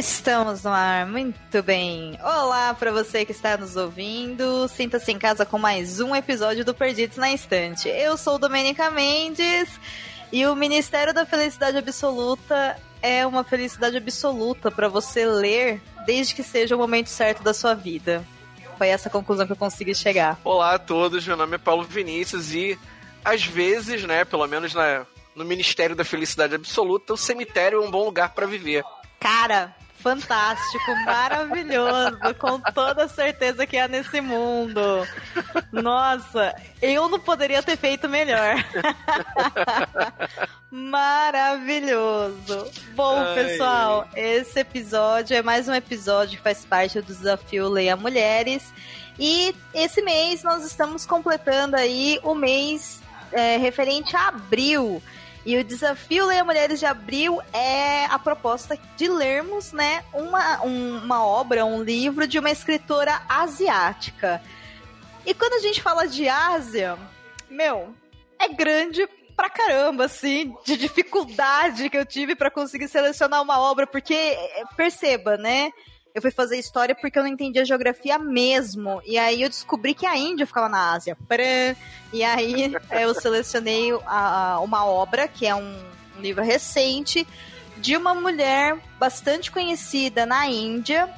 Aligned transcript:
Estamos 0.00 0.62
no 0.62 0.70
ar, 0.70 1.04
muito 1.04 1.62
bem. 1.62 2.18
Olá 2.22 2.72
para 2.72 2.90
você 2.90 3.22
que 3.22 3.32
está 3.32 3.58
nos 3.58 3.76
ouvindo. 3.76 4.66
Sinta-se 4.66 5.12
em 5.12 5.18
casa 5.18 5.44
com 5.44 5.58
mais 5.58 6.00
um 6.00 6.16
episódio 6.16 6.64
do 6.64 6.72
Perdidos 6.72 7.18
na 7.18 7.30
Estante. 7.30 7.86
Eu 7.86 8.16
sou 8.16 8.38
Domenica 8.38 8.90
Mendes 8.90 9.68
e 10.32 10.46
o 10.46 10.56
Ministério 10.56 11.12
da 11.12 11.26
Felicidade 11.26 11.76
Absoluta 11.76 12.80
é 13.02 13.26
uma 13.26 13.44
felicidade 13.44 13.98
absoluta 13.98 14.70
para 14.70 14.88
você 14.88 15.26
ler 15.26 15.82
desde 16.06 16.34
que 16.34 16.42
seja 16.42 16.74
o 16.74 16.78
momento 16.78 17.08
certo 17.08 17.42
da 17.42 17.52
sua 17.52 17.74
vida. 17.74 18.24
Foi 18.78 18.88
essa 18.88 19.10
a 19.10 19.12
conclusão 19.12 19.44
que 19.44 19.52
eu 19.52 19.56
consegui 19.56 19.94
chegar. 19.94 20.40
Olá 20.42 20.76
a 20.76 20.78
todos, 20.78 21.26
meu 21.26 21.36
nome 21.36 21.56
é 21.56 21.58
Paulo 21.58 21.82
Vinícius 21.82 22.54
e 22.54 22.78
às 23.22 23.44
vezes, 23.44 24.02
né, 24.04 24.24
pelo 24.24 24.46
menos 24.46 24.72
na, 24.72 25.04
no 25.36 25.44
Ministério 25.44 25.94
da 25.94 26.06
Felicidade 26.06 26.54
Absoluta, 26.54 27.12
o 27.12 27.18
cemitério 27.18 27.82
é 27.82 27.86
um 27.86 27.90
bom 27.90 28.06
lugar 28.06 28.30
para 28.30 28.46
viver. 28.46 28.82
Cara, 29.20 29.76
fantástico, 30.02 30.94
maravilhoso, 31.04 32.18
com 32.38 32.58
toda 32.60 33.08
certeza 33.08 33.66
que 33.66 33.76
há 33.76 33.86
nesse 33.86 34.20
mundo. 34.20 34.80
Nossa, 35.70 36.54
eu 36.80 37.08
não 37.08 37.20
poderia 37.20 37.62
ter 37.62 37.76
feito 37.76 38.08
melhor. 38.08 38.56
Maravilhoso. 40.70 42.70
Bom, 42.94 43.18
Ai. 43.18 43.34
pessoal, 43.34 44.08
esse 44.14 44.60
episódio 44.60 45.36
é 45.36 45.42
mais 45.42 45.68
um 45.68 45.74
episódio 45.74 46.38
que 46.38 46.42
faz 46.42 46.64
parte 46.64 47.00
do 47.00 47.06
desafio 47.06 47.68
Leia 47.68 47.96
Mulheres. 47.96 48.72
E 49.18 49.54
esse 49.74 50.00
mês 50.00 50.42
nós 50.42 50.64
estamos 50.64 51.04
completando 51.04 51.76
aí 51.76 52.18
o 52.22 52.34
mês 52.34 53.00
é, 53.32 53.56
referente 53.56 54.16
a 54.16 54.28
abril. 54.28 55.02
E 55.44 55.56
o 55.56 55.64
desafio 55.64 56.26
Leia 56.26 56.44
Mulheres 56.44 56.78
de 56.78 56.86
Abril 56.86 57.40
é 57.52 58.04
a 58.06 58.18
proposta 58.18 58.78
de 58.96 59.08
lermos, 59.08 59.72
né, 59.72 60.04
uma, 60.12 60.62
um- 60.64 60.98
uma 60.98 61.24
obra, 61.26 61.64
um 61.64 61.82
livro 61.82 62.26
de 62.26 62.38
uma 62.38 62.50
escritora 62.50 63.22
asiática. 63.28 64.42
E 65.24 65.32
quando 65.34 65.54
a 65.54 65.58
gente 65.60 65.80
fala 65.82 66.06
de 66.06 66.28
Ásia, 66.28 66.98
meu, 67.48 67.94
é 68.38 68.48
grande 68.48 69.08
pra 69.34 69.48
caramba, 69.48 70.04
assim, 70.04 70.54
de 70.66 70.76
dificuldade 70.76 71.88
que 71.88 71.96
eu 71.96 72.04
tive 72.04 72.34
pra 72.36 72.50
conseguir 72.50 72.88
selecionar 72.88 73.40
uma 73.40 73.58
obra, 73.58 73.86
porque, 73.86 74.36
perceba, 74.76 75.38
né? 75.38 75.70
Eu 76.14 76.20
fui 76.20 76.30
fazer 76.30 76.58
história 76.58 76.94
porque 76.94 77.18
eu 77.18 77.22
não 77.22 77.30
entendia 77.30 77.64
geografia 77.64 78.18
mesmo. 78.18 79.00
E 79.04 79.16
aí 79.16 79.42
eu 79.42 79.48
descobri 79.48 79.94
que 79.94 80.06
a 80.06 80.16
Índia 80.16 80.46
ficava 80.46 80.68
na 80.68 80.92
Ásia. 80.92 81.16
E 82.12 82.24
aí 82.24 82.72
eu 82.90 83.14
selecionei 83.14 83.92
uma 83.92 84.84
obra, 84.84 85.28
que 85.28 85.46
é 85.46 85.54
um, 85.54 85.78
um 86.16 86.20
livro 86.20 86.42
recente, 86.42 87.26
de 87.76 87.96
uma 87.96 88.14
mulher 88.14 88.78
bastante 88.98 89.50
conhecida 89.50 90.26
na 90.26 90.46
Índia, 90.46 91.08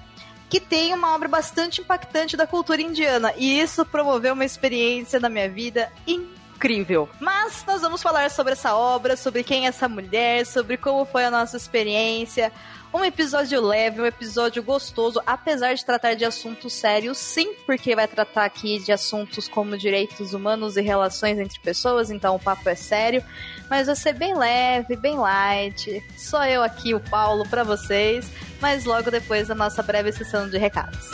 que 0.49 0.61
tem 0.61 0.93
uma 0.93 1.15
obra 1.15 1.29
bastante 1.29 1.81
impactante 1.81 2.37
da 2.37 2.47
cultura 2.47 2.83
indiana. 2.83 3.33
E 3.37 3.59
isso 3.59 3.87
promoveu 3.87 4.35
uma 4.35 4.45
experiência 4.45 5.19
na 5.19 5.31
minha 5.31 5.49
vida 5.49 5.91
incrível. 6.07 7.09
Mas 7.19 7.65
nós 7.67 7.81
vamos 7.81 8.03
falar 8.03 8.31
sobre 8.31 8.53
essa 8.53 8.77
obra, 8.77 9.17
sobre 9.17 9.43
quem 9.43 9.65
é 9.65 9.69
essa 9.69 9.89
mulher, 9.89 10.45
sobre 10.45 10.77
como 10.77 11.07
foi 11.07 11.25
a 11.25 11.31
nossa 11.31 11.57
experiência. 11.57 12.53
Um 12.95 13.03
episódio 13.03 13.59
leve, 13.61 14.03
um 14.03 14.07
episódio 14.07 14.63
gostoso, 14.63 15.19
apesar 15.27 15.73
de 15.73 15.83
tratar 15.83 16.15
de 16.15 16.27
assuntos 16.27 16.75
sérios, 16.75 17.17
sim, 17.17 17.55
porque 17.65 17.97
vai 17.97 18.07
tratar 18.07 18.45
aqui 18.45 18.79
de 18.81 18.93
assuntos 18.93 19.49
como 19.49 19.79
direitos 19.79 20.35
humanos 20.35 20.77
e 20.77 20.83
relações 20.83 21.39
entre 21.39 21.59
pessoas, 21.61 22.11
então 22.11 22.37
o 22.37 22.39
papo 22.39 22.69
é 22.69 22.75
sério, 22.75 23.25
mas 23.71 23.87
vai 23.87 23.97
ser 23.97 24.13
bem 24.13 24.37
leve, 24.37 24.95
bem 24.95 25.17
light. 25.17 26.05
Só 26.19 26.45
eu 26.45 26.63
aqui, 26.63 26.95
o 26.95 27.01
Paulo, 27.01 27.49
pra 27.49 27.65
vocês, 27.65 28.31
mas 28.61 28.85
logo 28.85 29.11
depois 29.11 29.49
da 29.49 29.55
nossa 29.55 29.83
breve 29.83 30.13
sessão 30.13 30.47
de 30.47 30.59
recados. 30.59 31.09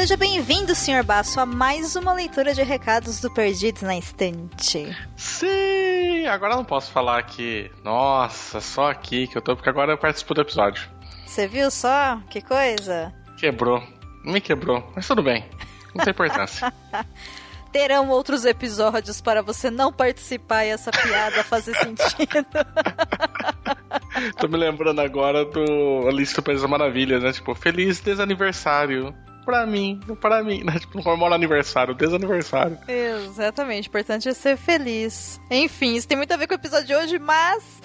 Seja 0.00 0.16
bem-vindo, 0.16 0.74
Sr. 0.74 1.04
Basso, 1.04 1.38
a 1.38 1.44
mais 1.44 1.94
uma 1.94 2.14
leitura 2.14 2.54
de 2.54 2.62
recados 2.62 3.20
do 3.20 3.30
Perdidos 3.30 3.82
na 3.82 3.98
Estante. 3.98 4.96
Sim! 5.14 6.26
Agora 6.26 6.54
eu 6.54 6.56
não 6.56 6.64
posso 6.64 6.90
falar 6.90 7.22
que. 7.24 7.70
Nossa, 7.84 8.62
só 8.62 8.90
aqui 8.90 9.26
que 9.26 9.36
eu 9.36 9.42
tô, 9.42 9.54
porque 9.54 9.68
agora 9.68 9.92
eu 9.92 9.98
participo 9.98 10.32
do 10.32 10.40
episódio. 10.40 10.88
Você 11.26 11.46
viu 11.46 11.70
só? 11.70 12.18
Que 12.30 12.40
coisa? 12.40 13.12
Quebrou. 13.36 13.82
Me 14.24 14.40
quebrou, 14.40 14.90
mas 14.96 15.06
tudo 15.06 15.22
bem. 15.22 15.44
Não 15.94 16.02
tem 16.02 16.12
importância. 16.12 16.72
Terão 17.70 18.08
outros 18.08 18.46
episódios 18.46 19.20
para 19.20 19.42
você 19.42 19.70
não 19.70 19.92
participar 19.92 20.64
e 20.64 20.70
essa 20.70 20.90
piada 20.90 21.44
fazer 21.44 21.74
sentido. 21.76 22.56
tô 24.40 24.48
me 24.48 24.56
lembrando 24.56 25.02
agora 25.02 25.44
do 25.44 26.08
Alice 26.08 26.34
do 26.34 26.42
País 26.42 26.62
das 26.62 26.70
Maravilhas, 26.70 27.22
né? 27.22 27.32
Tipo, 27.32 27.54
feliz 27.54 28.00
desaniversário. 28.00 29.14
Pra 29.44 29.66
mim, 29.66 30.00
pra 30.20 30.42
mim, 30.42 30.62
né? 30.62 30.78
Tipo, 30.78 30.96
não 30.96 31.02
comemora 31.02 31.34
aniversário, 31.34 31.94
desaniversário. 31.94 32.78
Exatamente, 32.86 33.88
o 33.88 33.90
importante 33.90 34.28
é 34.28 34.34
ser 34.34 34.56
feliz. 34.56 35.40
Enfim, 35.50 35.96
isso 35.96 36.06
tem 36.06 36.16
muito 36.16 36.32
a 36.32 36.36
ver 36.36 36.46
com 36.46 36.54
o 36.54 36.56
episódio 36.56 36.86
de 36.86 36.94
hoje, 36.94 37.18
mas 37.18 37.80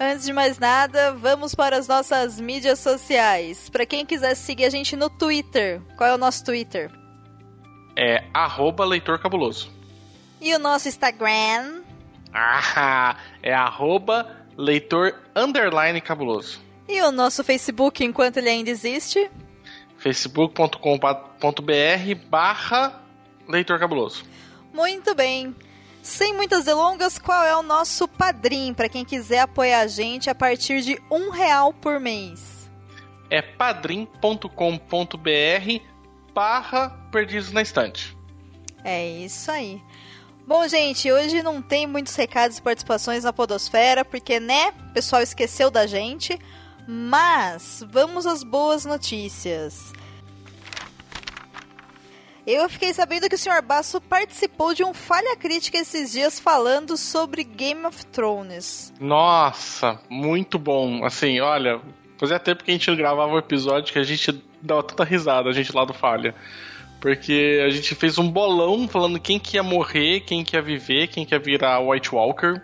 antes 0.00 0.24
de 0.24 0.32
mais 0.32 0.58
nada, 0.58 1.12
vamos 1.12 1.54
para 1.54 1.76
as 1.76 1.88
nossas 1.88 2.40
mídias 2.40 2.78
sociais. 2.78 3.68
Para 3.68 3.84
quem 3.84 4.06
quiser 4.06 4.34
seguir 4.34 4.64
a 4.64 4.70
gente 4.70 4.96
no 4.96 5.10
Twitter, 5.10 5.80
qual 5.96 6.10
é 6.10 6.14
o 6.14 6.18
nosso 6.18 6.44
Twitter? 6.44 6.90
É 7.96 8.24
arroba 8.32 8.84
leitor 8.84 9.18
cabuloso. 9.18 9.70
E 10.40 10.54
o 10.54 10.58
nosso 10.58 10.88
Instagram? 10.88 11.82
Ah, 12.32 13.16
é 13.42 13.52
arroba 13.52 14.26
leitor 14.56 15.14
underline 15.36 16.00
cabuloso. 16.00 16.60
E 16.88 17.00
o 17.02 17.12
nosso 17.12 17.44
Facebook, 17.44 18.04
enquanto 18.04 18.38
ele 18.38 18.48
ainda 18.48 18.70
existe? 18.70 19.30
facebook.com.br 20.02 20.78
barra 22.28 23.02
leitor 23.48 23.78
cabuloso. 23.78 24.24
Muito 24.72 25.14
bem. 25.14 25.54
Sem 26.02 26.34
muitas 26.34 26.64
delongas, 26.64 27.16
qual 27.18 27.44
é 27.44 27.56
o 27.56 27.62
nosso 27.62 28.08
padrim 28.08 28.74
para 28.74 28.88
quem 28.88 29.04
quiser 29.04 29.40
apoiar 29.40 29.80
a 29.80 29.86
gente 29.86 30.28
a 30.28 30.34
partir 30.34 30.82
de 30.82 31.00
um 31.08 31.30
real 31.30 31.72
por 31.72 32.00
mês? 32.00 32.68
É 33.30 33.40
padrim.com.br 33.40 34.48
barra 36.34 36.90
perdidos 37.12 37.52
na 37.52 37.62
estante. 37.62 38.16
É 38.82 39.08
isso 39.08 39.50
aí. 39.50 39.80
Bom, 40.44 40.66
gente, 40.66 41.10
hoje 41.12 41.40
não 41.40 41.62
tem 41.62 41.86
muitos 41.86 42.16
recados 42.16 42.58
e 42.58 42.62
participações 42.62 43.22
na 43.22 43.32
Podosfera, 43.32 44.04
porque, 44.04 44.40
né, 44.40 44.72
o 44.90 44.92
pessoal 44.92 45.22
esqueceu 45.22 45.70
da 45.70 45.86
gente. 45.86 46.36
Mas 46.86 47.84
vamos 47.88 48.26
às 48.26 48.42
boas 48.42 48.84
notícias. 48.84 49.92
Eu 52.46 52.68
fiquei 52.68 52.92
sabendo 52.92 53.28
que 53.28 53.36
o 53.36 53.38
Sr. 53.38 53.62
Basso 53.62 54.00
participou 54.00 54.74
de 54.74 54.82
um 54.82 54.92
falha 54.92 55.36
crítica 55.36 55.78
esses 55.78 56.10
dias 56.10 56.40
falando 56.40 56.96
sobre 56.96 57.44
Game 57.44 57.86
of 57.86 58.04
Thrones. 58.06 58.92
Nossa, 58.98 60.00
muito 60.10 60.58
bom. 60.58 61.04
Assim, 61.04 61.38
olha, 61.40 61.80
fazia 62.18 62.40
tempo 62.40 62.64
que 62.64 62.72
a 62.72 62.74
gente 62.74 62.94
gravava 62.96 63.32
um 63.32 63.38
episódio 63.38 63.92
que 63.92 63.98
a 63.98 64.02
gente 64.02 64.42
dava 64.60 64.82
tanta 64.82 65.04
risada, 65.04 65.48
a 65.48 65.52
gente 65.52 65.74
lá 65.74 65.84
do 65.84 65.94
Falha. 65.94 66.34
Porque 67.00 67.62
a 67.64 67.70
gente 67.70 67.94
fez 67.94 68.18
um 68.18 68.28
bolão 68.28 68.88
falando 68.88 69.20
quem 69.20 69.38
que 69.38 69.56
ia 69.56 69.62
morrer, 69.62 70.20
quem 70.20 70.44
que 70.44 70.56
ia 70.56 70.62
viver, 70.62 71.08
quem 71.08 71.24
que 71.24 71.34
ia 71.34 71.38
virar 71.38 71.80
White 71.80 72.12
Walker. 72.12 72.60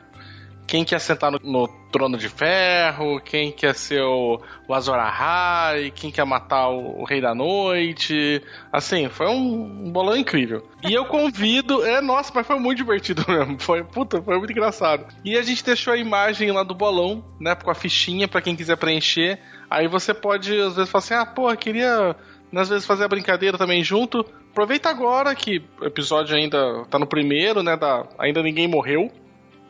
Quem 0.69 0.85
quer 0.85 1.01
sentar 1.01 1.33
no, 1.33 1.39
no 1.43 1.67
trono 1.91 2.19
de 2.19 2.29
ferro, 2.29 3.19
quem 3.21 3.51
quer 3.51 3.75
ser 3.75 4.03
o, 4.03 4.39
o 4.69 4.75
Azor 4.75 4.97
Ahai, 4.97 5.91
quem 5.91 6.11
quer 6.11 6.27
matar 6.27 6.69
o, 6.69 7.01
o, 7.01 7.05
Rei 7.05 7.23
da 7.23 7.35
Noite. 7.35 8.43
Assim, 8.71 9.09
foi 9.09 9.27
um, 9.29 9.87
um, 9.87 9.91
bolão 9.91 10.15
incrível. 10.15 10.69
E 10.87 10.93
eu 10.93 11.07
convido. 11.07 11.83
É, 11.87 12.03
nossa, 12.03 12.31
mas 12.35 12.47
foi 12.47 12.59
muito 12.61 12.77
divertido 12.77 13.25
mesmo. 13.27 13.59
Foi, 13.59 13.83
puta, 13.83 14.21
foi 14.21 14.37
muito 14.37 14.53
engraçado. 14.53 15.07
E 15.25 15.39
a 15.39 15.43
gente 15.43 15.65
deixou 15.65 15.95
a 15.95 15.97
imagem 15.97 16.53
lá 16.53 16.63
do 16.63 16.75
bolão, 16.75 17.25
né? 17.41 17.55
Com 17.55 17.71
a 17.71 17.75
fichinha 17.75 18.29
para 18.29 18.43
quem 18.43 18.55
quiser 18.55 18.77
preencher. 18.77 19.41
Aí 19.71 19.89
você 19.89 20.13
pode, 20.13 20.53
às 20.61 20.77
vezes, 20.77 20.91
falar 20.91 21.03
assim: 21.03 21.15
ah, 21.15 21.25
porra, 21.27 21.57
queria. 21.57 22.15
Às 22.55 22.69
vezes 22.69 22.87
fazer 22.87 23.05
a 23.05 23.09
brincadeira 23.09 23.57
também 23.57 23.83
junto. 23.83 24.21
Aproveita 24.51 24.91
agora 24.91 25.35
que 25.35 25.63
o 25.81 25.87
episódio 25.87 26.37
ainda 26.37 26.85
tá 26.91 26.99
no 26.99 27.07
primeiro, 27.07 27.63
né? 27.63 27.75
Da, 27.75 28.07
ainda 28.19 28.43
ninguém 28.43 28.69
morreu, 28.69 29.11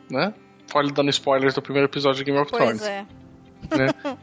né? 0.09 0.33
Olha, 0.73 0.91
dando 0.91 1.09
spoilers 1.09 1.53
do 1.53 1.61
primeiro 1.61 1.87
episódio 1.87 2.23
de 2.23 2.31
Game 2.31 2.39
of 2.39 2.51
Thrones. 2.51 2.79
Pois 2.79 2.83
é. 2.83 3.05
Né? 3.75 3.87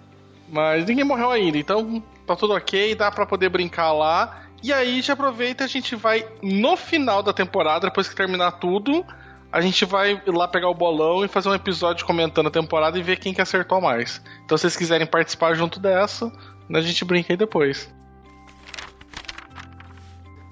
Mas 0.48 0.87
ninguém 0.87 1.04
morreu 1.04 1.31
ainda, 1.31 1.58
então 1.58 2.02
tá 2.26 2.37
tudo 2.37 2.54
ok, 2.54 2.94
dá 2.94 3.10
para 3.10 3.26
poder 3.26 3.48
brincar 3.48 3.93
lá. 3.93 4.43
E 4.62 4.72
aí 4.72 5.02
já 5.02 5.12
aproveita 5.12 5.64
a 5.64 5.66
gente 5.66 5.94
vai 5.96 6.26
no 6.43 6.76
final 6.76 7.22
da 7.22 7.32
temporada, 7.32 7.88
depois 7.88 8.08
que 8.08 8.14
terminar 8.14 8.52
tudo, 8.52 9.04
a 9.50 9.60
gente 9.60 9.84
vai 9.84 10.20
lá 10.26 10.46
pegar 10.46 10.69
o 10.69 10.75
bolão 10.75 11.25
e 11.25 11.28
fazer 11.28 11.48
um 11.48 11.54
episódio 11.54 12.06
comentando 12.06 12.46
a 12.46 12.50
temporada 12.50 12.98
e 12.98 13.02
ver 13.02 13.19
quem 13.19 13.34
que 13.34 13.40
acertou 13.40 13.81
mais. 13.81 14.22
Então 14.44 14.56
se 14.56 14.62
vocês 14.62 14.76
quiserem 14.76 15.06
participar 15.06 15.54
junto 15.54 15.81
dessa, 15.81 16.32
a 16.72 16.81
gente 16.81 17.04
brinca 17.04 17.32
aí 17.32 17.37
depois. 17.37 17.93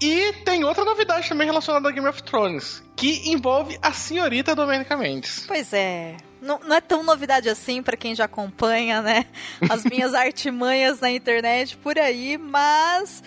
E 0.00 0.32
tem 0.44 0.64
outra 0.64 0.85
novidade 0.85 1.29
também 1.29 1.46
relacionada 1.46 1.88
a 1.88 1.93
Game 1.93 2.06
of 2.06 2.23
Thrones, 2.23 2.82
que 2.96 3.31
envolve 3.31 3.79
a 3.81 3.93
senhorita 3.93 4.55
Domenica 4.55 4.96
Mendes. 4.96 5.44
Pois 5.46 5.73
é. 5.73 6.17
Não, 6.41 6.61
não 6.61 6.76
é 6.76 6.81
tão 6.81 7.02
novidade 7.02 7.49
assim 7.49 7.82
para 7.82 7.96
quem 7.96 8.14
já 8.14 8.25
acompanha, 8.25 9.00
né? 9.00 9.26
As 9.70 9.85
minhas 9.85 10.12
artimanhas 10.12 11.00
na 11.00 11.11
internet 11.11 11.76
por 11.79 11.99
aí, 11.99 12.37
mas 12.37 13.23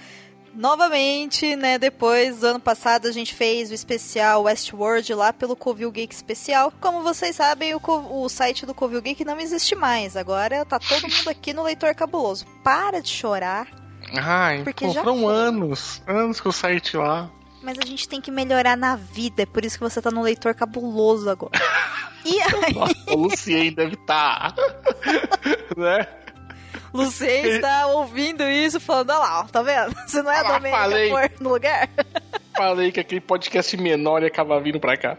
novamente, 0.53 1.55
né, 1.55 1.77
depois 1.77 2.39
do 2.39 2.47
ano 2.47 2.59
passado 2.59 3.07
a 3.07 3.11
gente 3.11 3.33
fez 3.33 3.69
o 3.69 3.73
especial 3.73 4.43
Westworld 4.43 5.13
lá 5.13 5.31
pelo 5.31 5.55
Covil 5.55 5.91
Geek 5.91 6.13
Especial. 6.13 6.71
Como 6.81 7.01
vocês 7.01 7.35
sabem, 7.35 7.75
o, 7.75 7.81
o 7.83 8.27
site 8.27 8.65
do 8.65 8.73
Covil 8.73 9.01
Geek 9.01 9.23
não 9.23 9.39
existe 9.39 9.75
mais. 9.75 10.17
Agora 10.17 10.65
tá 10.65 10.79
todo 10.79 11.03
mundo 11.03 11.29
aqui 11.29 11.53
no 11.53 11.63
Leitor 11.63 11.95
Cabuloso. 11.95 12.45
Para 12.63 13.01
de 13.01 13.09
chorar 13.09 13.86
Ai, 14.13 14.63
Porque 14.63 14.85
pô, 14.85 14.93
já 14.93 15.03
foram 15.03 15.21
foi. 15.21 15.33
anos, 15.35 16.01
anos 16.07 16.39
que 16.39 16.47
eu 16.47 16.51
saí 16.51 16.79
de 16.79 16.97
lá. 16.97 17.29
Mas 17.61 17.77
a 17.79 17.85
gente 17.85 18.07
tem 18.07 18.21
que 18.21 18.31
melhorar 18.31 18.77
na 18.77 18.95
vida, 18.95 19.43
é 19.43 19.45
por 19.45 19.65
isso 19.65 19.77
que 19.77 19.83
você 19.83 20.01
tá 20.01 20.11
no 20.11 20.21
leitor 20.21 20.53
cabuloso 20.53 21.29
agora. 21.29 21.59
e 22.23 22.39
aí? 22.63 22.73
Nossa, 22.73 22.95
o 23.07 23.15
Lucien 23.15 23.73
deve 23.73 23.95
estar. 23.95 24.53
Tá. 24.53 24.63
né? 25.75 26.07
Lucien 26.93 27.45
está 27.45 27.87
ouvindo 27.87 28.43
isso 28.43 28.79
falando, 28.79 29.09
olha 29.09 29.19
lá, 29.19 29.43
tá 29.45 29.61
vendo? 29.61 29.93
Você 30.07 30.21
não 30.21 30.31
é 30.31 30.39
ah, 30.39 30.53
Domênica 30.53 31.31
no 31.39 31.49
lugar. 31.49 31.89
Falei 32.57 32.91
que 32.91 32.99
aquele 32.99 33.21
podcast 33.21 33.77
menor 33.77 34.21
ia 34.21 34.27
acabar 34.27 34.59
vindo 34.59 34.79
pra 34.79 34.97
cá. 34.97 35.17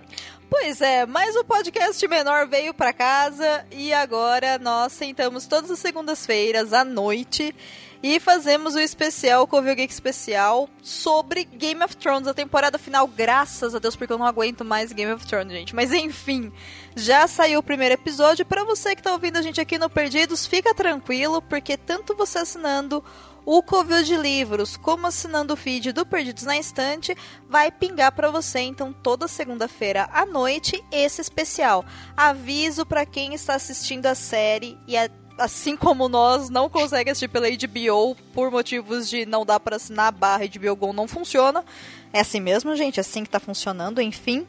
Pois 0.51 0.81
é, 0.81 1.05
mas 1.05 1.37
o 1.37 1.45
podcast 1.45 2.07
menor 2.09 2.47
veio 2.47 2.73
para 2.73 2.93
casa 2.93 3.67
e 3.71 3.93
agora 3.93 4.59
nós 4.59 4.93
sentamos 4.95 5.47
todas 5.47 5.71
as 5.71 5.79
segundas-feiras 5.79 6.73
à 6.73 6.85
noite 6.85 7.55
e 8.03 8.21
fazemos 8.21 8.75
o 8.75 8.79
especial, 8.79 9.43
o 9.43 9.47
Covil 9.47 9.75
Geek 9.75 9.93
especial, 9.93 10.69
sobre 10.81 11.45
Game 11.45 11.83
of 11.83 11.97
Thrones, 11.97 12.29
a 12.29 12.35
temporada 12.35 12.79
final, 12.79 13.07
graças 13.09 13.75
a 13.75 13.79
Deus, 13.79 13.97
porque 13.97 14.13
eu 14.13 14.19
não 14.19 14.27
aguento 14.27 14.65
mais 14.65 14.93
Game 14.93 15.13
of 15.13 15.27
Thrones, 15.27 15.53
gente. 15.53 15.75
Mas 15.75 15.93
enfim, 15.93 16.53
já 16.95 17.27
saiu 17.27 17.59
o 17.59 17.63
primeiro 17.63 17.95
episódio. 17.95 18.47
Para 18.47 18.65
você 18.65 18.95
que 18.95 19.03
tá 19.03 19.13
ouvindo 19.13 19.37
a 19.37 19.43
gente 19.43 19.61
aqui 19.61 19.79
no 19.79 19.91
Perdidos, 19.91 20.47
fica 20.47 20.73
tranquilo, 20.73 21.43
porque 21.43 21.77
tanto 21.77 22.15
você 22.15 22.39
assinando 22.39 23.05
o 23.51 23.63
Covil 23.63 24.03
de 24.03 24.15
Livros, 24.15 24.77
como 24.77 25.07
assinando 25.07 25.55
o 25.55 25.57
feed 25.57 25.91
do 25.93 26.05
Perdidos 26.05 26.45
na 26.45 26.59
Estante, 26.59 27.17
vai 27.49 27.73
pingar 27.73 28.13
para 28.13 28.31
você 28.31 28.59
então 28.59 28.93
toda 28.93 29.27
segunda-feira 29.27 30.07
à 30.13 30.27
noite 30.27 30.85
esse 30.93 31.23
especial. 31.23 31.83
Aviso 32.15 32.85
para 32.85 33.07
quem 33.07 33.33
está 33.33 33.55
assistindo 33.55 34.05
a 34.05 34.15
série 34.15 34.77
e 34.87 34.99
é 34.99 35.09
assim 35.39 35.79
como 35.79 36.11
nós, 36.11 36.51
não 36.51 36.69
consegue 36.69 37.09
assistir 37.09 37.29
pela 37.29 37.49
HBO 37.49 38.15
por 38.35 38.51
motivos 38.51 39.09
de 39.09 39.25
não 39.25 39.47
dar 39.47 39.61
para 39.61 39.77
assinar 39.77 40.09
a 40.09 40.13
barra 40.13 40.45
HBO 40.45 40.77
Go 40.77 40.93
não 40.93 41.09
funciona. 41.09 41.65
É 42.13 42.21
assim 42.21 42.41
mesmo, 42.41 42.77
gente, 42.77 42.99
é 42.99 43.01
assim 43.01 43.25
que 43.25 43.31
tá 43.31 43.41
funcionando, 43.41 44.03
enfim. 44.03 44.47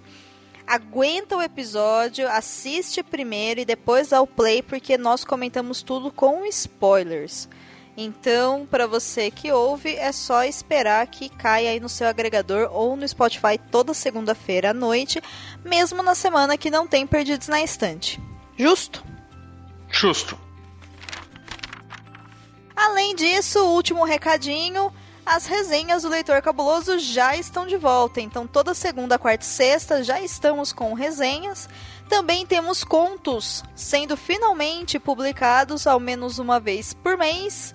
Aguenta 0.68 1.38
o 1.38 1.42
episódio, 1.42 2.28
assiste 2.28 3.02
primeiro 3.02 3.62
e 3.62 3.66
depois 3.66 4.10
dá 4.10 4.20
o 4.20 4.28
play, 4.28 4.62
porque 4.62 4.98
nós 4.98 5.24
comentamos 5.24 5.82
tudo 5.82 6.12
com 6.12 6.46
spoilers. 6.48 7.48
Então, 8.02 8.66
para 8.66 8.88
você 8.88 9.30
que 9.30 9.52
ouve, 9.52 9.94
é 9.94 10.14
só 10.14 10.46
esperar 10.46 11.06
que 11.08 11.28
caia 11.28 11.72
aí 11.72 11.82
no 11.82 11.90
seu 11.90 12.08
agregador 12.08 12.70
ou 12.72 12.96
no 12.96 13.06
Spotify 13.06 13.60
toda 13.70 13.94
segunda-feira 13.94 14.70
à 14.70 14.74
noite, 14.74 15.22
mesmo 15.66 16.02
na 16.02 16.16
semana 16.16 16.58
que 16.58 16.72
não 16.72 16.88
tem 16.88 17.06
perdidos 17.06 17.50
na 17.50 17.62
estante. 17.62 18.18
Justo? 18.58 19.04
Justo. 19.90 20.40
Além 22.74 23.18
disso, 23.18 23.66
último 23.66 24.06
recadinho, 24.06 24.94
as 25.26 25.46
resenhas 25.46 26.04
do 26.04 26.10
Leitor 26.10 26.42
Cabuloso 26.42 26.98
já 27.00 27.36
estão 27.36 27.68
de 27.68 27.76
volta. 27.76 28.22
Então, 28.22 28.48
toda 28.48 28.74
segunda, 28.74 29.20
quarta 29.20 29.44
e 29.44 29.48
sexta 29.48 30.06
já 30.06 30.22
estamos 30.22 30.72
com 30.72 30.94
resenhas. 30.94 31.68
Também 32.08 32.46
temos 32.46 32.82
contos 32.82 33.62
sendo 33.76 34.16
finalmente 34.16 34.98
publicados 34.98 35.86
ao 35.86 36.00
menos 36.00 36.40
uma 36.40 36.62
vez 36.62 36.94
por 36.94 37.18
mês. 37.18 37.74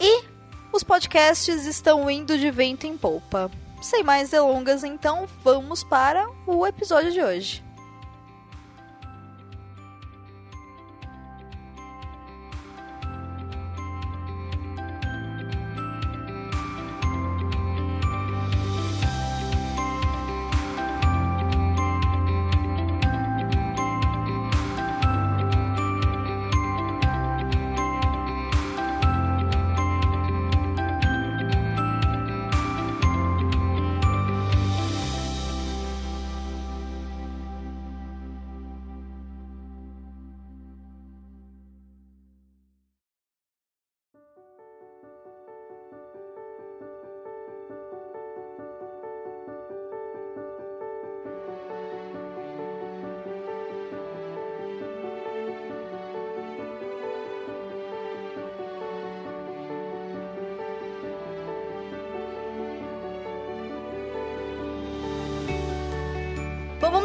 E 0.00 0.24
os 0.72 0.82
podcasts 0.82 1.66
estão 1.66 2.10
indo 2.10 2.38
de 2.38 2.50
vento 2.50 2.86
em 2.86 2.96
polpa. 2.96 3.50
Sem 3.82 4.02
mais 4.02 4.30
delongas, 4.30 4.82
então 4.82 5.26
vamos 5.44 5.84
para 5.84 6.26
o 6.46 6.66
episódio 6.66 7.12
de 7.12 7.20
hoje. 7.20 7.62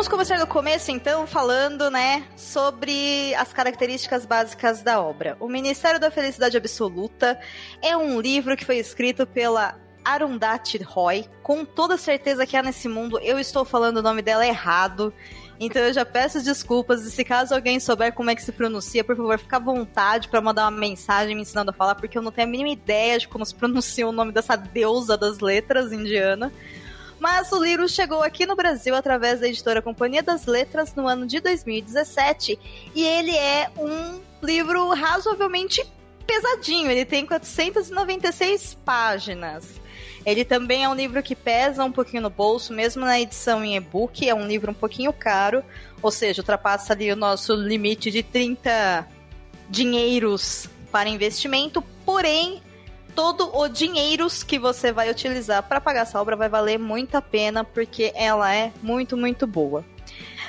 Vamos 0.06 0.28
começar 0.28 0.38
do 0.38 0.46
começo 0.46 0.92
então, 0.92 1.26
falando, 1.26 1.90
né, 1.90 2.28
sobre 2.38 3.34
as 3.34 3.52
características 3.52 4.24
básicas 4.24 4.84
da 4.84 5.02
obra. 5.02 5.36
O 5.40 5.48
Ministério 5.48 6.00
da 6.00 6.12
Felicidade 6.12 6.56
Absoluta 6.56 7.40
é 7.82 7.98
um 7.98 8.22
livro 8.22 8.56
que 8.56 8.64
foi 8.64 8.78
escrito 8.78 9.26
pela 9.26 9.76
Arundhati 10.04 10.78
Roy. 10.84 11.26
Com 11.42 11.66
toda 11.66 11.98
certeza 11.98 12.46
que 12.46 12.56
há 12.56 12.62
nesse 12.62 12.88
mundo, 12.88 13.20
eu 13.20 13.40
estou 13.40 13.66
falando 13.66 13.98
o 13.98 14.02
nome 14.04 14.22
dela 14.22 14.46
errado. 14.46 15.12
Então 15.60 15.82
eu 15.82 15.92
já 15.92 16.06
peço 16.06 16.44
desculpas 16.44 17.04
e 17.04 17.10
se 17.10 17.24
caso 17.24 17.56
alguém 17.56 17.80
souber 17.80 18.14
como 18.14 18.30
é 18.30 18.36
que 18.36 18.44
se 18.44 18.52
pronuncia, 18.52 19.04
por 19.04 19.16
favor, 19.16 19.40
fica 19.40 19.58
à 19.58 19.60
vontade 19.60 20.28
para 20.28 20.40
mandar 20.40 20.66
uma 20.66 20.80
mensagem 20.80 21.34
me 21.34 21.42
ensinando 21.42 21.72
a 21.72 21.74
falar, 21.74 21.96
porque 21.96 22.16
eu 22.16 22.22
não 22.22 22.32
tenho 22.32 22.48
a 22.48 22.52
mínima 22.52 22.70
ideia 22.70 23.18
de 23.18 23.28
como 23.28 23.44
se 23.44 23.56
pronuncia 23.56 24.08
o 24.08 24.12
nome 24.12 24.32
dessa 24.32 24.56
deusa 24.56 25.18
das 25.18 25.40
letras 25.40 25.92
indiana. 25.92 26.52
Mas 27.20 27.52
o 27.52 27.64
livro 27.64 27.88
chegou 27.88 28.22
aqui 28.22 28.46
no 28.46 28.56
Brasil 28.56 28.94
através 28.94 29.40
da 29.40 29.48
editora 29.48 29.82
Companhia 29.82 30.22
das 30.22 30.46
Letras 30.46 30.94
no 30.96 31.08
ano 31.08 31.26
de 31.26 31.40
2017 31.40 32.60
e 32.94 33.04
ele 33.04 33.36
é 33.36 33.70
um 33.78 34.20
livro 34.44 34.90
razoavelmente 34.94 35.86
pesadinho, 36.26 36.90
ele 36.90 37.06
tem 37.06 37.26
496 37.26 38.78
páginas. 38.86 39.80
Ele 40.26 40.44
também 40.44 40.84
é 40.84 40.90
um 40.90 40.96
livro 40.96 41.22
que 41.22 41.36
pesa 41.36 41.84
um 41.84 41.92
pouquinho 41.92 42.24
no 42.24 42.32
bolso, 42.32 42.74
mesmo 42.74 43.06
na 43.06 43.20
edição 43.20 43.64
em 43.64 43.76
e-book, 43.76 44.28
é 44.28 44.34
um 44.34 44.48
livro 44.48 44.72
um 44.72 44.74
pouquinho 44.74 45.14
caro, 45.14 45.64
ou 46.02 46.10
seja, 46.10 46.42
ultrapassa 46.42 46.94
ali 46.94 47.12
o 47.12 47.16
nosso 47.16 47.54
limite 47.54 48.10
de 48.10 48.24
30 48.24 49.08
dinheiros 49.70 50.68
para 50.92 51.10
investimento, 51.10 51.84
porém 52.04 52.62
todo 53.16 53.56
o 53.58 53.68
dinheiros 53.68 54.44
que 54.44 54.60
você 54.60 54.92
vai 54.92 55.10
utilizar 55.10 55.64
para 55.64 55.80
pagar 55.80 56.02
essa 56.02 56.22
obra 56.22 56.36
vai 56.36 56.50
valer 56.50 56.78
muito 56.78 57.16
a 57.16 57.22
pena 57.22 57.64
porque 57.64 58.12
ela 58.14 58.54
é 58.54 58.72
muito 58.84 59.16
muito 59.16 59.48
boa. 59.48 59.86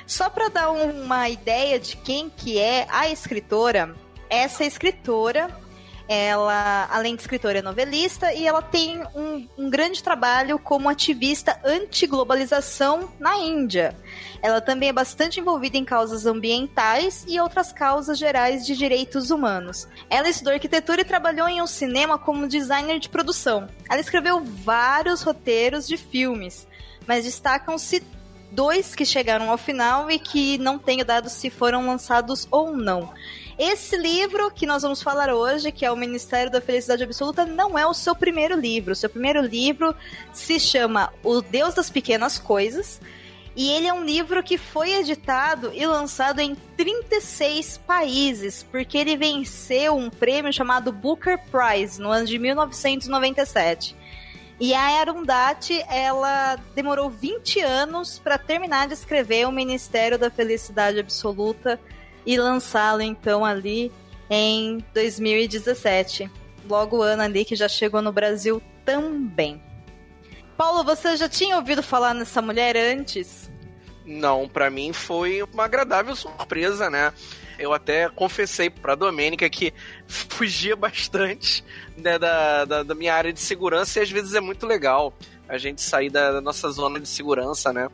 Só 0.06 0.28
para 0.28 0.48
dar 0.48 0.70
uma 0.70 1.28
ideia 1.28 1.78
de 1.78 1.96
quem 1.96 2.28
que 2.28 2.58
é 2.58 2.86
a 2.90 3.08
escritora, 3.08 3.94
essa 4.28 4.64
escritora 4.64 5.48
ela, 6.08 6.88
além 6.90 7.16
de 7.16 7.22
escritora, 7.22 7.58
é 7.58 7.62
novelista 7.62 8.32
e 8.32 8.46
ela 8.46 8.62
tem 8.62 9.02
um, 9.14 9.46
um 9.58 9.68
grande 9.68 10.02
trabalho 10.02 10.58
como 10.58 10.88
ativista 10.88 11.58
anti-globalização 11.64 13.10
na 13.18 13.36
Índia. 13.36 13.96
Ela 14.40 14.60
também 14.60 14.88
é 14.88 14.92
bastante 14.92 15.40
envolvida 15.40 15.76
em 15.76 15.84
causas 15.84 16.24
ambientais 16.24 17.24
e 17.26 17.40
outras 17.40 17.72
causas 17.72 18.18
gerais 18.18 18.64
de 18.64 18.76
direitos 18.76 19.30
humanos. 19.30 19.88
Ela 20.08 20.28
estudou 20.28 20.52
arquitetura 20.52 21.00
e 21.00 21.04
trabalhou 21.04 21.48
em 21.48 21.60
um 21.60 21.66
cinema 21.66 22.18
como 22.18 22.46
designer 22.46 23.00
de 23.00 23.08
produção. 23.08 23.68
Ela 23.90 24.00
escreveu 24.00 24.44
vários 24.44 25.22
roteiros 25.22 25.88
de 25.88 25.96
filmes, 25.96 26.68
mas 27.06 27.24
destacam-se 27.24 28.02
dois 28.52 28.94
que 28.94 29.04
chegaram 29.04 29.50
ao 29.50 29.58
final 29.58 30.10
e 30.10 30.18
que 30.18 30.56
não 30.58 30.78
tenho 30.78 31.04
dado 31.04 31.28
se 31.28 31.50
foram 31.50 31.86
lançados 31.86 32.46
ou 32.50 32.76
não. 32.76 33.12
Esse 33.58 33.96
livro 33.96 34.50
que 34.50 34.66
nós 34.66 34.82
vamos 34.82 35.02
falar 35.02 35.32
hoje, 35.32 35.72
que 35.72 35.84
é 35.86 35.90
o 35.90 35.96
Ministério 35.96 36.52
da 36.52 36.60
Felicidade 36.60 37.04
Absoluta, 37.04 37.46
não 37.46 37.78
é 37.78 37.86
o 37.86 37.94
seu 37.94 38.14
primeiro 38.14 38.54
livro. 38.54 38.92
O 38.92 38.96
seu 38.96 39.08
primeiro 39.08 39.40
livro 39.40 39.94
se 40.30 40.60
chama 40.60 41.10
O 41.24 41.40
Deus 41.40 41.72
das 41.72 41.88
Pequenas 41.88 42.38
Coisas. 42.38 43.00
E 43.56 43.70
ele 43.70 43.86
é 43.86 43.94
um 43.94 44.04
livro 44.04 44.42
que 44.42 44.58
foi 44.58 44.92
editado 44.92 45.72
e 45.72 45.86
lançado 45.86 46.40
em 46.40 46.54
36 46.76 47.78
países, 47.78 48.62
porque 48.62 48.98
ele 48.98 49.16
venceu 49.16 49.96
um 49.96 50.10
prêmio 50.10 50.52
chamado 50.52 50.92
Booker 50.92 51.38
Prize 51.50 51.98
no 51.98 52.10
ano 52.10 52.26
de 52.26 52.38
1997. 52.38 53.96
E 54.60 54.74
a 54.74 55.00
Arundhati, 55.00 55.82
ela 55.88 56.56
demorou 56.74 57.08
20 57.08 57.60
anos 57.60 58.18
para 58.18 58.36
terminar 58.36 58.86
de 58.86 58.92
escrever 58.92 59.48
o 59.48 59.52
Ministério 59.52 60.18
da 60.18 60.30
Felicidade 60.30 61.00
Absoluta 61.00 61.80
e 62.26 62.36
lançá-lo 62.36 63.00
então 63.00 63.44
ali 63.44 63.92
em 64.28 64.84
2017. 64.92 66.30
Logo 66.68 66.98
o 66.98 67.02
ano 67.02 67.22
ali 67.22 67.44
que 67.44 67.54
já 67.54 67.68
chegou 67.68 68.02
no 68.02 68.12
Brasil 68.12 68.60
também. 68.84 69.62
Paulo, 70.56 70.82
você 70.82 71.16
já 71.16 71.28
tinha 71.28 71.56
ouvido 71.56 71.82
falar 71.82 72.12
nessa 72.14 72.42
mulher 72.42 72.76
antes? 72.76 73.50
Não, 74.04 74.48
para 74.48 74.70
mim 74.70 74.92
foi 74.92 75.42
uma 75.42 75.64
agradável 75.64 76.16
surpresa, 76.16 76.88
né? 76.88 77.12
Eu 77.58 77.72
até 77.72 78.08
confessei 78.08 78.68
pra 78.68 78.94
Domênica 78.94 79.48
que 79.48 79.72
fugia 80.06 80.76
bastante 80.76 81.64
né, 81.96 82.18
da, 82.18 82.64
da, 82.64 82.82
da, 82.82 82.94
minha 82.94 83.14
área 83.14 83.32
de 83.32 83.40
segurança 83.40 83.98
e 83.98 84.02
às 84.02 84.10
vezes 84.10 84.34
é 84.34 84.40
muito 84.40 84.66
legal 84.66 85.12
a 85.48 85.58
gente 85.58 85.80
sair 85.80 86.10
da, 86.10 86.32
da 86.32 86.40
nossa 86.40 86.70
zona 86.70 86.98
de 86.98 87.08
segurança, 87.08 87.72
né? 87.72 87.88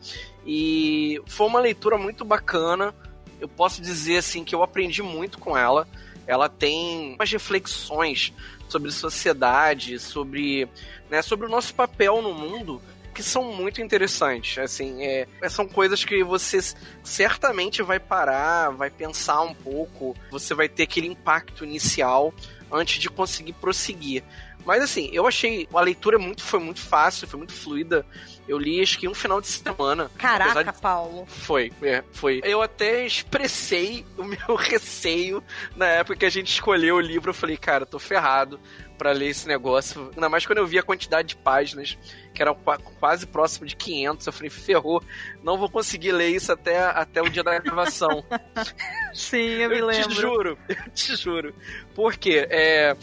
E 0.47 1.21
foi 1.27 1.47
uma 1.47 1.61
leitura 1.61 1.99
muito 1.99 2.25
bacana 2.25 2.95
eu 3.43 3.49
posso 3.49 3.83
dizer 3.83 4.19
assim 4.19 4.45
que 4.45 4.55
eu 4.55 4.63
aprendi 4.63 5.03
muito 5.03 5.39
com 5.39 5.57
ela. 5.57 5.87
Ela 6.29 6.49
tem 6.49 7.17
umas 7.17 7.31
reflexões 7.31 8.33
sobre 8.69 8.93
sociedade, 8.93 9.99
sobre, 9.99 10.69
né, 11.11 11.21
sobre 11.21 11.47
o 11.47 11.51
nosso 11.51 11.75
papel 11.75 12.23
no 12.23 12.33
mundo 12.33 12.81
que 13.13 13.23
são 13.23 13.53
muito 13.53 13.83
interessantes. 13.83 14.57
Assim, 14.59 15.03
é, 15.03 15.27
são 15.51 15.67
coisas 15.67 16.05
que 16.05 16.23
você 16.23 16.61
certamente 17.03 17.83
vai 17.83 17.99
parar, 17.99 18.71
vai 18.71 18.91
pensar 18.91 19.43
um 19.43 19.53
pouco, 19.53 20.17
você 20.31 20.55
vai 20.55 20.69
ter 20.69 20.85
aquele 20.85 21.09
impacto 21.09 21.65
inicial 21.65 22.33
antes 22.71 23.01
de 23.01 23.11
conseguir 23.11 23.53
prosseguir. 23.55 24.23
Mas 24.65 24.83
assim, 24.83 25.11
eu 25.13 25.27
achei 25.27 25.69
a 25.73 25.81
leitura 25.81 26.19
muito, 26.19 26.43
foi 26.43 26.61
muito 26.61 26.81
fácil, 26.81 27.27
foi 27.27 27.39
muito 27.39 27.53
fluida. 27.53 28.07
Eu 28.47 28.59
li 28.59 28.81
acho 28.81 28.99
que 28.99 29.09
um 29.09 29.15
final 29.15 29.41
de 29.41 29.47
semana. 29.47 30.11
Caraca, 30.19 30.73
de... 30.73 30.81
Paulo. 30.81 31.27
Foi, 31.27 31.73
é, 31.83 32.03
foi. 32.13 32.41
Eu 32.45 32.61
até 32.61 33.07
expressei 33.07 34.05
o 34.19 34.25
meu 34.25 34.57
receio 34.57 35.43
na 35.77 35.87
época 35.87 36.17
que 36.17 36.27
a 36.27 36.31
gente 36.31 36.53
escolheu 36.53 36.97
o 36.97 37.01
livro. 37.01 37.31
Eu 37.31 37.35
falei, 37.35 37.57
cara, 37.57 37.87
tô 37.87 37.99
ferrado 37.99 38.61
para 38.99 39.13
ler 39.13 39.29
esse 39.29 39.49
negócio. 39.49 40.11
Ainda 40.15 40.29
mais 40.29 40.47
quando 40.47 40.59
eu 40.59 40.67
vi 40.67 40.79
a 40.79 40.83
quantidade 40.83 41.29
de 41.29 41.37
páginas, 41.37 41.99
que 42.33 42.41
era 42.41 42.55
quase 42.55 43.27
próximo 43.27 43.67
de 43.67 43.75
500. 43.75 44.27
Eu 44.27 44.33
falei, 44.33 44.51
ferrou, 44.51 45.03
não 45.43 45.59
vou 45.59 45.69
conseguir 45.69 46.13
ler 46.13 46.29
isso 46.29 46.53
até, 46.53 46.79
até 46.79 47.21
o 47.21 47.29
dia 47.29 47.43
da 47.43 47.59
gravação. 47.59 48.25
Sim, 49.13 49.39
eu 49.39 49.71
me 49.71 49.79
eu 49.79 49.87
lembro. 49.87 50.03
Eu 50.03 50.09
te 50.09 50.21
juro, 50.21 50.59
eu 50.69 50.91
te 50.93 51.17
juro. 51.17 51.55
Porque 51.95 52.47
é, 52.51 52.97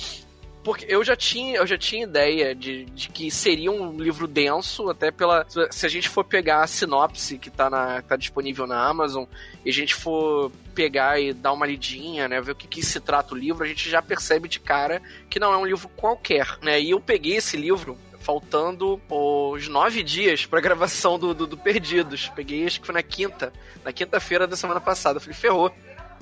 porque 0.69 0.85
eu 0.87 1.03
já 1.03 1.15
tinha, 1.15 1.57
eu 1.57 1.65
já 1.65 1.79
tinha 1.79 2.03
ideia 2.03 2.53
de, 2.53 2.85
de 2.85 3.09
que 3.09 3.31
seria 3.31 3.71
um 3.71 3.97
livro 3.97 4.27
denso, 4.27 4.87
até 4.87 5.09
pela. 5.09 5.43
Se 5.71 5.83
a 5.83 5.89
gente 5.89 6.07
for 6.07 6.23
pegar 6.23 6.61
a 6.61 6.67
sinopse 6.67 7.39
que 7.39 7.49
tá, 7.49 7.71
na, 7.71 8.03
tá 8.03 8.15
disponível 8.15 8.67
na 8.67 8.87
Amazon, 8.87 9.25
e 9.65 9.69
a 9.71 9.73
gente 9.73 9.95
for 9.95 10.51
pegar 10.75 11.19
e 11.19 11.33
dar 11.33 11.53
uma 11.53 11.65
lidinha, 11.65 12.27
né? 12.27 12.39
Ver 12.39 12.51
o 12.51 12.55
que, 12.55 12.67
que 12.67 12.85
se 12.85 12.99
trata 12.99 13.33
o 13.33 13.37
livro, 13.37 13.63
a 13.63 13.67
gente 13.67 13.89
já 13.89 13.99
percebe 13.99 14.47
de 14.47 14.59
cara 14.59 15.01
que 15.27 15.39
não 15.39 15.51
é 15.51 15.57
um 15.57 15.65
livro 15.65 15.89
qualquer, 15.97 16.59
né? 16.61 16.79
E 16.79 16.91
eu 16.91 16.99
peguei 16.99 17.37
esse 17.37 17.57
livro 17.57 17.97
faltando 18.19 19.01
os 19.09 19.67
nove 19.67 20.03
dias 20.03 20.45
pra 20.45 20.61
gravação 20.61 21.17
do, 21.17 21.33
do, 21.33 21.47
do, 21.47 21.57
Perdidos. 21.57 22.29
Peguei, 22.35 22.63
acho 22.67 22.79
que 22.79 22.85
foi 22.85 22.93
na 22.93 23.01
quinta, 23.01 23.51
na 23.83 23.91
quinta-feira 23.91 24.45
da 24.45 24.55
semana 24.55 24.79
passada. 24.79 25.17
Eu 25.17 25.21
falei, 25.21 25.35
ferrou. 25.35 25.71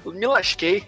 Me 0.05 0.25
lasquei. 0.25 0.85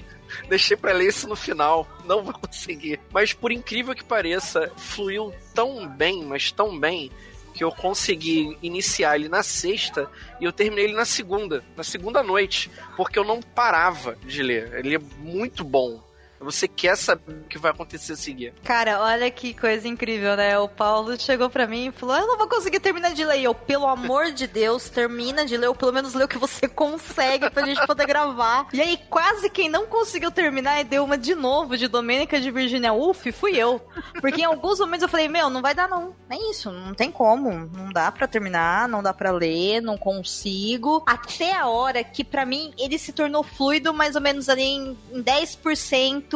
Deixei 0.47 0.75
para 0.75 0.93
ler 0.93 1.09
isso 1.09 1.27
no 1.27 1.35
final. 1.35 1.87
Não 2.05 2.23
vou 2.23 2.33
conseguir. 2.39 2.99
Mas 3.11 3.33
por 3.33 3.51
incrível 3.51 3.95
que 3.95 4.03
pareça, 4.03 4.71
fluiu 4.77 5.33
tão 5.53 5.87
bem, 5.87 6.23
mas 6.23 6.51
tão 6.51 6.79
bem, 6.79 7.11
que 7.53 7.63
eu 7.63 7.71
consegui 7.71 8.57
iniciar 8.61 9.15
ele 9.15 9.27
na 9.27 9.43
sexta 9.43 10.09
e 10.39 10.45
eu 10.45 10.53
terminei 10.53 10.85
ele 10.85 10.93
na 10.93 11.03
segunda, 11.03 11.63
na 11.75 11.83
segunda 11.83 12.23
noite, 12.23 12.71
porque 12.95 13.19
eu 13.19 13.23
não 13.23 13.41
parava 13.41 14.15
de 14.23 14.41
ler. 14.41 14.73
Ele 14.75 14.95
é 14.95 14.99
muito 14.99 15.63
bom. 15.63 16.01
Você 16.39 16.67
quer 16.67 16.95
saber 16.95 17.33
o 17.33 17.47
que 17.47 17.57
vai 17.57 17.71
acontecer 17.71 18.13
a 18.13 18.15
seguir. 18.15 18.53
Cara, 18.63 19.01
olha 19.01 19.29
que 19.29 19.53
coisa 19.53 19.87
incrível, 19.87 20.35
né? 20.37 20.57
O 20.57 20.69
Paulo 20.69 21.19
chegou 21.19 21.49
para 21.49 21.67
mim 21.67 21.87
e 21.87 21.91
falou: 21.91 22.15
Eu 22.15 22.27
não 22.27 22.37
vou 22.37 22.47
conseguir 22.47 22.79
terminar 22.79 23.13
de 23.13 23.25
ler. 23.25 23.39
E 23.39 23.43
eu, 23.43 23.53
pelo 23.53 23.87
amor 23.87 24.31
de 24.31 24.47
Deus, 24.47 24.89
termina 24.89 25.45
de 25.45 25.57
ler, 25.57 25.67
ou 25.67 25.75
pelo 25.75 25.91
menos 25.91 26.13
lê 26.13 26.23
o 26.23 26.27
que 26.27 26.37
você 26.37 26.67
consegue 26.67 27.49
pra 27.49 27.65
gente 27.65 27.85
poder 27.85 28.05
gravar. 28.05 28.67
E 28.71 28.81
aí, 28.81 28.97
quase 29.09 29.49
quem 29.49 29.69
não 29.69 29.85
conseguiu 29.85 30.31
terminar 30.31 30.79
e 30.79 30.83
deu 30.83 31.03
uma 31.03 31.17
de 31.17 31.35
novo 31.35 31.77
de 31.77 31.87
Domênica 31.87 32.39
de 32.39 32.51
Virginia 32.51 32.93
Woolf 32.93 33.25
fui 33.33 33.57
eu. 33.57 33.81
Porque 34.21 34.41
em 34.41 34.45
alguns 34.45 34.79
momentos 34.79 35.03
eu 35.03 35.09
falei: 35.09 35.27
Meu, 35.27 35.49
não 35.49 35.61
vai 35.61 35.75
dar 35.75 35.89
não. 35.89 36.15
É 36.29 36.51
isso, 36.51 36.71
não 36.71 36.93
tem 36.93 37.11
como. 37.11 37.51
Não 37.51 37.89
dá 37.91 38.11
para 38.11 38.27
terminar, 38.27 38.87
não 38.87 39.03
dá 39.03 39.13
para 39.13 39.31
ler, 39.31 39.81
não 39.81 39.97
consigo. 39.97 41.03
Até 41.05 41.53
a 41.53 41.67
hora 41.67 42.03
que, 42.03 42.23
para 42.23 42.45
mim, 42.45 42.73
ele 42.77 42.97
se 42.97 43.11
tornou 43.11 43.43
fluido 43.43 43.93
mais 43.93 44.15
ou 44.15 44.21
menos 44.21 44.47
ali 44.47 44.63
em 44.63 44.97
10% 45.13 46.28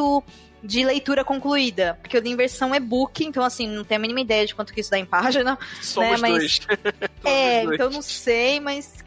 de 0.64 0.82
leitura 0.82 1.24
concluída. 1.24 1.98
Porque 2.00 2.16
eu 2.16 2.20
li 2.22 2.30
em 2.30 2.36
versão 2.36 2.74
e-book, 2.74 3.24
então 3.24 3.44
assim, 3.44 3.68
não 3.68 3.84
tenho 3.84 4.00
a 4.00 4.02
mínima 4.02 4.20
ideia 4.20 4.46
de 4.46 4.54
quanto 4.54 4.72
que 4.72 4.80
isso 4.80 4.90
dá 4.90 4.98
em 4.98 5.04
página. 5.04 5.58
Somos 5.82 6.20
né? 6.22 6.28
mas, 6.28 6.30
dois. 6.32 6.60
é, 7.24 7.64
então 7.64 7.90
não 7.90 8.02
sei, 8.02 8.58
mas. 8.58 9.04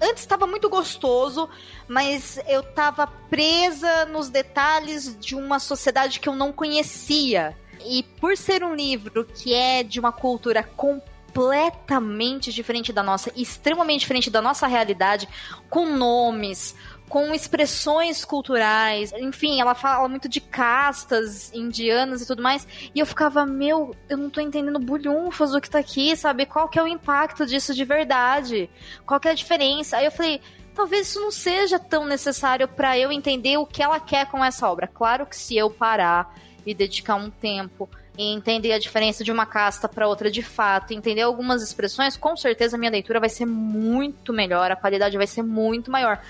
Antes 0.00 0.22
estava 0.22 0.46
muito 0.46 0.68
gostoso, 0.68 1.48
mas 1.88 2.38
eu 2.46 2.60
estava 2.60 3.08
presa 3.08 4.04
nos 4.04 4.28
detalhes 4.28 5.18
de 5.18 5.34
uma 5.34 5.58
sociedade 5.58 6.20
que 6.20 6.28
eu 6.28 6.36
não 6.36 6.52
conhecia. 6.52 7.56
E 7.84 8.04
por 8.20 8.36
ser 8.36 8.62
um 8.62 8.76
livro 8.76 9.24
que 9.24 9.52
é 9.52 9.82
de 9.82 9.98
uma 9.98 10.12
cultura 10.12 10.62
completamente 10.62 12.52
diferente 12.52 12.92
da 12.92 13.02
nossa, 13.02 13.32
extremamente 13.34 14.00
diferente 14.00 14.30
da 14.30 14.40
nossa 14.40 14.68
realidade, 14.68 15.28
com 15.68 15.86
nomes, 15.86 16.76
com 17.08 17.34
expressões 17.34 18.24
culturais. 18.24 19.12
Enfim, 19.12 19.60
ela 19.60 19.74
fala 19.74 20.08
muito 20.08 20.28
de 20.28 20.40
castas 20.40 21.52
indianas 21.52 22.22
e 22.22 22.26
tudo 22.26 22.42
mais. 22.42 22.66
E 22.94 23.00
eu 23.00 23.06
ficava, 23.06 23.46
meu, 23.46 23.94
eu 24.08 24.16
não 24.16 24.30
tô 24.30 24.40
entendendo 24.40 24.78
bulhunfas 24.78 25.52
do 25.52 25.60
que 25.60 25.70
tá 25.70 25.78
aqui, 25.78 26.16
sabe? 26.16 26.46
Qual 26.46 26.68
que 26.68 26.78
é 26.78 26.82
o 26.82 26.88
impacto 26.88 27.46
disso 27.46 27.74
de 27.74 27.84
verdade? 27.84 28.70
Qual 29.06 29.18
que 29.18 29.28
é 29.28 29.30
a 29.30 29.34
diferença? 29.34 29.96
Aí 29.96 30.04
eu 30.04 30.12
falei, 30.12 30.40
talvez 30.74 31.08
isso 31.08 31.20
não 31.20 31.30
seja 31.30 31.78
tão 31.78 32.04
necessário 32.04 32.68
para 32.68 32.98
eu 32.98 33.10
entender 33.10 33.56
o 33.56 33.66
que 33.66 33.82
ela 33.82 33.98
quer 33.98 34.26
com 34.26 34.44
essa 34.44 34.68
obra. 34.68 34.86
Claro 34.86 35.26
que 35.26 35.36
se 35.36 35.56
eu 35.56 35.70
parar 35.70 36.34
e 36.64 36.74
dedicar 36.74 37.14
um 37.14 37.30
tempo 37.30 37.88
e 38.18 38.34
entender 38.34 38.72
a 38.72 38.78
diferença 38.78 39.22
de 39.22 39.30
uma 39.30 39.46
casta 39.46 39.88
para 39.88 40.08
outra 40.08 40.28
de 40.28 40.42
fato, 40.42 40.92
entender 40.92 41.22
algumas 41.22 41.62
expressões, 41.62 42.16
com 42.16 42.36
certeza 42.36 42.76
a 42.76 42.78
minha 42.78 42.90
leitura 42.90 43.20
vai 43.20 43.28
ser 43.28 43.46
muito 43.46 44.32
melhor, 44.32 44.72
a 44.72 44.76
qualidade 44.76 45.16
vai 45.16 45.26
ser 45.26 45.42
muito 45.42 45.88
maior. 45.88 46.20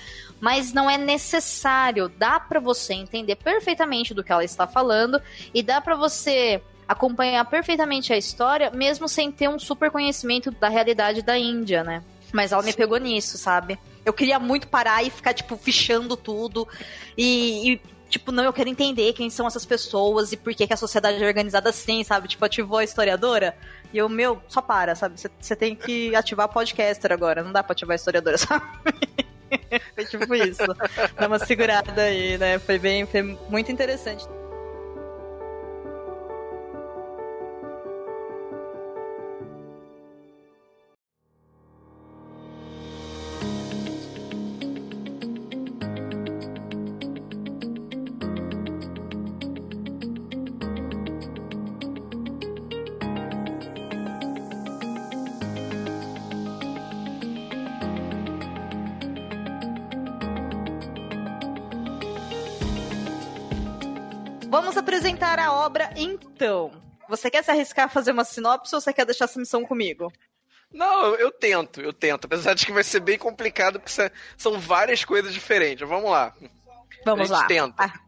Mas 0.41 0.73
não 0.73 0.89
é 0.89 0.97
necessário, 0.97 2.09
dá 2.09 2.39
para 2.39 2.61
você 2.61 2.95
entender 2.95 3.37
perfeitamente 3.37 4.15
do 4.15 4.23
que 4.23 4.31
ela 4.31 4.45
está 4.45 4.67
falando 4.67 5.21
e 5.53 5.63
dá 5.63 5.81
para 5.81 5.97
você 5.97 6.63
acompanhar 6.89 7.45
perfeitamente 7.45 8.13
a 8.13 8.17
história, 8.17 8.71
mesmo 8.71 9.07
sem 9.09 9.31
ter 9.31 9.49
um 9.49 9.59
super 9.59 9.91
conhecimento 9.91 10.51
da 10.51 10.69
realidade 10.69 11.21
da 11.21 11.37
Índia, 11.37 11.85
né? 11.85 12.03
Mas 12.33 12.53
ela 12.53 12.63
me 12.63 12.73
pegou 12.73 12.99
nisso, 12.99 13.37
sabe? 13.37 13.79
Eu 14.05 14.13
queria 14.13 14.39
muito 14.39 14.69
parar 14.69 15.03
e 15.03 15.11
ficar, 15.11 15.35
tipo, 15.35 15.57
fichando 15.57 16.17
tudo. 16.17 16.67
E, 17.17 17.73
e, 17.73 17.81
tipo, 18.09 18.33
não, 18.33 18.45
eu 18.45 18.53
quero 18.53 18.71
entender 18.71 19.13
quem 19.13 19.29
são 19.29 19.47
essas 19.47 19.67
pessoas 19.67 20.33
e 20.33 20.37
por 20.37 20.55
que, 20.55 20.67
que 20.67 20.73
a 20.73 20.77
sociedade 20.77 21.23
é 21.23 21.27
organizada 21.27 21.71
assim, 21.71 22.03
sabe? 22.05 22.29
Tipo, 22.29 22.45
ativou 22.45 22.79
a 22.79 22.85
historiadora. 22.85 23.57
E 23.93 23.99
eu, 23.99 24.09
meu, 24.09 24.43
só 24.49 24.63
para, 24.63 24.95
sabe? 24.95 25.19
Você 25.19 25.57
tem 25.57 25.75
que 25.75 26.15
ativar 26.15 26.49
podcaster 26.49 27.13
agora. 27.13 27.43
Não 27.43 27.53
dá 27.53 27.63
pra 27.63 27.73
ativar 27.73 27.95
a 27.95 27.97
historiadora, 27.97 28.37
sabe? 28.39 28.65
foi 29.95 30.05
tipo 30.05 30.35
isso. 30.35 30.63
Dá 31.19 31.27
uma 31.27 31.39
segurada 31.39 32.03
aí, 32.03 32.39
né? 32.39 32.59
Foi 32.59 32.79
bem, 32.79 33.07
foi 33.07 33.23
muito 33.23 33.71
interessante. 33.73 34.25
Vamos 64.49 64.79
apresentar 64.79 65.39
a 65.39 65.53
obra 65.53 65.91
então. 65.95 66.71
Você 67.09 67.31
quer 67.31 67.45
se 67.45 67.51
arriscar 67.51 67.87
a 67.87 67.89
fazer 67.89 68.13
uma 68.13 68.25
sinopse 68.25 68.75
ou 68.75 68.81
você 68.81 68.93
quer 68.93 69.05
deixar 69.05 69.27
essa 69.27 69.39
missão 69.39 69.65
comigo? 69.65 70.11
Não, 70.73 71.15
eu 71.15 71.31
tento, 71.31 71.81
eu 71.81 71.93
tento. 71.93 72.25
Apesar 72.25 72.55
de 72.55 72.65
que 72.65 72.73
vai 72.73 72.83
ser 72.83 73.01
bem 73.01 73.19
complicado, 73.19 73.79
porque 73.79 74.11
são 74.37 74.59
várias 74.59 75.05
coisas 75.05 75.33
diferentes. 75.33 75.87
Vamos 75.87 76.11
lá. 76.11 76.35
Vamos 77.05 77.31
lá. 77.31 77.47
Tenta. 77.47 77.85
Ah, 77.85 78.01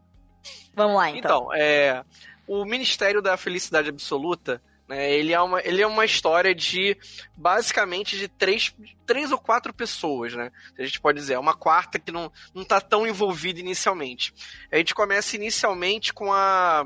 vamos 0.73 0.97
lá, 0.97 1.09
então. 1.09 1.47
Então, 1.49 1.53
é, 1.53 2.03
o 2.47 2.65
Ministério 2.65 3.21
da 3.21 3.37
Felicidade 3.37 3.89
Absoluta 3.89 4.61
né? 4.91 5.09
Ele, 5.09 5.31
é 5.31 5.39
uma, 5.39 5.61
ele 5.61 5.81
é 5.81 5.87
uma 5.87 6.03
história 6.03 6.53
de 6.53 6.97
basicamente 7.33 8.17
de 8.17 8.27
três, 8.27 8.75
três 9.05 9.31
ou 9.31 9.37
quatro 9.37 9.73
pessoas, 9.73 10.33
né? 10.33 10.51
A 10.77 10.83
gente 10.83 10.99
pode 10.99 11.17
dizer, 11.17 11.35
é 11.35 11.39
uma 11.39 11.55
quarta 11.55 11.97
que 11.97 12.11
não, 12.11 12.29
não 12.53 12.65
tá 12.65 12.81
tão 12.81 13.07
envolvida 13.07 13.61
inicialmente. 13.61 14.33
A 14.69 14.75
gente 14.75 14.93
começa 14.93 15.37
inicialmente 15.37 16.13
com 16.13 16.33
a. 16.33 16.85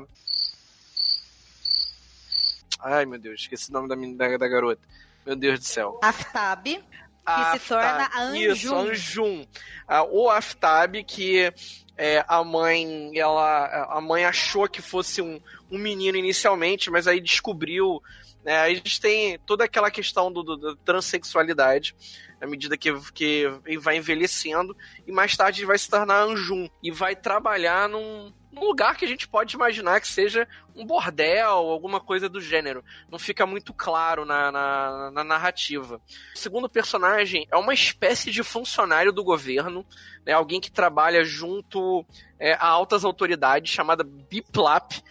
Ai 2.78 3.04
meu 3.06 3.18
Deus, 3.18 3.40
esqueci 3.40 3.70
o 3.70 3.72
nome 3.72 3.88
da, 3.88 4.28
da, 4.28 4.36
da 4.36 4.48
garota. 4.48 4.86
Meu 5.26 5.34
Deus 5.34 5.58
do 5.58 5.64
céu. 5.64 5.98
Aftab. 6.00 6.64
Que 6.64 6.82
Aftab, 7.26 7.58
se 7.58 7.68
torna 7.68 8.10
a 8.14 8.22
Anjum. 8.22 8.52
Isso, 8.52 8.74
Anjum. 8.76 9.46
Ah, 9.88 10.04
o 10.04 10.30
Aftab, 10.30 11.02
que 11.02 11.52
é, 11.96 12.24
a 12.28 12.44
mãe 12.44 13.10
ela 13.18 13.86
a 13.90 14.00
mãe 14.00 14.24
achou 14.24 14.68
que 14.68 14.82
fosse 14.82 15.22
um, 15.22 15.40
um 15.70 15.78
menino 15.78 16.18
inicialmente, 16.18 16.90
mas 16.90 17.06
aí 17.06 17.20
descobriu. 17.20 18.02
Né, 18.44 18.56
a 18.60 18.68
gente 18.68 19.00
tem 19.00 19.38
toda 19.40 19.64
aquela 19.64 19.90
questão 19.90 20.30
do, 20.30 20.42
do, 20.42 20.56
da 20.56 20.76
transexualidade, 20.84 21.96
à 22.40 22.46
medida 22.46 22.76
que, 22.76 22.92
que 23.12 23.48
vai 23.80 23.96
envelhecendo, 23.96 24.76
e 25.04 25.10
mais 25.10 25.36
tarde 25.36 25.64
vai 25.64 25.76
se 25.76 25.90
tornar 25.90 26.22
Anjum 26.22 26.68
e 26.80 26.92
vai 26.92 27.16
trabalhar 27.16 27.88
num, 27.88 28.32
num 28.56 28.64
lugar 28.64 28.96
que 28.96 29.04
a 29.04 29.08
gente 29.08 29.28
pode 29.28 29.54
imaginar 29.54 30.00
que 30.00 30.08
seja 30.08 30.48
um 30.74 30.84
bordel, 30.84 31.50
alguma 31.50 32.00
coisa 32.00 32.26
do 32.26 32.40
gênero. 32.40 32.82
Não 33.10 33.18
fica 33.18 33.44
muito 33.44 33.74
claro 33.74 34.24
na, 34.24 34.50
na, 34.50 35.10
na 35.10 35.22
narrativa. 35.22 36.00
O 36.34 36.38
segundo 36.38 36.66
personagem 36.66 37.46
é 37.52 37.56
uma 37.56 37.74
espécie 37.74 38.30
de 38.30 38.42
funcionário 38.42 39.12
do 39.12 39.22
governo, 39.22 39.84
né, 40.24 40.32
alguém 40.32 40.58
que 40.58 40.70
trabalha 40.70 41.22
junto 41.22 42.04
é, 42.40 42.54
a 42.54 42.66
altas 42.66 43.04
autoridades, 43.04 43.70
chamada 43.70 44.02
Biplap, 44.02 45.02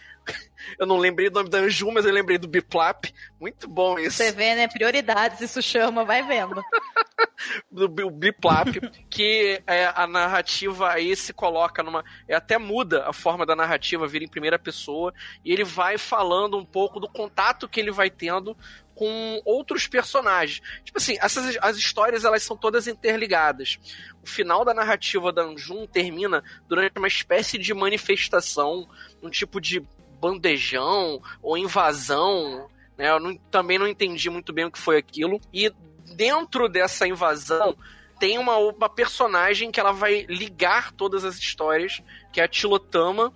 eu 0.78 0.86
não 0.86 0.96
lembrei 0.96 1.28
do 1.28 1.34
nome 1.34 1.50
da 1.50 1.58
Anju, 1.58 1.90
mas 1.92 2.04
eu 2.04 2.12
lembrei 2.12 2.38
do 2.38 2.48
Biplap. 2.48 3.12
Muito 3.40 3.68
bom 3.68 3.98
isso. 3.98 4.16
Você 4.16 4.32
vê, 4.32 4.54
né? 4.54 4.68
Prioridades, 4.68 5.40
isso 5.40 5.62
chama, 5.62 6.04
vai 6.04 6.22
vendo. 6.22 6.62
do 7.70 7.88
Biplap, 7.88 8.68
que 9.08 9.62
é, 9.66 9.92
a 9.94 10.06
narrativa 10.06 10.90
aí 10.90 11.14
se 11.16 11.32
coloca 11.32 11.82
numa. 11.82 12.04
É, 12.28 12.34
até 12.34 12.58
muda 12.58 13.08
a 13.08 13.12
forma 13.12 13.46
da 13.46 13.56
narrativa, 13.56 14.06
vira 14.06 14.24
em 14.24 14.28
primeira 14.28 14.58
pessoa, 14.58 15.12
e 15.44 15.52
ele 15.52 15.64
vai 15.64 15.98
falando 15.98 16.56
um 16.56 16.64
pouco 16.64 17.00
do 17.00 17.08
contato 17.08 17.68
que 17.68 17.80
ele 17.80 17.90
vai 17.90 18.10
tendo 18.10 18.56
com 18.96 19.42
outros 19.44 19.86
personagens. 19.86 20.62
Tipo 20.82 20.98
assim, 20.98 21.16
essas, 21.20 21.56
as 21.60 21.76
histórias 21.76 22.24
elas 22.24 22.42
são 22.42 22.56
todas 22.56 22.88
interligadas. 22.88 23.78
O 24.22 24.26
final 24.26 24.64
da 24.64 24.72
narrativa 24.72 25.30
da 25.30 25.42
Anjun 25.42 25.86
termina 25.86 26.42
durante 26.66 26.98
uma 26.98 27.06
espécie 27.06 27.58
de 27.58 27.74
manifestação, 27.74 28.88
um 29.22 29.28
tipo 29.28 29.60
de 29.60 29.86
bandejão 30.20 31.20
ou 31.42 31.56
invasão. 31.56 32.68
Né? 32.96 33.10
Eu 33.10 33.20
não, 33.20 33.36
também 33.50 33.78
não 33.78 33.86
entendi 33.86 34.28
muito 34.30 34.52
bem 34.52 34.64
o 34.64 34.70
que 34.70 34.78
foi 34.78 34.96
aquilo. 34.96 35.40
E 35.52 35.72
dentro 36.14 36.68
dessa 36.68 37.06
invasão 37.06 37.76
tem 38.18 38.38
uma, 38.38 38.56
uma 38.56 38.88
personagem 38.88 39.70
que 39.70 39.78
ela 39.78 39.92
vai 39.92 40.26
ligar 40.28 40.92
todas 40.92 41.24
as 41.24 41.36
histórias, 41.36 42.02
que 42.32 42.40
é 42.40 42.44
a 42.44 42.48
Tilotama. 42.48 43.32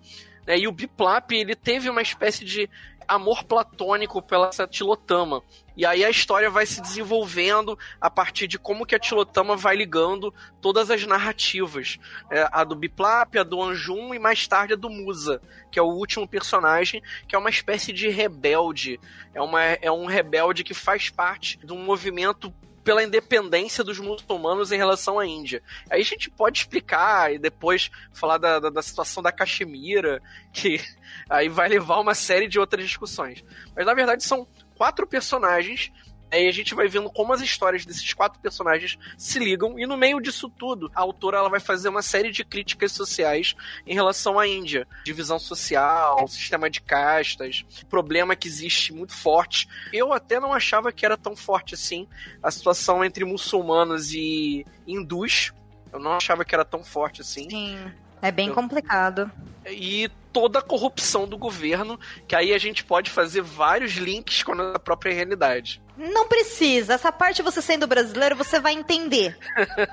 Né? 0.46 0.58
E 0.58 0.68
o 0.68 0.72
Biplap, 0.72 1.30
ele 1.32 1.54
teve 1.54 1.90
uma 1.90 2.02
espécie 2.02 2.44
de 2.44 2.68
amor 3.10 3.42
platônico 3.42 4.22
pela 4.22 4.50
Tilotama. 4.68 5.42
E 5.76 5.84
aí 5.84 6.04
a 6.04 6.10
história 6.10 6.48
vai 6.48 6.64
se 6.64 6.80
desenvolvendo 6.80 7.76
a 8.00 8.08
partir 8.08 8.46
de 8.46 8.58
como 8.58 8.86
que 8.86 8.94
a 8.94 8.98
Tilotama 8.98 9.56
vai 9.56 9.74
ligando 9.74 10.32
todas 10.60 10.90
as 10.90 11.04
narrativas. 11.04 11.98
É, 12.30 12.48
a 12.52 12.62
do 12.62 12.76
Biplap, 12.76 13.36
a 13.36 13.42
do 13.42 13.60
Anjum 13.60 14.14
e 14.14 14.18
mais 14.18 14.46
tarde 14.46 14.74
a 14.74 14.76
do 14.76 14.88
Musa, 14.88 15.42
que 15.72 15.78
é 15.78 15.82
o 15.82 15.86
último 15.86 16.28
personagem, 16.28 17.02
que 17.26 17.34
é 17.34 17.38
uma 17.38 17.50
espécie 17.50 17.92
de 17.92 18.08
rebelde. 18.08 19.00
É, 19.34 19.40
uma, 19.42 19.60
é 19.62 19.90
um 19.90 20.06
rebelde 20.06 20.62
que 20.62 20.74
faz 20.74 21.10
parte 21.10 21.58
de 21.64 21.72
um 21.72 21.82
movimento 21.82 22.54
pela 22.82 23.02
independência 23.02 23.84
dos 23.84 23.98
muçulmanos 23.98 24.72
em 24.72 24.76
relação 24.76 25.18
à 25.18 25.26
Índia. 25.26 25.62
Aí 25.90 26.00
a 26.00 26.04
gente 26.04 26.30
pode 26.30 26.58
explicar 26.58 27.32
e 27.32 27.38
depois 27.38 27.90
falar 28.12 28.38
da, 28.38 28.58
da, 28.58 28.70
da 28.70 28.82
situação 28.82 29.22
da 29.22 29.32
Caxemira, 29.32 30.22
que 30.52 30.80
aí 31.28 31.48
vai 31.48 31.68
levar 31.68 32.00
uma 32.00 32.14
série 32.14 32.48
de 32.48 32.58
outras 32.58 32.84
discussões. 32.84 33.44
Mas 33.74 33.86
na 33.86 33.94
verdade 33.94 34.24
são 34.24 34.46
quatro 34.74 35.06
personagens 35.06 35.92
Aí 36.30 36.46
a 36.46 36.52
gente 36.52 36.74
vai 36.74 36.88
vendo 36.88 37.10
como 37.10 37.32
as 37.32 37.40
histórias 37.40 37.84
desses 37.84 38.12
quatro 38.14 38.40
personagens 38.40 38.98
se 39.18 39.38
ligam 39.38 39.78
e 39.78 39.86
no 39.86 39.96
meio 39.96 40.20
disso 40.20 40.48
tudo, 40.48 40.90
a 40.94 41.00
autora 41.00 41.38
ela 41.38 41.48
vai 41.48 41.60
fazer 41.60 41.88
uma 41.88 42.02
série 42.02 42.30
de 42.30 42.44
críticas 42.44 42.92
sociais 42.92 43.54
em 43.86 43.94
relação 43.94 44.38
à 44.38 44.46
Índia, 44.46 44.86
divisão 45.04 45.38
social, 45.38 46.26
sistema 46.28 46.70
de 46.70 46.80
castas, 46.80 47.64
problema 47.88 48.36
que 48.36 48.48
existe 48.48 48.92
muito 48.92 49.14
forte. 49.14 49.68
Eu 49.92 50.12
até 50.12 50.38
não 50.38 50.52
achava 50.52 50.92
que 50.92 51.04
era 51.04 51.16
tão 51.16 51.34
forte 51.34 51.74
assim 51.74 52.06
a 52.42 52.50
situação 52.50 53.04
entre 53.04 53.24
muçulmanos 53.24 54.12
e 54.12 54.64
hindus. 54.86 55.52
Eu 55.92 55.98
não 55.98 56.12
achava 56.12 56.44
que 56.44 56.54
era 56.54 56.64
tão 56.64 56.84
forte 56.84 57.20
assim. 57.20 57.50
Sim. 57.50 57.92
É 58.22 58.30
bem 58.30 58.52
complicado. 58.52 59.30
E 59.66 60.10
toda 60.32 60.58
a 60.58 60.62
corrupção 60.62 61.26
do 61.26 61.36
governo, 61.38 61.98
que 62.28 62.36
aí 62.36 62.52
a 62.52 62.58
gente 62.58 62.84
pode 62.84 63.10
fazer 63.10 63.42
vários 63.42 63.92
links 63.92 64.42
com 64.42 64.52
a 64.52 64.78
própria 64.78 65.12
realidade. 65.12 65.82
Não 66.00 66.26
precisa. 66.26 66.94
Essa 66.94 67.12
parte, 67.12 67.42
você 67.42 67.60
sendo 67.60 67.86
brasileiro, 67.86 68.34
você 68.34 68.58
vai 68.58 68.72
entender. 68.72 69.36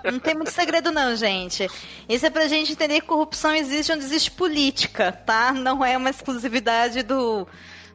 Não 0.05 0.19
tem 0.19 0.35
muito 0.35 0.51
segredo, 0.51 0.89
não, 0.89 1.13
gente. 1.17 1.67
Isso 2.07 2.25
é 2.25 2.29
pra 2.29 2.47
gente 2.47 2.71
entender 2.71 3.01
que 3.01 3.07
corrupção 3.07 3.53
existe 3.53 3.91
onde 3.91 4.05
existe 4.05 4.31
política, 4.31 5.11
tá? 5.11 5.51
Não 5.51 5.83
é 5.83 5.97
uma 5.97 6.09
exclusividade 6.09 7.03
do, 7.03 7.45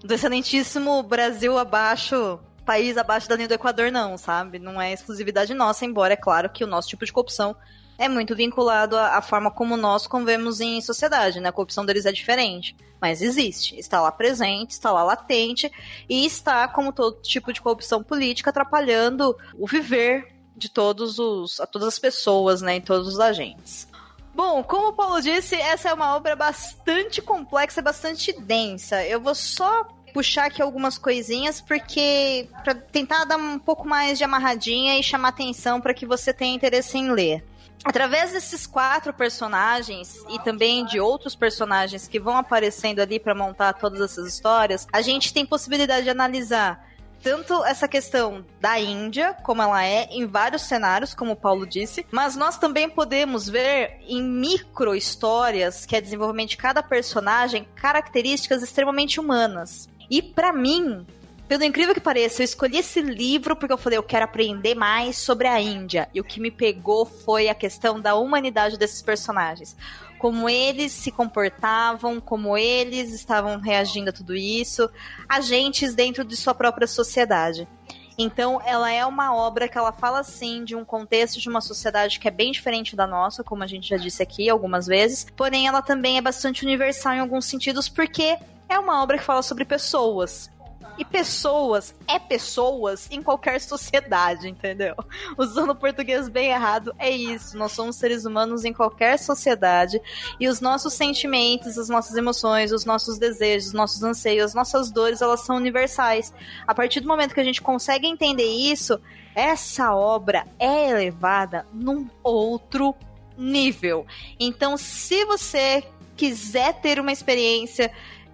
do 0.05 0.13
excelentíssimo 0.13 1.03
Brasil 1.03 1.57
abaixo 1.57 2.39
país 2.67 2.97
abaixo 2.97 3.29
da 3.29 3.35
linha 3.35 3.49
do 3.49 3.55
Equador, 3.55 3.91
não, 3.91 4.17
sabe? 4.17 4.59
Não 4.59 4.81
é 4.81 4.93
exclusividade 4.93 5.53
nossa, 5.53 5.85
embora 5.85 6.13
é 6.13 6.17
claro 6.17 6.49
que 6.49 6.63
o 6.63 6.67
nosso 6.67 6.89
tipo 6.89 7.05
de 7.05 7.13
corrupção 7.13 7.57
é 7.99 8.09
muito 8.09 8.35
vinculado 8.35 8.97
à, 8.97 9.17
à, 9.17 9.23
forma 9.23 9.51
como 9.51 9.77
nós 9.77 10.07
convivemos 10.07 10.61
em 10.61 10.81
sociedade, 10.81 11.41
né? 11.41 11.49
A 11.49 11.53
corrupção 11.53 11.85
deles 11.85 12.07
é 12.07 12.13
diferente. 12.13 12.77
Mas 13.01 13.21
existe, 13.21 13.79
está 13.79 14.01
lá 14.01 14.13
presente, 14.13 14.71
está 14.71 14.93
lá 14.93 15.03
latente 15.03 15.71
e 16.09 16.25
está, 16.25 16.69
como 16.69 16.93
todo 16.93 17.21
tipo 17.21 17.53
de 17.53 17.61
corrupção 17.61 18.03
política, 18.03 18.51
atrapalhando 18.51 19.37
o 19.59 19.67
viver 19.67 20.33
de 20.57 20.69
todos 20.69 21.19
os, 21.19 21.59
a 21.61 21.67
todas 21.67 21.89
as 21.89 21.99
pessoas, 21.99 22.63
né, 22.63 22.77
e 22.77 22.81
todos 22.81 23.09
os 23.09 23.19
agentes. 23.19 23.89
Bom, 24.35 24.63
como 24.63 24.89
o 24.89 24.93
Paulo 24.93 25.21
disse, 25.21 25.57
essa 25.57 25.91
é 25.91 25.93
uma 25.93 26.17
obra 26.17 26.35
bastante 26.35 27.21
complexa, 27.21 27.83
bastante 27.83 28.33
densa. 28.41 29.05
Eu 29.05 29.21
vou 29.21 29.35
só 29.35 29.85
puxar 30.15 30.47
aqui 30.47 30.63
algumas 30.63 30.97
coisinhas 30.97 31.61
porque 31.61 32.49
para 32.63 32.75
tentar 32.75 33.25
dar 33.25 33.37
um 33.37 33.59
pouco 33.59 33.87
mais 33.87 34.19
de 34.19 34.25
amarradinha 34.25 34.99
e 34.99 35.03
chamar 35.03 35.29
atenção 35.29 35.81
para 35.81 35.95
que 35.95 36.07
você 36.07 36.33
tenha 36.33 36.55
interesse 36.55 36.97
em 36.97 37.11
ler. 37.11 37.45
Através 37.85 38.33
desses 38.33 38.67
quatro 38.67 39.13
personagens 39.13 40.17
e 40.31 40.39
também 40.39 40.85
de 40.85 41.01
outros 41.01 41.35
personagens 41.35 42.07
que 42.07 42.21
vão 42.21 42.37
aparecendo 42.37 43.01
ali 43.01 43.19
para 43.19 43.35
montar 43.35 43.73
todas 43.73 44.01
essas 44.01 44.27
histórias, 44.27 44.87
a 44.93 45.03
gente 45.03 45.33
tem 45.33 45.45
possibilidade 45.45 46.05
de 46.05 46.11
analisar 46.11 46.87
tanto 47.23 47.65
essa 47.65 47.87
questão 47.87 48.45
da 48.61 48.79
Índia, 48.79 49.35
como 49.43 49.63
ela 49.63 49.85
é, 49.85 50.09
em 50.11 50.27
vários 50.27 50.63
cenários, 50.63 51.15
como 51.15 51.33
o 51.33 51.37
Paulo 51.37 51.65
disse, 51.67 52.05
mas 52.11 52.35
nós 52.35 52.59
também 52.59 52.89
podemos 52.89 53.49
ver 53.49 54.01
em 54.09 54.21
micro 54.23 54.95
histórias, 54.95 55.87
que 55.87 55.95
é 55.95 56.01
desenvolvimento 56.01 56.51
de 56.51 56.57
cada 56.57 56.83
personagem, 56.83 57.67
características 57.77 58.63
extremamente 58.63 59.21
humanas. 59.21 59.89
E 60.11 60.21
para 60.21 60.53
mim, 60.53 61.07
pelo 61.53 61.65
incrível 61.65 61.93
que 61.93 62.01
pareça, 62.01 62.41
eu 62.41 62.47
escolhi 62.47 62.79
esse 62.79 63.03
livro 63.03 63.55
porque 63.55 63.75
eu 63.75 63.77
falei, 63.77 63.99
eu 63.99 64.03
quero 64.03 64.25
aprender 64.25 64.75
mais 64.75 65.19
sobre 65.19 65.47
a 65.47 65.61
Índia. 65.61 66.09
E 66.15 66.19
o 66.19 66.25
que 66.25 66.41
me 66.41 66.51
pegou 66.51 67.05
foi 67.05 67.51
a 67.51 67.55
questão 67.55 68.01
da 68.01 68.15
humanidade 68.15 68.79
desses 68.79 69.03
personagens 69.03 69.77
como 70.19 70.49
eles 70.49 70.93
se 70.93 71.11
comportavam, 71.11 72.21
como 72.21 72.57
eles 72.57 73.13
estavam 73.13 73.59
reagindo 73.59 74.09
a 74.09 74.13
tudo 74.13 74.35
isso, 74.35 74.89
agentes 75.29 75.95
dentro 75.95 76.25
de 76.25 76.37
sua 76.37 76.55
própria 76.55 76.87
sociedade. 76.87 77.69
Então, 78.17 78.59
ela 78.65 78.91
é 78.91 79.05
uma 79.05 79.35
obra 79.35 79.69
que 79.69 79.77
ela 79.77 79.93
fala 79.93 80.23
sim 80.23 80.65
de 80.65 80.75
um 80.75 80.85
contexto 80.87 81.39
de 81.39 81.49
uma 81.51 81.61
sociedade 81.61 82.19
que 82.19 82.29
é 82.29 82.31
bem 82.31 82.53
diferente 82.53 82.97
da 82.97 83.07
nossa, 83.07 83.45
como 83.45 83.65
a 83.65 83.67
gente 83.67 83.89
já 83.89 83.97
disse 83.99 84.23
aqui 84.23 84.49
algumas 84.49 84.87
vezes, 84.87 85.27
porém 85.37 85.67
ela 85.67 85.83
também 85.83 86.17
é 86.17 86.23
bastante 86.23 86.65
universal 86.65 87.15
em 87.15 87.21
alguns 87.21 87.45
sentidos 87.45 87.89
porque 87.89 88.39
é 88.69 88.79
uma 88.79 89.03
obra 89.03 89.19
que 89.19 89.25
fala 89.25 89.43
sobre 89.43 89.65
pessoas. 89.65 90.49
E 90.99 91.05
pessoas 91.05 91.95
é 92.07 92.19
pessoas 92.19 93.09
em 93.11 93.23
qualquer 93.23 93.61
sociedade, 93.61 94.49
entendeu? 94.49 94.95
Usando 95.39 95.71
o 95.71 95.75
português 95.75 96.29
bem 96.29 96.51
errado, 96.51 96.95
é 96.99 97.11
isso. 97.11 97.57
Nós 97.57 97.73
somos 97.73 97.97
seres 97.97 98.25
humanos 98.25 98.65
em 98.65 98.73
qualquer 98.73 99.19
sociedade 99.19 100.01
e 100.39 100.49
os 100.49 100.61
nossos 100.61 100.93
sentimentos, 100.93 101.79
as 101.79 101.89
nossas 101.89 102.17
emoções, 102.17 102.73
os 102.73 102.85
nossos 102.85 103.19
desejos, 103.19 103.69
os 103.69 103.75
nossos 103.75 104.03
anseios, 104.03 104.47
as 104.47 104.55
nossas 104.55 104.91
dores, 104.91 105.23
elas 105.23 105.41
são 105.41 105.57
universais. 105.57 106.33
A 106.67 106.75
partir 106.75 107.01
do 107.01 107.09
momento 107.09 107.35
que 107.35 107.41
a 107.41 107.45
gente 107.45 107.63
consegue 107.63 108.07
entender 108.07 108.45
isso, 108.45 109.01
essa 109.35 109.95
obra 109.95 110.47
é 110.59 110.91
elevada 110.91 111.67
num 111.73 112.09
outro 112.23 112.95
nível. 113.37 114.07
Então, 114.39 114.77
se 114.77 115.25
você 115.25 115.83
quiser 116.17 116.75
ter 116.81 117.01
uma 117.01 117.13
experiência 117.13 117.91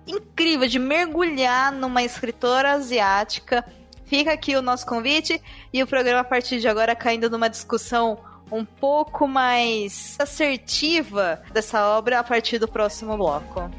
incrível 0.09 0.66
de 0.66 0.79
mergulhar 0.79 1.71
numa 1.71 2.03
escritora 2.03 2.73
asiática. 2.73 3.64
Fica 4.07 4.33
aqui 4.33 4.57
o 4.57 4.62
nosso 4.62 4.87
convite 4.87 5.40
e 5.73 5.83
o 5.83 5.87
programa 5.87 6.21
a 6.21 6.25
partir 6.25 6.61
de 6.61 6.66
agora 6.66 6.97
caindo 6.97 7.29
numa 7.29 7.49
discussão 7.49 8.18
um 8.51 8.64
pouco 8.64 9.29
mais 9.29 10.16
assertiva 10.18 11.42
dessa 11.53 11.87
obra 11.87 12.18
a 12.18 12.25
partir 12.25 12.59
do 12.59 12.66
próximo 12.66 13.16
bloco. 13.16 13.71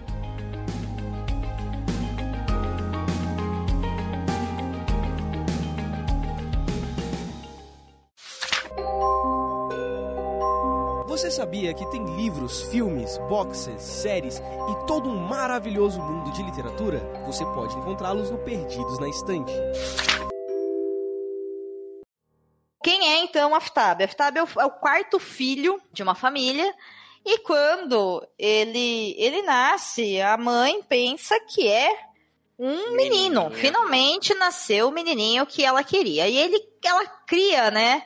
Você 11.10 11.32
sabia 11.32 11.74
que 11.74 11.90
tem 11.90 12.06
livros, 12.18 12.62
filmes, 12.70 13.18
boxes, 13.28 13.82
séries 13.82 14.38
e 14.38 14.86
todo 14.86 15.10
um 15.10 15.18
maravilhoso 15.18 16.00
mundo 16.00 16.32
de 16.32 16.44
literatura? 16.44 17.00
Você 17.26 17.44
pode 17.46 17.76
encontrá-los 17.76 18.30
no 18.30 18.38
Perdidos 18.38 19.00
na 19.00 19.10
Estante. 19.10 19.52
Quem 22.84 23.10
é 23.10 23.24
então 23.24 23.56
Aftab? 23.56 24.04
Aftab 24.04 24.38
é 24.38 24.44
o, 24.44 24.48
é 24.60 24.66
o 24.66 24.70
quarto 24.70 25.18
filho 25.18 25.82
de 25.92 26.04
uma 26.04 26.14
família 26.14 26.72
e 27.26 27.40
quando 27.40 28.24
ele 28.38 29.16
ele 29.18 29.42
nasce, 29.42 30.22
a 30.22 30.38
mãe 30.38 30.84
pensa 30.84 31.40
que 31.40 31.68
é 31.68 31.90
um 32.60 32.96
menino. 32.96 33.50
Finalmente 33.50 34.36
nasceu 34.36 34.90
o 34.90 34.92
menininho 34.92 35.48
que 35.48 35.66
ela 35.66 35.84
queria. 35.84 36.28
E 36.28 36.38
ele 36.38 36.64
ela 36.86 37.04
cria, 37.26 37.72
né, 37.72 38.04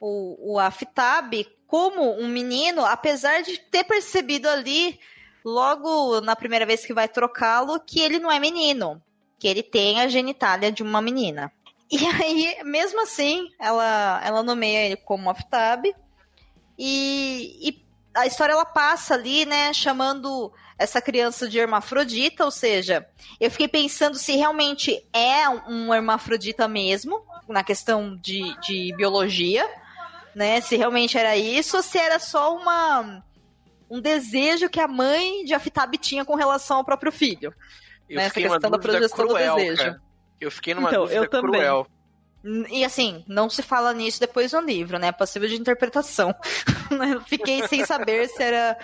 o, 0.00 0.54
o 0.54 0.58
Aftab 0.58 1.54
como 1.66 2.18
um 2.20 2.28
menino, 2.28 2.84
apesar 2.84 3.42
de 3.42 3.58
ter 3.58 3.84
percebido 3.84 4.48
ali, 4.48 4.98
logo 5.44 6.20
na 6.20 6.36
primeira 6.36 6.66
vez 6.66 6.84
que 6.84 6.94
vai 6.94 7.08
trocá-lo, 7.08 7.80
que 7.80 8.00
ele 8.00 8.18
não 8.18 8.30
é 8.30 8.38
menino, 8.38 9.02
que 9.38 9.48
ele 9.48 9.62
tem 9.62 10.00
a 10.00 10.08
genitália 10.08 10.70
de 10.70 10.82
uma 10.82 11.02
menina. 11.02 11.52
E 11.90 11.98
aí, 12.06 12.62
mesmo 12.64 13.02
assim, 13.02 13.48
ela, 13.58 14.20
ela 14.24 14.42
nomeia 14.42 14.86
ele 14.86 14.96
como 14.96 15.30
Aftab. 15.30 15.86
E, 16.78 17.68
e 17.68 17.86
a 18.14 18.26
história 18.26 18.52
ela 18.52 18.64
passa 18.64 19.14
ali, 19.14 19.44
né, 19.44 19.72
chamando 19.72 20.52
essa 20.78 21.00
criança 21.00 21.48
de 21.48 21.58
hermafrodita, 21.58 22.44
ou 22.44 22.50
seja, 22.50 23.06
eu 23.40 23.50
fiquei 23.50 23.68
pensando 23.68 24.16
se 24.16 24.36
realmente 24.36 25.02
é 25.12 25.48
um 25.48 25.92
hermafrodita 25.92 26.68
mesmo, 26.68 27.22
na 27.48 27.64
questão 27.64 28.16
de, 28.16 28.42
de 28.60 28.94
biologia, 28.96 29.66
né? 30.36 30.60
Se 30.60 30.76
realmente 30.76 31.16
era 31.16 31.34
isso 31.34 31.78
ou 31.78 31.82
se 31.82 31.96
era 31.96 32.18
só 32.18 32.54
uma 32.54 33.24
um 33.88 34.00
desejo 34.02 34.68
que 34.68 34.78
a 34.78 34.86
mãe 34.86 35.44
de 35.44 35.54
Afitab 35.54 35.96
tinha 35.96 36.26
com 36.26 36.34
relação 36.34 36.76
ao 36.76 36.84
próprio 36.84 37.10
filho. 37.10 37.54
Eu 38.06 38.16
né? 38.16 38.26
Essa 38.26 38.34
questão 38.34 38.70
da 38.70 38.78
projeção 38.78 39.26
cruel, 39.26 39.54
do 39.54 39.60
desejo. 39.60 39.82
Cara. 39.82 40.02
Eu 40.38 40.50
fiquei 40.50 40.74
numa 40.74 40.90
então, 40.90 41.02
dúvida 41.02 41.20
eu 41.20 41.30
também. 41.30 41.52
cruel. 41.52 41.86
E 42.68 42.84
assim, 42.84 43.24
não 43.26 43.48
se 43.48 43.62
fala 43.62 43.94
nisso 43.94 44.20
depois 44.20 44.50
do 44.50 44.60
livro, 44.60 44.98
né? 44.98 45.08
É 45.08 45.12
possível 45.12 45.48
de 45.48 45.56
interpretação. 45.56 46.34
eu 47.10 47.22
fiquei 47.22 47.66
sem 47.66 47.84
saber 47.86 48.28
se 48.28 48.42
era 48.42 48.76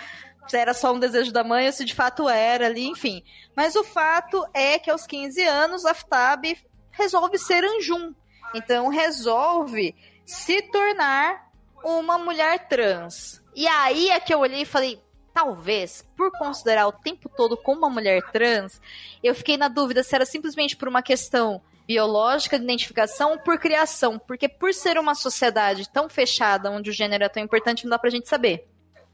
se 0.47 0.57
era 0.57 0.73
só 0.73 0.91
um 0.91 0.99
desejo 0.99 1.31
da 1.31 1.43
mãe 1.43 1.67
ou 1.67 1.71
se 1.71 1.85
de 1.85 1.93
fato 1.93 2.27
era 2.27 2.65
ali, 2.65 2.87
enfim. 2.87 3.23
Mas 3.55 3.75
o 3.75 3.83
fato 3.83 4.43
é 4.53 4.79
que 4.79 4.89
aos 4.89 5.05
15 5.05 5.41
anos, 5.43 5.85
Aftab 5.85 6.43
resolve 6.91 7.37
ser 7.37 7.63
Anjum. 7.63 8.13
Então 8.55 8.89
resolve 8.89 9.95
se 10.25 10.61
tornar 10.63 11.51
uma 11.83 12.17
mulher 12.17 12.67
trans. 12.67 13.41
E 13.55 13.67
aí 13.67 14.09
é 14.09 14.19
que 14.19 14.33
eu 14.33 14.39
olhei 14.39 14.61
e 14.61 14.65
falei, 14.65 15.01
talvez, 15.33 16.07
por 16.15 16.31
considerar 16.31 16.87
o 16.87 16.91
tempo 16.91 17.29
todo 17.29 17.57
como 17.57 17.79
uma 17.79 17.89
mulher 17.89 18.21
trans, 18.31 18.81
eu 19.21 19.35
fiquei 19.35 19.57
na 19.57 19.67
dúvida 19.67 20.03
se 20.03 20.15
era 20.15 20.25
simplesmente 20.25 20.75
por 20.75 20.87
uma 20.87 21.01
questão 21.01 21.61
biológica 21.85 22.57
de 22.57 22.63
identificação 22.63 23.31
ou 23.31 23.39
por 23.39 23.59
criação, 23.59 24.17
porque 24.17 24.47
por 24.47 24.73
ser 24.73 24.97
uma 24.97 25.15
sociedade 25.15 25.89
tão 25.91 26.07
fechada, 26.07 26.71
onde 26.71 26.89
o 26.89 26.93
gênero 26.93 27.23
é 27.25 27.29
tão 27.29 27.43
importante, 27.43 27.83
não 27.83 27.89
dá 27.89 27.99
pra 27.99 28.09
gente 28.09 28.29
saber. 28.29 28.67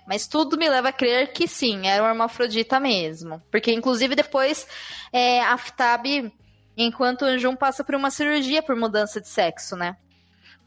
Mas 0.08 0.28
tudo 0.28 0.58
me 0.58 0.70
leva 0.70 0.90
a 0.90 0.94
crer 0.94 1.34
que 1.34 1.48
sim, 1.48 1.88
era 1.88 2.02
uma 2.02 2.10
hermafrodita 2.10 2.80
mesmo. 2.80 3.42
Porque, 3.52 3.72
inclusive, 3.72 4.16
depois 4.16 4.68
é, 5.14 5.42
a 5.42 5.54
Aftab, 5.54 6.32
enquanto 6.76 7.26
Anjum 7.26 7.56
passa 7.56 7.84
por 7.84 7.94
uma 7.94 8.10
cirurgia 8.10 8.64
por 8.64 8.76
mudança 8.76 9.22
de 9.22 9.28
sexo, 9.28 9.76
né? 9.76 9.98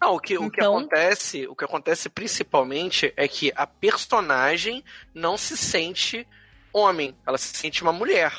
Não, 0.03 0.17
o 0.17 0.21
que, 0.21 0.35
então... 0.35 0.47
o 0.47 0.51
que 0.51 0.61
então- 0.61 0.77
acontece, 0.79 1.47
o 1.47 1.55
que 1.55 1.65
acontece 1.65 2.09
principalmente 2.09 3.13
é 3.17 3.29
que 3.29 3.53
a 3.55 3.67
personagem 3.67 4.85
não 5.15 5.39
se 5.39 5.57
sente 5.57 6.27
homem, 6.73 7.17
ela 7.25 7.39
se 7.39 7.57
sente 7.57 7.83
uma 7.83 7.93
mulher. 7.93 8.33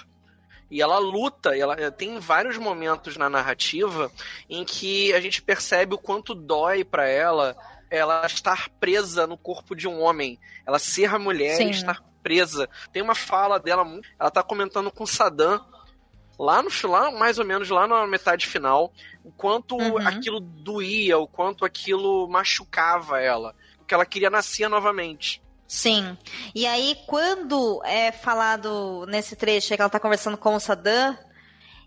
E 0.69 0.81
ela 0.81 0.97
luta, 0.97 1.55
e 1.55 1.61
ela 1.61 1.91
tem 1.91 2.19
vários 2.19 2.57
momentos 2.57 3.15
na 3.15 3.29
narrativa 3.29 4.11
em 4.49 4.65
que 4.65 5.13
a 5.13 5.21
gente 5.21 5.41
percebe 5.41 5.93
o 5.93 5.99
quanto 5.99 6.33
dói 6.33 6.83
para 6.83 7.07
ela 7.07 7.55
ela 7.89 8.25
estar 8.25 8.69
presa 8.79 9.27
no 9.27 9.37
corpo 9.37 9.75
de 9.75 9.87
um 9.87 10.01
homem, 10.01 10.39
ela 10.65 10.79
ser 10.79 11.13
a 11.13 11.19
mulher 11.19 11.57
Sim. 11.57 11.67
e 11.67 11.69
estar 11.69 12.03
presa. 12.23 12.67
Tem 12.91 13.03
uma 13.03 13.13
fala 13.13 13.59
dela, 13.59 13.85
ela 14.19 14.31
tá 14.31 14.41
comentando 14.41 14.91
com 14.91 15.05
Saddam 15.05 15.63
lá 16.37 16.61
no 16.61 16.69
lá, 16.89 17.11
mais 17.11 17.39
ou 17.39 17.45
menos 17.45 17.69
lá 17.69 17.87
na 17.87 18.05
metade 18.07 18.47
final, 18.47 18.91
o 19.23 19.31
quanto 19.31 19.75
uhum. 19.75 19.97
aquilo 20.07 20.39
doía, 20.39 21.17
o 21.17 21.27
quanto 21.27 21.65
aquilo 21.65 22.27
machucava 22.27 23.19
ela, 23.19 23.55
porque 23.77 23.93
ela 23.93 24.05
queria 24.05 24.29
nascer 24.29 24.67
novamente. 24.67 25.41
Sim. 25.67 26.17
E 26.53 26.67
aí, 26.67 26.95
quando 27.07 27.81
é 27.83 28.11
falado 28.11 29.05
nesse 29.07 29.35
trecho 29.35 29.75
que 29.75 29.81
ela 29.81 29.89
tá 29.89 29.99
conversando 29.99 30.37
com 30.37 30.55
o 30.55 30.59
Saddam, 30.59 31.17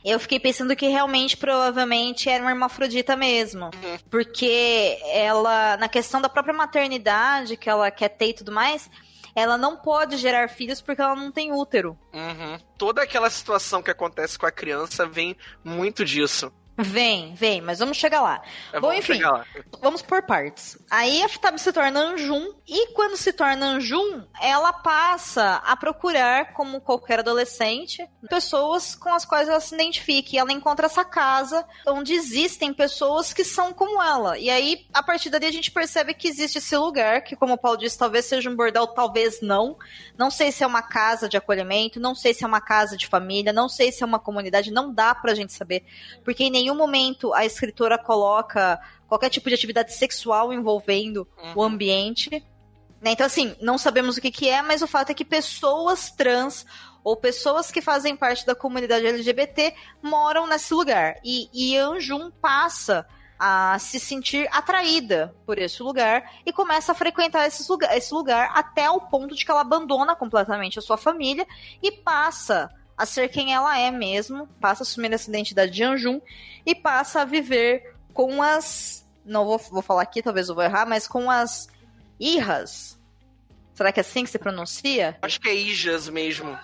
eu 0.04 0.18
fiquei 0.18 0.38
pensando 0.38 0.74
que 0.74 0.88
realmente, 0.88 1.36
provavelmente, 1.36 2.28
era 2.28 2.42
uma 2.42 2.50
hermafrodita 2.50 3.16
mesmo. 3.16 3.66
Uhum. 3.66 3.98
Porque 4.10 4.98
ela, 5.12 5.76
na 5.76 5.88
questão 5.88 6.20
da 6.20 6.28
própria 6.28 6.54
maternidade, 6.54 7.56
que 7.56 7.68
ela 7.68 7.90
quer 7.90 8.10
ter 8.10 8.28
e 8.28 8.34
tudo 8.34 8.52
mais, 8.52 8.88
ela 9.36 9.58
não 9.58 9.76
pode 9.76 10.16
gerar 10.16 10.48
filhos 10.48 10.80
porque 10.80 11.02
ela 11.02 11.14
não 11.14 11.30
tem 11.30 11.52
útero. 11.52 11.96
Uhum. 12.14 12.58
Toda 12.78 13.02
aquela 13.02 13.28
situação 13.28 13.82
que 13.82 13.90
acontece 13.90 14.38
com 14.38 14.46
a 14.46 14.50
criança 14.50 15.06
vem 15.06 15.36
muito 15.62 16.06
disso. 16.06 16.50
Vem, 16.78 17.34
vem, 17.34 17.62
mas 17.62 17.78
vamos 17.78 17.96
chegar 17.96 18.20
lá. 18.20 18.42
É, 18.72 18.78
Bom, 18.78 18.92
enfim, 18.92 19.20
lá. 19.22 19.46
vamos 19.80 20.02
por 20.02 20.22
partes. 20.22 20.76
Aí 20.90 21.22
a 21.22 21.28
Futabi 21.28 21.58
se 21.58 21.72
torna 21.72 22.00
Anjum, 22.00 22.52
e 22.66 22.88
quando 22.92 23.16
se 23.16 23.32
torna 23.32 23.66
Anjum, 23.66 24.24
ela 24.40 24.72
passa 24.72 25.62
a 25.64 25.74
procurar, 25.76 26.52
como 26.52 26.80
qualquer 26.80 27.20
adolescente, 27.20 28.06
pessoas 28.28 28.94
com 28.94 29.12
as 29.14 29.24
quais 29.24 29.48
ela 29.48 29.60
se 29.60 29.74
identifique. 29.74 30.36
E 30.36 30.38
ela 30.38 30.52
encontra 30.52 30.86
essa 30.86 31.04
casa 31.04 31.64
onde 31.86 32.12
existem 32.12 32.74
pessoas 32.74 33.32
que 33.32 33.44
são 33.44 33.72
como 33.72 34.02
ela. 34.02 34.38
E 34.38 34.50
aí, 34.50 34.86
a 34.92 35.02
partir 35.02 35.30
dali, 35.30 35.46
a 35.46 35.52
gente 35.52 35.70
percebe 35.70 36.12
que 36.12 36.28
existe 36.28 36.58
esse 36.58 36.76
lugar, 36.76 37.22
que, 37.22 37.36
como 37.36 37.54
o 37.54 37.58
Paulo 37.58 37.78
disse, 37.78 37.96
talvez 37.96 38.26
seja 38.26 38.50
um 38.50 38.56
bordel, 38.56 38.86
talvez 38.88 39.40
não. 39.40 39.78
Não 40.18 40.30
sei 40.30 40.52
se 40.52 40.62
é 40.62 40.66
uma 40.66 40.82
casa 40.82 41.28
de 41.28 41.36
acolhimento, 41.36 42.00
não 42.00 42.14
sei 42.14 42.34
se 42.34 42.44
é 42.44 42.46
uma 42.46 42.60
casa 42.60 42.96
de 42.96 43.06
família, 43.06 43.52
não 43.52 43.68
sei 43.68 43.90
se 43.92 44.02
é 44.02 44.06
uma 44.06 44.18
comunidade, 44.18 44.70
não 44.70 44.92
dá 44.92 45.14
pra 45.14 45.34
gente 45.34 45.52
saber. 45.52 45.84
Porque 46.24 46.44
em 46.44 46.50
nenhum 46.50 46.65
momento 46.74 47.32
a 47.32 47.44
escritora 47.44 47.98
coloca 47.98 48.80
qualquer 49.06 49.30
tipo 49.30 49.48
de 49.48 49.54
atividade 49.54 49.94
sexual 49.94 50.52
envolvendo 50.52 51.26
o 51.54 51.62
ambiente. 51.62 52.30
Né? 53.00 53.12
Então, 53.12 53.26
assim, 53.26 53.54
não 53.60 53.78
sabemos 53.78 54.16
o 54.16 54.20
que, 54.20 54.30
que 54.30 54.48
é, 54.48 54.62
mas 54.62 54.82
o 54.82 54.86
fato 54.86 55.10
é 55.10 55.14
que 55.14 55.24
pessoas 55.24 56.10
trans 56.10 56.66
ou 57.04 57.16
pessoas 57.16 57.70
que 57.70 57.80
fazem 57.80 58.16
parte 58.16 58.44
da 58.44 58.54
comunidade 58.54 59.06
LGBT 59.06 59.74
moram 60.02 60.46
nesse 60.46 60.74
lugar. 60.74 61.14
E, 61.24 61.48
e 61.52 61.76
Anjum 61.76 62.30
passa 62.32 63.06
a 63.38 63.78
se 63.78 64.00
sentir 64.00 64.48
atraída 64.50 65.34
por 65.44 65.58
esse 65.58 65.82
lugar 65.82 66.40
e 66.44 66.52
começa 66.52 66.92
a 66.92 66.94
frequentar 66.94 67.46
esse 67.46 67.70
lugar, 67.70 67.96
esse 67.96 68.12
lugar 68.12 68.50
até 68.54 68.90
o 68.90 69.00
ponto 69.00 69.34
de 69.34 69.44
que 69.44 69.50
ela 69.50 69.60
abandona 69.60 70.16
completamente 70.16 70.78
a 70.78 70.82
sua 70.82 70.96
família 70.96 71.46
e 71.82 71.92
passa 71.92 72.70
a 72.96 73.04
ser 73.04 73.28
quem 73.28 73.52
ela 73.52 73.78
é 73.78 73.90
mesmo, 73.90 74.46
passa 74.60 74.82
a 74.82 74.84
assumir 74.84 75.12
essa 75.12 75.28
identidade 75.28 75.72
de 75.72 75.84
Anjum 75.84 76.20
e 76.64 76.74
passa 76.74 77.20
a 77.20 77.24
viver 77.24 77.94
com 78.14 78.42
as. 78.42 79.06
Não 79.24 79.44
vou, 79.44 79.58
vou 79.58 79.82
falar 79.82 80.02
aqui, 80.02 80.22
talvez 80.22 80.48
eu 80.48 80.54
vou 80.54 80.64
errar, 80.64 80.86
mas 80.86 81.06
com 81.06 81.30
as 81.30 81.68
Irras. 82.18 82.98
Será 83.74 83.92
que 83.92 84.00
é 84.00 84.02
assim 84.02 84.24
que 84.24 84.30
se 84.30 84.38
pronuncia? 84.38 85.18
Acho 85.20 85.40
que 85.40 85.48
é 85.48 85.54
Ijas 85.54 86.08
mesmo. 86.08 86.58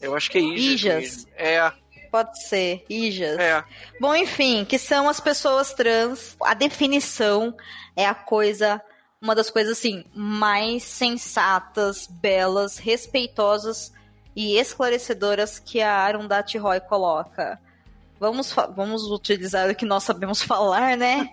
Eu 0.00 0.14
acho 0.14 0.30
que 0.30 0.36
é 0.36 0.42
Ijas. 0.42 1.04
Ijas. 1.04 1.26
É, 1.34 1.72
Pode 2.10 2.46
ser, 2.46 2.84
Ijas. 2.90 3.38
é. 3.38 3.64
Bom, 3.98 4.14
enfim, 4.14 4.66
que 4.66 4.78
são 4.78 5.08
as 5.08 5.18
pessoas 5.18 5.72
trans. 5.72 6.36
A 6.42 6.52
definição 6.52 7.56
é 7.96 8.04
a 8.04 8.14
coisa, 8.14 8.82
uma 9.18 9.34
das 9.34 9.48
coisas 9.48 9.78
assim 9.78 10.04
mais 10.14 10.82
sensatas, 10.82 12.06
belas, 12.06 12.76
respeitosas 12.76 13.90
e 14.34 14.56
esclarecedoras 14.56 15.58
que 15.58 15.80
a 15.80 15.94
Arundhati 15.94 16.58
Roy 16.58 16.80
coloca. 16.80 17.58
Vamos, 18.18 18.54
vamos 18.74 19.02
utilizar 19.10 19.68
o 19.68 19.74
que 19.74 19.84
nós 19.84 20.04
sabemos 20.04 20.40
falar, 20.44 20.96
né? 20.96 21.28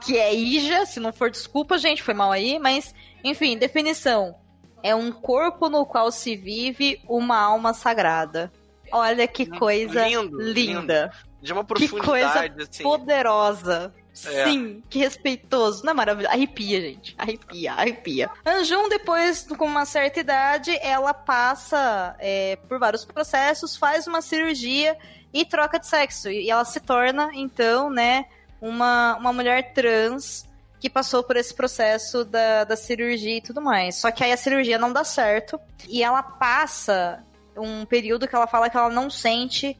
que 0.00 0.16
é 0.16 0.34
Ija, 0.34 0.86
se 0.86 0.98
não 0.98 1.12
for 1.12 1.30
desculpa, 1.30 1.76
gente, 1.78 2.02
foi 2.02 2.14
mal 2.14 2.32
aí, 2.32 2.58
mas 2.58 2.94
enfim, 3.22 3.56
definição. 3.58 4.34
É 4.82 4.94
um 4.94 5.12
corpo 5.12 5.68
no 5.68 5.84
qual 5.84 6.10
se 6.10 6.36
vive 6.36 7.02
uma 7.06 7.38
alma 7.38 7.74
sagrada. 7.74 8.50
Olha 8.90 9.28
que 9.28 9.46
coisa 9.46 10.08
Lindo, 10.08 10.40
linda. 10.40 11.12
De 11.40 11.52
uma 11.52 11.62
Que 11.62 11.68
profundidade, 11.86 12.54
coisa 12.54 12.68
assim. 12.70 12.82
poderosa. 12.82 13.94
É. 14.26 14.44
Sim, 14.44 14.82
que 14.88 14.98
respeitoso. 14.98 15.84
Não 15.84 15.92
é 15.92 15.94
maravilhoso? 15.94 16.34
Arrepia, 16.34 16.80
gente. 16.80 17.14
Arrepia, 17.16 17.72
arrepia. 17.72 18.30
Anjum, 18.44 18.88
depois, 18.88 19.46
com 19.56 19.66
uma 19.66 19.84
certa 19.84 20.20
idade, 20.20 20.76
ela 20.82 21.14
passa 21.14 22.14
é, 22.18 22.56
por 22.68 22.78
vários 22.78 23.04
processos, 23.04 23.76
faz 23.76 24.06
uma 24.06 24.20
cirurgia 24.20 24.96
e 25.32 25.44
troca 25.44 25.78
de 25.78 25.86
sexo. 25.86 26.28
E 26.28 26.50
ela 26.50 26.64
se 26.64 26.80
torna, 26.80 27.30
então, 27.34 27.88
né, 27.88 28.26
uma, 28.60 29.16
uma 29.16 29.32
mulher 29.32 29.72
trans 29.72 30.48
que 30.80 30.88
passou 30.88 31.22
por 31.22 31.36
esse 31.36 31.54
processo 31.54 32.24
da, 32.24 32.64
da 32.64 32.76
cirurgia 32.76 33.36
e 33.36 33.42
tudo 33.42 33.60
mais. 33.60 33.96
Só 33.96 34.10
que 34.10 34.24
aí 34.24 34.32
a 34.32 34.36
cirurgia 34.36 34.78
não 34.78 34.92
dá 34.92 35.04
certo 35.04 35.60
e 35.88 36.02
ela 36.02 36.22
passa 36.22 37.22
um 37.56 37.84
período 37.84 38.26
que 38.26 38.34
ela 38.34 38.46
fala 38.46 38.70
que 38.70 38.76
ela 38.76 38.88
não 38.88 39.10
sente 39.10 39.78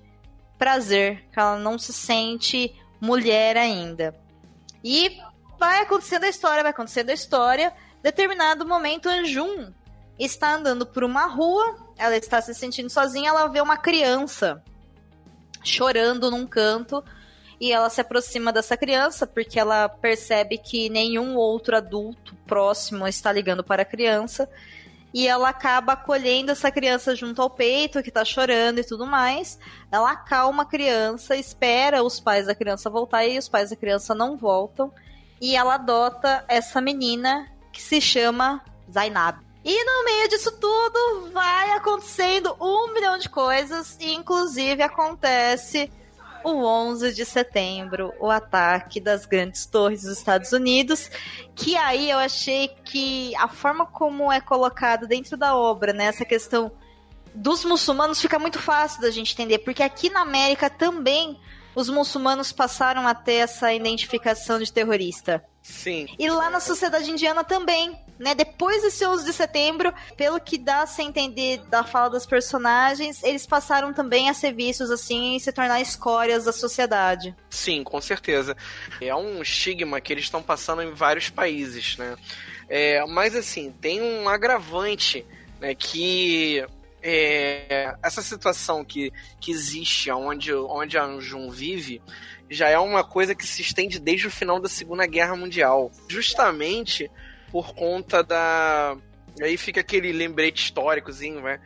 prazer, 0.58 1.24
que 1.32 1.40
ela 1.40 1.56
não 1.58 1.78
se 1.78 1.92
sente 1.92 2.74
mulher 3.00 3.56
ainda. 3.56 4.14
E 4.84 5.18
vai 5.58 5.82
acontecendo 5.82 6.24
a 6.24 6.28
história, 6.28 6.62
vai 6.62 6.70
acontecendo 6.70 7.10
a 7.10 7.14
história. 7.14 7.72
Determinado 8.02 8.66
momento, 8.66 9.08
Anjum 9.08 9.72
está 10.18 10.54
andando 10.54 10.84
por 10.84 11.02
uma 11.02 11.26
rua, 11.26 11.76
ela 11.96 12.16
está 12.16 12.40
se 12.40 12.54
sentindo 12.54 12.90
sozinha, 12.90 13.30
ela 13.30 13.46
vê 13.46 13.60
uma 13.60 13.76
criança 13.76 14.62
chorando 15.62 16.30
num 16.30 16.46
canto 16.46 17.02
e 17.60 17.72
ela 17.72 17.90
se 17.90 18.00
aproxima 18.00 18.52
dessa 18.52 18.76
criança 18.76 19.26
porque 19.26 19.60
ela 19.60 19.88
percebe 19.88 20.56
que 20.56 20.88
nenhum 20.88 21.36
outro 21.36 21.76
adulto 21.76 22.34
próximo 22.46 23.06
está 23.06 23.30
ligando 23.30 23.62
para 23.62 23.82
a 23.82 23.84
criança 23.84 24.48
e 25.12 25.26
ela 25.26 25.48
acaba 25.48 25.94
acolhendo 25.94 26.52
essa 26.52 26.70
criança 26.70 27.16
junto 27.16 27.42
ao 27.42 27.50
peito, 27.50 28.02
que 28.02 28.10
tá 28.10 28.24
chorando 28.24 28.78
e 28.78 28.84
tudo 28.84 29.06
mais. 29.06 29.58
Ela 29.90 30.12
acalma 30.12 30.62
a 30.62 30.66
criança, 30.66 31.36
espera 31.36 32.02
os 32.02 32.20
pais 32.20 32.46
da 32.46 32.54
criança 32.54 32.88
voltar 32.88 33.26
e 33.26 33.38
os 33.38 33.48
pais 33.48 33.70
da 33.70 33.76
criança 33.76 34.14
não 34.14 34.36
voltam. 34.36 34.92
E 35.40 35.56
ela 35.56 35.74
adota 35.74 36.44
essa 36.48 36.80
menina 36.80 37.50
que 37.72 37.82
se 37.82 38.00
chama 38.00 38.62
Zainab. 38.92 39.38
E 39.64 39.84
no 39.84 40.04
meio 40.04 40.28
disso 40.28 40.52
tudo 40.52 41.30
vai 41.32 41.72
acontecendo 41.72 42.56
um 42.60 42.92
milhão 42.94 43.18
de 43.18 43.28
coisas, 43.28 43.96
e 44.00 44.14
inclusive 44.14 44.82
acontece 44.82 45.90
o 46.44 46.64
11 46.64 47.12
de 47.12 47.24
setembro, 47.24 48.12
o 48.18 48.30
ataque 48.30 49.00
das 49.00 49.26
grandes 49.26 49.66
torres 49.66 50.02
dos 50.02 50.18
Estados 50.18 50.52
Unidos, 50.52 51.10
que 51.54 51.76
aí 51.76 52.10
eu 52.10 52.18
achei 52.18 52.68
que 52.84 53.34
a 53.36 53.48
forma 53.48 53.86
como 53.86 54.30
é 54.30 54.40
colocado 54.40 55.06
dentro 55.06 55.36
da 55.36 55.56
obra, 55.56 55.92
né, 55.92 56.04
essa 56.04 56.24
questão 56.24 56.72
dos 57.34 57.64
muçulmanos 57.64 58.20
fica 58.20 58.38
muito 58.38 58.58
fácil 58.58 59.00
da 59.00 59.10
gente 59.10 59.32
entender, 59.32 59.58
porque 59.58 59.82
aqui 59.82 60.10
na 60.10 60.22
América 60.22 60.68
também 60.68 61.38
os 61.74 61.88
muçulmanos 61.88 62.52
passaram 62.52 63.06
a 63.06 63.14
ter 63.14 63.34
essa 63.34 63.72
identificação 63.72 64.58
de 64.58 64.72
terrorista. 64.72 65.44
Sim. 65.62 66.06
E 66.18 66.28
lá 66.28 66.48
na 66.48 66.60
sociedade 66.60 67.10
indiana 67.10 67.44
também, 67.44 67.98
né? 68.18 68.34
Depois 68.34 68.82
desse 68.82 69.06
11 69.06 69.24
de 69.24 69.32
setembro, 69.32 69.92
pelo 70.16 70.40
que 70.40 70.56
dá 70.56 70.82
a 70.82 70.86
se 70.86 71.02
entender 71.02 71.58
da 71.68 71.84
fala 71.84 72.10
dos 72.10 72.26
personagens, 72.26 73.22
eles 73.22 73.46
passaram 73.46 73.92
também 73.92 74.28
a 74.28 74.34
ser 74.34 74.52
vistos 74.52 74.90
assim 74.90 75.36
e 75.36 75.40
se 75.40 75.52
tornar 75.52 75.80
escórias 75.80 76.44
da 76.44 76.52
sociedade. 76.52 77.34
Sim, 77.50 77.84
com 77.84 78.00
certeza. 78.00 78.56
É 79.00 79.14
um 79.14 79.42
estigma 79.42 80.00
que 80.00 80.12
eles 80.12 80.24
estão 80.24 80.42
passando 80.42 80.82
em 80.82 80.92
vários 80.92 81.28
países, 81.28 81.96
né? 81.98 82.16
É, 82.68 83.04
mas 83.06 83.34
assim, 83.36 83.72
tem 83.80 84.00
um 84.00 84.28
agravante, 84.28 85.26
né? 85.60 85.74
Que 85.74 86.64
é, 87.02 87.94
essa 88.02 88.22
situação 88.22 88.84
que, 88.84 89.12
que 89.40 89.50
existe 89.50 90.10
onde, 90.10 90.52
onde 90.54 90.98
a 90.98 91.04
Anjum 91.04 91.50
vive 91.50 92.00
já 92.50 92.68
é 92.68 92.78
uma 92.78 93.04
coisa 93.04 93.34
que 93.34 93.46
se 93.46 93.62
estende 93.62 94.00
desde 94.00 94.26
o 94.26 94.30
final 94.30 94.58
da 94.58 94.68
Segunda 94.68 95.06
Guerra 95.06 95.36
Mundial. 95.36 95.92
Justamente 96.08 97.08
por 97.52 97.72
conta 97.74 98.22
da. 98.24 98.96
Aí 99.40 99.56
fica 99.56 99.80
aquele 99.80 100.12
lembrete 100.12 100.64
históricozinho, 100.64 101.40
né? 101.40 101.60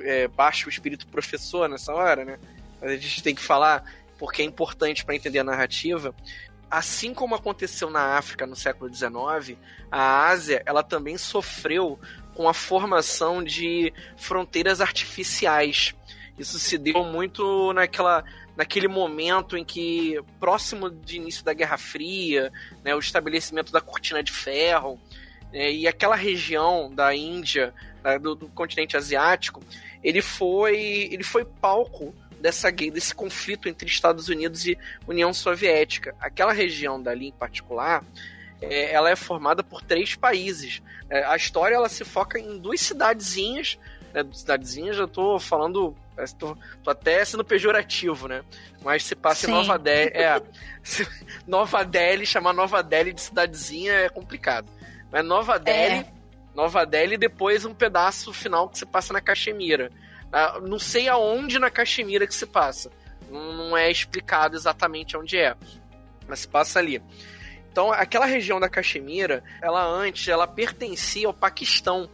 É, 0.00 0.26
baixa 0.28 0.66
o 0.66 0.70
espírito 0.70 1.06
professor 1.06 1.68
nessa 1.68 1.92
hora, 1.92 2.24
né? 2.24 2.38
Mas 2.80 2.92
a 2.92 2.96
gente 2.96 3.22
tem 3.22 3.34
que 3.34 3.42
falar 3.42 3.84
porque 4.18 4.40
é 4.40 4.44
importante 4.44 5.04
para 5.04 5.14
entender 5.14 5.40
a 5.40 5.44
narrativa. 5.44 6.14
Assim 6.70 7.12
como 7.12 7.34
aconteceu 7.34 7.90
na 7.90 8.16
África 8.16 8.46
no 8.46 8.56
século 8.56 8.92
XIX, 8.92 9.58
a 9.90 10.28
Ásia 10.28 10.62
ela 10.64 10.82
também 10.82 11.18
sofreu 11.18 11.98
com 12.34 12.48
a 12.48 12.54
formação 12.54 13.42
de 13.42 13.92
fronteiras 14.16 14.80
artificiais. 14.80 15.94
Isso 16.38 16.58
se 16.58 16.78
deu 16.78 17.04
muito 17.04 17.72
naquela, 17.74 18.24
naquele 18.56 18.88
momento 18.88 19.56
em 19.56 19.64
que, 19.64 20.20
próximo 20.38 20.90
de 20.90 21.16
início 21.16 21.44
da 21.44 21.52
Guerra 21.52 21.78
Fria, 21.78 22.52
né, 22.84 22.94
o 22.94 22.98
estabelecimento 22.98 23.72
da 23.72 23.80
cortina 23.80 24.22
de 24.22 24.32
ferro, 24.32 25.00
né, 25.52 25.72
e 25.72 25.86
aquela 25.86 26.16
região 26.16 26.92
da 26.94 27.14
Índia, 27.14 27.74
né, 28.02 28.18
do, 28.18 28.34
do 28.34 28.48
continente 28.48 28.96
asiático, 28.96 29.62
ele 30.02 30.22
foi, 30.22 31.08
ele 31.10 31.22
foi 31.22 31.44
palco 31.44 32.14
dessa 32.40 32.72
desse 32.72 33.14
conflito 33.14 33.68
entre 33.68 33.86
Estados 33.86 34.28
Unidos 34.28 34.66
e 34.66 34.78
União 35.06 35.32
Soviética. 35.32 36.14
Aquela 36.18 36.52
região 36.52 37.00
dali 37.00 37.28
em 37.28 37.32
particular, 37.32 38.02
é, 38.60 38.92
ela 38.92 39.10
é 39.10 39.16
formada 39.16 39.62
por 39.62 39.82
três 39.82 40.14
países. 40.14 40.82
É, 41.08 41.24
a 41.24 41.36
história 41.36 41.74
ela 41.74 41.88
se 41.88 42.04
foca 42.04 42.38
em 42.38 42.58
duas 42.58 42.80
cidadezinhas, 42.80 43.78
né, 44.12 44.24
cidadezinhas, 44.32 44.96
eu 44.96 45.08
tô 45.08 45.38
falando, 45.38 45.94
tô, 46.38 46.56
tô, 46.82 46.90
até 46.90 47.24
sendo 47.24 47.44
pejorativo, 47.44 48.28
né? 48.28 48.42
Mas 48.82 49.04
se 49.04 49.14
passa 49.14 49.46
Sim. 49.46 49.52
em 49.52 49.54
Nova 49.54 49.78
Delhi, 49.78 50.10
é, 50.14 50.42
Nova 51.46 51.84
Delhi, 51.84 52.26
chamar 52.26 52.52
Nova 52.52 52.82
Delhi 52.82 53.12
de 53.12 53.20
cidadezinha 53.20 53.92
é 53.92 54.08
complicado. 54.08 54.68
Mas 55.10 55.24
Nova 55.24 55.58
Delhi, 55.58 56.06
Nova 56.54 56.84
Delhi 56.84 57.14
e 57.14 57.18
depois 57.18 57.64
um 57.64 57.74
pedaço 57.74 58.32
final 58.32 58.68
que 58.68 58.78
se 58.78 58.86
passa 58.86 59.12
na 59.12 59.20
Caxemira. 59.20 59.90
Ah, 60.32 60.60
não 60.60 60.78
sei 60.78 61.08
aonde 61.08 61.58
na 61.58 61.70
Caxemira 61.70 62.26
que 62.26 62.34
se 62.34 62.46
passa, 62.46 62.90
Não, 63.28 63.52
não 63.52 63.76
é 63.76 63.90
explicado 63.90 64.56
exatamente 64.56 65.16
onde 65.16 65.36
é, 65.36 65.56
mas 66.28 66.40
se 66.40 66.48
passa 66.48 66.78
ali. 66.78 67.02
Então, 67.70 67.92
aquela 67.92 68.26
região 68.26 68.58
da 68.58 68.68
Caxemira, 68.68 69.44
ela 69.62 69.84
antes, 69.84 70.26
ela 70.26 70.46
pertencia 70.46 71.26
ao 71.26 71.34
Paquistão, 71.34 72.08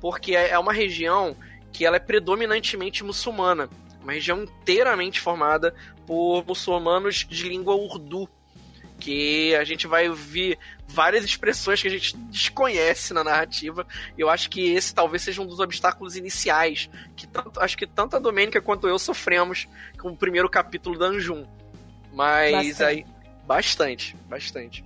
porque 0.00 0.34
é 0.34 0.58
uma 0.58 0.72
região 0.72 1.36
que 1.72 1.84
ela 1.84 1.96
é 1.96 2.00
predominantemente 2.00 3.04
muçulmana, 3.04 3.68
uma 4.02 4.12
região 4.12 4.42
inteiramente 4.42 5.20
formada 5.20 5.74
por 6.06 6.44
muçulmanos 6.46 7.26
de 7.28 7.48
língua 7.48 7.74
urdu, 7.74 8.28
que 8.98 9.54
a 9.54 9.64
gente 9.64 9.86
vai 9.86 10.08
ouvir 10.08 10.58
várias 10.86 11.24
expressões 11.24 11.80
que 11.80 11.88
a 11.88 11.90
gente 11.90 12.16
desconhece 12.16 13.14
na 13.14 13.24
narrativa. 13.24 13.86
E 14.16 14.20
eu 14.20 14.28
acho 14.28 14.50
que 14.50 14.72
esse 14.72 14.94
talvez 14.94 15.22
seja 15.22 15.40
um 15.40 15.46
dos 15.46 15.58
obstáculos 15.58 16.16
iniciais 16.16 16.90
que 17.16 17.26
tanto, 17.26 17.58
acho 17.60 17.78
que 17.78 17.86
tanto 17.86 18.16
a 18.16 18.18
Domênica 18.18 18.60
quanto 18.60 18.86
eu 18.86 18.98
sofremos 18.98 19.66
com 19.98 20.10
o 20.10 20.16
primeiro 20.16 20.50
capítulo 20.50 20.98
da 20.98 21.06
Anjum. 21.06 21.46
Mas 22.12 22.52
bastante. 22.52 22.82
aí 22.82 23.06
bastante, 23.46 24.16
bastante. 24.28 24.84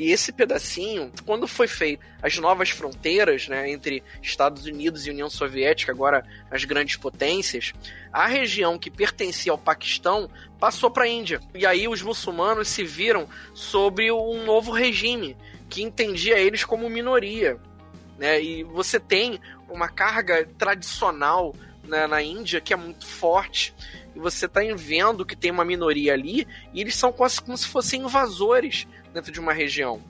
E 0.00 0.12
esse 0.12 0.32
pedacinho, 0.32 1.12
quando 1.26 1.46
foi 1.46 1.68
feito 1.68 2.02
as 2.22 2.38
novas 2.38 2.70
fronteiras, 2.70 3.48
né, 3.48 3.70
entre 3.70 4.02
Estados 4.22 4.64
Unidos 4.64 5.06
e 5.06 5.10
União 5.10 5.28
Soviética, 5.28 5.92
agora 5.92 6.24
as 6.50 6.64
grandes 6.64 6.96
potências, 6.96 7.74
a 8.10 8.26
região 8.26 8.78
que 8.78 8.90
pertencia 8.90 9.52
ao 9.52 9.58
Paquistão 9.58 10.30
passou 10.58 10.90
para 10.90 11.04
a 11.04 11.06
Índia. 11.06 11.38
E 11.54 11.66
aí 11.66 11.86
os 11.86 12.00
muçulmanos 12.00 12.68
se 12.68 12.82
viram 12.82 13.28
sobre 13.52 14.10
um 14.10 14.42
novo 14.46 14.72
regime 14.72 15.36
que 15.68 15.82
entendia 15.82 16.38
eles 16.38 16.64
como 16.64 16.88
minoria. 16.88 17.58
Né? 18.18 18.42
E 18.42 18.64
você 18.64 18.98
tem 18.98 19.38
uma 19.68 19.90
carga 19.90 20.48
tradicional 20.56 21.54
né, 21.84 22.06
na 22.06 22.22
Índia 22.22 22.58
que 22.58 22.72
é 22.72 22.76
muito 22.76 23.06
forte. 23.06 23.74
E 24.16 24.18
você 24.18 24.46
está 24.46 24.62
vendo 24.74 25.26
que 25.26 25.36
tem 25.36 25.50
uma 25.50 25.64
minoria 25.64 26.14
ali 26.14 26.48
e 26.72 26.80
eles 26.80 26.96
são 26.96 27.12
quase 27.12 27.38
como 27.38 27.54
se 27.58 27.66
fossem 27.66 28.00
invasores 28.00 28.88
dentro 29.12 29.32
de 29.32 29.40
uma 29.40 29.52
região. 29.52 30.00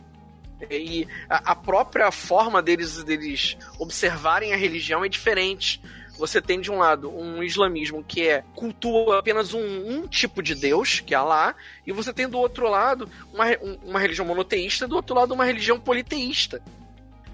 E 0.69 1.07
a, 1.29 1.55
própria 1.55 2.11
forma 2.11 2.61
deles, 2.61 3.03
deles 3.03 3.57
observarem 3.79 4.53
a 4.53 4.57
religião 4.57 5.05
é 5.05 5.09
diferente. 5.09 5.81
Você 6.19 6.43
tem 6.43 6.61
de 6.61 6.71
um 6.71 6.79
lado 6.79 7.11
um 7.11 7.43
islamismo 7.43 8.05
que 8.05 8.29
é 8.29 8.45
cultua 8.55 9.21
apenas 9.21 9.55
um, 9.55 9.61
um 9.61 10.07
tipo 10.07 10.43
de 10.43 10.55
Deus, 10.55 11.01
que 11.01 11.15
é 11.15 11.17
Allah, 11.17 11.55
e 11.87 11.93
você 11.93 12.13
tem 12.13 12.29
do 12.29 12.39
outro 12.39 12.69
lado 12.69 13.09
uma, 13.33 13.47
uma 13.83 13.99
religião 13.99 14.27
monoteísta, 14.27 14.87
do 14.87 14.97
outro 14.97 15.15
lado 15.17 15.33
uma 15.33 15.45
religião 15.45 15.81
politeísta. 15.81 16.63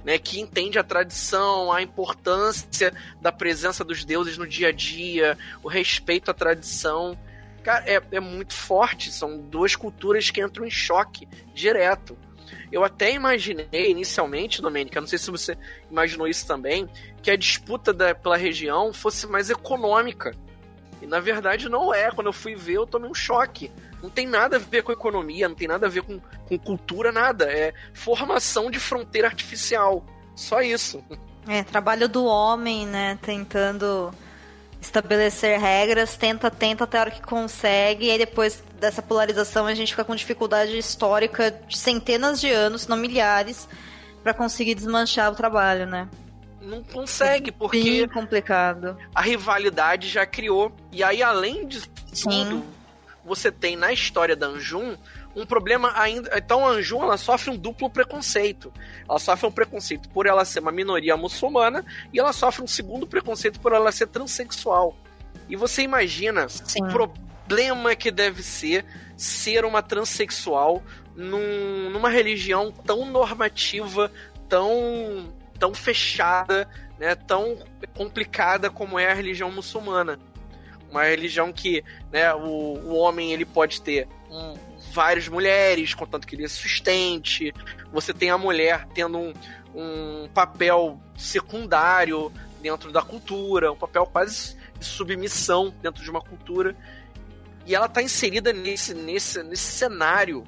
Né, 0.05 0.19
que 0.19 0.39
entende 0.39 0.79
a 0.79 0.85
tradição, 0.85 1.73
a 1.73 1.83
importância 1.83 2.95
da 3.21 3.33
presença 3.33 3.83
dos 3.83 4.05
deuses 4.05 4.39
no 4.39 4.47
dia 4.47 4.69
a 4.69 4.73
dia, 4.73 5.37
o 5.65 5.69
respeito 5.69 6.31
à 6.31 6.35
tradição. 6.35 7.19
Cara, 7.67 7.83
é, 7.85 8.01
é 8.13 8.21
muito 8.21 8.55
forte. 8.55 9.11
São 9.11 9.39
duas 9.41 9.75
culturas 9.75 10.31
que 10.31 10.41
entram 10.41 10.65
em 10.65 10.71
choque 10.71 11.29
direto. 11.53 12.17
Eu 12.71 12.85
até 12.85 13.13
imaginei 13.13 13.91
inicialmente, 13.91 14.63
Domênica, 14.63 15.01
não 15.01 15.09
sei 15.09 15.19
se 15.19 15.29
você 15.33 15.59
imaginou 15.91 16.29
isso 16.29 16.47
também, 16.47 16.89
que 17.21 17.29
a 17.29 17.37
disputa 17.37 17.93
da, 17.93 18.15
pela 18.15 18.37
região 18.37 18.93
fosse 18.93 19.27
mais 19.27 19.51
econômica. 19.51 20.33
E 21.03 21.09
na 21.09 21.19
verdade 21.19 21.69
não 21.69 21.93
é. 21.93 22.09
Quando 22.13 22.29
eu 22.29 22.33
fui 22.33 22.55
ver, 22.55 22.75
eu 22.75 22.87
tomei 22.87 23.11
um 23.11 23.15
choque. 23.15 23.73
Não 24.01 24.09
tem 24.09 24.29
nada 24.29 24.59
a 24.59 24.61
ver 24.61 24.85
com 24.85 24.93
economia, 24.93 25.49
não 25.49 25.57
tem 25.57 25.67
nada 25.67 25.87
a 25.87 25.91
ver 25.91 26.03
com, 26.03 26.21
com 26.21 26.57
cultura, 26.57 27.11
nada. 27.11 27.51
É 27.51 27.75
formação 27.93 28.71
de 28.71 28.79
fronteira 28.79 29.27
artificial. 29.27 30.07
Só 30.37 30.63
isso. 30.63 31.05
É, 31.49 31.65
trabalho 31.65 32.09
do 32.09 32.27
homem, 32.27 32.87
né? 32.87 33.19
Tentando 33.21 34.15
estabelecer 34.87 35.59
regras, 35.59 36.17
tenta, 36.17 36.51
tenta 36.51 36.85
até 36.85 36.99
a 36.99 37.01
hora 37.03 37.11
que 37.11 37.21
consegue, 37.21 38.07
e 38.07 38.11
aí 38.11 38.19
depois 38.19 38.63
dessa 38.81 39.03
polarização 39.03 39.67
a 39.67 39.75
gente 39.75 39.93
fica 39.93 40.05
com 40.05 40.15
dificuldade 40.15 40.77
histórica 40.77 41.51
de 41.51 41.77
centenas 41.77 42.41
de 42.41 42.51
anos, 42.51 42.83
se 42.83 42.89
não 42.89 42.97
milhares, 42.97 43.69
para 44.23 44.35
conseguir 44.35 44.75
desmanchar 44.75 45.31
o 45.31 45.35
trabalho, 45.35 45.87
né? 45.87 46.09
Não 46.61 46.83
consegue, 46.83 47.53
porque. 47.53 47.81
Bem 47.81 48.09
complicado. 48.09 48.97
A 49.15 49.23
rivalidade 49.23 50.09
já 50.09 50.27
criou. 50.27 50.73
E 50.91 51.03
aí, 51.03 51.23
além 51.23 51.67
de 51.67 51.87
tudo, 52.23 52.65
você 53.25 53.53
tem 53.53 53.77
na 53.77 53.93
história 53.93 54.35
da 54.35 54.49
Anjum 54.49 54.97
um 55.37 55.45
problema 55.45 55.93
ainda. 55.95 56.31
Então 56.37 56.67
a 56.67 56.71
Anjum 56.71 57.03
ela 57.03 57.19
sofre 57.19 57.51
um 57.51 57.57
duplo 57.57 57.91
preconceito. 57.91 58.73
Ela 59.09 59.19
sofre 59.19 59.47
um 59.47 59.53
preconceito 59.53 60.09
por 60.09 60.27
ela 60.27 60.45
ser 60.45 60.61
uma 60.61 60.73
minoria 60.73 61.17
muçulmana 61.17 61.85
e 62.13 62.19
ela 62.19 62.33
sofre 62.33 62.65
um 62.65 62.67
segundo 62.67 63.07
preconceito 63.07 63.61
por 63.61 63.73
ela 63.73 63.93
ser 63.93 64.07
transexual. 64.07 64.97
E 65.49 65.55
você 65.55 65.83
imagina 65.83 66.49
Sim. 66.49 66.83
o 66.83 66.89
problema 66.89 67.95
que 67.95 68.11
deve 68.11 68.43
ser 68.43 68.85
ser 69.17 69.65
uma 69.65 69.83
transexual 69.83 70.83
num, 71.15 71.91
numa 71.91 72.09
religião 72.09 72.73
tão 72.73 73.05
normativa, 73.07 74.11
tão, 74.49 75.33
tão 75.59 75.75
fechada, 75.75 76.69
né, 76.99 77.15
tão 77.15 77.59
complicada 77.95 78.71
como 78.71 78.99
é 78.99 79.11
a 79.11 79.15
religião 79.15 79.51
muçulmana. 79.51 80.19
Uma 80.91 81.05
religião 81.05 81.53
que 81.53 81.85
né, 82.13 82.33
o, 82.35 82.79
o 82.85 82.95
homem 82.95 83.33
ele 83.33 83.45
pode 83.45 83.83
ter 83.83 84.09
um, 84.31 84.55
várias 84.97 85.29
mulheres, 85.29 85.93
contanto 85.93 86.27
que 86.27 86.35
ele 86.35 86.49
sustente. 86.49 87.53
Você 87.93 88.15
tem 88.15 88.31
a 88.31 88.39
mulher 88.39 88.89
tendo 88.95 89.19
um, 89.19 89.33
um 89.75 90.29
papel 90.33 90.99
secundário 91.17 92.33
dentro 92.63 92.91
da 92.91 93.03
cultura, 93.03 93.71
um 93.71 93.77
papel 93.77 94.07
quase 94.07 94.57
de 94.79 94.85
submissão 94.85 95.73
dentro 95.83 96.03
de 96.03 96.11
uma 96.11 96.23
cultura. 96.23 96.75
E 97.67 97.75
ela 97.75 97.87
está 97.87 98.03
inserida 98.03 98.55
nesse, 98.55 98.95
nesse, 98.95 99.43
nesse 99.43 99.71
cenário. 99.71 100.45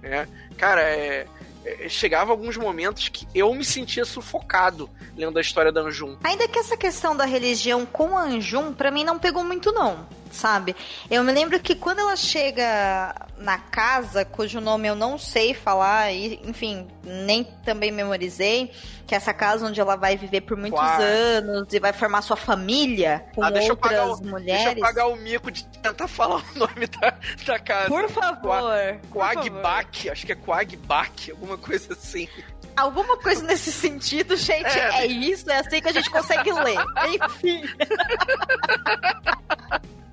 Né? 0.00 0.28
Cara, 0.56 0.82
é, 0.82 1.26
é, 1.64 1.88
chegava 1.88 2.30
alguns 2.30 2.56
momentos 2.56 3.08
que 3.08 3.26
eu 3.34 3.52
me 3.52 3.64
sentia 3.64 4.04
sufocado 4.04 4.88
lendo 5.16 5.38
a 5.38 5.40
história 5.40 5.72
da 5.72 5.80
Anjum. 5.80 6.16
Ainda 6.22 6.46
que 6.46 6.58
essa 6.58 6.76
questão 6.76 7.16
da 7.16 7.24
religião 7.24 7.84
com 7.84 8.16
Anjum, 8.16 8.72
para 8.72 8.92
mim 8.92 9.02
não 9.02 9.18
pegou 9.18 9.42
muito 9.42 9.72
não 9.72 10.21
sabe? 10.32 10.74
Eu 11.10 11.22
me 11.22 11.32
lembro 11.32 11.58
que 11.60 11.74
quando 11.74 12.00
ela 12.00 12.16
chega 12.16 13.14
na 13.38 13.58
casa, 13.58 14.24
cujo 14.24 14.60
nome 14.60 14.88
eu 14.88 14.94
não 14.94 15.18
sei 15.18 15.54
falar, 15.54 16.12
e, 16.12 16.40
enfim, 16.44 16.88
nem 17.02 17.44
também 17.64 17.90
memorizei, 17.90 18.72
que 19.06 19.14
é 19.14 19.18
essa 19.18 19.34
casa 19.34 19.66
onde 19.66 19.80
ela 19.80 19.96
vai 19.96 20.16
viver 20.16 20.42
por 20.42 20.56
muitos 20.56 20.80
anos 20.80 21.72
e 21.72 21.78
vai 21.78 21.92
formar 21.92 22.22
sua 22.22 22.36
família 22.36 23.26
com 23.34 23.42
ah, 23.42 23.50
outras 23.70 24.20
o, 24.20 24.24
mulheres. 24.24 24.64
Deixa 24.64 24.78
eu 24.78 24.82
pagar 24.82 25.06
o 25.08 25.16
mico 25.16 25.50
de 25.50 25.64
tentar 25.66 26.08
falar 26.08 26.36
o 26.36 26.58
nome 26.58 26.86
da, 26.86 27.14
da 27.46 27.58
casa. 27.58 27.88
Por 27.88 28.08
favor. 28.08 29.00
Quagbak, 29.10 30.10
acho 30.10 30.26
que 30.26 30.32
é 30.32 30.36
Quagbak, 30.36 31.30
alguma 31.30 31.58
coisa 31.58 31.92
assim. 31.92 32.28
Alguma 32.76 33.16
coisa 33.18 33.42
nesse 33.44 33.70
sentido, 33.72 34.36
gente. 34.36 34.78
É, 34.78 35.02
é 35.02 35.06
isso, 35.06 35.50
é 35.50 35.58
assim 35.58 35.80
que 35.80 35.88
a 35.88 35.92
gente 35.92 36.10
consegue 36.10 36.52
ler. 36.52 36.78
Enfim. 37.22 37.62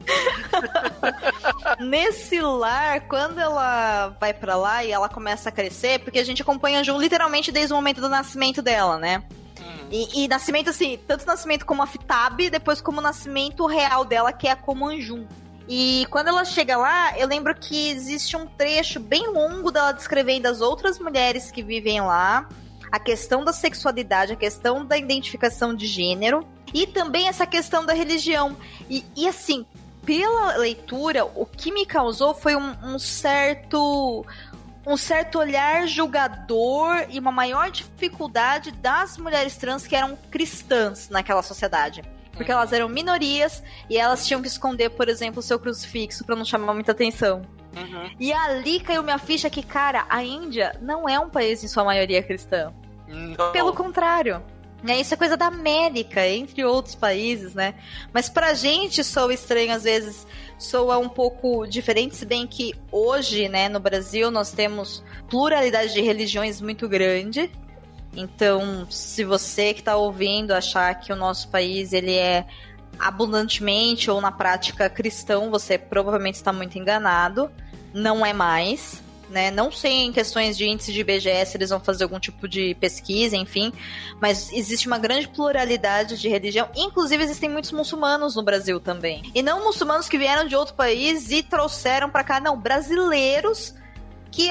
Nesse 1.79 2.39
lar, 2.41 3.01
quando 3.01 3.39
ela 3.39 4.15
vai 4.19 4.33
para 4.33 4.55
lá 4.55 4.83
e 4.83 4.91
ela 4.91 5.09
começa 5.09 5.49
a 5.49 5.51
crescer, 5.51 5.99
porque 5.99 6.19
a 6.19 6.23
gente 6.23 6.41
acompanha 6.41 6.79
a 6.79 6.83
Ju 6.83 6.97
literalmente 6.97 7.51
desde 7.51 7.73
o 7.73 7.75
momento 7.75 8.01
do 8.01 8.09
nascimento 8.09 8.61
dela, 8.61 8.97
né? 8.97 9.23
Uhum. 9.59 9.87
E, 9.91 10.23
e, 10.23 10.27
nascimento, 10.27 10.69
assim, 10.69 10.99
tanto 11.07 11.25
nascimento 11.25 11.65
como 11.65 11.81
a 11.81 11.87
Fitab, 11.87 12.49
depois 12.49 12.81
como 12.81 12.99
o 12.99 13.03
nascimento 13.03 13.65
real 13.65 14.03
dela, 14.05 14.33
que 14.33 14.47
é 14.47 14.51
a 14.51 14.55
Comanjum. 14.55 15.25
E 15.67 16.07
quando 16.09 16.29
ela 16.29 16.43
chega 16.43 16.75
lá, 16.77 17.17
eu 17.17 17.27
lembro 17.27 17.53
que 17.53 17.89
existe 17.89 18.35
um 18.35 18.47
trecho 18.47 18.99
bem 18.99 19.27
longo 19.27 19.69
dela 19.69 19.91
descrevendo 19.91 20.47
as 20.47 20.61
outras 20.61 20.97
mulheres 20.97 21.51
que 21.51 21.61
vivem 21.61 22.01
lá, 22.01 22.49
a 22.91 22.99
questão 22.99 23.43
da 23.43 23.53
sexualidade, 23.53 24.33
a 24.33 24.35
questão 24.35 24.83
da 24.83 24.97
identificação 24.97 25.75
de 25.75 25.85
gênero 25.85 26.43
e 26.73 26.87
também 26.87 27.27
essa 27.27 27.45
questão 27.45 27.85
da 27.85 27.93
religião. 27.93 28.57
E, 28.89 29.05
e 29.15 29.27
assim, 29.27 29.63
pela 30.05 30.57
leitura, 30.57 31.25
o 31.25 31.45
que 31.45 31.71
me 31.71 31.85
causou 31.85 32.33
foi 32.33 32.55
um, 32.55 32.75
um 32.83 32.99
certo 32.99 34.25
um 34.85 34.97
certo 34.97 35.37
olhar 35.37 35.87
julgador 35.87 37.05
e 37.09 37.19
uma 37.19 37.31
maior 37.31 37.69
dificuldade 37.69 38.71
das 38.71 39.17
mulheres 39.17 39.55
trans 39.55 39.85
que 39.85 39.95
eram 39.95 40.17
cristãs 40.31 41.09
naquela 41.09 41.43
sociedade. 41.43 42.01
Porque 42.31 42.51
elas 42.51 42.71
eram 42.71 42.87
minorias 42.87 43.61
e 43.89 43.97
elas 43.97 44.25
tinham 44.25 44.41
que 44.41 44.47
esconder, 44.47 44.89
por 44.89 45.09
exemplo, 45.09 45.39
o 45.39 45.43
seu 45.43 45.59
crucifixo 45.59 46.23
para 46.25 46.35
não 46.35 46.45
chamar 46.45 46.73
muita 46.73 46.93
atenção. 46.93 47.41
Uhum. 47.75 48.09
E 48.19 48.33
ali 48.33 48.79
caiu 48.79 49.03
minha 49.03 49.17
ficha 49.19 49.49
que, 49.49 49.61
cara, 49.61 50.05
a 50.09 50.23
Índia 50.23 50.75
não 50.81 51.07
é 51.07 51.19
um 51.19 51.29
país 51.29 51.63
em 51.63 51.67
sua 51.67 51.83
maioria 51.83 52.23
cristã. 52.23 52.73
Não. 53.07 53.51
Pelo 53.51 53.73
contrário. 53.73 54.41
Né? 54.81 55.01
Isso 55.01 55.13
é 55.13 55.17
coisa 55.17 55.35
da 55.35 55.47
América, 55.47 56.25
entre 56.25 56.63
outros 56.63 56.95
países, 56.95 57.53
né? 57.53 57.75
Mas 58.13 58.29
pra 58.29 58.53
gente 58.53 59.03
soa 59.03 59.33
estranho, 59.33 59.73
às 59.73 59.83
vezes 59.83 60.25
soa 60.57 60.97
um 60.97 61.09
pouco 61.09 61.65
diferente, 61.67 62.15
se 62.15 62.25
bem 62.25 62.47
que 62.47 62.73
hoje, 62.91 63.49
né, 63.49 63.67
no 63.67 63.79
Brasil, 63.79 64.31
nós 64.31 64.51
temos 64.51 65.03
pluralidade 65.29 65.93
de 65.93 66.01
religiões 66.01 66.61
muito 66.61 66.87
grande. 66.87 67.51
Então, 68.15 68.87
se 68.89 69.23
você 69.23 69.73
que 69.73 69.81
está 69.81 69.95
ouvindo 69.95 70.51
achar 70.51 70.93
que 70.95 71.11
o 71.11 71.15
nosso 71.15 71.49
país 71.49 71.93
ele 71.93 72.15
é 72.15 72.45
abundantemente 72.97 74.09
ou 74.09 74.19
na 74.19 74.31
prática 74.31 74.89
cristão, 74.89 75.49
você 75.49 75.77
provavelmente 75.77 76.35
está 76.35 76.51
muito 76.51 76.77
enganado. 76.77 77.51
Não 77.93 78.25
é 78.25 78.33
mais. 78.33 79.01
Né? 79.29 79.51
Não 79.51 79.71
sei 79.71 80.05
em 80.05 80.11
questões 80.11 80.57
de 80.57 80.65
índice 80.65 80.91
de 80.91 81.01
IBGE 81.01 81.29
eles 81.53 81.69
vão 81.69 81.79
fazer 81.79 82.03
algum 82.03 82.19
tipo 82.19 82.47
de 82.47 82.73
pesquisa, 82.75 83.37
enfim, 83.37 83.71
mas 84.19 84.51
existe 84.51 84.87
uma 84.87 84.97
grande 84.97 85.27
pluralidade 85.27 86.19
de 86.19 86.27
religião. 86.27 86.67
Inclusive, 86.75 87.23
existem 87.23 87.47
muitos 87.47 87.71
muçulmanos 87.71 88.35
no 88.35 88.41
Brasil 88.41 88.79
também. 88.79 89.31
E 89.35 89.43
não 89.43 89.63
muçulmanos 89.63 90.09
que 90.09 90.17
vieram 90.17 90.47
de 90.47 90.55
outro 90.55 90.73
país 90.73 91.29
e 91.31 91.43
trouxeram 91.43 92.09
para 92.09 92.23
cá, 92.23 92.39
não, 92.39 92.57
brasileiros 92.57 93.75
que 94.31 94.49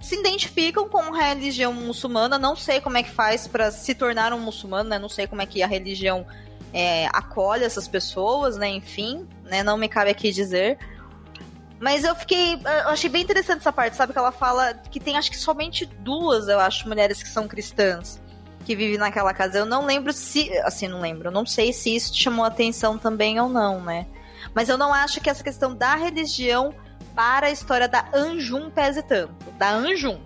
se 0.00 0.16
identificam 0.16 0.88
com 0.88 0.98
a 0.98 1.28
religião 1.28 1.72
muçulmana. 1.72 2.38
Não 2.38 2.54
sei 2.54 2.80
como 2.80 2.98
é 2.98 3.02
que 3.02 3.10
faz 3.10 3.48
para 3.48 3.70
se 3.70 3.94
tornar 3.94 4.32
um 4.32 4.38
muçulmano, 4.38 4.90
né? 4.90 4.98
Não 4.98 5.08
sei 5.08 5.26
como 5.26 5.42
é 5.42 5.46
que 5.46 5.62
a 5.62 5.66
religião 5.66 6.26
é, 6.74 7.06
acolhe 7.06 7.64
essas 7.64 7.88
pessoas, 7.88 8.56
né? 8.56 8.68
Enfim, 8.68 9.26
né? 9.44 9.62
Não 9.62 9.78
me 9.78 9.88
cabe 9.88 10.10
aqui 10.10 10.30
dizer. 10.30 10.78
Mas 11.80 12.04
eu 12.04 12.14
fiquei. 12.14 12.54
Eu 12.54 12.88
achei 12.88 13.10
bem 13.10 13.22
interessante 13.22 13.58
essa 13.58 13.72
parte, 13.72 13.96
sabe? 13.96 14.12
Que 14.12 14.18
ela 14.18 14.32
fala 14.32 14.74
que 14.90 15.00
tem 15.00 15.16
acho 15.16 15.30
que 15.30 15.36
somente 15.36 15.84
duas, 15.84 16.48
eu 16.48 16.58
acho, 16.60 16.88
mulheres 16.88 17.22
que 17.22 17.28
são 17.28 17.46
cristãs 17.48 18.20
que 18.64 18.74
vivem 18.74 18.98
naquela 18.98 19.34
casa. 19.34 19.58
Eu 19.58 19.66
não 19.66 19.84
lembro 19.84 20.12
se. 20.12 20.50
Assim, 20.58 20.88
não 20.88 21.00
lembro. 21.00 21.28
Eu 21.28 21.32
não 21.32 21.46
sei 21.46 21.72
se 21.72 21.94
isso 21.94 22.16
chamou 22.16 22.44
atenção 22.44 22.96
também 22.96 23.38
ou 23.40 23.48
não, 23.48 23.80
né? 23.80 24.06
Mas 24.54 24.68
eu 24.68 24.78
não 24.78 24.92
acho 24.92 25.20
que 25.20 25.28
essa 25.28 25.42
questão 25.42 25.74
da 25.74 25.94
religião 25.94 26.74
para 27.14 27.46
a 27.46 27.50
história 27.50 27.88
da 27.88 28.08
Anjum 28.12 28.70
pese 28.70 29.02
tanto. 29.02 29.50
Da 29.58 29.70
Anjum. 29.70 30.18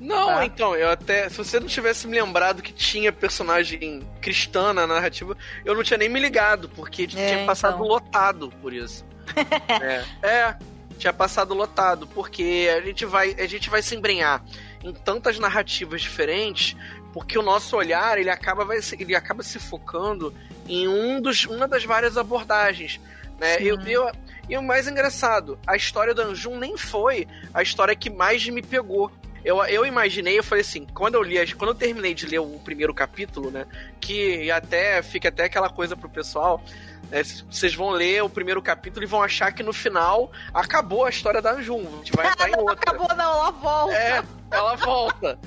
Não, 0.00 0.26
tá. 0.26 0.44
então, 0.44 0.76
eu 0.76 0.90
até. 0.90 1.28
Se 1.28 1.38
você 1.38 1.58
não 1.60 1.66
tivesse 1.66 2.06
me 2.06 2.20
lembrado 2.20 2.62
que 2.62 2.72
tinha 2.72 3.12
personagem 3.12 4.02
cristã 4.20 4.72
na 4.72 4.86
narrativa, 4.86 5.36
eu 5.64 5.74
não 5.74 5.82
tinha 5.82 5.96
nem 5.96 6.08
me 6.08 6.20
ligado, 6.20 6.68
porque 6.68 7.04
é, 7.04 7.06
tinha 7.06 7.46
passado 7.46 7.76
então. 7.76 7.86
lotado 7.86 8.52
por 8.60 8.72
isso. 8.72 9.04
é, 9.80 10.04
é, 10.22 10.56
tinha 10.98 11.12
passado 11.12 11.54
lotado, 11.54 12.06
porque 12.06 12.68
a 12.74 12.80
gente 12.80 13.04
vai, 13.04 13.34
a 13.38 13.46
gente 13.46 13.68
vai 13.68 13.82
se 13.82 13.94
embrenhar 13.94 14.44
em 14.82 14.92
tantas 14.92 15.38
narrativas 15.38 16.02
diferentes, 16.02 16.76
porque 17.12 17.38
o 17.38 17.42
nosso 17.42 17.76
olhar 17.76 18.18
ele 18.18 18.30
acaba, 18.30 18.64
vai, 18.64 18.78
ele 18.98 19.14
acaba 19.14 19.42
se 19.42 19.58
focando 19.58 20.34
em 20.68 20.88
um 20.88 21.20
dos, 21.20 21.44
uma 21.44 21.68
das 21.68 21.84
várias 21.84 22.16
abordagens. 22.16 23.00
Né? 23.38 23.56
Eu, 23.60 23.80
eu, 23.82 24.10
e 24.48 24.56
o 24.56 24.62
mais 24.62 24.86
engraçado, 24.86 25.58
a 25.66 25.76
história 25.76 26.14
do 26.14 26.22
Anjum 26.22 26.58
nem 26.58 26.76
foi 26.76 27.26
a 27.52 27.62
história 27.62 27.94
que 27.94 28.10
mais 28.10 28.46
me 28.48 28.62
pegou. 28.62 29.10
Eu, 29.44 29.62
eu 29.64 29.84
imaginei, 29.84 30.38
eu 30.38 30.42
falei 30.42 30.62
assim, 30.62 30.86
quando 30.94 31.14
eu 31.16 31.22
li, 31.22 31.54
quando 31.54 31.70
eu 31.70 31.74
terminei 31.74 32.14
de 32.14 32.26
ler 32.26 32.38
o 32.38 32.58
primeiro 32.60 32.94
capítulo, 32.94 33.50
né? 33.50 33.66
Que 34.00 34.50
até 34.50 35.02
fica 35.02 35.28
até 35.28 35.44
aquela 35.44 35.68
coisa 35.68 35.94
pro 35.94 36.08
pessoal. 36.08 36.62
Né, 37.10 37.22
vocês 37.50 37.74
vão 37.74 37.90
ler 37.90 38.22
o 38.22 38.28
primeiro 38.28 38.60
capítulo 38.62 39.04
e 39.04 39.08
vão 39.08 39.22
achar 39.22 39.52
que 39.52 39.62
no 39.62 39.72
final 39.72 40.32
acabou 40.52 41.04
a 41.04 41.10
história 41.10 41.40
da 41.40 41.52
Anjum. 41.52 41.86
A 41.86 41.96
gente 41.96 42.12
vai 42.12 42.26
entrar 42.26 42.48
em 42.48 42.56
outra. 42.58 42.74
Acabou, 42.74 43.08
não, 43.16 43.32
ela 43.32 43.50
volta. 43.50 43.94
É, 43.96 44.24
ela 44.50 44.76
volta. 44.76 45.38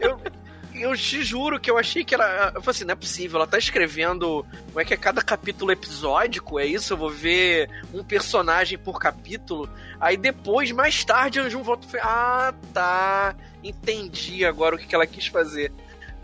Eu, 0.00 0.20
eu 0.74 0.96
te 0.96 1.22
juro 1.22 1.60
que 1.60 1.70
eu 1.70 1.78
achei 1.78 2.04
que 2.04 2.14
ela. 2.14 2.52
Eu 2.54 2.60
falei 2.60 2.70
assim, 2.76 2.84
não 2.84 2.92
é 2.92 2.96
possível, 2.96 3.36
ela 3.36 3.46
tá 3.46 3.58
escrevendo. 3.58 4.44
Como 4.66 4.80
é 4.80 4.84
que 4.84 4.92
é 4.92 4.96
cada 4.96 5.22
capítulo 5.22 5.70
episódico? 5.70 6.58
É 6.58 6.66
isso? 6.66 6.92
Eu 6.92 6.96
vou 6.96 7.10
ver 7.10 7.70
um 7.92 8.02
personagem 8.02 8.76
por 8.76 8.98
capítulo. 8.98 9.68
Aí 10.00 10.16
depois, 10.16 10.72
mais 10.72 11.04
tarde, 11.04 11.38
Anjum 11.38 11.62
volta 11.62 11.86
e 11.86 11.90
falei, 11.90 12.06
ah, 12.06 12.54
tá. 12.72 13.36
Entendi 13.62 14.44
agora 14.44 14.74
o 14.74 14.78
que, 14.78 14.86
que 14.86 14.94
ela 14.94 15.06
quis 15.06 15.26
fazer. 15.28 15.72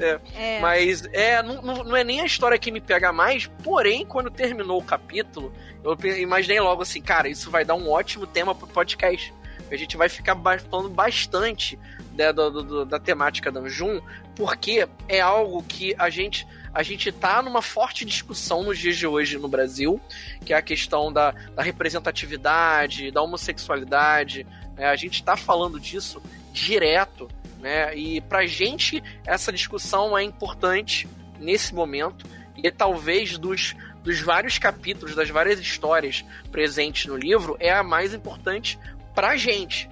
É, 0.01 0.21
é. 0.35 0.61
Mas 0.61 1.05
é, 1.13 1.43
não, 1.43 1.63
não, 1.63 1.97
é 1.97 2.03
nem 2.03 2.21
a 2.21 2.25
história 2.25 2.59
que 2.59 2.71
me 2.71 2.81
pega 2.81 3.13
mais, 3.13 3.47
porém, 3.63 4.05
quando 4.07 4.31
terminou 4.31 4.79
o 4.79 4.85
capítulo, 4.85 5.53
eu 5.85 5.97
imaginei 6.17 6.61
logo 6.61 6.83
assim, 6.83 7.01
cara, 7.01 7.29
isso 7.29 7.51
vai 7.51 7.65
dar 7.65 7.75
um 7.75 7.91
ótimo 7.91 8.27
tema 8.27 8.55
pro 8.55 8.67
podcast. 8.67 9.33
A 9.71 9.77
gente 9.77 9.97
vai 9.97 10.09
ficar 10.09 10.37
falando 10.69 10.89
bastante 10.89 11.79
né, 12.13 12.33
do, 12.33 12.51
do, 12.51 12.85
da 12.85 12.99
temática 12.99 13.53
da 13.53 13.61
Anjum, 13.61 14.01
porque 14.35 14.89
é 15.09 15.21
algo 15.21 15.63
que 15.63 15.95
a 15.97 16.11
gente 16.11 16.47
a 16.73 16.85
gente 16.85 17.11
tá 17.11 17.43
numa 17.43 17.63
forte 17.63 18.05
discussão 18.05 18.63
nos 18.63 18.79
dias 18.79 18.97
de 18.97 19.05
hoje 19.05 19.37
no 19.39 19.49
Brasil, 19.49 20.01
que 20.45 20.53
é 20.53 20.57
a 20.57 20.63
questão 20.63 21.13
da, 21.13 21.33
da 21.33 21.63
representatividade, 21.63 23.11
da 23.11 23.21
homossexualidade. 23.21 24.47
Né? 24.77 24.87
A 24.87 24.95
gente 24.95 25.15
está 25.15 25.37
falando 25.37 25.81
disso 25.81 26.23
direto, 26.53 27.29
né? 27.61 27.95
E 27.97 28.21
pra 28.21 28.47
gente 28.47 29.03
essa 29.27 29.53
discussão 29.53 30.17
é 30.17 30.23
importante 30.23 31.09
nesse 31.39 31.75
momento 31.75 32.27
e 32.57 32.71
talvez 32.71 33.39
dos, 33.39 33.75
dos 34.03 34.21
vários 34.21 34.59
capítulos, 34.59 35.15
das 35.15 35.31
várias 35.31 35.59
histórias 35.61 36.25
presentes 36.51 37.07
no 37.07 37.17
livro, 37.17 37.57
é 37.61 37.73
a 37.73 37.83
mais 37.83 38.13
importante 38.13 38.79
pra 39.15 39.37
gente 39.37 39.89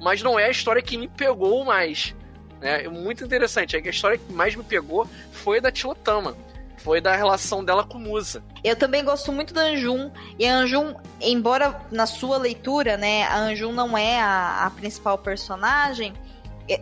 mas 0.00 0.22
não 0.22 0.38
é 0.38 0.46
a 0.46 0.50
história 0.50 0.82
que 0.82 0.96
me 0.96 1.06
pegou 1.06 1.64
mais. 1.64 2.14
Né? 2.60 2.88
Muito 2.88 3.24
interessante, 3.24 3.76
é 3.76 3.82
que 3.82 3.88
a 3.88 3.90
história 3.90 4.18
que 4.18 4.32
mais 4.32 4.56
me 4.56 4.64
pegou 4.64 5.06
foi 5.30 5.60
da 5.60 5.70
Tilotama. 5.70 6.36
Foi 6.78 6.98
da 6.98 7.14
relação 7.14 7.62
dela 7.62 7.84
com 7.84 7.98
Musa. 7.98 8.42
Eu 8.64 8.74
também 8.74 9.04
gosto 9.04 9.30
muito 9.30 9.52
da 9.52 9.60
Anjum. 9.60 10.10
E 10.38 10.46
a 10.46 10.56
Anjum, 10.56 10.94
embora 11.20 11.78
na 11.92 12.06
sua 12.06 12.38
leitura, 12.38 12.96
né, 12.96 13.24
a 13.24 13.38
Anjum 13.38 13.72
não 13.72 13.96
é 13.96 14.18
a, 14.18 14.64
a 14.64 14.70
principal 14.70 15.18
personagem, 15.18 16.14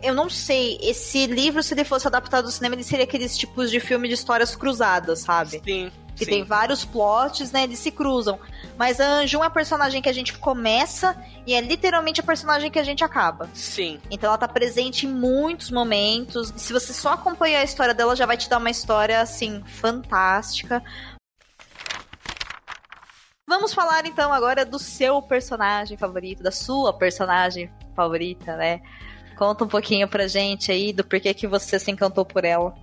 eu 0.03 0.13
não 0.13 0.29
sei, 0.29 0.77
esse 0.81 1.25
livro, 1.25 1.63
se 1.63 1.73
ele 1.73 1.83
fosse 1.83 2.07
adaptado 2.07 2.45
ao 2.45 2.51
cinema, 2.51 2.75
ele 2.75 2.83
seria 2.83 3.05
aqueles 3.05 3.37
tipos 3.37 3.71
de 3.71 3.79
filme 3.79 4.07
de 4.07 4.13
histórias 4.13 4.55
cruzadas, 4.55 5.19
sabe? 5.19 5.61
Sim. 5.63 5.91
Que 6.15 6.25
sim. 6.25 6.31
tem 6.31 6.43
vários 6.43 6.83
plots, 6.83 7.51
né? 7.51 7.63
Eles 7.63 7.79
se 7.79 7.91
cruzam. 7.91 8.37
Mas 8.77 8.99
a 8.99 9.05
Anjum 9.05 9.43
é 9.43 9.47
a 9.47 9.49
personagem 9.49 10.01
que 10.01 10.09
a 10.09 10.13
gente 10.13 10.37
começa 10.37 11.15
e 11.47 11.53
é 11.53 11.61
literalmente 11.61 12.19
a 12.19 12.23
personagem 12.23 12.69
que 12.69 12.77
a 12.77 12.83
gente 12.83 13.03
acaba. 13.03 13.49
Sim. 13.53 13.99
Então 14.11 14.27
ela 14.27 14.37
tá 14.37 14.47
presente 14.47 15.05
em 15.05 15.09
muitos 15.09 15.71
momentos. 15.71 16.53
Se 16.57 16.73
você 16.73 16.93
só 16.93 17.13
acompanhar 17.13 17.61
a 17.61 17.63
história 17.63 17.93
dela, 17.93 18.15
já 18.15 18.25
vai 18.25 18.37
te 18.37 18.49
dar 18.49 18.57
uma 18.57 18.69
história, 18.69 19.21
assim, 19.21 19.63
fantástica. 19.65 20.83
Vamos 23.47 23.73
falar 23.73 24.05
então 24.05 24.31
agora 24.31 24.63
do 24.63 24.77
seu 24.77 25.21
personagem 25.23 25.97
favorito, 25.97 26.43
da 26.43 26.51
sua 26.51 26.93
personagem 26.93 27.71
favorita, 27.95 28.55
né? 28.55 28.79
Conta 29.39 29.63
um 29.63 29.69
pouquinho 29.69 30.05
pra 30.05 30.27
gente 30.27 30.69
aí 30.69 30.91
do 30.91 31.01
porquê 31.01 31.33
que 31.33 31.47
você 31.47 31.79
se 31.79 31.89
encantou 31.89 32.25
por 32.25 32.43
ela. 32.43 32.75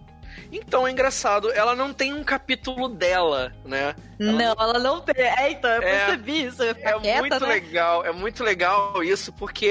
Então 0.51 0.87
é 0.87 0.91
engraçado, 0.91 1.53
ela 1.53 1.77
não 1.77 1.93
tem 1.93 2.15
um 2.15 2.25
capítulo 2.25 2.89
dela, 2.89 3.53
né? 3.63 3.95
Ela 4.19 4.33
não, 4.33 4.39
não, 4.39 4.55
ela 4.59 4.79
não 4.79 5.01
tem. 5.03 5.23
É, 5.23 5.51
então, 5.51 5.71
eu 5.71 5.83
é, 5.83 6.07
percebi 6.07 6.47
isso. 6.47 6.63
Eu 6.63 6.71
é 6.71 6.75
quieta, 6.75 7.21
muito 7.21 7.41
né? 7.41 7.47
legal, 7.47 8.07
é 8.07 8.11
muito 8.11 8.43
legal 8.43 9.05
isso, 9.05 9.35
porque 9.35 9.71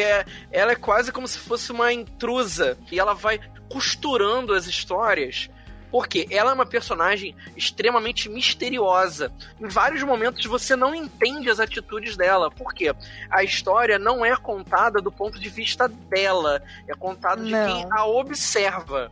ela 0.52 0.74
é 0.74 0.76
quase 0.76 1.12
como 1.12 1.28
se 1.28 1.40
fosse 1.40 1.72
uma 1.72 1.92
intrusa. 1.92 2.78
E 2.92 3.00
ela 3.00 3.16
vai 3.16 3.40
costurando 3.68 4.54
as 4.54 4.68
histórias 4.68 5.50
porque 5.96 6.28
ela 6.30 6.52
é 6.52 6.54
uma 6.54 6.66
personagem 6.66 7.34
extremamente 7.56 8.28
misteriosa. 8.28 9.32
Em 9.58 9.70
vários 9.70 10.04
momentos 10.04 10.46
você 10.46 10.76
não 10.76 10.93
entende 10.93 11.50
as 11.50 11.58
atitudes 11.58 12.18
dela. 12.18 12.52
Porque 12.52 12.93
a 13.32 13.43
história 13.46 13.98
não 13.98 14.26
é 14.26 14.36
contada 14.36 15.02
do 15.02 15.10
ponto 15.10 15.39
de 15.39 15.48
vista 15.48 15.88
dela, 15.88 16.62
é 16.86 16.93
contada 16.93 17.41
de 17.41 17.50
quem 17.50 17.88
a 17.89 18.06
observa. 18.06 19.10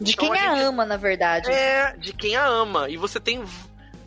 De 0.00 0.14
então, 0.14 0.32
quem 0.32 0.40
a, 0.40 0.50
a 0.50 0.54
gente... 0.56 0.64
ama, 0.64 0.84
na 0.84 0.96
verdade. 0.96 1.48
É, 1.48 1.96
de 1.96 2.12
quem 2.12 2.34
a 2.34 2.44
ama. 2.44 2.88
E 2.88 2.96
você 2.96 3.20
tem 3.20 3.44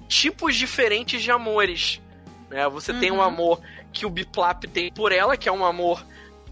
tipos 0.09 0.57
diferentes 0.57 1.23
de 1.23 1.31
amores. 1.31 2.01
Né? 2.49 2.67
Você 2.67 2.91
uhum. 2.91 2.99
tem 2.99 3.11
um 3.11 3.15
uhum. 3.15 3.21
amor 3.21 3.61
que 3.93 4.05
o 4.05 4.09
Biplap 4.09 4.65
tem 4.65 4.91
por 4.91 5.13
ela, 5.13 5.37
que 5.37 5.47
é 5.47 5.51
um 5.53 5.63
amor 5.63 6.05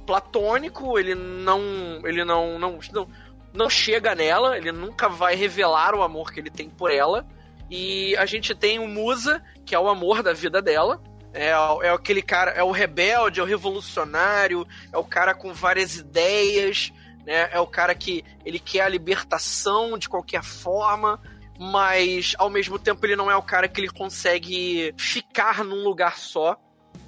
platônico, 0.05 0.97
ele 0.97 1.13
não. 1.13 1.59
Ele 2.05 2.23
não, 2.23 2.57
não, 2.57 2.79
não 2.93 3.22
não 3.53 3.69
chega 3.69 4.15
nela, 4.15 4.57
ele 4.57 4.71
nunca 4.71 5.07
vai 5.07 5.35
revelar 5.35 5.93
o 5.95 6.01
amor 6.01 6.31
que 6.31 6.39
ele 6.39 6.49
tem 6.49 6.69
por 6.69 6.91
ela. 6.91 7.25
E 7.69 8.15
a 8.17 8.25
gente 8.25 8.53
tem 8.53 8.79
o 8.79 8.87
Musa, 8.87 9.43
que 9.65 9.73
é 9.73 9.79
o 9.79 9.87
amor 9.87 10.21
da 10.21 10.33
vida 10.33 10.61
dela. 10.61 11.01
É, 11.33 11.49
é 11.49 11.89
aquele 11.89 12.21
cara, 12.21 12.51
é 12.51 12.63
o 12.63 12.71
rebelde, 12.71 13.39
é 13.39 13.43
o 13.43 13.45
revolucionário, 13.45 14.67
é 14.91 14.97
o 14.97 15.03
cara 15.03 15.33
com 15.33 15.53
várias 15.53 15.95
ideias, 15.95 16.91
né? 17.25 17.49
É 17.51 17.59
o 17.59 17.67
cara 17.67 17.95
que 17.95 18.23
ele 18.45 18.59
quer 18.59 18.81
a 18.81 18.89
libertação 18.89 19.97
de 19.97 20.07
qualquer 20.07 20.43
forma, 20.43 21.19
mas 21.59 22.35
ao 22.37 22.49
mesmo 22.49 22.77
tempo 22.77 23.05
ele 23.05 23.15
não 23.15 23.31
é 23.31 23.35
o 23.35 23.41
cara 23.41 23.67
que 23.67 23.81
ele 23.81 23.89
consegue 23.89 24.93
ficar 24.97 25.63
num 25.63 25.83
lugar 25.83 26.17
só 26.17 26.59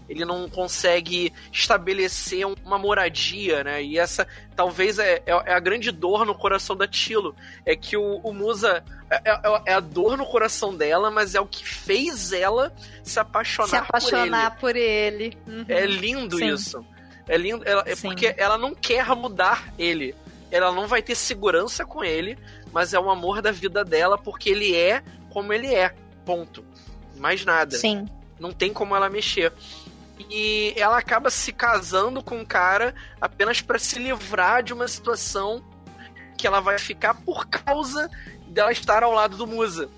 ele 0.07 0.23
não 0.23 0.47
consegue 0.49 1.33
estabelecer 1.51 2.45
uma 2.63 2.77
moradia, 2.77 3.63
né? 3.63 3.83
E 3.83 3.97
essa 3.97 4.27
talvez 4.55 4.99
é, 4.99 5.23
é, 5.25 5.31
é 5.45 5.53
a 5.53 5.59
grande 5.59 5.91
dor 5.91 6.25
no 6.25 6.35
coração 6.35 6.75
da 6.75 6.87
Tilo. 6.87 7.35
É 7.65 7.75
que 7.75 7.97
o, 7.97 8.17
o 8.17 8.33
Musa 8.33 8.83
é, 9.09 9.15
é, 9.15 9.61
é, 9.65 9.73
a 9.73 9.79
dor 9.79 10.17
no 10.17 10.25
coração 10.25 10.75
dela, 10.75 11.09
mas 11.09 11.35
é 11.35 11.39
o 11.39 11.45
que 11.45 11.67
fez 11.67 12.31
ela 12.31 12.73
se 13.03 13.19
apaixonar, 13.19 13.69
se 13.69 13.75
apaixonar 13.75 14.57
por 14.57 14.75
ele. 14.75 15.37
Por 15.47 15.47
ele. 15.47 15.59
Uhum. 15.59 15.65
É 15.67 15.85
lindo 15.85 16.37
Sim. 16.37 16.53
isso. 16.53 16.85
É 17.27 17.37
lindo. 17.37 17.63
Ela, 17.67 17.83
é 17.85 17.95
porque 17.95 18.33
ela 18.37 18.57
não 18.57 18.75
quer 18.75 19.07
mudar 19.15 19.73
ele. 19.77 20.15
Ela 20.51 20.71
não 20.71 20.87
vai 20.87 21.01
ter 21.01 21.15
segurança 21.15 21.85
com 21.85 22.03
ele, 22.03 22.37
mas 22.71 22.93
é 22.93 22.99
o 22.99 23.09
amor 23.09 23.41
da 23.41 23.51
vida 23.51 23.83
dela 23.83 24.17
porque 24.17 24.49
ele 24.49 24.75
é 24.75 25.03
como 25.29 25.51
ele 25.51 25.73
é. 25.73 25.93
Ponto. 26.23 26.63
Mais 27.17 27.43
nada. 27.43 27.75
Sim. 27.75 28.07
Não 28.39 28.51
tem 28.51 28.73
como 28.73 28.95
ela 28.95 29.09
mexer. 29.09 29.51
E 30.29 30.73
ela 30.77 30.97
acaba 30.97 31.29
se 31.29 31.51
casando 31.51 32.23
com 32.23 32.39
um 32.39 32.45
cara 32.45 32.95
apenas 33.19 33.61
para 33.61 33.77
se 33.77 33.99
livrar 33.99 34.63
de 34.63 34.73
uma 34.73 34.87
situação 34.87 35.63
que 36.37 36.47
ela 36.47 36.59
vai 36.59 36.77
ficar 36.77 37.13
por 37.13 37.47
causa 37.47 38.09
dela 38.47 38.71
estar 38.71 39.03
ao 39.03 39.11
lado 39.11 39.37
do 39.37 39.47
Musa. 39.47 39.89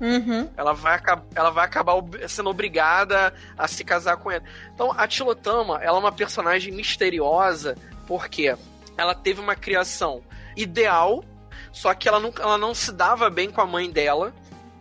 Uhum. 0.00 0.48
Ela 0.56 0.72
vai, 0.72 0.98
ela 1.34 1.50
vai 1.50 1.66
acabar 1.66 1.94
sendo 2.26 2.48
obrigada 2.48 3.34
a 3.56 3.68
se 3.68 3.84
casar 3.84 4.16
com 4.16 4.32
ele. 4.32 4.44
Então, 4.74 4.92
a 4.96 5.06
Tilotama, 5.06 5.78
ela 5.82 5.98
é 5.98 6.00
uma 6.00 6.12
personagem 6.12 6.72
misteriosa, 6.72 7.76
porque 8.06 8.56
ela 8.96 9.14
teve 9.14 9.40
uma 9.40 9.54
criação 9.54 10.22
ideal, 10.56 11.22
só 11.70 11.92
que 11.92 12.08
ela 12.08 12.18
não, 12.18 12.32
ela 12.38 12.56
não 12.56 12.74
se 12.74 12.92
dava 12.92 13.28
bem 13.28 13.50
com 13.50 13.60
a 13.60 13.66
mãe 13.66 13.90
dela. 13.90 14.32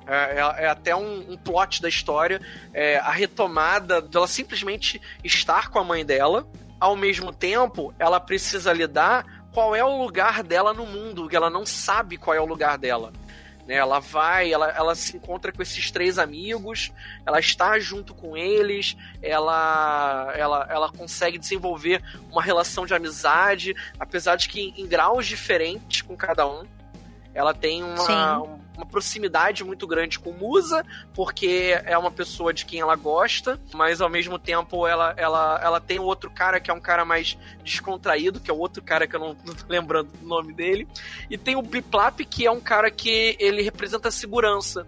É, 0.09 0.39
é, 0.39 0.63
é 0.65 0.67
até 0.67 0.95
um, 0.95 1.33
um, 1.33 1.37
plot 1.37 1.81
da 1.81 1.87
história. 1.87 2.41
É, 2.73 2.97
a 2.97 3.11
retomada 3.11 4.01
dela 4.01 4.27
simplesmente 4.27 4.99
estar 5.23 5.69
com 5.69 5.77
a 5.77 5.83
mãe 5.83 6.03
dela. 6.03 6.47
Ao 6.79 6.95
mesmo 6.95 7.31
tempo, 7.31 7.93
ela 7.99 8.19
precisa 8.19 8.73
lidar 8.73 9.25
qual 9.53 9.75
é 9.75 9.83
o 9.83 10.01
lugar 10.01 10.41
dela 10.41 10.73
no 10.73 10.85
mundo, 10.85 11.27
que 11.27 11.35
ela 11.35 11.49
não 11.49 11.65
sabe 11.65 12.17
qual 12.17 12.35
é 12.35 12.41
o 12.41 12.45
lugar 12.45 12.77
dela. 12.77 13.11
Né? 13.67 13.75
Ela 13.75 13.99
vai, 13.99 14.51
ela, 14.51 14.69
ela 14.71 14.95
se 14.95 15.15
encontra 15.15 15.51
com 15.51 15.61
esses 15.61 15.91
três 15.91 16.17
amigos, 16.17 16.91
ela 17.23 17.39
está 17.39 17.77
junto 17.77 18.15
com 18.15 18.35
eles, 18.35 18.97
ela, 19.21 20.33
ela, 20.35 20.67
ela 20.71 20.91
consegue 20.91 21.37
desenvolver 21.37 22.01
uma 22.31 22.41
relação 22.41 22.85
de 22.87 22.95
amizade, 22.95 23.75
apesar 23.99 24.37
de 24.37 24.49
que 24.49 24.59
em, 24.61 24.81
em 24.81 24.87
graus 24.87 25.27
diferentes 25.27 26.01
com 26.01 26.17
cada 26.17 26.47
um. 26.47 26.65
Ela 27.31 27.53
tem 27.53 27.83
uma, 27.83 28.58
uma 28.79 28.85
proximidade 28.85 29.63
muito 29.63 29.85
grande 29.85 30.17
com 30.17 30.31
Musa, 30.31 30.85
porque 31.13 31.77
é 31.83 31.97
uma 31.97 32.09
pessoa 32.09 32.53
de 32.53 32.65
quem 32.65 32.79
ela 32.79 32.95
gosta, 32.95 33.59
mas 33.73 33.99
ao 33.99 34.09
mesmo 34.09 34.39
tempo 34.39 34.87
ela, 34.87 35.13
ela, 35.17 35.59
ela 35.61 35.81
tem 35.81 35.99
outro 35.99 36.31
cara 36.31 36.59
que 36.59 36.71
é 36.71 36.73
um 36.73 36.79
cara 36.79 37.03
mais 37.03 37.37
descontraído, 37.61 38.39
que 38.39 38.49
é 38.49 38.53
o 38.53 38.57
outro 38.57 38.81
cara 38.81 39.05
que 39.05 39.15
eu 39.15 39.19
não, 39.19 39.35
não 39.45 39.53
tô 39.53 39.65
lembrando 39.67 40.09
do 40.11 40.25
nome 40.25 40.53
dele. 40.53 40.87
E 41.29 41.37
tem 41.37 41.57
o 41.57 41.61
Biplap, 41.61 42.21
que 42.25 42.45
é 42.45 42.51
um 42.51 42.61
cara 42.61 42.89
que 42.89 43.35
ele 43.37 43.61
representa 43.61 44.07
a 44.07 44.11
segurança. 44.11 44.87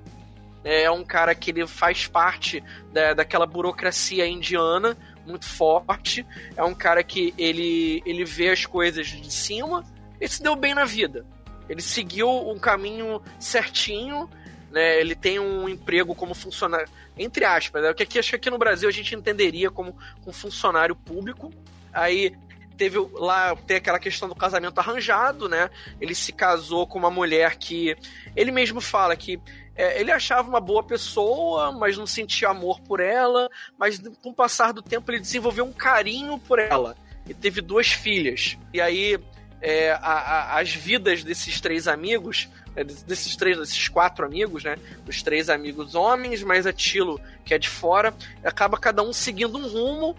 É 0.63 0.89
um 0.89 1.03
cara 1.03 1.35
que 1.35 1.51
ele 1.51 1.67
faz 1.67 2.07
parte 2.07 2.63
da, 2.93 3.13
daquela 3.13 3.45
burocracia 3.45 4.25
indiana 4.25 4.95
muito 5.25 5.45
forte. 5.45 6.25
É 6.55 6.63
um 6.63 6.73
cara 6.73 7.03
que 7.03 7.33
ele, 7.37 8.01
ele 8.05 8.23
vê 8.23 8.49
as 8.49 8.65
coisas 8.65 9.07
de 9.07 9.33
cima 9.33 9.83
e 10.19 10.27
se 10.27 10.41
deu 10.41 10.55
bem 10.55 10.73
na 10.73 10.85
vida. 10.85 11.25
Ele 11.71 11.81
seguiu 11.81 12.29
um 12.29 12.59
caminho 12.59 13.21
certinho, 13.39 14.29
né? 14.69 14.99
Ele 14.99 15.15
tem 15.15 15.39
um 15.39 15.69
emprego 15.69 16.13
como 16.13 16.33
funcionário, 16.33 16.89
entre 17.17 17.45
aspas, 17.45 17.81
né? 17.81 17.93
que 17.93 18.03
aqui, 18.03 18.19
acho 18.19 18.31
que 18.31 18.35
aqui 18.35 18.49
no 18.49 18.57
Brasil 18.57 18.89
a 18.89 18.91
gente 18.91 19.15
entenderia 19.15 19.71
como 19.71 19.95
um 20.27 20.33
funcionário 20.33 20.93
público. 20.93 21.49
Aí 21.93 22.35
teve 22.75 22.97
lá 23.13 23.55
tem 23.55 23.77
aquela 23.77 23.99
questão 23.99 24.27
do 24.27 24.35
casamento 24.35 24.79
arranjado, 24.79 25.47
né? 25.47 25.69
Ele 26.01 26.13
se 26.13 26.33
casou 26.33 26.85
com 26.85 26.99
uma 26.99 27.09
mulher 27.09 27.55
que 27.55 27.95
ele 28.35 28.51
mesmo 28.51 28.81
fala 28.81 29.15
que 29.15 29.39
é, 29.73 29.97
ele 30.01 30.11
achava 30.11 30.49
uma 30.49 30.59
boa 30.59 30.83
pessoa, 30.83 31.71
mas 31.71 31.97
não 31.97 32.05
sentia 32.05 32.49
amor 32.49 32.81
por 32.81 32.99
ela. 32.99 33.49
Mas 33.77 33.97
com 34.21 34.31
o 34.31 34.33
passar 34.33 34.73
do 34.73 34.81
tempo 34.81 35.09
ele 35.09 35.21
desenvolveu 35.21 35.63
um 35.63 35.71
carinho 35.71 36.37
por 36.37 36.59
ela 36.59 36.97
e 37.25 37.33
teve 37.33 37.61
duas 37.61 37.93
filhas. 37.93 38.57
E 38.73 38.81
aí 38.81 39.17
é, 39.61 39.91
a, 39.91 39.97
a, 39.97 40.59
as 40.59 40.73
vidas 40.73 41.23
desses 41.23 41.61
três 41.61 41.87
amigos, 41.87 42.49
é, 42.75 42.83
desses 42.83 43.35
três, 43.35 43.57
desses 43.57 43.87
quatro 43.87 44.25
amigos, 44.25 44.63
né? 44.63 44.75
Dos 45.05 45.21
três 45.21 45.49
amigos 45.49 45.93
homens, 45.93 46.41
mais 46.41 46.65
a 46.65 46.73
Tilo, 46.73 47.21
que 47.45 47.53
é 47.53 47.59
de 47.59 47.69
fora, 47.69 48.13
acaba 48.43 48.77
cada 48.77 49.03
um 49.03 49.13
seguindo 49.13 49.57
um 49.57 49.67
rumo. 49.67 50.15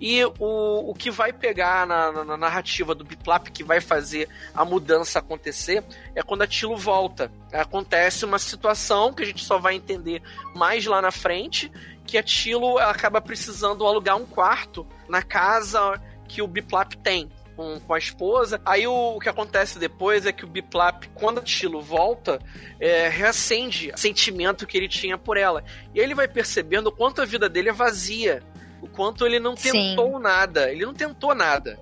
E 0.00 0.24
o, 0.24 0.90
o 0.90 0.94
que 0.94 1.10
vai 1.10 1.30
pegar 1.30 1.86
na, 1.86 2.10
na, 2.10 2.24
na 2.24 2.36
narrativa 2.36 2.94
do 2.94 3.04
Biplap, 3.04 3.48
que 3.48 3.62
vai 3.62 3.82
fazer 3.82 4.30
a 4.54 4.64
mudança 4.64 5.18
acontecer, 5.18 5.84
é 6.14 6.22
quando 6.22 6.40
a 6.40 6.46
Tilo 6.46 6.74
volta. 6.74 7.30
Acontece 7.52 8.24
uma 8.24 8.38
situação 8.38 9.12
que 9.12 9.22
a 9.22 9.26
gente 9.26 9.44
só 9.44 9.58
vai 9.58 9.74
entender 9.74 10.22
mais 10.54 10.86
lá 10.86 11.02
na 11.02 11.10
frente, 11.10 11.70
que 12.06 12.16
a 12.16 12.22
Tilo 12.22 12.78
acaba 12.78 13.20
precisando 13.20 13.86
alugar 13.86 14.16
um 14.16 14.24
quarto 14.24 14.86
na 15.06 15.22
casa 15.22 16.00
que 16.26 16.40
o 16.40 16.46
Biplap 16.46 16.94
tem 16.94 17.30
com, 17.60 17.78
com 17.78 17.92
a 17.92 17.98
esposa. 17.98 18.58
Aí 18.64 18.86
o, 18.86 19.16
o, 19.16 19.20
que 19.20 19.28
acontece 19.28 19.78
depois 19.78 20.24
é 20.24 20.32
que 20.32 20.46
o 20.46 20.48
Biplap, 20.48 21.04
quando 21.12 21.40
a 21.40 21.42
Tilo 21.42 21.82
volta, 21.82 22.40
é, 22.80 23.06
reacende 23.08 23.92
o 23.94 23.98
sentimento 23.98 24.66
que 24.66 24.78
ele 24.78 24.88
tinha 24.88 25.18
por 25.18 25.36
ela. 25.36 25.62
E 25.94 26.00
aí 26.00 26.06
ele 26.06 26.14
vai 26.14 26.26
percebendo 26.26 26.86
o 26.86 26.92
quanto 26.92 27.20
a 27.20 27.26
vida 27.26 27.50
dele 27.50 27.68
é 27.68 27.72
vazia. 27.72 28.42
O 28.80 28.88
quanto 28.88 29.26
ele 29.26 29.38
não 29.38 29.54
tentou 29.54 30.16
Sim. 30.16 30.22
nada. 30.22 30.72
Ele 30.72 30.86
não 30.86 30.94
tentou 30.94 31.34
nada. 31.34 31.78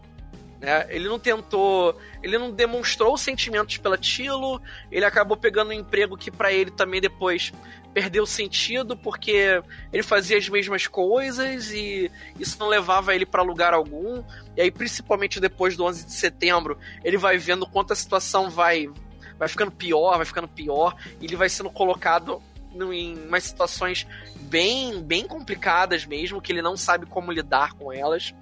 Né? 0.60 0.86
Ele 0.88 1.08
não 1.08 1.18
tentou, 1.18 1.96
ele 2.22 2.36
não 2.36 2.50
demonstrou 2.50 3.16
sentimentos 3.16 3.76
pela 3.78 3.96
Tilo, 3.96 4.60
ele 4.90 5.04
acabou 5.04 5.36
pegando 5.36 5.70
um 5.70 5.74
emprego 5.74 6.16
que 6.16 6.30
para 6.30 6.52
ele 6.52 6.70
também 6.70 7.00
depois 7.00 7.52
perdeu 7.94 8.26
sentido 8.26 8.96
porque 8.96 9.62
ele 9.92 10.02
fazia 10.02 10.36
as 10.36 10.48
mesmas 10.48 10.86
coisas 10.86 11.70
e 11.72 12.10
isso 12.38 12.58
não 12.58 12.68
levava 12.68 13.14
ele 13.14 13.24
para 13.24 13.42
lugar 13.42 13.72
algum. 13.72 14.22
E 14.56 14.60
aí 14.60 14.70
principalmente 14.70 15.40
depois 15.40 15.76
do 15.76 15.84
11 15.84 16.06
de 16.06 16.12
setembro, 16.12 16.78
ele 17.04 17.16
vai 17.16 17.38
vendo 17.38 17.66
quanto 17.66 17.92
a 17.92 17.96
situação 17.96 18.50
vai 18.50 18.90
vai 19.38 19.46
ficando 19.46 19.70
pior, 19.70 20.16
vai 20.16 20.26
ficando 20.26 20.48
pior, 20.48 20.96
e 21.20 21.24
ele 21.24 21.36
vai 21.36 21.48
sendo 21.48 21.70
colocado 21.70 22.42
em 22.74 23.16
umas 23.26 23.44
situações 23.44 24.04
bem 24.40 25.00
bem 25.00 25.26
complicadas 25.26 26.04
mesmo, 26.04 26.40
que 26.42 26.50
ele 26.50 26.62
não 26.62 26.76
sabe 26.76 27.06
como 27.06 27.30
lidar 27.30 27.74
com 27.74 27.92
elas. 27.92 28.34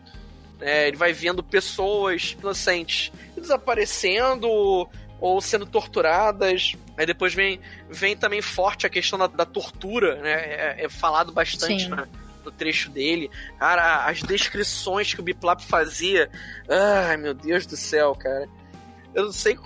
É, 0.61 0.89
ele 0.89 0.97
vai 0.97 1.13
vendo 1.13 1.43
pessoas 1.43 2.37
inocentes 2.39 3.13
desaparecendo 3.37 4.49
ou 5.21 5.41
sendo 5.41 5.67
torturadas. 5.67 6.75
Aí 6.97 7.07
depois 7.07 7.35
vem, 7.35 7.61
vem 7.91 8.17
também 8.17 8.41
forte 8.41 8.87
a 8.87 8.91
questão 8.91 9.19
da, 9.19 9.27
da 9.27 9.45
tortura, 9.45 10.17
né? 10.17 10.33
É, 10.33 10.85
é 10.85 10.89
falado 10.89 11.33
bastante 11.33 11.89
né, 11.89 12.07
no 12.45 12.51
trecho 12.51 12.91
dele. 12.91 13.31
Cara, 13.59 14.07
as 14.07 14.23
descrições 14.23 15.13
que 15.13 15.21
o 15.21 15.25
Biplap 15.25 15.61
fazia. 15.61 16.31
Ai, 16.69 17.17
meu 17.17 17.35
Deus 17.35 17.67
do 17.67 17.77
céu, 17.77 18.15
cara. 18.15 18.49
Eu 19.15 19.25
não 19.25 19.33
sei, 19.33 19.59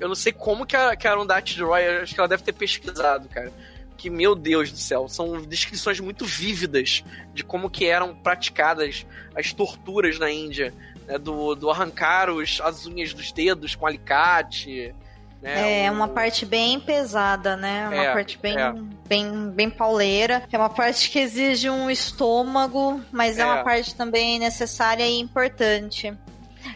eu 0.00 0.08
não 0.08 0.14
sei 0.14 0.32
como 0.32 0.66
que 0.66 0.76
a, 0.76 0.96
que 0.96 1.06
a 1.06 1.12
Arundhati 1.12 1.60
Roy, 1.60 1.86
acho 2.02 2.14
que 2.14 2.20
ela 2.20 2.28
deve 2.28 2.42
ter 2.42 2.52
pesquisado, 2.52 3.28
cara 3.28 3.52
que, 3.98 4.08
meu 4.08 4.36
Deus 4.36 4.70
do 4.70 4.78
céu, 4.78 5.08
são 5.08 5.42
descrições 5.42 5.98
muito 5.98 6.24
vívidas 6.24 7.04
de 7.34 7.42
como 7.42 7.68
que 7.68 7.84
eram 7.84 8.14
praticadas 8.14 9.04
as 9.34 9.52
torturas 9.52 10.18
na 10.20 10.30
Índia, 10.30 10.72
né, 11.06 11.18
do, 11.18 11.56
do 11.56 11.68
arrancar 11.68 12.30
os, 12.30 12.60
as 12.62 12.86
unhas 12.86 13.12
dos 13.12 13.32
dedos 13.32 13.74
com 13.74 13.86
alicate. 13.86 14.94
Né, 15.42 15.84
é, 15.84 15.90
o... 15.90 15.94
uma 15.94 16.06
parte 16.06 16.46
bem 16.46 16.78
pesada, 16.78 17.56
né? 17.56 17.88
Uma 17.88 18.04
é, 18.04 18.12
parte 18.12 18.38
bem, 18.38 18.56
é. 18.56 18.72
bem, 19.08 19.50
bem 19.50 19.68
pauleira. 19.68 20.44
É 20.50 20.56
uma 20.56 20.70
parte 20.70 21.10
que 21.10 21.18
exige 21.18 21.68
um 21.68 21.90
estômago, 21.90 23.02
mas 23.10 23.36
é, 23.36 23.42
é 23.42 23.44
uma 23.46 23.64
parte 23.64 23.96
também 23.96 24.38
necessária 24.38 25.06
e 25.06 25.18
importante. 25.18 26.16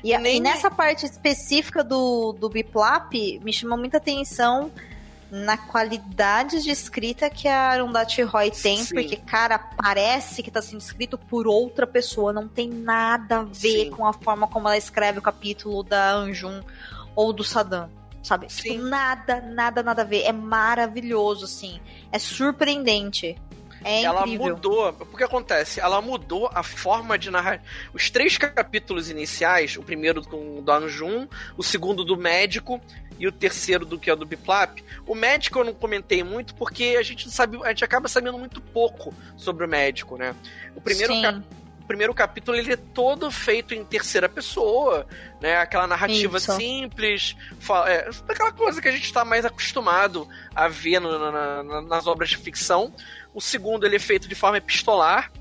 E, 0.02 0.12
e, 0.12 0.40
nessa 0.40 0.70
parte 0.70 1.06
específica 1.06 1.84
do, 1.84 2.32
do 2.32 2.48
Biplap, 2.48 3.12
me 3.44 3.52
chamou 3.52 3.78
muita 3.78 3.98
atenção 3.98 4.72
na 5.32 5.56
qualidade 5.56 6.62
de 6.62 6.70
escrita 6.70 7.30
que 7.30 7.48
a 7.48 7.70
Arundhati 7.70 8.20
Roy 8.20 8.50
tem, 8.50 8.84
Sim. 8.84 8.94
porque, 8.94 9.16
cara, 9.16 9.58
parece 9.58 10.42
que 10.42 10.50
tá 10.50 10.60
sendo 10.60 10.80
escrito 10.80 11.16
por 11.16 11.46
outra 11.46 11.86
pessoa, 11.86 12.34
não 12.34 12.46
tem 12.46 12.68
nada 12.68 13.38
a 13.38 13.42
ver 13.42 13.84
Sim. 13.84 13.90
com 13.92 14.06
a 14.06 14.12
forma 14.12 14.46
como 14.46 14.68
ela 14.68 14.76
escreve 14.76 15.20
o 15.20 15.22
capítulo 15.22 15.82
da 15.82 16.12
Anjun 16.12 16.60
ou 17.16 17.32
do 17.32 17.42
Saddam. 17.42 17.88
Sabe? 18.22 18.46
Tipo, 18.48 18.84
nada, 18.84 19.40
nada, 19.40 19.82
nada 19.82 20.02
a 20.02 20.04
ver. 20.04 20.22
É 20.22 20.32
maravilhoso, 20.32 21.46
assim. 21.46 21.80
É 22.12 22.18
surpreendente. 22.18 23.36
É 23.82 24.02
ela 24.02 24.20
incrível. 24.20 24.54
mudou. 24.54 24.88
O 25.12 25.16
que 25.16 25.24
acontece? 25.24 25.80
Ela 25.80 26.00
mudou 26.00 26.48
a 26.54 26.62
forma 26.62 27.18
de 27.18 27.30
narrar. 27.30 27.60
Os 27.92 28.10
três 28.10 28.38
capítulos 28.38 29.10
iniciais, 29.10 29.76
o 29.76 29.82
primeiro 29.82 30.20
do, 30.20 30.60
do 30.60 30.72
Anjun, 30.72 31.26
o 31.56 31.62
segundo 31.64 32.04
do 32.04 32.16
médico 32.16 32.80
e 33.18 33.26
o 33.26 33.32
terceiro 33.32 33.84
do 33.84 33.98
que 33.98 34.10
é 34.10 34.16
do 34.16 34.26
Biplap. 34.26 34.82
O 35.06 35.14
médico 35.14 35.58
eu 35.58 35.64
não 35.64 35.74
comentei 35.74 36.22
muito 36.22 36.54
porque 36.54 36.96
a 36.98 37.02
gente 37.02 37.30
sabe, 37.30 37.58
a 37.62 37.68
gente 37.68 37.84
acaba 37.84 38.08
sabendo 38.08 38.38
muito 38.38 38.60
pouco 38.60 39.14
sobre 39.36 39.64
o 39.64 39.68
médico, 39.68 40.16
né? 40.16 40.34
O 40.74 40.80
primeiro 40.80 41.20
capítulo 41.20 41.62
o 41.82 41.86
primeiro 41.86 42.14
capítulo 42.14 42.56
ele 42.56 42.72
é 42.72 42.76
todo 42.76 43.28
feito 43.30 43.74
em 43.74 43.84
terceira 43.84 44.28
pessoa, 44.28 45.04
né? 45.40 45.56
Aquela 45.56 45.86
narrativa 45.86 46.38
Isso. 46.38 46.52
simples, 46.52 47.36
é, 47.86 48.08
aquela 48.28 48.52
coisa 48.52 48.80
que 48.80 48.86
a 48.88 48.92
gente 48.92 49.04
está 49.04 49.24
mais 49.24 49.44
acostumado 49.44 50.28
a 50.54 50.68
ver 50.68 51.00
no, 51.00 51.18
na, 51.18 51.82
nas 51.82 52.06
obras 52.06 52.30
de 52.30 52.36
ficção. 52.36 52.94
O 53.34 53.40
segundo 53.40 53.84
ele 53.84 53.96
é 53.96 53.98
feito 53.98 54.28
de 54.28 54.34
forma 54.34 54.58
epistolar, 54.58 55.32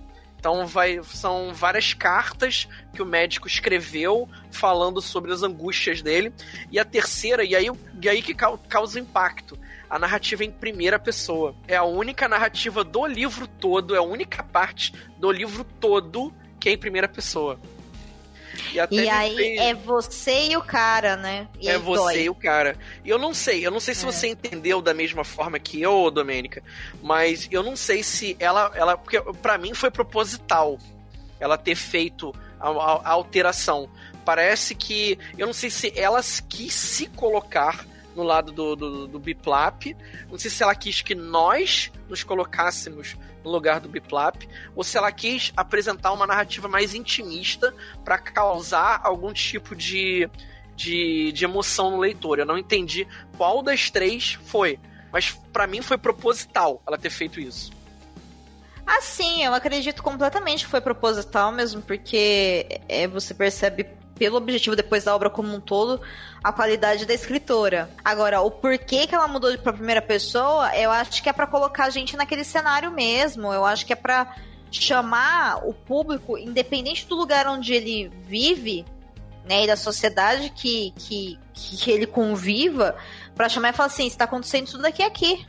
Então 0.42 0.66
vai, 0.66 1.00
são 1.04 1.54
várias 1.54 1.94
cartas 1.94 2.68
que 2.96 3.02
o 3.04 3.06
médico 3.06 3.48
escreveu 3.48 4.28
falando 4.50 5.00
sobre 5.00 5.32
as 5.32 5.44
angústias 5.44 6.02
dele. 6.02 6.34
E 6.72 6.80
a 6.80 6.84
terceira, 6.84 7.44
e 7.44 7.56
aí, 7.56 7.68
e 8.02 8.10
aí 8.10 8.24
que 8.24 8.34
causa 8.34 9.00
impacto. 9.00 9.56
A 9.88 10.00
narrativa 10.00 10.44
em 10.44 10.50
primeira 10.50 10.98
pessoa. 10.98 11.54
É 11.68 11.76
a 11.76 11.84
única 11.84 12.28
narrativa 12.28 12.84
do 12.84 13.06
livro 13.06 13.46
todo, 13.46 13.94
é 13.94 14.00
a 14.00 14.02
única 14.02 14.42
parte 14.42 14.92
do 15.16 15.32
livro 15.32 15.64
todo 15.64 16.34
que 16.60 16.70
é 16.70 16.72
em 16.72 16.78
primeira 16.78 17.08
pessoa. 17.08 17.60
E, 18.72 18.96
e 18.96 19.10
aí 19.10 19.36
fez... 19.36 19.60
é 19.60 19.74
você 19.74 20.48
e 20.50 20.58
o 20.58 20.62
cara, 20.62 21.16
né? 21.16 21.48
E 21.60 21.70
é 21.70 21.78
você 21.78 22.02
dói. 22.02 22.22
e 22.24 22.30
o 22.30 22.36
cara. 22.36 22.78
E 23.04 23.10
eu 23.10 23.18
não 23.18 23.34
sei, 23.34 23.66
eu 23.66 23.72
não 23.72 23.80
sei 23.80 23.94
se 23.94 24.06
é. 24.06 24.12
você 24.12 24.28
entendeu 24.28 24.82
da 24.82 24.94
mesma 24.94 25.24
forma 25.24 25.60
que 25.60 25.82
eu, 25.82 26.10
Domênica, 26.12 26.64
mas 27.02 27.48
eu 27.52 27.64
não 27.64 27.76
sei 27.76 28.04
se 28.04 28.36
ela. 28.40 28.72
ela 28.76 28.98
porque 28.98 29.20
para 29.42 29.58
mim 29.58 29.74
foi 29.74 29.92
proposital 29.92 30.78
ela 31.40 31.58
ter 31.58 31.76
feito 31.76 32.34
a, 32.60 32.70
a, 32.70 33.02
a 33.04 33.10
alteração. 33.10 33.90
Parece 34.24 34.76
que. 34.76 35.18
Eu 35.38 35.48
não 35.48 35.54
sei 35.54 35.70
se 35.70 35.92
ela 35.96 36.22
quis 36.48 36.74
se 36.74 37.08
colocar 37.08 37.86
no 38.16 38.24
lado 38.24 38.52
do, 38.52 38.76
do, 38.76 39.08
do 39.08 39.20
Biplap. 39.20 39.96
Não 40.30 40.38
sei 40.38 40.52
se 40.52 40.62
ela 40.62 40.76
quis 40.76 41.02
que 41.02 41.16
nós 41.16 41.92
nos 42.08 42.24
colocássemos 42.24 43.18
no 43.44 43.52
lugar 43.52 43.80
do 43.80 43.90
Biplap, 43.90 44.48
ou 44.76 44.84
se 44.84 44.98
ela 44.98 45.12
quis 45.12 45.52
apresentar 45.56 46.12
uma 46.12 46.28
narrativa 46.28 46.68
mais 46.68 46.94
intimista 46.94 47.74
para 48.04 48.18
causar 48.18 49.02
algum 49.04 49.34
tipo 49.34 49.76
de, 49.76 50.30
de, 50.76 51.32
de 51.32 51.46
emoção 51.46 51.92
no 51.92 51.98
leitor. 51.98 52.40
Eu 52.40 52.46
não 52.46 52.58
entendi 52.58 53.08
qual 53.38 53.62
das 53.62 53.90
três 53.90 54.34
foi, 54.46 54.80
mas 55.12 55.32
para 55.52 55.68
mim 55.68 55.82
foi 55.82 55.98
proposital 55.98 56.82
ela 56.88 56.98
ter 56.98 57.10
feito 57.10 57.40
isso. 57.40 57.72
Ah, 58.86 59.02
sim, 59.02 59.44
eu 59.44 59.54
acredito 59.54 60.02
completamente 60.04 60.66
que 60.66 60.72
foi 60.72 60.82
proposital 60.82 61.52
mesmo, 61.52 61.82
porque 61.82 62.82
é, 62.90 63.08
você 63.08 63.34
percebe 63.34 63.86
pelo 64.22 64.38
objetivo 64.38 64.76
depois 64.76 65.06
da 65.06 65.16
obra 65.16 65.32
como 65.32 65.52
um 65.52 65.60
todo, 65.60 66.00
a 66.44 66.54
qualidade 66.54 67.08
da 67.08 67.14
escritora. 67.16 67.90
Agora, 68.06 68.40
o 68.42 68.52
porquê 68.52 69.08
que 69.08 69.16
ela 69.16 69.28
mudou 69.28 69.58
para 69.58 69.74
primeira 69.74 70.00
pessoa, 70.00 70.78
eu 70.78 70.92
acho 70.92 71.24
que 71.24 71.28
é 71.28 71.34
para 71.34 71.48
colocar 71.48 71.86
a 71.86 71.90
gente 71.90 72.16
naquele 72.16 72.44
cenário 72.44 72.92
mesmo. 72.92 73.52
Eu 73.52 73.66
acho 73.66 73.84
que 73.84 73.94
é 73.94 73.96
para 73.96 74.36
chamar 74.70 75.68
o 75.68 75.74
público, 75.74 76.38
independente 76.38 77.08
do 77.08 77.16
lugar 77.16 77.48
onde 77.48 77.74
ele 77.74 78.12
vive, 78.22 78.86
né, 79.44 79.64
e 79.64 79.68
da 79.68 79.76
sociedade 79.76 80.52
que, 80.52 80.94
que, 80.96 81.40
que 81.52 81.90
ele 81.90 82.06
conviva, 82.06 82.96
para 83.34 83.50
chamar 83.50 83.70
e 83.70 83.74
falar 83.74 83.88
assim: 83.88 84.06
está 84.06 84.26
acontecendo 84.26 84.70
tudo 84.70 84.84
daqui 84.84 85.02
aqui. 85.02 85.48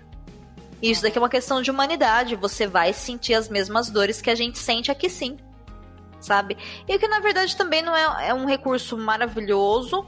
Isso 0.81 1.03
daqui 1.03 1.19
é 1.19 1.21
uma 1.21 1.29
questão 1.29 1.61
de 1.61 1.71
humanidade. 1.71 2.37
Você 2.37 2.67
vai 2.67 2.95
sentir 2.95 3.35
as 3.35 3.51
mesmas 3.51 3.91
dores 3.91 4.23
que 4.23 4.31
a 4.31 4.35
gente 4.35 4.59
sente 4.59 4.91
aqui 4.91 5.11
sim 5.11 5.37
sabe? 6.23 6.57
E 6.89 6.99
que 6.99 7.09
na 7.09 7.21
verdade 7.21 7.57
também 7.57 7.83
não 7.83 7.95
é, 7.95 8.29
é 8.29 8.35
um 8.35 8.47
recurso 8.47 8.97
maravilhoso, 8.97 10.07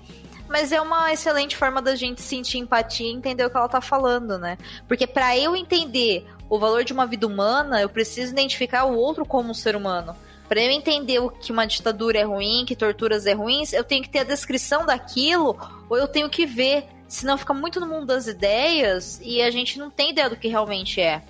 mas 0.48 0.72
é 0.72 0.80
uma 0.80 1.12
excelente 1.12 1.56
forma 1.56 1.80
da 1.80 1.94
gente 1.94 2.22
sentir 2.22 2.58
empatia 2.58 3.06
e 3.06 3.12
entender 3.12 3.44
o 3.44 3.50
que 3.50 3.56
ela 3.56 3.68
tá 3.68 3.80
falando, 3.80 4.38
né? 4.38 4.58
Porque 4.86 5.06
para 5.06 5.36
eu 5.36 5.56
entender 5.56 6.26
o 6.48 6.58
valor 6.58 6.84
de 6.84 6.92
uma 6.92 7.06
vida 7.06 7.26
humana, 7.26 7.80
eu 7.80 7.88
preciso 7.88 8.32
identificar 8.32 8.84
o 8.84 8.96
outro 8.96 9.24
como 9.24 9.50
um 9.50 9.54
ser 9.54 9.74
humano. 9.74 10.14
Para 10.48 10.62
eu 10.62 10.70
entender 10.70 11.18
o 11.20 11.30
que 11.30 11.50
uma 11.50 11.66
ditadura 11.66 12.18
é 12.18 12.22
ruim, 12.22 12.64
que 12.66 12.76
torturas 12.76 13.26
é 13.26 13.32
ruins, 13.32 13.72
eu 13.72 13.82
tenho 13.82 14.02
que 14.02 14.10
ter 14.10 14.20
a 14.20 14.24
descrição 14.24 14.84
daquilo 14.84 15.58
ou 15.88 15.96
eu 15.96 16.06
tenho 16.06 16.28
que 16.28 16.44
ver. 16.44 16.86
Senão 17.08 17.38
fica 17.38 17.54
muito 17.54 17.80
no 17.80 17.86
mundo 17.86 18.06
das 18.06 18.26
ideias 18.26 19.20
e 19.22 19.40
a 19.40 19.50
gente 19.50 19.78
não 19.78 19.90
tem 19.90 20.10
ideia 20.10 20.28
do 20.28 20.36
que 20.36 20.48
realmente 20.48 21.00
é. 21.00 21.22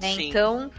Né? 0.00 0.12
Então, 0.18 0.70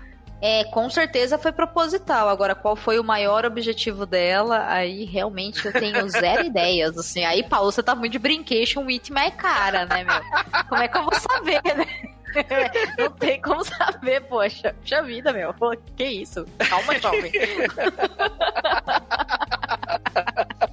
é, 0.41 0.63
com 0.65 0.89
certeza 0.89 1.37
foi 1.37 1.51
proposital. 1.51 2.29
Agora, 2.29 2.55
qual 2.55 2.75
foi 2.75 2.99
o 2.99 3.03
maior 3.03 3.45
objetivo 3.45 4.05
dela? 4.05 4.65
Aí 4.67 5.03
realmente 5.05 5.65
eu 5.65 5.73
tenho 5.73 6.07
zero 6.09 6.45
ideias, 6.47 6.97
assim. 6.97 7.25
Aí, 7.25 7.43
Paulo, 7.43 7.71
você 7.71 7.83
tá 7.83 7.93
muito 7.93 8.13
de 8.13 8.19
brincation 8.19 8.85
with 8.85 9.03
my 9.09 9.31
cara, 9.31 9.85
né, 9.85 10.03
meu? 10.03 10.63
Como 10.67 10.81
é 10.81 10.87
que 10.87 10.97
eu 10.97 11.03
vou 11.03 11.15
saber, 11.15 11.61
né? 11.63 11.85
Não 12.97 13.11
tem 13.11 13.41
como 13.41 13.63
saber, 13.65 14.21
poxa. 14.21 14.73
Puxa 14.79 15.01
vida, 15.03 15.33
meu. 15.33 15.53
Que 15.95 16.05
isso? 16.05 16.45
Calma, 16.69 16.97
jovem. 16.99 17.31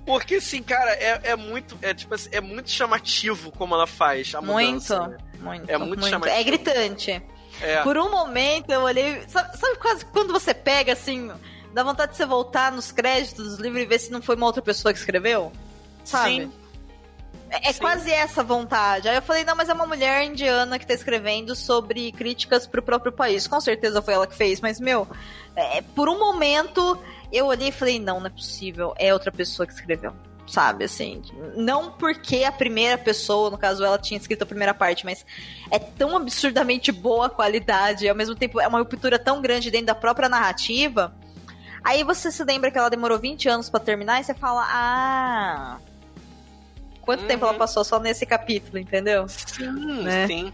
Porque, 0.04 0.36
assim, 0.36 0.62
cara, 0.62 0.92
é, 0.92 1.20
é 1.30 1.36
muito. 1.36 1.76
É, 1.82 1.92
tipo 1.94 2.14
assim, 2.14 2.28
é 2.30 2.40
muito 2.40 2.70
chamativo 2.70 3.50
como 3.50 3.74
ela 3.74 3.86
faz 3.86 4.34
a 4.34 4.40
mudança. 4.40 5.00
Muito, 5.00 5.10
né? 5.10 5.18
muito. 5.40 5.70
É 5.70 5.78
muito, 5.78 5.98
muito. 5.98 6.08
chamativo. 6.08 6.38
É 6.38 6.44
gritante. 6.44 7.22
É. 7.60 7.82
Por 7.82 7.96
um 7.96 8.10
momento 8.10 8.70
eu 8.70 8.82
olhei. 8.82 9.22
Sabe, 9.28 9.56
sabe, 9.56 9.78
quase 9.78 10.04
quando 10.06 10.32
você 10.32 10.52
pega 10.54 10.92
assim. 10.92 11.30
Dá 11.72 11.82
vontade 11.82 12.12
de 12.12 12.16
você 12.16 12.24
voltar 12.24 12.72
nos 12.72 12.90
créditos 12.90 13.56
do 13.56 13.62
livro 13.62 13.78
e 13.78 13.84
ver 13.84 13.98
se 13.98 14.10
não 14.10 14.22
foi 14.22 14.34
uma 14.34 14.46
outra 14.46 14.62
pessoa 14.62 14.92
que 14.92 14.98
escreveu? 14.98 15.52
Sabe? 16.04 16.42
Sim. 16.42 16.52
É, 17.50 17.68
é 17.68 17.72
quase 17.74 18.10
essa 18.10 18.42
vontade. 18.42 19.08
Aí 19.08 19.16
eu 19.16 19.22
falei, 19.22 19.44
não, 19.44 19.54
mas 19.54 19.68
é 19.68 19.74
uma 19.74 19.86
mulher 19.86 20.24
indiana 20.24 20.78
que 20.78 20.86
tá 20.86 20.94
escrevendo 20.94 21.54
sobre 21.54 22.10
críticas 22.12 22.66
pro 22.66 22.82
próprio 22.82 23.12
país. 23.12 23.46
Com 23.46 23.60
certeza 23.60 24.00
foi 24.00 24.14
ela 24.14 24.26
que 24.26 24.34
fez, 24.34 24.60
mas, 24.60 24.80
meu, 24.80 25.06
é, 25.54 25.82
por 25.82 26.08
um 26.08 26.18
momento 26.18 26.98
eu 27.30 27.46
olhei 27.46 27.68
e 27.68 27.72
falei, 27.72 28.00
não, 28.00 28.20
não 28.20 28.26
é 28.26 28.30
possível. 28.30 28.94
É 28.96 29.12
outra 29.12 29.30
pessoa 29.30 29.66
que 29.66 29.74
escreveu 29.74 30.14
sabe? 30.46 30.84
Assim, 30.84 31.22
não 31.56 31.90
porque 31.90 32.44
a 32.44 32.52
primeira 32.52 32.96
pessoa, 32.96 33.50
no 33.50 33.58
caso 33.58 33.84
ela 33.84 33.98
tinha 33.98 34.18
escrito 34.18 34.42
a 34.42 34.46
primeira 34.46 34.72
parte, 34.72 35.04
mas 35.04 35.24
é 35.70 35.78
tão 35.78 36.16
absurdamente 36.16 36.92
boa 36.92 37.26
a 37.26 37.30
qualidade, 37.30 38.04
e 38.04 38.08
ao 38.08 38.14
mesmo 38.14 38.34
tempo 38.34 38.60
é 38.60 38.66
uma 38.66 38.78
ruptura 38.78 39.18
tão 39.18 39.40
grande 39.40 39.70
dentro 39.70 39.86
da 39.86 39.94
própria 39.94 40.28
narrativa. 40.28 41.14
Aí 41.82 42.02
você 42.02 42.30
se 42.30 42.42
lembra 42.44 42.70
que 42.70 42.78
ela 42.78 42.88
demorou 42.88 43.18
20 43.18 43.48
anos 43.48 43.70
para 43.70 43.80
terminar 43.80 44.20
e 44.20 44.24
você 44.24 44.34
fala: 44.34 44.66
"Ah, 44.68 45.78
quanto 47.00 47.22
uhum. 47.22 47.26
tempo 47.28 47.44
ela 47.44 47.52
uhum. 47.52 47.58
passou 47.58 47.84
só 47.84 47.98
nesse 48.00 48.26
capítulo, 48.26 48.78
entendeu?" 48.78 49.28
Sim, 49.28 50.02
né? 50.02 50.26
sim. 50.26 50.52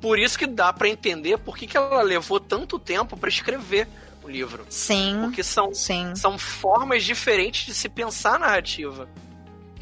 Por 0.00 0.18
isso 0.18 0.38
que 0.38 0.46
dá 0.46 0.72
para 0.72 0.88
entender 0.88 1.38
por 1.38 1.56
que, 1.56 1.66
que 1.66 1.76
ela 1.76 2.02
levou 2.02 2.38
tanto 2.38 2.78
tempo 2.78 3.16
para 3.16 3.28
escrever 3.28 3.88
o 4.26 4.30
livro. 4.30 4.66
Sim. 4.68 5.18
Porque 5.22 5.42
são, 5.42 5.72
sim. 5.74 6.14
são 6.14 6.38
formas 6.38 7.04
diferentes 7.04 7.66
de 7.66 7.74
se 7.74 7.88
pensar 7.88 8.36
a 8.36 8.38
narrativa. 8.40 9.08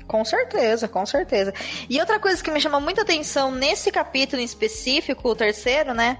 Com 0.06 0.24
certeza, 0.24 0.86
com 0.86 1.04
certeza. 1.06 1.52
E 1.88 1.98
outra 1.98 2.20
coisa 2.20 2.42
que 2.42 2.50
me 2.50 2.60
chamou 2.60 2.80
muita 2.80 3.02
atenção 3.02 3.50
nesse 3.50 3.90
capítulo 3.90 4.40
em 4.40 4.44
específico, 4.44 5.30
o 5.30 5.34
terceiro, 5.34 5.94
né? 5.94 6.18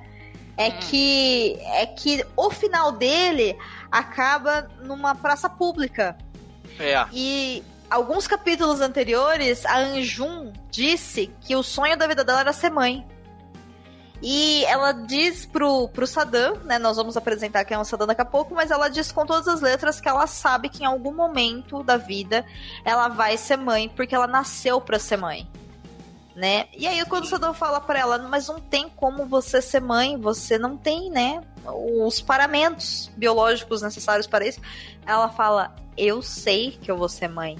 É 0.57 0.69
hum. 0.69 0.79
que 0.81 1.59
é 1.61 1.87
que 1.87 2.25
o 2.37 2.51
final 2.51 2.93
dele 2.93 3.57
acaba 3.91 4.69
numa 4.83 5.15
praça 5.15 5.49
pública. 5.49 6.17
É. 6.79 7.05
E 7.13 7.63
alguns 7.91 8.27
capítulos 8.27 8.81
anteriores, 8.81 9.67
a 9.67 9.79
Anjun 9.79 10.53
disse 10.71 11.31
que 11.43 11.55
o 11.55 11.63
sonho 11.63 11.97
da 11.97 12.07
vida 12.07 12.25
dela 12.25 12.41
era 12.41 12.53
ser 12.53 12.71
mãe. 12.71 13.07
E 14.27 14.65
ela 14.65 14.93
diz 14.93 15.45
pro, 15.45 15.87
pro 15.89 16.07
Saddam, 16.07 16.57
né? 16.65 16.79
Nós 16.79 16.97
vamos 16.97 17.15
apresentar 17.15 17.63
quem 17.67 17.77
é 17.77 17.79
o 17.79 17.85
Saddam 17.85 18.07
daqui 18.07 18.23
a 18.23 18.25
pouco, 18.25 18.55
mas 18.55 18.71
ela 18.71 18.89
diz 18.89 19.13
com 19.13 19.27
todas 19.27 19.47
as 19.47 19.61
letras 19.61 20.01
que 20.01 20.09
ela 20.09 20.27
sabe 20.27 20.71
que 20.71 20.83
em 20.83 20.87
algum 20.87 21.13
momento 21.13 21.83
da 21.83 21.99
vida 21.99 22.43
ela 22.87 23.09
vai 23.09 23.37
ser 23.37 23.59
mãe, 23.59 23.87
porque 23.87 24.15
ela 24.15 24.27
nasceu 24.27 24.81
para 24.81 24.99
ser 24.99 25.19
mãe. 25.19 25.47
Né? 26.35 26.69
E 26.73 26.87
aí 26.87 27.05
quando 27.05 27.25
o 27.25 27.27
Saddam 27.27 27.53
fala 27.53 27.83
para 27.83 27.99
ela, 27.99 28.17
mas 28.17 28.49
não 28.49 28.59
tem 28.59 28.89
como 28.89 29.27
você 29.27 29.61
ser 29.61 29.81
mãe, 29.81 30.17
você 30.17 30.57
não 30.57 30.75
tem, 30.75 31.11
né, 31.11 31.43
os 31.67 32.23
paramentos 32.23 33.11
biológicos 33.15 33.83
necessários 33.83 34.27
para 34.27 34.47
isso. 34.47 34.59
Ela 35.05 35.29
fala: 35.29 35.77
"Eu 35.99 36.23
sei 36.23 36.71
que 36.71 36.91
eu 36.91 36.97
vou 36.97 37.11
ser 37.11 37.29
mãe, 37.29 37.59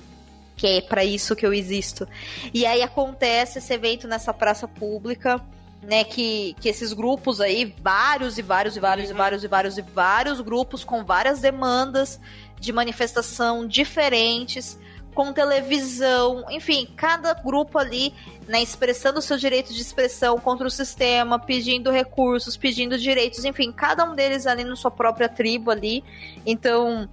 que 0.57 0.67
é 0.67 0.81
para 0.81 1.05
isso 1.05 1.37
que 1.37 1.45
eu 1.45 1.53
existo". 1.53 2.09
E 2.55 2.65
aí 2.65 2.83
acontece 2.83 3.59
esse 3.59 3.75
evento 3.75 4.09
nessa 4.09 4.33
praça 4.33 4.67
pública 4.67 5.45
né, 5.87 6.05
que, 6.05 6.55
que 6.61 6.69
esses 6.69 6.93
grupos 6.93 7.41
aí, 7.41 7.75
vários 7.83 8.39
e 8.39 8.43
vários 8.43 8.77
e 8.77 8.81
vários 8.81 9.09
uhum. 9.09 9.15
e 9.15 9.19
vários 9.19 9.45
e 9.45 9.49
vários 9.49 9.79
e 9.79 9.83
vários 9.83 10.41
grupos 10.41 10.85
com 10.85 11.05
várias 11.05 11.41
demandas 11.41 12.21
de 12.59 12.73
manifestação 12.73 13.67
diferentes, 13.67 14.79
com 15.15 15.33
televisão, 15.33 16.45
enfim, 16.51 16.89
cada 16.97 17.33
grupo 17.35 17.79
ali, 17.79 18.13
né, 18.49 18.61
expressando 18.63 19.21
o 19.21 19.23
seu 19.23 19.37
direito 19.37 19.73
de 19.73 19.81
expressão 19.81 20.39
contra 20.39 20.67
o 20.67 20.71
sistema, 20.71 21.39
pedindo 21.39 21.91
recursos, 21.91 22.57
pedindo 22.57 22.99
direitos, 22.99 23.45
enfim, 23.45 23.71
cada 23.71 24.05
um 24.05 24.15
deles 24.15 24.47
ali 24.47 24.65
na 24.65 24.75
sua 24.75 24.91
própria 24.91 25.29
tribo 25.29 25.71
ali. 25.71 26.03
Então, 26.45 27.09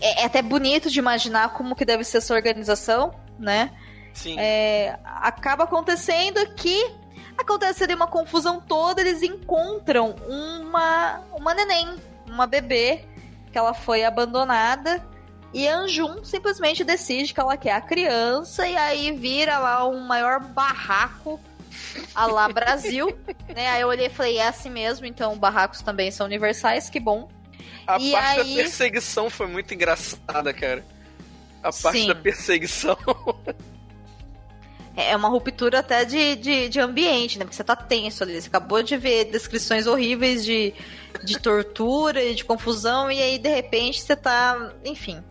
é, 0.00 0.22
é 0.22 0.24
até 0.24 0.42
bonito 0.42 0.90
de 0.90 0.98
imaginar 0.98 1.52
como 1.52 1.76
que 1.76 1.84
deve 1.84 2.02
ser 2.02 2.18
essa 2.18 2.34
organização, 2.34 3.14
né? 3.38 3.70
Sim. 4.12 4.36
É, 4.38 4.98
acaba 5.04 5.64
acontecendo 5.64 6.44
que 6.54 7.03
Acontece 7.36 7.84
ali 7.84 7.94
uma 7.94 8.06
confusão 8.06 8.60
toda, 8.60 9.00
eles 9.00 9.22
encontram 9.22 10.14
uma, 10.28 11.20
uma 11.36 11.52
neném, 11.54 11.94
uma 12.28 12.46
bebê, 12.46 13.04
que 13.50 13.58
ela 13.58 13.74
foi 13.74 14.04
abandonada. 14.04 15.04
E 15.52 15.68
Anjum 15.68 16.24
simplesmente 16.24 16.82
decide 16.82 17.32
que 17.32 17.38
ela 17.40 17.56
quer 17.56 17.72
a 17.72 17.80
criança 17.80 18.66
e 18.66 18.76
aí 18.76 19.12
vira 19.12 19.58
lá 19.58 19.86
um 19.88 20.00
maior 20.00 20.40
barraco 20.40 21.40
a 22.14 22.26
lá 22.26 22.48
Brasil, 22.48 23.16
né? 23.54 23.68
Aí 23.68 23.80
eu 23.82 23.88
olhei 23.88 24.06
e 24.06 24.10
falei, 24.10 24.38
é 24.38 24.48
assim 24.48 24.70
mesmo, 24.70 25.06
então 25.06 25.36
barracos 25.38 25.80
também 25.80 26.10
são 26.10 26.26
universais, 26.26 26.88
que 26.90 26.98
bom. 26.98 27.28
A 27.86 27.98
E 27.98 28.10
parte 28.12 28.40
aí- 28.40 28.48
da 28.56 28.62
perseguição 28.62 29.28
foi 29.30 29.46
muito 29.46 29.72
engraçada, 29.74 30.52
cara. 30.52 30.84
A 31.62 31.70
parte 31.72 32.00
Sim. 32.00 32.08
da 32.08 32.14
perseguição. 32.14 32.96
É 34.96 35.16
uma 35.16 35.28
ruptura 35.28 35.80
até 35.80 36.04
de, 36.04 36.36
de, 36.36 36.68
de 36.68 36.78
ambiente, 36.80 37.38
né? 37.38 37.44
Porque 37.44 37.56
você 37.56 37.64
tá 37.64 37.74
tenso 37.74 38.22
ali. 38.22 38.40
Você 38.40 38.46
acabou 38.48 38.82
de 38.82 38.96
ver 38.96 39.24
descrições 39.24 39.86
horríveis 39.88 40.44
de, 40.44 40.72
de 41.24 41.38
tortura 41.38 42.22
e 42.22 42.34
de 42.34 42.44
confusão, 42.44 43.10
e 43.10 43.20
aí 43.20 43.38
de 43.38 43.48
repente 43.48 44.00
você 44.00 44.14
tá. 44.14 44.72
Enfim. 44.84 45.22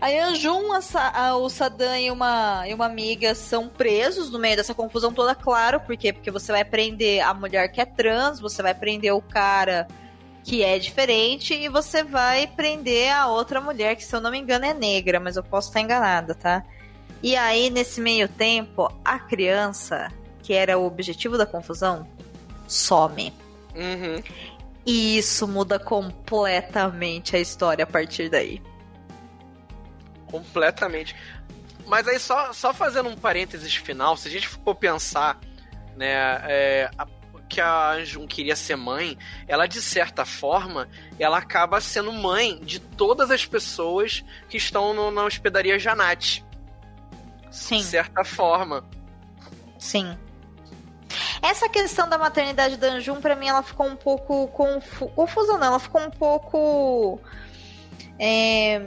A 0.00 0.34
Jun, 0.34 0.70
a 0.74 0.80
a- 1.28 1.36
o 1.36 1.48
Sadan 1.48 1.98
e 1.98 2.10
uma, 2.10 2.68
e 2.68 2.74
uma 2.74 2.84
amiga 2.84 3.34
são 3.34 3.68
presos 3.68 4.30
no 4.30 4.38
meio 4.38 4.54
dessa 4.56 4.74
confusão 4.74 5.14
toda, 5.14 5.34
claro. 5.34 5.80
Por 5.80 5.96
quê? 5.96 6.12
Porque 6.12 6.30
você 6.30 6.52
vai 6.52 6.62
prender 6.62 7.22
a 7.24 7.32
mulher 7.32 7.68
que 7.68 7.80
é 7.80 7.86
trans, 7.86 8.38
você 8.38 8.62
vai 8.62 8.74
prender 8.74 9.14
o 9.14 9.22
cara 9.22 9.88
que 10.42 10.62
é 10.62 10.78
diferente, 10.78 11.54
e 11.54 11.70
você 11.70 12.04
vai 12.04 12.46
prender 12.46 13.10
a 13.14 13.28
outra 13.28 13.62
mulher, 13.62 13.96
que 13.96 14.04
se 14.04 14.14
eu 14.14 14.20
não 14.20 14.30
me 14.30 14.38
engano 14.38 14.66
é 14.66 14.74
negra, 14.74 15.18
mas 15.18 15.36
eu 15.36 15.42
posso 15.42 15.68
estar 15.68 15.80
enganada, 15.80 16.34
tá? 16.34 16.62
E 17.24 17.36
aí, 17.36 17.70
nesse 17.70 18.02
meio 18.02 18.28
tempo, 18.28 18.92
a 19.02 19.18
criança, 19.18 20.12
que 20.42 20.52
era 20.52 20.76
o 20.76 20.84
objetivo 20.84 21.38
da 21.38 21.46
confusão, 21.46 22.06
some. 22.68 23.32
Uhum. 23.74 24.22
E 24.84 25.16
isso 25.16 25.48
muda 25.48 25.78
completamente 25.78 27.34
a 27.34 27.38
história 27.40 27.84
a 27.84 27.86
partir 27.86 28.28
daí. 28.28 28.60
Completamente. 30.30 31.16
Mas 31.86 32.06
aí, 32.06 32.18
só, 32.18 32.52
só 32.52 32.74
fazendo 32.74 33.08
um 33.08 33.16
parênteses 33.16 33.74
final, 33.74 34.18
se 34.18 34.28
a 34.28 34.30
gente 34.30 34.46
for 34.46 34.74
pensar, 34.74 35.40
né, 35.96 36.12
é, 36.44 36.90
a- 36.98 37.06
que 37.48 37.58
a 37.58 37.92
Anjun 37.92 38.26
queria 38.26 38.54
ser 38.56 38.76
mãe, 38.76 39.16
ela, 39.48 39.66
de 39.66 39.80
certa 39.80 40.26
forma, 40.26 40.88
ela 41.18 41.38
acaba 41.38 41.80
sendo 41.80 42.12
mãe 42.12 42.58
de 42.60 42.80
todas 42.80 43.30
as 43.30 43.46
pessoas 43.46 44.22
que 44.48 44.58
estão 44.58 44.92
no- 44.92 45.10
na 45.10 45.24
hospedaria 45.24 45.78
Janate. 45.78 46.43
Sim, 47.54 47.78
De 47.78 47.84
certa 47.84 48.24
forma. 48.24 48.84
sim. 49.78 50.16
Essa 51.40 51.68
questão 51.68 52.08
da 52.08 52.18
maternidade 52.18 52.76
da 52.76 52.88
Anjum, 52.88 53.20
pra 53.20 53.36
mim, 53.36 53.46
ela 53.46 53.62
ficou 53.62 53.86
um 53.86 53.94
pouco 53.94 54.48
confu... 54.48 55.06
confusa, 55.08 55.56
não. 55.58 55.68
Ela 55.68 55.78
ficou 55.78 56.00
um 56.00 56.10
pouco. 56.10 57.20
é, 58.18 58.80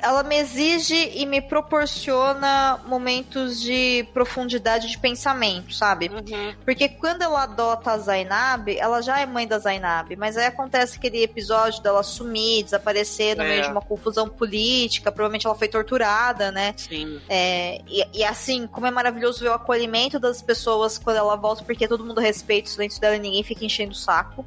Ela 0.00 0.22
me 0.22 0.36
exige 0.36 0.94
e 1.14 1.26
me 1.26 1.40
proporciona 1.40 2.80
momentos 2.86 3.60
de 3.60 4.06
profundidade 4.12 4.88
de 4.88 4.98
pensamento, 4.98 5.74
sabe? 5.74 6.08
Uhum. 6.08 6.54
Porque 6.64 6.88
quando 6.88 7.22
ela 7.22 7.42
adota 7.44 7.92
a 7.92 7.98
Zainab, 7.98 8.68
ela 8.76 9.00
já 9.00 9.20
é 9.20 9.26
mãe 9.26 9.46
da 9.46 9.58
Zainab, 9.58 10.14
mas 10.16 10.36
aí 10.36 10.46
acontece 10.46 10.96
aquele 10.98 11.22
episódio 11.22 11.82
dela 11.82 12.02
sumir, 12.02 12.64
desaparecer 12.64 13.36
no 13.36 13.42
É. 13.42 13.48
meio 13.48 13.62
de 13.62 13.68
uma 13.70 13.80
confusão 13.80 14.28
política, 14.28 15.10
provavelmente 15.10 15.46
ela 15.46 15.54
foi 15.56 15.68
torturada, 15.68 16.50
né? 16.52 16.74
Sim. 16.76 17.20
É, 17.28 17.80
e, 17.88 18.04
e 18.18 18.24
assim, 18.24 18.66
como 18.66 18.86
é 18.86 18.90
maravilhoso 18.90 19.40
ver 19.40 19.48
o 19.50 19.54
acolhimento 19.54 20.18
das 20.18 20.40
pessoas 20.42 20.98
quando 20.98 21.16
ela 21.16 21.36
volta, 21.36 21.64
porque 21.64 21.88
todo 21.88 22.04
mundo 22.04 22.20
respeita 22.20 22.68
o 22.68 22.72
silêncio 22.72 23.00
dela 23.00 23.16
e 23.16 23.18
ninguém 23.20 23.42
fica 23.42 23.64
enchendo 23.64 23.92
o 23.92 23.96
saco, 23.96 24.44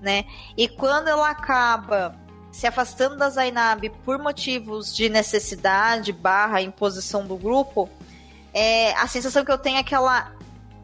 né? 0.00 0.24
E 0.56 0.68
quando 0.68 1.08
ela 1.08 1.28
acaba 1.30 2.14
se 2.52 2.66
afastando 2.66 3.16
da 3.16 3.30
Zainab 3.30 3.88
por 4.04 4.18
motivos 4.18 4.94
de 4.94 5.08
necessidade 5.08 6.12
barra 6.12 6.60
imposição 6.60 7.26
do 7.26 7.36
grupo, 7.36 7.88
é, 8.52 8.92
a 8.94 9.06
sensação 9.06 9.44
que 9.44 9.52
eu 9.52 9.58
tenho 9.58 9.78
é 9.78 9.82
que 9.82 9.94
ela 9.94 10.32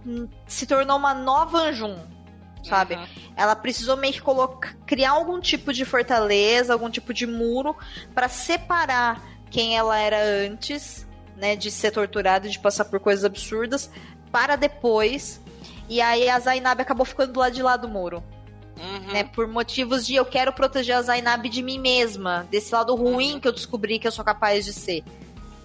hum, 0.06 0.28
se 0.46 0.66
tornou 0.66 0.96
uma 0.96 1.12
nova 1.12 1.58
Anjum, 1.58 1.96
sabe? 2.62 2.94
Uhum. 2.94 3.06
Ela 3.36 3.56
precisou 3.56 3.96
meio 3.96 4.12
que 4.12 4.22
colocar, 4.22 4.74
criar 4.86 5.10
algum 5.10 5.40
tipo 5.40 5.72
de 5.72 5.84
fortaleza, 5.84 6.72
algum 6.72 6.90
tipo 6.90 7.12
de 7.12 7.26
muro 7.26 7.76
para 8.14 8.28
separar 8.28 9.20
quem 9.50 9.76
ela 9.76 9.98
era 9.98 10.22
antes, 10.22 11.06
né, 11.36 11.56
de 11.56 11.70
ser 11.70 11.90
torturada 11.90 12.46
e 12.46 12.50
de 12.50 12.58
passar 12.58 12.84
por 12.84 13.00
coisas 13.00 13.24
absurdas, 13.24 13.90
para 14.30 14.56
depois. 14.56 15.40
E 15.88 16.00
aí 16.00 16.28
a 16.28 16.38
Zainab 16.38 16.80
acabou 16.80 17.04
ficando 17.04 17.32
do 17.32 17.40
lado 17.40 17.54
de 17.54 17.62
lá 17.62 17.76
do 17.76 17.88
muro, 17.88 18.22
Uhum. 18.76 19.12
né, 19.12 19.24
por 19.24 19.48
motivos 19.48 20.06
de 20.06 20.14
eu 20.14 20.24
quero 20.24 20.52
proteger 20.52 20.96
a 20.96 21.02
Zainab 21.02 21.48
de 21.48 21.62
mim 21.62 21.78
mesma, 21.78 22.46
desse 22.50 22.74
lado 22.74 22.94
ruim 22.94 23.34
Uhum. 23.34 23.40
que 23.40 23.48
eu 23.48 23.52
descobri 23.52 23.98
que 23.98 24.06
eu 24.06 24.12
sou 24.12 24.24
capaz 24.24 24.64
de 24.64 24.72
ser, 24.72 25.02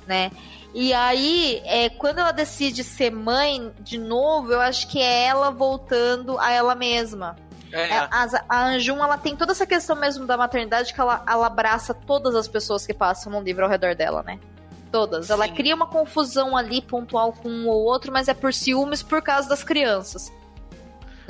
né? 0.07 0.31
E 0.73 0.93
aí, 0.93 1.61
é, 1.65 1.89
quando 1.89 2.19
ela 2.19 2.31
decide 2.31 2.81
ser 2.83 3.11
mãe 3.11 3.71
de 3.81 3.97
novo, 3.97 4.53
eu 4.53 4.61
acho 4.61 4.87
que 4.87 4.99
é 5.01 5.25
ela 5.25 5.51
voltando 5.51 6.39
a 6.39 6.49
ela 6.51 6.73
mesma. 6.73 7.35
É. 7.73 7.89
É, 7.89 7.97
a, 7.97 8.27
a 8.47 8.65
Anjum, 8.67 9.03
ela 9.03 9.17
tem 9.17 9.35
toda 9.35 9.51
essa 9.51 9.65
questão 9.65 9.95
mesmo 9.97 10.25
da 10.25 10.37
maternidade 10.37 10.93
que 10.93 10.99
ela, 11.01 11.23
ela 11.27 11.47
abraça 11.47 11.93
todas 11.93 12.35
as 12.35 12.47
pessoas 12.47 12.85
que 12.85 12.93
passam 12.93 13.31
no 13.31 13.41
livro 13.41 13.63
ao 13.65 13.69
redor 13.69 13.95
dela, 13.95 14.23
né? 14.23 14.39
Todas. 14.91 15.29
Ela 15.29 15.47
Sim. 15.47 15.53
cria 15.53 15.75
uma 15.75 15.87
confusão 15.87 16.55
ali 16.55 16.81
pontual 16.81 17.33
com 17.33 17.49
um 17.49 17.67
ou 17.67 17.83
outro, 17.83 18.11
mas 18.11 18.27
é 18.29 18.33
por 18.33 18.53
ciúmes 18.53 19.01
por 19.03 19.21
causa 19.21 19.47
das 19.49 19.63
crianças. 19.63 20.31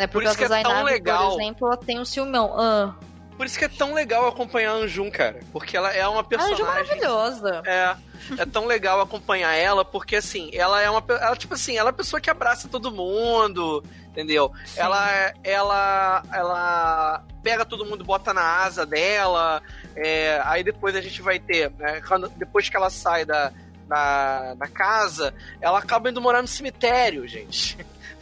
Né? 0.02 0.08
Por, 0.08 0.14
Por 0.22 0.24
isso 0.24 0.38
que 0.38 0.44
é 0.44 0.48
tão 0.48 0.56
Zainab, 0.64 0.84
legal. 0.86 1.32
por 1.32 1.42
exemplo, 1.42 1.68
ela 1.68 1.78
tem 1.78 2.00
um 2.00 2.06
ciúmão. 2.06 2.54
Ah, 2.60 2.94
Por 3.38 3.46
isso 3.46 3.58
que 3.58 3.66
é 3.66 3.70
tão 3.70 3.94
legal 3.94 4.28
acompanhar 4.28 4.72
a 4.72 4.76
Anjun, 4.76 5.10
cara. 5.12 5.40
Porque 5.52 5.76
ela 5.78 5.92
é 5.94 6.08
uma 6.08 6.18
a 6.18 6.20
Anjum 6.22 6.30
personagem. 6.30 6.66
maravilhosa. 6.66 7.62
É, 7.66 7.96
é 8.38 8.46
tão 8.46 8.66
legal 8.66 9.00
acompanhar 9.02 9.54
ela, 9.54 9.84
porque 9.86 10.16
assim, 10.16 10.50
ela 10.54 10.82
é 10.82 10.90
uma. 10.90 11.04
Ela, 11.10 11.36
tipo 11.36 11.54
assim, 11.54 11.78
ela 11.78 11.90
é 11.90 11.92
uma 11.92 11.98
pessoa 11.98 12.20
que 12.22 12.30
abraça 12.30 12.68
todo 12.68 12.92
mundo, 12.92 13.84
entendeu? 14.08 14.52
Ela, 14.76 15.12
é, 15.12 15.34
ela, 15.44 16.24
ela 16.34 17.24
pega 17.44 17.66
todo 17.66 17.86
mundo, 17.86 18.04
bota 18.04 18.34
na 18.34 18.44
asa 18.64 18.86
dela. 18.86 19.62
é, 19.96 20.42
aí 20.46 20.64
depois 20.64 20.96
a 20.96 21.02
gente 21.02 21.22
vai 21.22 21.40
ter, 21.40 21.72
né, 21.80 22.02
quando- 22.08 22.30
depois 22.30 22.70
que 22.70 22.78
ela 22.78 22.90
sai 22.90 23.26
da, 23.26 23.52
da, 23.88 24.54
da 24.54 24.68
casa, 24.68 25.34
ela 25.60 25.80
acaba 25.80 26.10
indo 26.10 26.22
morar 26.22 26.42
no 26.42 26.48
cemitério, 26.48 27.28
gente. 27.28 27.78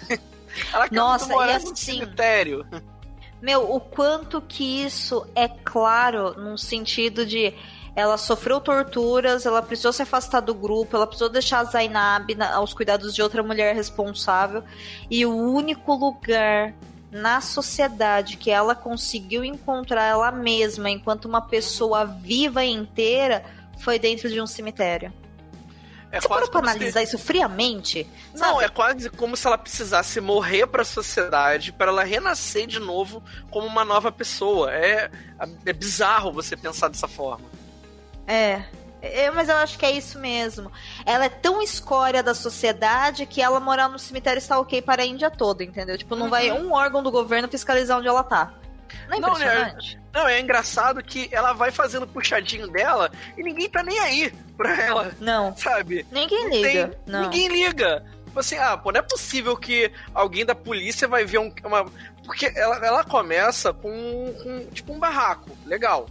ela 0.74 0.88
Nossa, 0.92 1.34
e 1.34 1.52
assim- 1.52 1.76
cemitério. 1.76 2.66
Meu, 3.42 3.74
o 3.74 3.80
quanto 3.80 4.42
que 4.42 4.84
isso 4.84 5.26
é 5.34 5.48
claro 5.48 6.38
num 6.38 6.58
sentido 6.58 7.26
de 7.26 7.54
ela 7.96 8.18
sofreu 8.18 8.60
torturas, 8.62 9.46
ela 9.46 9.62
precisou 9.62 9.92
se 9.94 10.02
afastar 10.02 10.42
do 10.42 10.54
grupo, 10.54 10.96
ela 10.96 11.08
precisou 11.08 11.30
deixar 11.30 11.60
a 11.60 11.64
Zainab 11.64 12.34
na- 12.36 12.54
aos 12.56 12.74
cuidados 12.74 13.14
de 13.16 13.22
outra 13.22 13.42
mulher 13.42 13.74
responsável. 13.76 14.64
E 15.10 15.26
o 15.26 15.34
único 15.36 15.94
lugar 15.96 16.74
na 17.12 17.42
sociedade 17.42 18.38
que 18.38 18.52
ela 18.52 18.76
conseguiu 18.76 19.44
encontrar 19.44 20.04
ela 20.06 20.32
mesma 20.32 20.90
enquanto 20.90 21.26
uma 21.26 21.42
pessoa 21.42 22.06
viva 22.06 22.64
e 22.64 22.72
inteira 22.72 23.44
foi 23.80 23.98
dentro 23.98 24.30
de 24.30 24.40
um 24.40 24.46
cemitério. 24.48 25.12
É 26.12 26.20
Você 26.20 26.28
parou 26.28 26.50
pra 26.50 26.60
como 26.62 26.72
se- 26.72 26.78
analisar 26.78 27.04
isso 27.04 27.18
friamente? 27.20 28.08
Não, 28.34 28.54
Sabe? 28.54 28.64
é 28.66 28.70
quase 28.70 29.10
como 29.12 29.38
se 29.38 29.46
ela 29.46 29.58
precisasse 29.60 30.20
morrer 30.20 30.66
pra 30.66 30.84
sociedade 30.84 31.72
para 31.72 31.92
ela 31.92 32.04
renascer 32.04 32.66
de 32.66 32.80
novo 32.80 33.24
como 33.52 33.68
uma 33.68 33.86
nova 33.86 34.12
pessoa. 34.12 34.72
É, 34.74 35.12
é 35.66 35.72
bizarro 35.74 36.32
você 36.32 36.58
pensar 36.58 36.88
dessa 36.88 37.08
forma. 37.08 37.46
É. 38.28 38.64
É, 39.02 39.32
mas 39.32 39.48
eu 39.48 39.56
acho 39.56 39.78
que 39.80 39.86
é 39.86 39.92
isso 39.92 40.20
mesmo. 40.20 40.70
Ela 41.06 41.26
é 41.26 41.30
tão 41.30 41.62
escória 41.62 42.22
da 42.22 42.34
sociedade 42.34 43.26
que 43.26 43.42
ela 43.42 43.58
morar 43.60 43.88
no 43.88 43.98
cemitério 43.98 44.40
está 44.40 44.60
ok 44.60 44.82
para 44.82 45.04
a 45.04 45.06
Índia 45.06 45.32
toda, 45.32 45.64
entendeu? 45.64 45.98
Tipo, 45.98 46.18
não 46.18 46.30
vai 46.30 46.52
um 46.52 46.74
órgão 46.74 47.02
do 47.02 47.10
governo 47.10 47.48
fiscalizar 47.48 47.98
onde 47.98 48.10
ela 48.10 48.24
tá. 48.24 48.52
Não 49.08 49.18
é 49.18 49.20
Não, 49.20 49.34
né? 49.38 49.46
impressionante? 49.46 50.00
Não, 50.14 50.28
é 50.28 50.40
engraçado 50.40 51.04
que 51.04 51.30
ela 51.32 51.54
vai 51.54 51.72
fazendo 51.72 52.08
puxadinho 52.08 52.68
dela 52.68 53.12
e 53.38 53.44
ninguém 53.44 53.70
tá 53.70 53.84
nem 53.84 54.00
aí 54.00 54.34
pra 54.58 54.76
ela, 54.82 55.12
Não. 55.20 55.56
sabe? 55.56 56.06
Ninguém 56.12 56.44
Não 56.46 56.50
liga. 56.52 56.88
tem- 56.88 57.00
Não. 57.06 57.22
Ninguém 57.24 57.48
liga. 57.48 58.04
Tipo 58.26 58.40
assim, 58.40 58.58
ah, 58.58 58.78
pô, 58.78 58.92
não 58.92 59.00
é 59.00 59.04
possível 59.04 59.58
que 59.58 59.92
alguém 60.14 60.46
da 60.46 60.54
polícia 60.54 61.08
vai 61.08 61.26
ver 61.26 61.40
um, 61.40 61.52
uma. 61.64 61.86
Porque 62.26 62.52
ela, 62.56 62.76
ela 62.86 63.04
começa 63.04 63.74
com, 63.74 63.92
com, 64.44 64.68
tipo 64.72 64.94
um 64.94 65.00
barraco, 65.00 65.50
legal. 65.66 66.08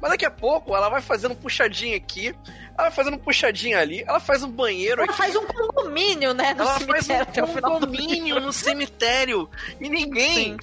Mas 0.00 0.10
daqui 0.12 0.24
a 0.24 0.30
pouco 0.30 0.74
ela 0.74 0.88
vai 0.88 1.00
fazendo 1.02 1.34
puxadinho 1.36 1.94
aqui, 1.96 2.28
ela 2.76 2.88
vai 2.88 2.90
fazendo 2.90 3.18
puxadinho 3.18 3.78
ali, 3.78 4.02
ela 4.06 4.18
faz 4.18 4.42
um 4.42 4.50
banheiro 4.50 5.02
Ela 5.02 5.10
aqui. 5.10 5.18
faz 5.18 5.36
um 5.36 5.44
condomínio, 5.46 6.32
né? 6.32 6.54
No 6.54 6.62
Ela 6.62 6.80
faz 6.80 7.04
cemitério 7.06 7.44
o 7.44 7.50
um 7.50 7.60
condomínio 7.60 8.40
no 8.40 8.52
cemitério 8.52 9.48
e 9.80 9.88
ninguém, 9.90 10.34
Sim. 10.34 10.56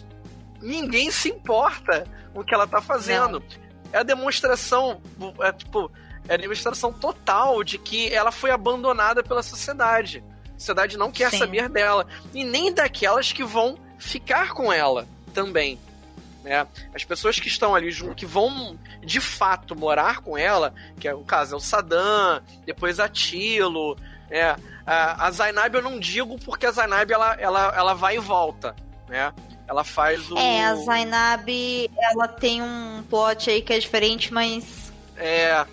Ninguém 0.62 1.12
se 1.12 1.30
importa 1.30 2.06
com 2.34 2.42
o 2.42 2.44
que 2.44 2.54
ela 2.54 2.68
tá 2.68 2.82
fazendo. 2.82 3.44
É 3.92 4.00
a 4.00 4.04
demonstração, 4.04 5.02
é 5.42 5.52
tipo, 5.52 5.92
é 6.28 6.34
a 6.34 6.38
demonstração 6.38 6.92
total 6.92 7.64
de 7.64 7.78
que 7.78 8.14
ela 8.14 8.32
foi 8.32 8.52
abandonada 8.52 9.24
pela 9.24 9.42
sociedade. 9.42 10.24
A 10.56 10.60
sociedade 10.60 10.98
não 10.98 11.12
quer 11.12 11.32
Sim. 11.32 11.38
saber 11.38 11.70
dela 11.70 12.08
e 12.34 12.44
nem 12.44 12.74
daquelas 12.74 13.32
que 13.32 13.44
vão 13.44 13.78
ficar 13.98 14.54
com 14.54 14.72
ela 14.72 15.08
também. 15.34 15.80
Né? 16.44 16.66
As 16.94 17.04
pessoas 17.04 17.40
que 17.40 17.48
estão 17.48 17.76
ali 17.76 17.92
junto, 17.92 18.16
que 18.16 18.26
vão 18.26 18.78
de 19.02 19.20
fato 19.20 19.76
morar 19.76 20.20
com 20.20 20.38
ela, 20.38 20.74
que 21.00 21.08
é 21.08 21.14
o 21.14 21.24
caso 21.24 21.56
é 21.56 21.58
o 21.58 21.60
Saddam, 21.60 22.42
depois 22.66 23.00
a 23.00 23.10
Tilo, 23.10 23.98
né? 24.30 24.56
A, 24.86 25.28
a 25.28 25.32
Zainab 25.32 25.76
eu 25.76 25.82
não 25.82 26.00
digo 26.00 26.40
porque 26.40 26.66
a 26.66 26.72
Zainab 26.72 27.12
ela, 27.12 27.34
ela, 27.36 27.74
ela 27.76 27.94
vai 27.94 28.16
e 28.16 28.20
volta, 28.20 28.74
né? 29.10 29.34
Ela 29.68 29.84
faz 29.84 30.32
o. 30.32 30.38
É, 30.38 30.66
a 30.66 30.76
Zainab, 30.76 31.90
ela 32.12 32.28
tem 32.28 32.62
um 32.62 33.04
plot 33.10 33.50
aí 33.50 33.62
que 33.62 33.74
é 33.74 33.80
diferente, 33.80 34.34
mas. 34.34 34.92
É. 35.18 35.66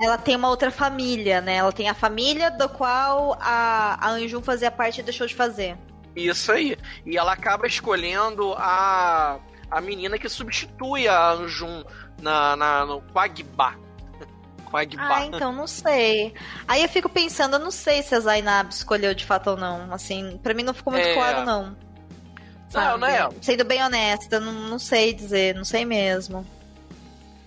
Ela 0.00 0.16
tem 0.16 0.36
uma 0.36 0.48
outra 0.48 0.70
família, 0.70 1.40
né? 1.40 1.56
Ela 1.56 1.72
tem 1.72 1.88
a 1.88 1.94
família 1.94 2.50
do 2.50 2.68
qual 2.68 3.36
a, 3.40 3.98
a 4.00 4.10
Anjum 4.10 4.40
fazia 4.40 4.70
parte 4.70 5.00
e 5.00 5.02
deixou 5.02 5.26
de 5.26 5.34
fazer. 5.34 5.76
Isso 6.14 6.52
aí. 6.52 6.76
E 7.04 7.18
ela 7.18 7.32
acaba 7.32 7.66
escolhendo 7.66 8.54
a, 8.56 9.38
a 9.70 9.80
menina 9.80 10.18
que 10.18 10.28
substitui 10.28 11.08
a 11.08 11.32
Anjum 11.32 11.84
na, 12.22 12.56
na, 12.56 12.86
no 12.86 13.02
Quagba. 13.12 13.74
Quagba. 14.70 15.02
Ah, 15.02 15.26
então 15.26 15.52
não 15.52 15.66
sei. 15.66 16.32
Aí 16.66 16.82
eu 16.82 16.88
fico 16.88 17.08
pensando, 17.08 17.54
eu 17.54 17.60
não 17.60 17.72
sei 17.72 18.02
se 18.02 18.14
a 18.14 18.20
Zainab 18.20 18.70
escolheu 18.70 19.12
de 19.12 19.26
fato 19.26 19.50
ou 19.50 19.56
não. 19.56 19.92
Assim, 19.92 20.38
pra 20.42 20.54
mim 20.54 20.62
não 20.62 20.72
ficou 20.72 20.92
muito 20.92 21.08
É. 21.08 21.14
claro, 21.14 21.44
não. 21.44 21.76
Sabe? 22.68 22.86
Não, 22.86 22.98
né? 22.98 23.28
Sendo 23.40 23.64
bem 23.64 23.82
honesta, 23.82 24.38
não, 24.38 24.52
não 24.52 24.78
sei 24.78 25.12
dizer, 25.14 25.54
não 25.54 25.64
sei 25.64 25.84
mesmo. 25.84 26.46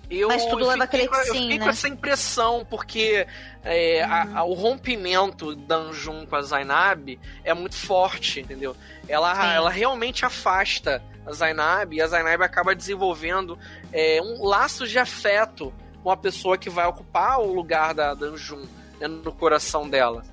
Eu, 0.09 0.27
Mas 0.27 0.43
tudo 0.45 0.63
eu 0.63 0.67
leva 0.67 0.83
a 0.83 0.87
fiquei 0.87 1.07
crer 1.07 1.09
que 1.23 1.29
Eu 1.29 1.33
sim, 1.33 1.41
fiquei 1.43 1.57
né? 1.59 1.63
com 1.63 1.69
essa 1.69 1.87
impressão, 1.87 2.67
porque 2.69 3.25
é, 3.63 4.03
a- 4.03 4.39
a- 4.39 4.43
o 4.43 4.53
rompimento 4.53 5.55
da 5.55 5.77
Anjum 5.77 6.25
com 6.25 6.35
a 6.35 6.41
Zainab 6.41 7.17
é 7.45 7.53
muito 7.53 7.75
forte, 7.75 8.41
entendeu? 8.41 8.75
Ela, 9.07 9.33
Sim. 9.35 9.53
ela 9.55 9.69
realmente 9.69 10.25
afasta 10.25 11.01
a 11.25 11.31
Zainab 11.31 11.95
e 11.95 12.01
a 12.01 12.07
Zainab 12.07 12.43
acaba 12.43 12.75
desenvolvendo 12.75 13.57
é, 13.93 14.19
um 14.21 14.43
laço 14.43 14.85
de 14.85 14.99
afeto 14.99 15.71
com 16.03 16.11
a 16.11 16.17
pessoa 16.17 16.57
que 16.57 16.69
vai 16.69 16.87
ocupar 16.87 17.39
o 17.39 17.53
lugar 17.53 17.93
da, 17.93 18.13
da 18.13 18.25
Anjum 18.25 18.65
né, 18.99 19.07
no 19.07 19.31
coração 19.31 19.87
dela. 19.87 20.25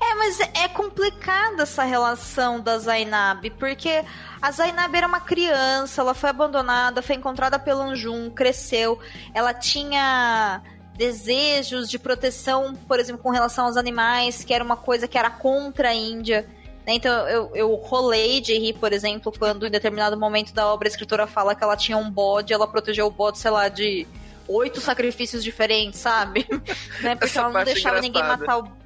É, 0.00 0.14
mas 0.14 0.40
é 0.40 0.68
complicada 0.68 1.62
essa 1.62 1.84
relação 1.84 2.60
da 2.60 2.78
Zainab, 2.78 3.48
porque 3.50 4.04
a 4.40 4.50
Zainab 4.50 4.96
era 4.96 5.06
uma 5.06 5.20
criança, 5.20 6.00
ela 6.00 6.14
foi 6.14 6.30
abandonada, 6.30 7.02
foi 7.02 7.16
encontrada 7.16 7.58
pelo 7.58 7.82
Anjum, 7.82 8.30
cresceu, 8.30 8.98
ela 9.34 9.52
tinha 9.52 10.62
desejos 10.96 11.88
de 11.88 11.98
proteção, 11.98 12.74
por 12.74 13.00
exemplo, 13.00 13.22
com 13.22 13.30
relação 13.30 13.66
aos 13.66 13.76
animais, 13.76 14.44
que 14.44 14.52
era 14.52 14.62
uma 14.62 14.76
coisa 14.76 15.08
que 15.08 15.16
era 15.16 15.30
contra 15.30 15.88
a 15.88 15.94
Índia. 15.94 16.46
né? 16.86 16.94
Então 16.94 17.28
eu, 17.28 17.50
eu 17.54 17.74
rolei 17.74 18.40
de 18.40 18.52
rir, 18.58 18.74
por 18.74 18.92
exemplo, 18.92 19.32
quando 19.38 19.66
em 19.66 19.70
determinado 19.70 20.16
momento 20.18 20.52
da 20.52 20.66
obra 20.66 20.88
a 20.88 20.90
escritora 20.90 21.26
fala 21.26 21.54
que 21.54 21.64
ela 21.64 21.76
tinha 21.76 21.96
um 21.96 22.10
bode, 22.10 22.52
ela 22.52 22.68
protegeu 22.68 23.06
o 23.06 23.10
bode, 23.10 23.38
sei 23.38 23.50
lá, 23.50 23.68
de 23.68 24.06
oito 24.46 24.80
sacrifícios 24.80 25.42
diferentes, 25.42 26.00
sabe? 26.00 26.46
né? 27.00 27.14
Porque 27.14 27.26
Essa 27.26 27.40
ela 27.40 27.50
não 27.50 27.60
é 27.60 27.64
deixava 27.64 28.00
ninguém 28.00 28.20
engraçada. 28.20 28.46
matar 28.46 28.58
o 28.58 28.79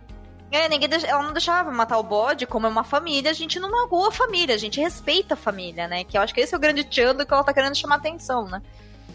é, 0.57 0.69
ninguém 0.69 0.89
ela 1.07 1.23
não 1.23 1.33
deixava 1.33 1.71
matar 1.71 1.99
o 1.99 2.03
bode, 2.03 2.47
como 2.47 2.67
é 2.67 2.71
uma 2.71 2.85
família, 2.85 3.31
a 3.31 3.35
gente 3.35 3.59
não 3.59 3.71
magoa 3.71 4.09
a 4.09 4.13
família, 4.13 4.55
a 4.55 4.59
gente 4.59 4.81
respeita 4.81 5.35
a 5.35 5.37
família, 5.37 5.89
né? 5.89 6.05
Que 6.05 6.17
eu 6.17 6.23
acho 6.23 6.35
que 6.35 6.41
esse 6.41 6.55
é 6.55 6.57
o 6.57 6.61
grande 6.61 6.85
tchando 6.85 7.27
que 7.27 7.33
ela 7.33 7.45
tá 7.45 7.53
querendo 7.53 7.75
chamar 7.75 7.97
atenção, 7.97 8.47
né? 8.47 8.63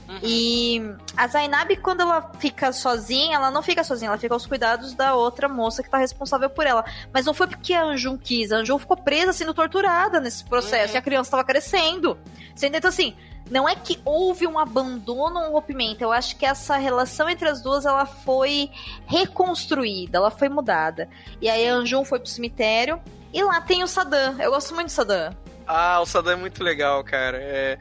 Uhum. 0.10 0.20
E 0.24 0.82
a 1.16 1.28
Zainab, 1.28 1.76
quando 1.78 2.01
ela 2.01 2.32
fica 2.39 2.74
sozinha, 2.74 3.36
ela 3.36 3.51
não 3.51 3.62
fica 3.62 3.84
sozinha, 3.84 4.10
ela 4.10 4.18
fica 4.18 4.34
aos 4.34 4.47
cuidados 4.47 4.95
da 4.95 5.14
outra 5.14 5.47
moça 5.47 5.84
que 5.84 5.89
tá 5.89 5.99
responsável 5.99 6.49
por 6.49 6.66
ela. 6.66 6.84
Mas 7.14 7.28
não 7.28 7.34
foi 7.34 7.45
porque 7.45 7.76
a 7.76 7.84
Anjum 7.84 8.18
quis, 8.18 8.51
a 8.51 8.57
Anjum 8.57 8.80
ficou 8.80 8.97
presa, 8.97 9.32
sendo 9.32 9.53
torturada 9.53 10.20
nesse 10.20 10.43
processo, 10.43 10.93
Uhum. 10.93 10.95
e 10.95 10.97
a 10.97 11.01
criança 11.01 11.30
tava 11.30 11.43
crescendo. 11.43 12.18
Você 12.55 12.66
entende? 12.66 12.80
Então, 12.80 12.89
assim, 12.89 13.16
não 13.51 13.70
é 13.70 13.76
que 13.76 13.99
houve 14.03 14.47
um 14.47 14.57
abandono, 14.57 15.39
um 15.41 15.51
rompimento. 15.51 16.03
Eu 16.03 16.12
acho 16.12 16.36
que 16.38 16.45
essa 16.45 16.76
relação 16.78 17.30
entre 17.30 17.47
as 17.47 17.62
duas, 17.62 17.86
ela 17.86 18.05
foi 18.07 18.72
reconstruída, 19.05 20.18
ela 20.18 20.32
foi 20.32 20.49
mudada. 20.49 21.07
E 21.39 21.47
aí 21.47 21.70
a 21.70 21.76
Anjum 21.76 22.03
foi 22.03 22.20
pro 22.20 22.28
cemitério, 22.30 22.99
e 23.32 23.43
lá 23.43 23.62
tem 23.62 23.84
o 23.84 23.88
Saddam. 23.88 24.41
Eu 24.41 24.49
gosto 24.51 24.74
muito 24.74 24.88
do 24.88 24.91
Saddam. 24.91 25.36
Ah, 25.72 25.99
o 26.01 26.05
Saddam 26.07 26.34
é 26.34 26.36
muito 26.36 26.63
legal, 26.63 27.03
cara. 27.03 27.38
É, 27.39 27.78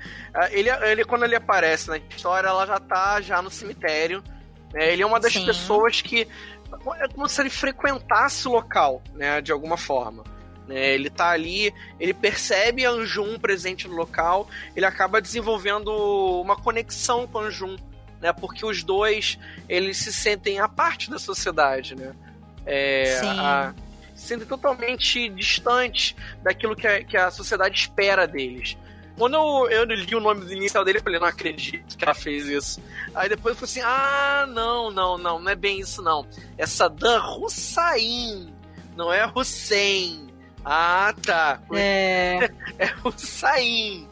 ele, 0.51 0.69
ele, 0.69 1.05
quando 1.07 1.25
ele 1.25 1.35
aparece 1.35 1.89
na 1.89 1.97
história, 1.97 2.47
ela 2.49 2.67
já 2.67 2.79
tá 2.79 3.19
já 3.23 3.41
no 3.41 3.51
cemitério. 3.51 4.23
né? 4.75 4.93
Ele 4.93 5.03
é 5.03 5.07
uma 5.07 5.19
das 5.19 5.33
Sim. 5.33 5.47
pessoas 5.47 6.03
que. 6.03 6.29
É 7.01 7.09
como 7.09 7.27
se 7.27 7.41
ele 7.41 7.49
frequentasse 7.49 8.47
o 8.47 8.53
local, 8.53 9.03
né? 9.15 9.41
De 9.41 9.51
alguma 9.53 9.79
forma. 9.79 10.23
né? 10.67 10.91
Ele 10.91 11.09
tá 11.09 11.31
ali, 11.31 11.73
ele 11.99 12.13
percebe 12.13 12.85
a 12.85 12.91
Anjum 12.91 13.39
presente 13.39 13.89
no 13.89 13.95
local, 13.95 14.47
ele 14.77 14.85
acaba 14.85 15.19
desenvolvendo 15.19 15.89
uma 16.43 16.57
conexão 16.57 17.27
com 17.27 17.39
a 17.39 17.45
Anjum, 17.45 17.75
né? 18.21 18.35
Porque 18.35 18.67
os 18.67 18.85
dois, 18.85 19.39
eles 19.67 19.97
se 19.97 20.13
sentem 20.13 20.61
a 20.61 20.69
parte 20.69 21.09
da 21.11 21.19
sociedade, 21.19 21.95
né? 21.97 22.13
É, 22.67 23.17
Sim. 23.19 23.39
a- 23.41 23.73
se 24.19 24.27
sentem 24.27 24.47
totalmente 24.47 25.29
distantes 25.31 26.15
daquilo 26.43 26.75
que 26.75 26.87
a, 26.87 27.05
que 27.05 27.17
a 27.17 27.31
sociedade 27.31 27.79
espera 27.79 28.27
deles. 28.27 28.77
Quando 29.17 29.35
eu, 29.35 29.71
eu 29.71 29.85
li 29.85 30.15
o 30.15 30.21
nome 30.21 30.53
inicial 30.55 30.85
dele, 30.85 30.99
eu 30.99 31.03
falei, 31.03 31.19
não 31.19 31.27
acredito 31.27 31.97
que 31.97 32.05
ela 32.05 32.15
fez 32.15 32.47
isso. 32.47 32.81
Aí 33.15 33.29
depois 33.29 33.55
eu 33.61 33.67
falei 33.67 33.71
assim, 33.71 33.81
ah, 33.85 34.47
não, 34.49 34.91
não, 34.91 35.19
não, 35.19 35.41
não 35.41 35.51
é 35.51 35.57
bem 35.57 35.81
isso 35.81 36.01
não. 36.03 36.27
É 36.57 36.65
Saddam 36.67 37.41
Hussein, 37.43 38.53
não 38.97 39.13
é 39.13 39.31
Hussein. 39.35 40.29
Ah, 40.65 41.15
tá. 41.25 41.61
É. 41.73 42.49
É 42.79 42.93
Hussein. 43.05 44.09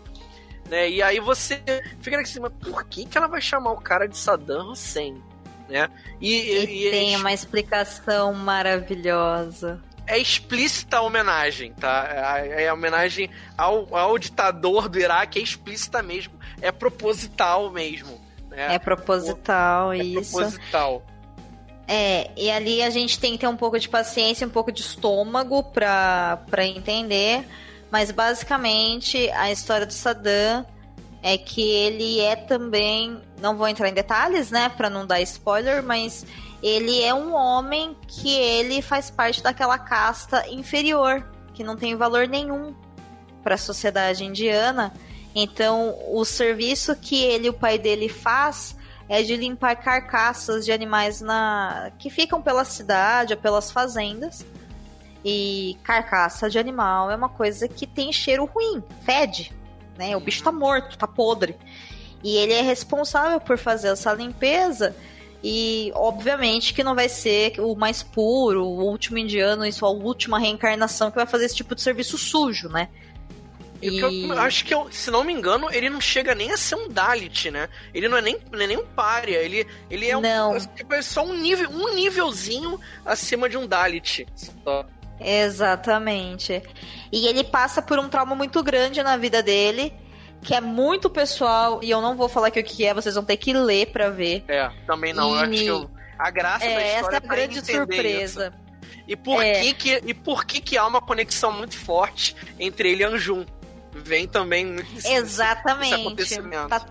Né? 0.68 0.90
E 0.90 1.02
aí 1.02 1.20
você 1.20 1.62
fica 2.00 2.20
assim, 2.20 2.40
mas 2.40 2.52
por 2.60 2.84
que, 2.84 3.04
que 3.04 3.16
ela 3.16 3.28
vai 3.28 3.40
chamar 3.40 3.72
o 3.72 3.80
cara 3.80 4.08
de 4.08 4.16
Saddam 4.16 4.72
Hussein? 4.72 5.22
Né? 5.68 5.88
E, 6.20 6.32
E, 6.34 6.86
e- 6.88 6.90
tem 6.90 7.16
uma 7.16 7.32
explicação 7.32 8.32
maravilhosa. 8.34 9.80
É 10.06 10.18
explícita 10.18 10.98
a 10.98 11.02
homenagem, 11.02 11.72
tá? 11.72 12.38
É, 12.38 12.64
é 12.64 12.68
a 12.68 12.74
homenagem 12.74 13.30
ao, 13.56 13.94
ao 13.96 14.18
ditador 14.18 14.88
do 14.88 14.98
Iraque, 14.98 15.38
é 15.38 15.42
explícita 15.42 16.02
mesmo. 16.02 16.34
É 16.60 16.70
proposital 16.72 17.70
mesmo. 17.70 18.20
Né? 18.48 18.74
É 18.74 18.78
proposital, 18.78 19.92
É 19.92 19.98
isso. 19.98 20.32
proposital. 20.32 21.02
É, 21.88 22.30
e 22.36 22.50
ali 22.50 22.82
a 22.82 22.90
gente 22.90 23.18
tem 23.18 23.32
que 23.32 23.38
ter 23.38 23.46
um 23.46 23.56
pouco 23.56 23.78
de 23.78 23.88
paciência, 23.88 24.46
um 24.46 24.50
pouco 24.50 24.72
de 24.72 24.80
estômago 24.80 25.62
pra, 25.62 26.42
pra 26.50 26.64
entender. 26.66 27.46
Mas 27.90 28.10
basicamente 28.10 29.30
a 29.30 29.50
história 29.52 29.86
do 29.86 29.92
Saddam 29.92 30.66
é 31.22 31.38
que 31.38 31.62
ele 31.62 32.20
é 32.20 32.34
também. 32.34 33.20
Não 33.40 33.56
vou 33.56 33.68
entrar 33.68 33.88
em 33.88 33.94
detalhes, 33.94 34.50
né, 34.50 34.68
pra 34.76 34.90
não 34.90 35.06
dar 35.06 35.20
spoiler, 35.20 35.82
mas 35.82 36.26
ele 36.66 37.00
é 37.00 37.14
um 37.14 37.32
homem 37.32 37.96
que 38.08 38.28
ele 38.28 38.82
faz 38.82 39.08
parte 39.08 39.40
daquela 39.40 39.78
casta 39.78 40.48
inferior, 40.48 41.24
que 41.54 41.62
não 41.62 41.76
tem 41.76 41.94
valor 41.94 42.26
nenhum 42.26 42.74
para 43.40 43.54
a 43.54 43.58
sociedade 43.58 44.24
indiana. 44.24 44.92
Então, 45.32 45.96
o 46.10 46.24
serviço 46.24 46.96
que 46.96 47.22
ele 47.22 47.46
e 47.46 47.50
o 47.50 47.54
pai 47.54 47.78
dele 47.78 48.08
faz 48.08 48.76
é 49.08 49.22
de 49.22 49.36
limpar 49.36 49.76
carcaças 49.76 50.64
de 50.64 50.72
animais 50.72 51.20
na 51.20 51.92
que 52.00 52.10
ficam 52.10 52.42
pela 52.42 52.64
cidade 52.64 53.32
ou 53.32 53.38
pelas 53.38 53.70
fazendas. 53.70 54.44
E 55.24 55.78
carcaça 55.84 56.50
de 56.50 56.58
animal 56.58 57.12
é 57.12 57.14
uma 57.14 57.28
coisa 57.28 57.68
que 57.68 57.86
tem 57.86 58.12
cheiro 58.12 58.44
ruim, 58.44 58.82
fede, 59.04 59.52
né? 59.96 60.16
O 60.16 60.20
bicho 60.20 60.42
tá 60.42 60.50
morto, 60.50 60.98
tá 60.98 61.06
podre. 61.06 61.54
E 62.24 62.36
ele 62.36 62.54
é 62.54 62.62
responsável 62.62 63.38
por 63.38 63.56
fazer 63.56 63.88
essa 63.88 64.12
limpeza 64.12 64.96
e 65.42 65.90
obviamente 65.94 66.72
que 66.74 66.82
não 66.82 66.94
vai 66.94 67.08
ser 67.08 67.60
o 67.60 67.74
mais 67.74 68.02
puro, 68.02 68.64
o 68.64 68.84
último 68.84 69.18
indiano, 69.18 69.64
isso 69.66 69.84
a 69.86 69.90
última 69.90 70.38
reencarnação 70.38 71.10
que 71.10 71.16
vai 71.16 71.26
fazer 71.26 71.44
esse 71.46 71.56
tipo 71.56 71.74
de 71.74 71.82
serviço 71.82 72.16
sujo, 72.18 72.68
né? 72.68 72.88
E 73.82 73.98
eu- 73.98 74.38
acho 74.38 74.64
que, 74.64 74.72
eu- 74.72 74.88
se 74.90 75.10
não 75.10 75.22
me 75.22 75.32
engano, 75.34 75.70
ele 75.70 75.90
não 75.90 76.00
chega 76.00 76.34
nem 76.34 76.50
a 76.50 76.56
ser 76.56 76.76
um 76.76 76.88
Dalit, 76.88 77.50
né? 77.50 77.68
Ele 77.92 78.08
não 78.08 78.16
é 78.16 78.22
nem, 78.22 78.38
não 78.50 78.58
é 78.60 78.66
nem 78.66 78.78
um 78.78 78.86
pária. 78.86 79.36
Ele, 79.36 79.66
ele 79.90 80.08
é, 80.08 80.16
um, 80.16 80.20
Não. 80.22 80.58
tipo, 80.74 80.94
é 80.94 81.02
só 81.02 81.22
um, 81.22 81.36
nível, 81.36 81.68
um 81.70 81.94
nívelzinho 81.94 82.80
acima 83.04 83.50
de 83.50 83.58
um 83.58 83.66
Dalit. 83.66 84.26
Só. 84.64 84.86
Exatamente. 85.20 86.62
E 87.12 87.26
ele 87.26 87.44
passa 87.44 87.82
por 87.82 87.98
um 87.98 88.08
trauma 88.08 88.34
muito 88.34 88.62
grande 88.62 89.02
na 89.02 89.16
vida 89.18 89.42
dele, 89.42 89.92
que 90.42 90.54
é 90.54 90.60
muito 90.60 91.10
pessoal, 91.10 91.80
e 91.82 91.90
eu 91.90 92.00
não 92.00 92.16
vou 92.16 92.28
falar 92.28 92.48
aqui 92.48 92.60
o 92.60 92.64
que 92.64 92.84
é, 92.86 92.94
vocês 92.94 93.14
vão 93.14 93.24
ter 93.24 93.36
que 93.36 93.52
ler 93.52 93.86
pra 93.88 94.10
ver. 94.10 94.44
É, 94.48 94.70
também 94.86 95.12
não. 95.12 95.30
Eu 95.34 95.40
acho 95.40 95.52
E- 95.52 95.58
que 95.58 95.66
eu- 95.66 95.90
a 96.18 96.30
graça 96.30 96.64
da 96.64 96.70
É, 96.70 96.94
história 96.96 96.98
essa 96.98 97.10
é 97.10 97.14
a 97.16 97.24
em 97.24 97.28
grande 97.28 97.66
surpresa. 97.72 98.54
isso. 98.54 98.66
E 99.08 99.14
por, 99.16 99.42
É. 99.42 99.60
que 99.60 99.74
que, 99.74 100.02
e 100.06 100.14
por 100.14 100.44
que 100.44 100.60
que 100.60 100.76
há 100.78 100.86
uma 100.86 101.00
conexão 101.00 101.52
muito 101.52 101.76
forte 101.76 102.34
entre 102.58 102.90
ele 102.92 103.02
e 103.02 103.06
Anjum? 103.06 103.44
Vem 103.92 104.26
também 104.26 104.74
esse- 104.76 104.96
esse 104.98 105.12
Exatamente. 105.14 105.94
acontecimento. 105.94 106.68
Tá, 106.68 106.86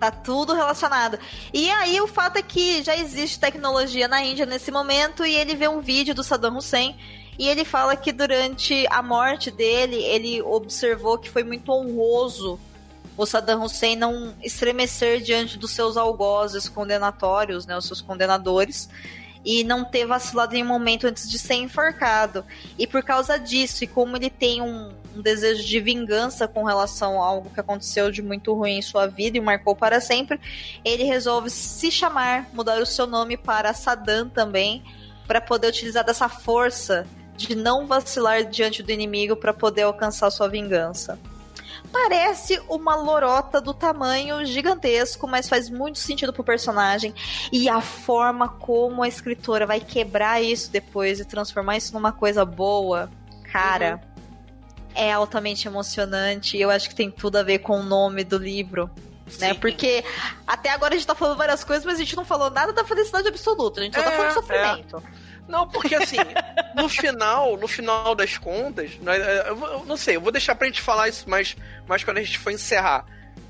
tá 0.00 0.10
tudo 0.10 0.54
relacionado. 0.54 1.18
E 1.52 1.70
aí 1.70 2.00
o 2.00 2.06
fato 2.06 2.36
é 2.38 2.42
que 2.42 2.82
já 2.82 2.96
existe 2.96 3.38
tecnologia 3.38 4.08
na 4.08 4.22
Índia 4.22 4.44
nesse 4.46 4.70
momento 4.70 5.24
e 5.24 5.34
ele 5.34 5.54
vê 5.54 5.68
um 5.68 5.80
vídeo 5.80 6.14
do 6.14 6.24
Saddam 6.24 6.56
Hussein 6.56 6.96
e 7.38 7.48
ele 7.48 7.64
fala 7.64 7.96
que 7.96 8.12
durante 8.12 8.86
a 8.90 9.02
morte 9.02 9.50
dele, 9.50 9.96
ele 9.96 10.40
observou 10.42 11.18
que 11.18 11.30
foi 11.30 11.44
muito 11.44 11.70
honroso 11.70 12.58
o 13.16 13.24
Saddam 13.24 13.62
Hussein 13.62 13.96
não 13.96 14.34
estremecer 14.42 15.22
diante 15.22 15.56
dos 15.56 15.70
seus 15.70 15.96
algozes 15.96 16.68
condenatórios, 16.68 17.64
né, 17.66 17.76
os 17.76 17.86
seus 17.86 18.02
condenadores, 18.02 18.90
e 19.42 19.64
não 19.64 19.84
ter 19.84 20.04
vacilado 20.04 20.54
em 20.54 20.62
um 20.62 20.66
momento 20.66 21.06
antes 21.06 21.30
de 21.30 21.38
ser 21.38 21.54
enforcado. 21.54 22.44
E 22.78 22.86
por 22.86 23.02
causa 23.02 23.38
disso, 23.38 23.84
e 23.84 23.86
como 23.86 24.16
ele 24.16 24.28
tem 24.28 24.60
um, 24.60 24.92
um 25.14 25.22
desejo 25.22 25.64
de 25.64 25.80
vingança 25.80 26.46
com 26.46 26.64
relação 26.64 27.22
a 27.22 27.26
algo 27.26 27.48
que 27.48 27.60
aconteceu 27.60 28.10
de 28.10 28.20
muito 28.20 28.52
ruim 28.52 28.78
em 28.78 28.82
sua 28.82 29.06
vida 29.06 29.38
e 29.38 29.40
marcou 29.40 29.74
para 29.74 30.00
sempre, 30.00 30.38
ele 30.84 31.04
resolve 31.04 31.48
se 31.48 31.90
chamar, 31.90 32.50
mudar 32.52 32.82
o 32.82 32.86
seu 32.86 33.06
nome 33.06 33.36
para 33.36 33.72
Saddam 33.72 34.28
também, 34.28 34.82
para 35.26 35.40
poder 35.40 35.68
utilizar 35.68 36.04
dessa 36.04 36.28
força 36.28 37.06
de 37.36 37.54
não 37.54 37.86
vacilar 37.86 38.44
diante 38.44 38.82
do 38.82 38.90
inimigo 38.90 39.36
para 39.36 39.52
poder 39.52 39.82
alcançar 39.82 40.30
sua 40.30 40.48
vingança. 40.48 41.18
Parece 41.92 42.60
uma 42.68 42.94
lorota 42.94 43.60
do 43.60 43.72
tamanho 43.72 44.44
gigantesco, 44.44 45.26
mas 45.26 45.48
faz 45.48 45.70
muito 45.70 45.98
sentido 45.98 46.32
pro 46.32 46.42
personagem. 46.42 47.14
E 47.52 47.68
a 47.68 47.80
forma 47.80 48.48
como 48.48 49.02
a 49.02 49.08
escritora 49.08 49.66
vai 49.66 49.80
quebrar 49.80 50.42
isso 50.42 50.70
depois 50.70 51.20
e 51.20 51.24
transformar 51.24 51.76
isso 51.76 51.92
numa 51.94 52.12
coisa 52.12 52.44
boa, 52.44 53.10
cara, 53.52 54.00
uhum. 54.02 54.92
é 54.94 55.12
altamente 55.12 55.68
emocionante. 55.68 56.58
Eu 56.58 56.70
acho 56.70 56.88
que 56.88 56.94
tem 56.94 57.10
tudo 57.10 57.36
a 57.36 57.42
ver 57.42 57.60
com 57.60 57.80
o 57.80 57.82
nome 57.82 58.24
do 58.24 58.38
livro. 58.38 58.90
Né? 59.40 59.54
Porque 59.54 60.04
até 60.46 60.70
agora 60.70 60.94
a 60.94 60.96
gente 60.96 61.06
tá 61.06 61.14
falando 61.14 61.36
várias 61.36 61.64
coisas, 61.64 61.84
mas 61.84 61.96
a 61.96 61.98
gente 61.98 62.16
não 62.16 62.24
falou 62.24 62.48
nada 62.50 62.72
da 62.72 62.84
felicidade 62.84 63.26
absoluta. 63.26 63.80
A 63.80 63.84
gente 63.84 63.96
só 63.96 64.02
tá 64.02 64.12
é, 64.12 64.16
falando 64.16 64.28
de 64.28 64.34
sofrimento. 64.34 64.96
É. 65.22 65.25
Não, 65.48 65.68
porque 65.68 65.94
assim, 65.94 66.16
no 66.74 66.88
final, 66.88 67.56
no 67.56 67.68
final 67.68 68.14
das 68.14 68.36
contas, 68.36 68.98
é, 69.06 69.48
eu 69.48 69.84
não 69.86 69.96
sei, 69.96 70.16
eu 70.16 70.20
vou 70.20 70.32
deixar 70.32 70.54
pra 70.54 70.66
gente 70.66 70.80
falar 70.80 71.08
isso 71.08 71.28
mais, 71.28 71.56
mais 71.86 72.02
quando 72.02 72.18
a 72.18 72.22
gente 72.22 72.38
for 72.38 72.50
encerrar, 72.50 73.04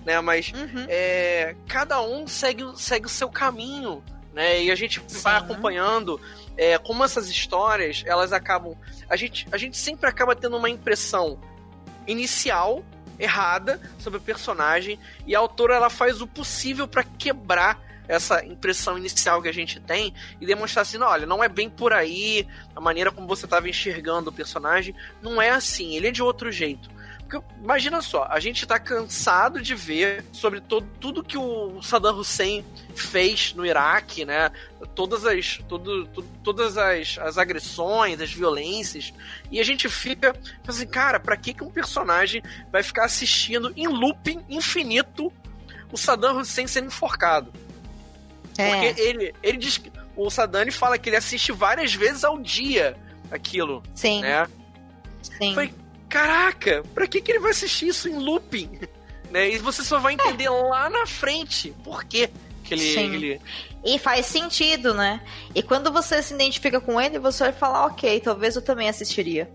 né? 0.04 0.20
Mas 0.20 0.52
uhum. 0.52 0.86
é, 0.88 1.54
cada 1.66 2.00
um 2.02 2.26
segue, 2.26 2.64
segue 2.76 3.06
o 3.06 3.10
seu 3.10 3.28
caminho, 3.28 4.02
né? 4.34 4.62
E 4.62 4.70
a 4.70 4.74
gente 4.74 5.02
Sim. 5.06 5.20
vai 5.20 5.36
acompanhando 5.36 6.20
é, 6.56 6.78
como 6.78 7.04
essas 7.04 7.28
histórias, 7.28 8.02
elas 8.06 8.32
acabam. 8.32 8.76
A 9.08 9.16
gente, 9.16 9.46
a 9.50 9.56
gente 9.56 9.76
sempre 9.76 10.08
acaba 10.08 10.36
tendo 10.36 10.56
uma 10.56 10.68
impressão 10.68 11.38
inicial 12.06 12.84
errada 13.18 13.80
sobre 13.98 14.18
o 14.18 14.22
personagem 14.22 14.98
e 15.26 15.34
a 15.34 15.38
autora 15.38 15.74
ela 15.74 15.88
faz 15.88 16.20
o 16.20 16.26
possível 16.26 16.86
para 16.86 17.02
quebrar 17.02 17.80
essa 18.08 18.44
impressão 18.44 18.96
inicial 18.96 19.42
que 19.42 19.48
a 19.48 19.52
gente 19.52 19.80
tem 19.80 20.14
e 20.40 20.46
demonstrar 20.46 20.82
assim, 20.82 20.98
não, 20.98 21.06
olha, 21.06 21.26
não 21.26 21.42
é 21.42 21.48
bem 21.48 21.68
por 21.68 21.92
aí, 21.92 22.46
a 22.74 22.80
maneira 22.80 23.10
como 23.10 23.26
você 23.26 23.46
estava 23.46 23.68
enxergando 23.68 24.30
o 24.30 24.32
personagem, 24.32 24.94
não 25.22 25.40
é 25.40 25.50
assim, 25.50 25.96
ele 25.96 26.08
é 26.08 26.10
de 26.10 26.22
outro 26.22 26.50
jeito. 26.50 26.96
Porque, 27.28 27.44
imagina 27.60 28.00
só, 28.00 28.24
a 28.30 28.38
gente 28.38 28.62
está 28.62 28.78
cansado 28.78 29.60
de 29.60 29.74
ver 29.74 30.24
sobre 30.32 30.60
todo, 30.60 30.86
tudo 31.00 31.24
que 31.24 31.36
o 31.36 31.82
Saddam 31.82 32.16
Hussein 32.16 32.64
fez 32.94 33.52
no 33.52 33.66
Iraque, 33.66 34.24
né? 34.24 34.50
Todas 34.94 35.26
as, 35.26 35.58
todo, 35.68 36.06
todas 36.44 36.78
as, 36.78 37.18
as 37.18 37.36
agressões, 37.36 38.20
as 38.20 38.32
violências. 38.32 39.12
E 39.50 39.58
a 39.58 39.64
gente 39.64 39.88
fica 39.88 40.36
assim, 40.68 40.86
cara, 40.86 41.18
pra 41.18 41.36
que, 41.36 41.52
que 41.52 41.64
um 41.64 41.70
personagem 41.70 42.42
vai 42.70 42.84
ficar 42.84 43.04
assistindo 43.04 43.72
em 43.76 43.88
looping 43.88 44.44
infinito 44.48 45.32
o 45.90 45.96
Saddam 45.96 46.38
Hussein 46.38 46.68
sendo 46.68 46.86
enforcado? 46.86 47.52
É. 48.58 48.70
Porque 48.70 49.00
ele, 49.00 49.34
ele 49.42 49.58
diz 49.58 49.78
que. 49.78 49.92
O 50.16 50.30
Sadani 50.30 50.70
fala 50.70 50.96
que 50.96 51.10
ele 51.10 51.16
assiste 51.16 51.52
várias 51.52 51.94
vezes 51.94 52.24
ao 52.24 52.38
dia 52.38 52.96
aquilo. 53.30 53.82
Sim. 53.94 54.22
Né? 54.22 54.46
Sim. 55.22 55.54
Foi, 55.54 55.72
caraca, 56.08 56.82
pra 56.94 57.06
que, 57.06 57.20
que 57.20 57.32
ele 57.32 57.40
vai 57.40 57.50
assistir 57.50 57.88
isso 57.88 58.08
em 58.08 58.16
looping? 58.16 58.80
né? 59.30 59.50
E 59.50 59.58
você 59.58 59.84
só 59.84 59.98
vai 59.98 60.14
entender 60.14 60.44
é. 60.44 60.50
lá 60.50 60.88
na 60.88 61.06
frente 61.06 61.74
por 61.84 62.04
quê 62.04 62.30
que 62.64 62.74
ele, 62.74 62.94
Sim. 62.94 63.14
ele. 63.14 63.40
E 63.84 63.98
faz 63.98 64.26
sentido, 64.26 64.92
né? 64.92 65.20
E 65.54 65.62
quando 65.62 65.92
você 65.92 66.22
se 66.22 66.34
identifica 66.34 66.80
com 66.80 67.00
ele, 67.00 67.18
você 67.18 67.44
vai 67.44 67.52
falar, 67.52 67.86
ok, 67.86 68.18
talvez 68.20 68.56
eu 68.56 68.62
também 68.62 68.88
assistiria. 68.88 69.50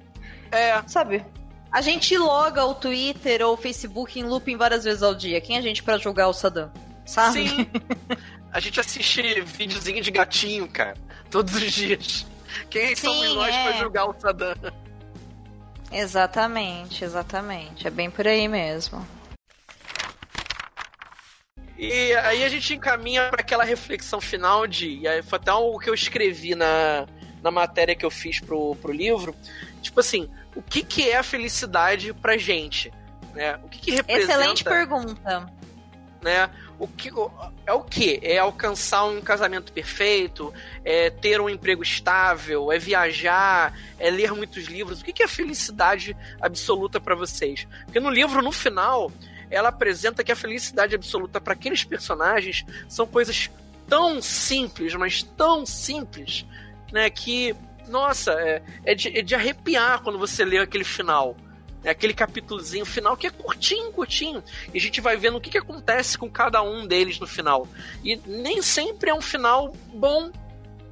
É. 0.52 0.82
Sabe? 0.88 1.26
A 1.72 1.82
gente 1.82 2.18
loga 2.18 2.66
o 2.66 2.74
Twitter 2.74 3.42
ou 3.42 3.54
o 3.54 3.58
Facebook 3.58 4.20
em 4.20 4.24
looping 4.24 4.58
várias 4.58 4.84
vezes 4.84 5.04
ao 5.04 5.16
dia. 5.16 5.42
Quem 5.42 5.56
é 5.56 5.60
a 5.60 5.62
gente 5.62 5.84
para 5.84 5.98
julgar 5.98 6.28
o 6.28 6.34
Saddam? 6.34 6.72
Sabe? 7.06 7.50
Sim. 7.50 7.68
A 8.52 8.60
gente 8.60 8.80
assiste 8.80 9.42
videozinho 9.42 10.02
de 10.02 10.12
gatinho, 10.12 10.68
cara, 10.68 10.98
todos 11.30 11.56
os 11.56 11.72
dias. 11.72 12.26
Quem 12.70 12.96
Sim, 12.96 13.08
somos 13.08 13.36
nós 13.36 13.56
é. 13.56 13.64
pra 13.64 13.72
julgar 13.80 14.06
o 14.06 14.14
Saddam? 14.20 14.56
Exatamente, 15.92 17.04
exatamente. 17.04 17.88
É 17.88 17.90
bem 17.90 18.10
por 18.10 18.28
aí 18.28 18.48
mesmo. 18.48 19.06
E 21.78 22.14
aí 22.14 22.44
a 22.44 22.50
gente 22.50 22.76
encaminha 22.76 23.30
para 23.30 23.42
aquela 23.42 23.64
reflexão 23.64 24.22
final 24.22 24.68
de. 24.68 25.00
E 25.00 25.08
aí 25.08 25.24
foi 25.24 25.40
até 25.40 25.52
o 25.52 25.80
que 25.80 25.90
eu 25.90 25.94
escrevi 25.94 26.54
na, 26.54 27.08
na 27.42 27.50
matéria 27.50 27.96
que 27.96 28.06
eu 28.06 28.12
fiz 28.12 28.40
pro, 28.40 28.76
pro 28.76 28.94
livro. 28.94 29.36
Tipo 29.82 30.00
assim, 30.00 30.30
o 30.56 30.62
que, 30.62 30.84
que 30.84 31.10
é 31.10 31.18
a 31.18 31.24
felicidade 31.24 32.14
pra 32.14 32.38
gente? 32.38 32.94
Né? 33.34 33.60
O 33.64 33.70
que, 33.70 33.80
que 33.80 33.92
representa. 33.92 34.34
Excelente 34.34 34.64
pergunta. 34.64 35.52
Né? 36.22 36.50
O 36.82 36.88
que 36.88 37.12
é 37.68 37.74
o 37.74 37.84
que? 37.84 38.20
É 38.24 38.40
alcançar 38.40 39.06
um 39.06 39.22
casamento 39.22 39.72
perfeito, 39.72 40.52
é 40.84 41.12
ter 41.12 41.40
um 41.40 41.48
emprego 41.48 41.84
estável, 41.84 42.72
é 42.72 42.80
viajar, 42.80 43.78
é 44.00 44.10
ler 44.10 44.34
muitos 44.34 44.66
livros. 44.66 45.00
O 45.00 45.04
que 45.04 45.22
é 45.22 45.28
felicidade 45.28 46.18
absoluta 46.42 47.00
para 47.00 47.14
vocês? 47.14 47.68
Porque 47.86 48.00
no 48.00 48.10
livro, 48.10 48.42
no 48.42 48.52
final, 48.52 49.12
ela 49.52 49.70
apresenta 49.70 50.24
que 50.24 50.32
a 50.32 50.36
felicidade 50.36 50.96
absoluta 50.96 51.40
para 51.40 51.54
aqueles 51.54 51.84
personagens 51.84 52.66
são 52.90 53.06
coisas 53.06 53.52
tão 53.88 54.20
simples, 54.20 54.96
mas 54.96 55.22
tão 55.22 55.68
simples, 55.68 56.48
né? 56.92 57.12
Que, 57.12 57.56
nossa, 57.88 58.32
é, 58.32 58.64
é, 58.84 58.96
de, 58.96 59.20
é 59.20 59.22
de 59.22 59.36
arrepiar 59.36 60.02
quando 60.02 60.18
você 60.18 60.44
lê 60.44 60.58
aquele 60.58 60.84
final. 60.84 61.38
É 61.84 61.90
aquele 61.90 62.14
capítulozinho 62.14 62.86
final 62.86 63.18
que 63.18 63.26
é 63.26 63.32
curtinho, 63.32 63.92
curtinho. 63.92 64.44
E 64.74 64.78
a 64.78 64.82
gente 64.82 65.02
vai 65.02 65.18
vendo 65.18 65.38
o 65.38 65.42
que, 65.42 65.50
que 65.50 65.58
acontece 65.58 66.18
com 66.18 66.30
cada 66.30 66.62
um 66.62 66.86
deles 66.86 67.20
no 67.20 67.26
final. 67.26 67.68
E 68.04 68.16
nem 68.26 68.62
sempre 68.62 69.10
é 69.10 69.14
um 69.14 69.22
final 69.22 69.76
bom, 69.94 70.32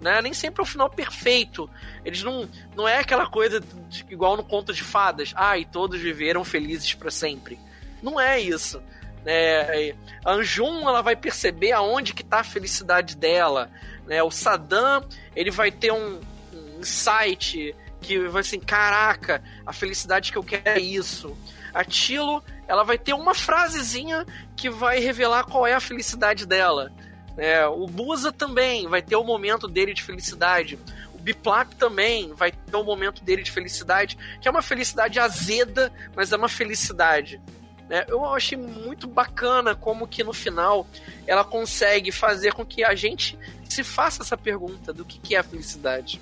né? 0.02 0.22
Nem 0.22 0.34
sempre 0.34 0.62
é 0.62 0.64
um 0.64 0.68
final 0.68 0.90
perfeito. 0.90 1.70
Eles 2.04 2.24
não. 2.24 2.50
Não 2.76 2.88
é 2.88 3.00
aquela 3.00 3.28
coisa 3.28 3.60
de, 3.60 4.06
igual 4.10 4.36
no 4.36 4.44
conto 4.44 4.74
de 4.74 4.84
fadas. 4.84 5.32
Ah, 5.36 5.58
e 5.58 5.66
todos 5.66 6.00
viveram 6.00 6.44
felizes 6.44 6.94
para 6.96 7.12
sempre. 7.12 7.60
Não 8.02 8.20
é 8.20 8.40
isso. 8.40 8.82
É, 9.26 9.94
a 10.26 10.32
Anjum 10.32 10.88
ela 10.88 11.02
vai 11.02 11.16
perceber 11.16 11.74
aonde 11.74 12.14
que 12.14 12.24
tá 12.24 12.40
a 12.40 12.44
felicidade 12.44 13.16
dela. 13.16 13.70
Né? 14.08 14.24
O 14.24 14.32
Saddam 14.32 15.06
ele 15.36 15.52
vai 15.52 15.72
ter 15.72 15.92
um, 15.92 16.20
um 16.54 16.80
insight 16.80 17.76
que 18.02 18.28
vai 18.28 18.42
assim, 18.42 18.60
caraca, 18.60 19.44
a 19.66 19.74
felicidade 19.74 20.32
que 20.32 20.38
eu 20.38 20.44
quero 20.44 20.68
é 20.68 20.80
isso. 20.80 21.36
A 21.74 21.84
Tilo, 21.84 22.44
ela 22.68 22.84
vai 22.84 22.98
ter 22.98 23.14
uma 23.14 23.34
frasezinha 23.34 24.26
que 24.56 24.70
vai 24.70 25.00
revelar 25.00 25.44
qual 25.44 25.66
é 25.68 25.74
a 25.74 25.80
felicidade 25.80 26.46
dela. 26.46 26.92
É, 27.38 27.66
o 27.66 27.86
Busa 27.88 28.32
também 28.32 28.88
vai 28.88 29.02
ter 29.02 29.16
o 29.16 29.24
momento 29.24 29.68
dele 29.68 29.94
de 29.94 30.04
felicidade. 30.04 30.78
O 31.14 31.18
Biplap 31.18 31.74
também 31.76 32.34
vai 32.34 32.52
ter 32.52 32.76
o 32.76 32.84
momento 32.84 33.24
dele 33.24 33.44
de 33.44 33.52
felicidade, 33.52 34.18
que 34.42 34.48
é 34.48 34.52
uma 34.52 34.62
felicidade 34.62 35.20
azeda, 35.20 35.92
mas 36.16 36.32
é 36.32 36.38
uma 36.38 36.50
felicidade. 36.50 37.42
É, 37.90 38.06
eu 38.08 38.24
achei 38.26 38.58
muito 38.58 39.08
bacana 39.08 39.74
como 39.74 40.08
que 40.08 40.24
no 40.24 40.32
final 40.32 40.86
ela 41.26 41.44
consegue 41.44 42.12
fazer 42.12 42.54
com 42.54 42.64
que 42.64 42.84
a 42.84 42.94
gente 42.94 43.38
se 43.68 43.84
faça 43.84 44.22
essa 44.22 44.38
pergunta 44.38 44.94
do 44.94 45.04
que, 45.04 45.20
que 45.20 45.36
é 45.36 45.40
a 45.40 45.44
felicidade. 45.44 46.22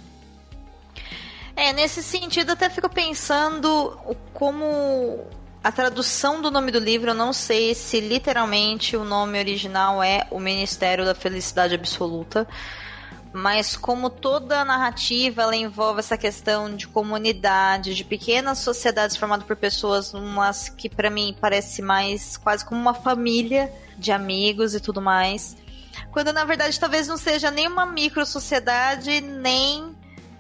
É, 1.58 1.74
nesse 1.74 2.04
sentido, 2.04 2.52
até 2.52 2.70
fico 2.70 2.88
pensando 2.88 3.98
como 4.32 5.26
a 5.64 5.72
tradução 5.72 6.40
do 6.40 6.52
nome 6.52 6.72
do 6.72 6.78
livro, 6.78 7.10
eu 7.10 7.16
não 7.16 7.34
sei 7.34 7.74
se 7.74 8.00
literalmente 8.00 8.96
o 8.96 9.04
nome 9.04 9.40
original 9.40 10.04
é 10.04 10.28
O 10.30 10.40
Ministério 10.40 11.04
da 11.04 11.16
Felicidade 11.16 11.74
Absoluta, 11.74 12.48
mas 13.34 13.76
como 13.76 14.08
toda 14.12 14.62
a 14.62 14.66
narrativa 14.66 15.42
ela 15.42 15.56
envolve 15.56 16.00
essa 16.00 16.16
questão 16.16 16.76
de 16.76 16.88
comunidade, 16.88 17.96
de 17.96 18.04
pequenas 18.04 18.60
sociedades 18.60 19.18
formadas 19.18 19.48
por 19.48 19.56
pessoas, 19.56 20.14
umas 20.14 20.70
que 20.70 20.88
para 20.88 21.10
mim 21.10 21.36
parece 21.42 21.82
mais 21.82 22.38
quase 22.38 22.64
como 22.64 22.80
uma 22.80 22.94
família 22.94 23.74
de 23.98 24.12
amigos 24.12 24.76
e 24.76 24.80
tudo 24.80 25.02
mais. 25.02 25.58
Quando 26.12 26.32
na 26.32 26.46
verdade 26.46 26.80
talvez 26.80 27.08
não 27.08 27.18
seja 27.18 27.50
nem 27.50 27.68
uma 27.68 27.88
micro 27.88 28.24
sociedade, 28.28 29.22
nem 29.22 29.98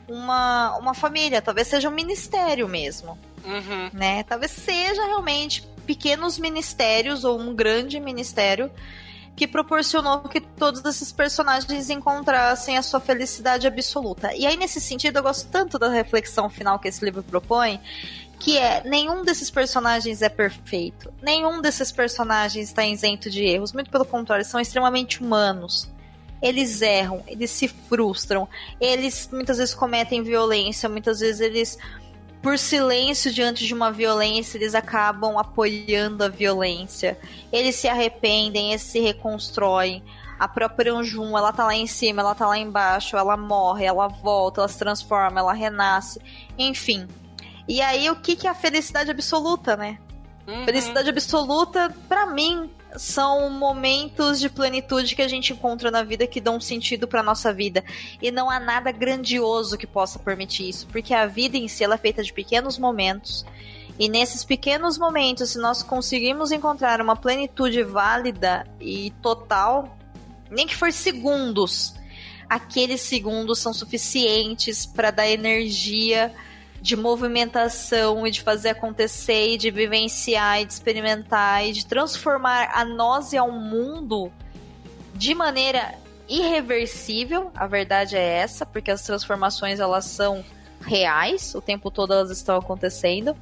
uma, 0.07 0.75
uma 0.77 0.93
família, 0.93 1.41
talvez 1.41 1.67
seja 1.67 1.89
um 1.89 1.93
ministério 1.93 2.67
mesmo. 2.67 3.17
Uhum. 3.45 3.89
Né? 3.93 4.23
Talvez 4.23 4.51
seja 4.51 5.05
realmente 5.05 5.67
pequenos 5.85 6.37
ministérios 6.37 7.23
ou 7.23 7.39
um 7.39 7.55
grande 7.55 7.99
ministério 7.99 8.69
que 9.35 9.47
proporcionou 9.47 10.21
que 10.21 10.41
todos 10.41 10.83
esses 10.83 11.11
personagens 11.11 11.91
encontrassem 11.91 12.75
a 12.75 12.81
sua 12.81 12.99
felicidade 12.99 13.67
absoluta. 13.67 14.35
E 14.35 14.47
aí, 14.47 14.57
nesse 14.57 14.81
sentido, 14.81 15.17
eu 15.17 15.23
gosto 15.23 15.47
tanto 15.49 15.77
da 15.77 15.89
reflexão 15.89 16.49
final 16.49 16.79
que 16.79 16.87
esse 16.87 17.05
livro 17.05 17.21
propõe, 17.21 17.79
que 18.39 18.57
é 18.57 18.83
nenhum 18.83 19.23
desses 19.23 19.51
personagens 19.51 20.23
é 20.23 20.29
perfeito, 20.29 21.13
nenhum 21.21 21.61
desses 21.61 21.91
personagens 21.91 22.69
está 22.69 22.83
isento 22.83 23.29
de 23.29 23.43
erros, 23.43 23.73
muito 23.73 23.91
pelo 23.91 24.05
contrário, 24.05 24.43
são 24.43 24.59
extremamente 24.59 25.21
humanos 25.21 25.87
eles 26.41 26.81
erram, 26.81 27.23
eles 27.27 27.49
se 27.49 27.67
frustram, 27.67 28.47
eles 28.79 29.29
muitas 29.31 29.57
vezes 29.57 29.73
cometem 29.73 30.23
violência, 30.23 30.87
muitas 30.87 31.19
vezes 31.19 31.41
eles 31.41 31.77
por 32.41 32.57
silêncio 32.57 33.33
diante 33.33 33.65
de 33.65 33.73
uma 33.73 33.91
violência, 33.91 34.57
eles 34.57 34.75
acabam 34.75 35.37
apoiando 35.37 36.23
a 36.23 36.29
violência. 36.29 37.19
Eles 37.51 37.75
se 37.75 37.87
arrependem, 37.87 38.69
eles 38.69 38.83
se 38.83 38.99
reconstroem. 38.99 40.03
A 40.39 40.47
própria 40.47 40.93
Anjum, 40.93 41.35
ela 41.37 41.51
tá 41.51 41.65
lá 41.65 41.75
em 41.75 41.87
cima, 41.87 42.21
ela 42.21 42.35
tá 42.35 42.47
lá 42.47 42.57
embaixo, 42.57 43.17
ela 43.17 43.35
morre, 43.35 43.85
ela 43.85 44.07
volta, 44.07 44.61
ela 44.61 44.67
se 44.67 44.77
transforma, 44.77 45.39
ela 45.39 45.51
renasce. 45.51 46.21
Enfim. 46.57 47.07
E 47.67 47.81
aí, 47.81 48.09
o 48.09 48.15
que, 48.15 48.35
que 48.35 48.47
é 48.47 48.51
a 48.51 48.55
felicidade 48.55 49.11
absoluta, 49.11 49.75
né? 49.75 49.97
Uhum. 50.47 50.63
Felicidade 50.63 51.09
absoluta, 51.09 51.93
para 52.07 52.25
mim, 52.27 52.69
são 52.95 53.49
momentos 53.49 54.39
de 54.39 54.49
plenitude 54.49 55.15
que 55.15 55.21
a 55.21 55.27
gente 55.27 55.51
encontra 55.51 55.91
na 55.91 56.03
vida 56.03 56.25
que 56.25 56.39
dão 56.39 56.59
sentido 56.59 57.07
para 57.07 57.21
nossa 57.21 57.53
vida. 57.53 57.83
E 58.21 58.31
não 58.31 58.49
há 58.49 58.59
nada 58.59 58.91
grandioso 58.91 59.77
que 59.77 59.85
possa 59.85 60.17
permitir 60.17 60.69
isso, 60.69 60.87
porque 60.87 61.13
a 61.13 61.25
vida 61.25 61.57
em 61.57 61.67
si 61.67 61.83
é 61.83 61.97
feita 61.97 62.23
de 62.23 62.31
pequenos 62.31 62.77
momentos. 62.77 63.45
E 63.99 64.07
nesses 64.07 64.45
pequenos 64.45 64.97
momentos, 64.97 65.51
se 65.51 65.59
nós 65.59 65.83
conseguirmos 65.83 66.51
encontrar 66.51 67.01
uma 67.01 67.15
plenitude 67.15 67.83
válida 67.83 68.65
e 68.79 69.11
total, 69.21 69.97
nem 70.49 70.67
que 70.67 70.75
for 70.75 70.93
segundos, 70.93 71.95
aqueles 72.47 73.01
segundos 73.01 73.59
são 73.59 73.73
suficientes 73.73 74.85
para 74.85 75.11
dar 75.11 75.27
energia 75.27 76.33
de 76.81 76.95
movimentação 76.95 78.25
e 78.25 78.31
de 78.31 78.41
fazer 78.41 78.69
acontecer 78.69 79.53
e 79.53 79.57
de 79.57 79.71
vivenciar 79.71 80.61
e 80.61 80.65
de 80.65 80.73
experimentar 80.73 81.65
e 81.65 81.73
de 81.73 81.85
transformar 81.85 82.71
a 82.73 82.85
nós 82.85 83.33
e 83.33 83.37
ao 83.37 83.51
mundo 83.51 84.31
de 85.13 85.33
maneira 85.33 85.95
irreversível. 86.29 87.51
A 87.55 87.67
verdade 87.67 88.15
é 88.15 88.39
essa, 88.39 88.65
porque 88.65 88.91
as 88.91 89.01
transformações 89.01 89.79
elas 89.79 90.05
são 90.05 90.43
reais, 90.81 91.55
o 91.55 91.61
tempo 91.61 91.89
todo 91.89 92.13
elas 92.13 92.31
estão 92.31 92.57
acontecendo. 92.57 93.35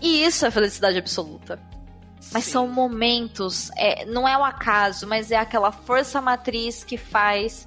E 0.00 0.24
isso 0.24 0.46
é 0.46 0.50
felicidade 0.50 0.98
absoluta. 0.98 1.58
Mas 2.32 2.44
Sim. 2.44 2.52
são 2.52 2.68
momentos, 2.68 3.70
é, 3.76 4.04
não 4.04 4.28
é 4.28 4.36
o 4.36 4.44
acaso, 4.44 5.06
mas 5.06 5.30
é 5.30 5.36
aquela 5.36 5.72
força 5.72 6.20
matriz 6.20 6.84
que 6.84 6.98
faz 6.98 7.66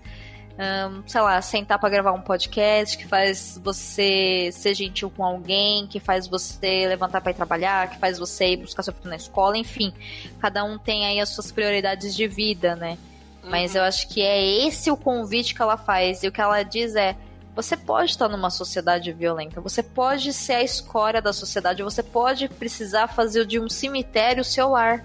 um, 0.61 1.07
sei 1.07 1.21
lá, 1.21 1.41
sentar 1.41 1.79
para 1.79 1.89
gravar 1.89 2.11
um 2.11 2.21
podcast, 2.21 2.97
que 2.97 3.07
faz 3.07 3.59
você 3.63 4.49
ser 4.51 4.75
gentil 4.75 5.09
com 5.09 5.25
alguém, 5.25 5.87
que 5.87 5.99
faz 5.99 6.27
você 6.27 6.87
levantar 6.87 7.19
para 7.19 7.31
ir 7.31 7.35
trabalhar, 7.35 7.89
que 7.89 7.99
faz 7.99 8.19
você 8.19 8.53
ir 8.53 8.57
buscar 8.57 8.83
seu 8.83 8.93
filho 8.93 9.09
na 9.09 9.15
escola, 9.15 9.57
enfim. 9.57 9.91
Cada 10.39 10.63
um 10.63 10.77
tem 10.77 11.05
aí 11.05 11.19
as 11.19 11.29
suas 11.29 11.51
prioridades 11.51 12.15
de 12.15 12.27
vida, 12.27 12.75
né? 12.75 12.97
Uhum. 13.43 13.49
Mas 13.49 13.73
eu 13.73 13.81
acho 13.81 14.07
que 14.07 14.21
é 14.21 14.43
esse 14.67 14.91
o 14.91 14.97
convite 14.97 15.55
que 15.55 15.61
ela 15.61 15.77
faz. 15.77 16.21
E 16.21 16.27
o 16.27 16.31
que 16.31 16.39
ela 16.39 16.61
diz 16.61 16.95
é: 16.95 17.15
você 17.55 17.75
pode 17.75 18.11
estar 18.11 18.29
numa 18.29 18.51
sociedade 18.51 19.11
violenta, 19.11 19.59
você 19.59 19.81
pode 19.81 20.31
ser 20.31 20.53
a 20.53 20.63
escória 20.63 21.21
da 21.21 21.33
sociedade, 21.33 21.81
você 21.81 22.03
pode 22.03 22.47
precisar 22.47 23.07
fazer 23.07 23.45
de 23.45 23.59
um 23.59 23.67
cemitério 23.67 24.43
seu 24.43 24.69
lar. 24.69 25.03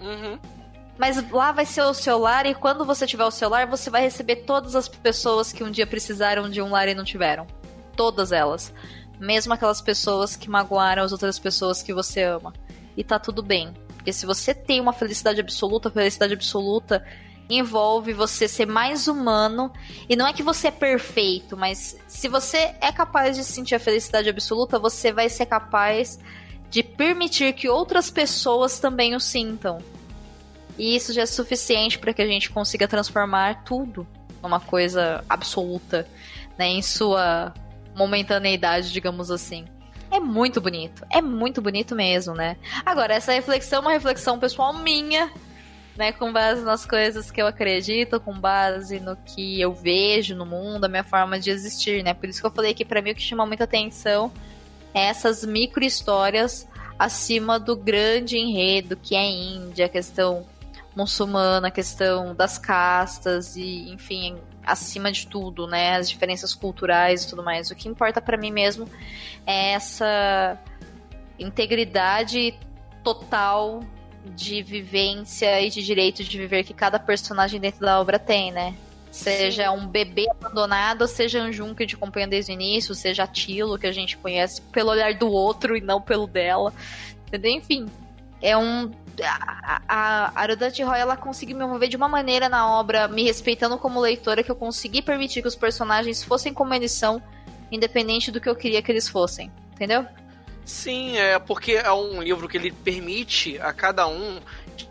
Uhum. 0.00 0.38
Mas 0.96 1.30
lá 1.30 1.50
vai 1.50 1.66
ser 1.66 1.82
o 1.82 1.94
seu 1.94 2.18
lar 2.18 2.46
e 2.46 2.54
quando 2.54 2.84
você 2.84 3.06
tiver 3.06 3.24
o 3.24 3.30
seu 3.30 3.48
lar, 3.48 3.66
você 3.66 3.90
vai 3.90 4.02
receber 4.02 4.36
todas 4.36 4.76
as 4.76 4.88
pessoas 4.88 5.52
que 5.52 5.64
um 5.64 5.70
dia 5.70 5.86
precisaram 5.86 6.48
de 6.48 6.62
um 6.62 6.70
lar 6.70 6.88
e 6.88 6.94
não 6.94 7.04
tiveram. 7.04 7.46
Todas 7.96 8.30
elas. 8.30 8.72
Mesmo 9.18 9.52
aquelas 9.52 9.80
pessoas 9.80 10.36
que 10.36 10.48
magoaram 10.48 11.02
as 11.02 11.12
outras 11.12 11.38
pessoas 11.38 11.82
que 11.82 11.92
você 11.92 12.22
ama. 12.22 12.52
E 12.96 13.02
tá 13.02 13.18
tudo 13.18 13.42
bem. 13.42 13.74
Porque 13.96 14.12
se 14.12 14.24
você 14.24 14.54
tem 14.54 14.80
uma 14.80 14.92
felicidade 14.92 15.40
absoluta, 15.40 15.90
felicidade 15.90 16.34
absoluta 16.34 17.04
envolve 17.48 18.12
você 18.12 18.48
ser 18.48 18.66
mais 18.66 19.08
humano. 19.08 19.72
E 20.08 20.16
não 20.16 20.26
é 20.26 20.32
que 20.32 20.42
você 20.42 20.68
é 20.68 20.70
perfeito, 20.70 21.56
mas 21.56 21.96
se 22.06 22.28
você 22.28 22.74
é 22.80 22.92
capaz 22.92 23.36
de 23.36 23.44
sentir 23.44 23.74
a 23.74 23.80
felicidade 23.80 24.28
absoluta, 24.28 24.78
você 24.78 25.12
vai 25.12 25.28
ser 25.28 25.46
capaz 25.46 26.18
de 26.70 26.82
permitir 26.82 27.52
que 27.52 27.68
outras 27.68 28.10
pessoas 28.10 28.78
também 28.78 29.14
o 29.14 29.20
sintam. 29.20 29.78
E 30.78 30.96
isso 30.96 31.12
já 31.12 31.22
é 31.22 31.26
suficiente 31.26 31.98
para 31.98 32.12
que 32.12 32.22
a 32.22 32.26
gente 32.26 32.50
consiga 32.50 32.88
transformar 32.88 33.64
tudo 33.64 34.06
numa 34.42 34.60
coisa 34.60 35.24
absoluta, 35.28 36.06
né, 36.58 36.66
em 36.66 36.82
sua 36.82 37.54
momentaneidade, 37.96 38.92
digamos 38.92 39.30
assim. 39.30 39.64
É 40.10 40.20
muito 40.20 40.60
bonito, 40.60 41.04
é 41.10 41.20
muito 41.20 41.60
bonito 41.60 41.94
mesmo, 41.94 42.34
né? 42.34 42.56
Agora, 42.84 43.14
essa 43.14 43.32
reflexão 43.32 43.78
é 43.78 43.80
uma 43.80 43.92
reflexão 43.92 44.38
pessoal 44.38 44.72
minha, 44.72 45.30
né, 45.96 46.12
com 46.12 46.32
base 46.32 46.62
nas 46.62 46.84
coisas 46.84 47.30
que 47.30 47.40
eu 47.40 47.46
acredito, 47.46 48.20
com 48.20 48.38
base 48.38 49.00
no 49.00 49.16
que 49.16 49.60
eu 49.60 49.72
vejo 49.72 50.34
no 50.34 50.44
mundo, 50.44 50.84
a 50.84 50.88
minha 50.88 51.04
forma 51.04 51.38
de 51.38 51.50
existir, 51.50 52.02
né? 52.02 52.14
Por 52.14 52.28
isso 52.28 52.40
que 52.40 52.46
eu 52.46 52.50
falei 52.50 52.74
que 52.74 52.84
para 52.84 53.00
mim 53.00 53.12
o 53.12 53.14
que 53.14 53.22
chama 53.22 53.46
muita 53.46 53.64
atenção 53.64 54.32
é 54.92 55.06
essas 55.06 55.44
micro 55.44 55.84
histórias 55.84 56.68
acima 56.98 57.58
do 57.58 57.74
grande 57.74 58.38
enredo 58.38 58.96
que 58.96 59.16
é 59.16 59.24
Índia, 59.24 59.86
a 59.86 59.88
questão 59.88 60.46
muçulmana, 60.96 61.68
a 61.68 61.70
questão 61.70 62.34
das 62.34 62.58
castas 62.58 63.56
e, 63.56 63.90
enfim, 63.90 64.38
acima 64.64 65.10
de 65.10 65.26
tudo, 65.26 65.66
né, 65.66 65.96
as 65.96 66.08
diferenças 66.08 66.54
culturais 66.54 67.24
e 67.24 67.28
tudo 67.28 67.42
mais. 67.42 67.70
O 67.70 67.74
que 67.74 67.88
importa 67.88 68.20
para 68.20 68.36
mim 68.36 68.50
mesmo 68.50 68.88
é 69.46 69.72
essa 69.72 70.58
integridade 71.38 72.54
total 73.02 73.80
de 74.24 74.62
vivência 74.62 75.60
e 75.60 75.68
de 75.68 75.82
direito 75.82 76.24
de 76.24 76.38
viver 76.38 76.64
que 76.64 76.72
cada 76.72 76.98
personagem 76.98 77.60
dentro 77.60 77.80
da 77.80 78.00
obra 78.00 78.18
tem, 78.18 78.50
né? 78.50 78.74
Seja 79.10 79.70
Sim. 79.70 79.76
um 79.76 79.86
bebê 79.86 80.26
abandonado, 80.28 81.06
seja 81.06 81.40
Anjum 81.40 81.72
que 81.74 81.84
a 81.84 81.86
gente 81.86 81.94
acompanha 81.94 82.26
desde 82.26 82.50
o 82.50 82.54
início, 82.54 82.94
seja 82.94 83.26
Tilo, 83.26 83.78
que 83.78 83.86
a 83.86 83.92
gente 83.92 84.16
conhece 84.16 84.60
pelo 84.60 84.90
olhar 84.90 85.14
do 85.14 85.28
outro 85.28 85.76
e 85.76 85.80
não 85.80 86.00
pelo 86.00 86.26
dela. 86.26 86.72
Entendeu? 87.28 87.52
Enfim, 87.52 87.86
é 88.42 88.56
um 88.56 88.90
a, 89.22 89.82
a 89.88 90.40
Arudante 90.40 90.82
Roy 90.82 90.98
ela 90.98 91.16
conseguiu 91.16 91.56
me 91.56 91.66
mover 91.66 91.88
de 91.88 91.96
uma 91.96 92.08
maneira 92.08 92.48
na 92.48 92.68
obra, 92.68 93.08
me 93.08 93.22
respeitando 93.22 93.78
como 93.78 94.00
leitora, 94.00 94.42
que 94.42 94.50
eu 94.50 94.56
consegui 94.56 95.02
permitir 95.02 95.42
que 95.42 95.48
os 95.48 95.56
personagens 95.56 96.22
fossem 96.22 96.52
como 96.52 96.74
eles 96.74 96.92
são, 96.92 97.22
independente 97.70 98.30
do 98.30 98.40
que 98.40 98.48
eu 98.48 98.56
queria 98.56 98.82
que 98.82 98.90
eles 98.90 99.08
fossem. 99.08 99.50
Entendeu? 99.72 100.06
Sim, 100.64 101.16
é 101.18 101.38
porque 101.38 101.72
é 101.72 101.92
um 101.92 102.22
livro 102.22 102.48
que 102.48 102.56
ele 102.56 102.72
permite 102.72 103.58
a 103.60 103.72
cada 103.72 104.06
um 104.06 104.40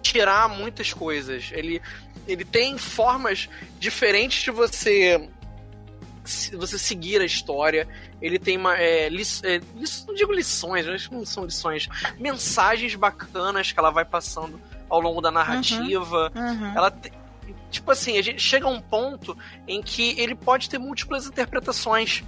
tirar 0.01 0.47
muitas 0.47 0.93
coisas. 0.93 1.49
Ele, 1.51 1.82
ele 2.28 2.45
tem 2.45 2.78
formas 2.78 3.49
diferentes 3.80 4.43
de 4.43 4.51
você 4.51 5.30
você 6.53 6.78
seguir 6.78 7.21
a 7.21 7.26
história. 7.26 7.88
Ele 8.21 8.39
tem 8.39 8.57
uma. 8.57 8.78
É, 8.78 9.09
li, 9.09 9.24
é, 9.43 9.59
não 10.07 10.15
digo 10.15 10.32
lições, 10.32 10.86
que 11.07 11.13
não 11.13 11.26
são 11.26 11.45
lições. 11.45 11.89
Mensagens 12.17 12.95
bacanas 12.95 13.71
que 13.71 13.80
ela 13.80 13.91
vai 13.91 14.05
passando 14.05 14.59
ao 14.89 15.01
longo 15.01 15.21
da 15.21 15.32
narrativa. 15.32 16.32
Uhum, 16.36 16.41
uhum. 16.41 16.74
Ela. 16.76 16.93
Tipo 17.69 17.91
assim, 17.91 18.17
a 18.17 18.21
gente 18.21 18.41
chega 18.41 18.67
a 18.67 18.69
um 18.69 18.80
ponto 18.80 19.36
em 19.67 19.82
que 19.82 20.19
ele 20.19 20.36
pode 20.36 20.69
ter 20.69 20.78
múltiplas 20.78 21.26
interpretações 21.26 22.24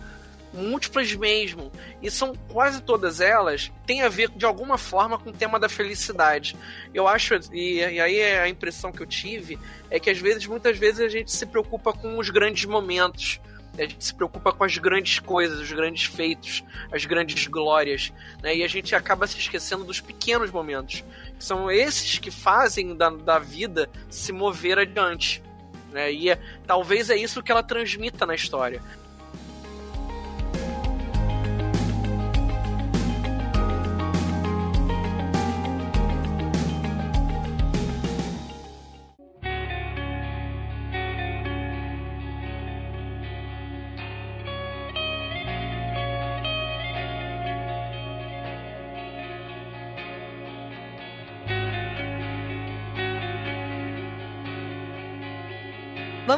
múltiplas 0.56 1.14
mesmo. 1.14 1.72
E 2.02 2.10
são 2.10 2.34
quase 2.48 2.82
todas 2.82 3.20
elas 3.20 3.72
têm 3.86 4.02
a 4.02 4.10
ver 4.10 4.30
de 4.30 4.46
alguma 4.46 4.78
forma 4.78 5.20
com 5.20 5.30
o 5.30 5.34
tema 5.34 5.60
da 5.60 5.68
felicidade. 5.68 6.56
Eu 6.94 7.08
acho, 7.08 7.36
e, 7.52 7.80
e 7.80 8.00
aí 8.00 8.18
é 8.18 8.40
a 8.40 8.50
impressão 8.50 8.92
que 8.92 9.02
eu 9.02 9.06
tive, 9.06 9.60
é 9.90 10.00
que 10.00 10.10
às 10.10 10.18
vezes, 10.18 10.48
muitas 10.48 10.78
vezes, 10.78 11.02
a 11.02 11.10
gente 11.10 11.32
se 11.32 11.46
preocupa 11.46 11.94
com 11.94 12.18
os 12.18 12.30
grandes 12.30 12.66
momentos 12.66 13.40
a 13.78 13.82
gente 13.82 14.04
se 14.04 14.14
preocupa 14.14 14.52
com 14.54 14.64
as 14.64 14.78
grandes 14.78 15.20
coisas, 15.20 15.60
os 15.60 15.72
grandes 15.72 16.06
feitos, 16.06 16.64
as 16.92 17.06
grandes 17.06 17.48
glórias, 17.48 18.12
né? 18.42 18.56
E 18.56 18.64
a 18.64 18.68
gente 18.68 18.96
acaba 18.96 19.28
se 19.28 19.38
esquecendo 19.38 19.84
dos 19.84 20.00
pequenos 20.00 20.52
momentos. 20.52 21.04
São 21.38 21.70
esses 21.70 22.18
que 22.18 22.32
fazem 22.32 22.96
da, 22.96 23.10
da 23.10 23.40
vida 23.40 23.90
se 24.10 24.32
mover 24.32 24.80
adiante. 24.80 25.44
Né? 25.92 26.12
E 26.12 26.30
é, 26.30 26.40
talvez 26.66 27.10
é 27.10 27.16
isso 27.16 27.44
que 27.44 27.52
ela 27.52 27.64
transmita 27.64 28.26
na 28.26 28.36
história. 28.36 28.82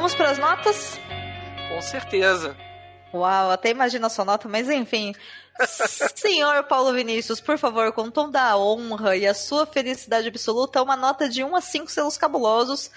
Vamos 0.08 0.16
para 0.16 0.30
as 0.30 0.38
notas? 0.38 0.98
Com 1.68 1.82
certeza. 1.82 2.56
Uau, 3.12 3.50
até 3.50 3.68
imagino 3.68 4.06
a 4.06 4.08
sua 4.08 4.24
nota, 4.24 4.48
mas 4.48 4.66
enfim. 4.70 5.14
Senhor 6.16 6.64
Paulo 6.64 6.94
Vinícius, 6.94 7.42
por 7.42 7.58
favor, 7.58 7.92
com 7.92 8.04
o 8.04 8.10
tom 8.10 8.30
da 8.30 8.56
honra 8.56 9.18
e 9.18 9.26
a 9.26 9.34
sua 9.34 9.66
felicidade 9.66 10.26
absoluta, 10.26 10.82
uma 10.82 10.96
nota 10.96 11.28
de 11.28 11.44
1 11.44 11.54
a 11.54 11.60
5 11.60 11.90
selos 11.90 12.16
cabulosos 12.16 12.90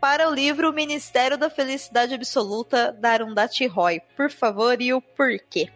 para 0.00 0.28
o 0.28 0.34
livro 0.34 0.72
Ministério 0.72 1.38
da 1.38 1.48
Felicidade 1.48 2.14
Absoluta, 2.14 2.90
da 2.90 3.10
Arundhati 3.10 3.64
Roy. 3.68 4.00
Por 4.16 4.28
favor, 4.28 4.82
e 4.82 4.92
o 4.92 5.00
porquê? 5.00 5.70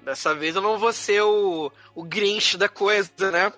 Dessa 0.00 0.34
vez 0.34 0.56
eu 0.56 0.62
não 0.62 0.78
vou 0.78 0.94
ser 0.94 1.20
o, 1.20 1.70
o 1.94 2.02
Grinch 2.02 2.56
da 2.56 2.68
coisa, 2.70 3.30
né? 3.30 3.52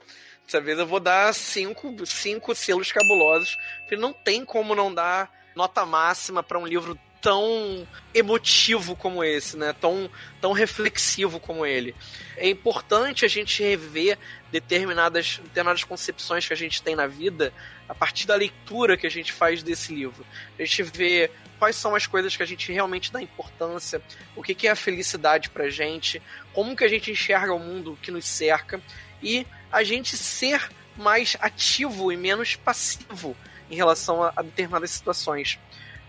Dessa 0.45 0.61
vez 0.61 0.81
eu 0.81 0.87
vou 0.87 0.99
dar 0.99 1.33
cinco, 1.33 2.05
cinco 2.05 2.57
selos 2.57 2.91
cabulosos, 2.91 3.57
porque 3.83 3.97
não 3.97 4.13
tem 4.13 4.45
como 4.45 4.75
não 4.75 4.93
dar 4.93 5.36
nota 5.57 5.85
máxima 5.87 6.43
para 6.43 6.59
um 6.59 6.67
livro 6.67 6.97
tão 7.21 7.89
emotivo 8.15 8.95
como 8.95 9.25
esse, 9.25 9.57
né? 9.57 9.75
Tão, 9.81 10.53
reflexivo 10.53 11.41
como 11.41 11.67
ele. 11.67 11.93
É 12.37 12.49
importante 12.49 13.25
a 13.25 13.29
gente 13.29 13.65
rever 13.65 14.17
determinadas, 14.53 15.41
determinadas 15.43 15.83
concepções 15.83 16.47
que 16.47 16.53
a 16.53 16.57
gente 16.57 16.81
tem 16.81 16.95
na 16.95 17.09
vida 17.09 17.53
a 17.89 17.95
partir 17.95 18.29
da 18.29 18.37
leitura 18.37 18.97
que 18.97 19.09
a 19.09 19.11
gente 19.11 19.33
faz 19.33 19.61
desse 19.61 19.93
livro. 19.93 20.25
A 20.57 20.65
gente 20.65 20.85
vê 20.85 21.29
quais 21.59 21.75
são 21.75 21.97
as 21.97 22.07
coisas 22.07 22.37
que 22.37 22.45
a 22.45 22.47
gente 22.47 22.71
realmente 22.71 23.11
dá 23.11 23.21
importância, 23.21 24.01
o 24.37 24.43
que, 24.43 24.55
que 24.55 24.69
é 24.69 24.71
a 24.71 24.77
felicidade 24.77 25.51
pra 25.51 25.69
gente, 25.69 26.23
como 26.53 26.77
que 26.77 26.85
a 26.85 26.89
gente 26.89 27.11
enxerga 27.11 27.53
o 27.53 27.59
mundo 27.59 27.99
que 28.01 28.13
nos 28.13 28.27
cerca 28.27 28.81
e 29.21 29.45
a 29.73 29.83
gente 29.83 30.17
ser 30.17 30.69
mais 30.97 31.37
ativo 31.41 32.13
e 32.13 32.17
menos 32.17 32.55
passivo 32.55 33.37
em 33.71 33.77
relação 33.77 34.23
a, 34.23 34.33
a 34.37 34.43
determinadas 34.43 34.91
situações. 34.91 35.59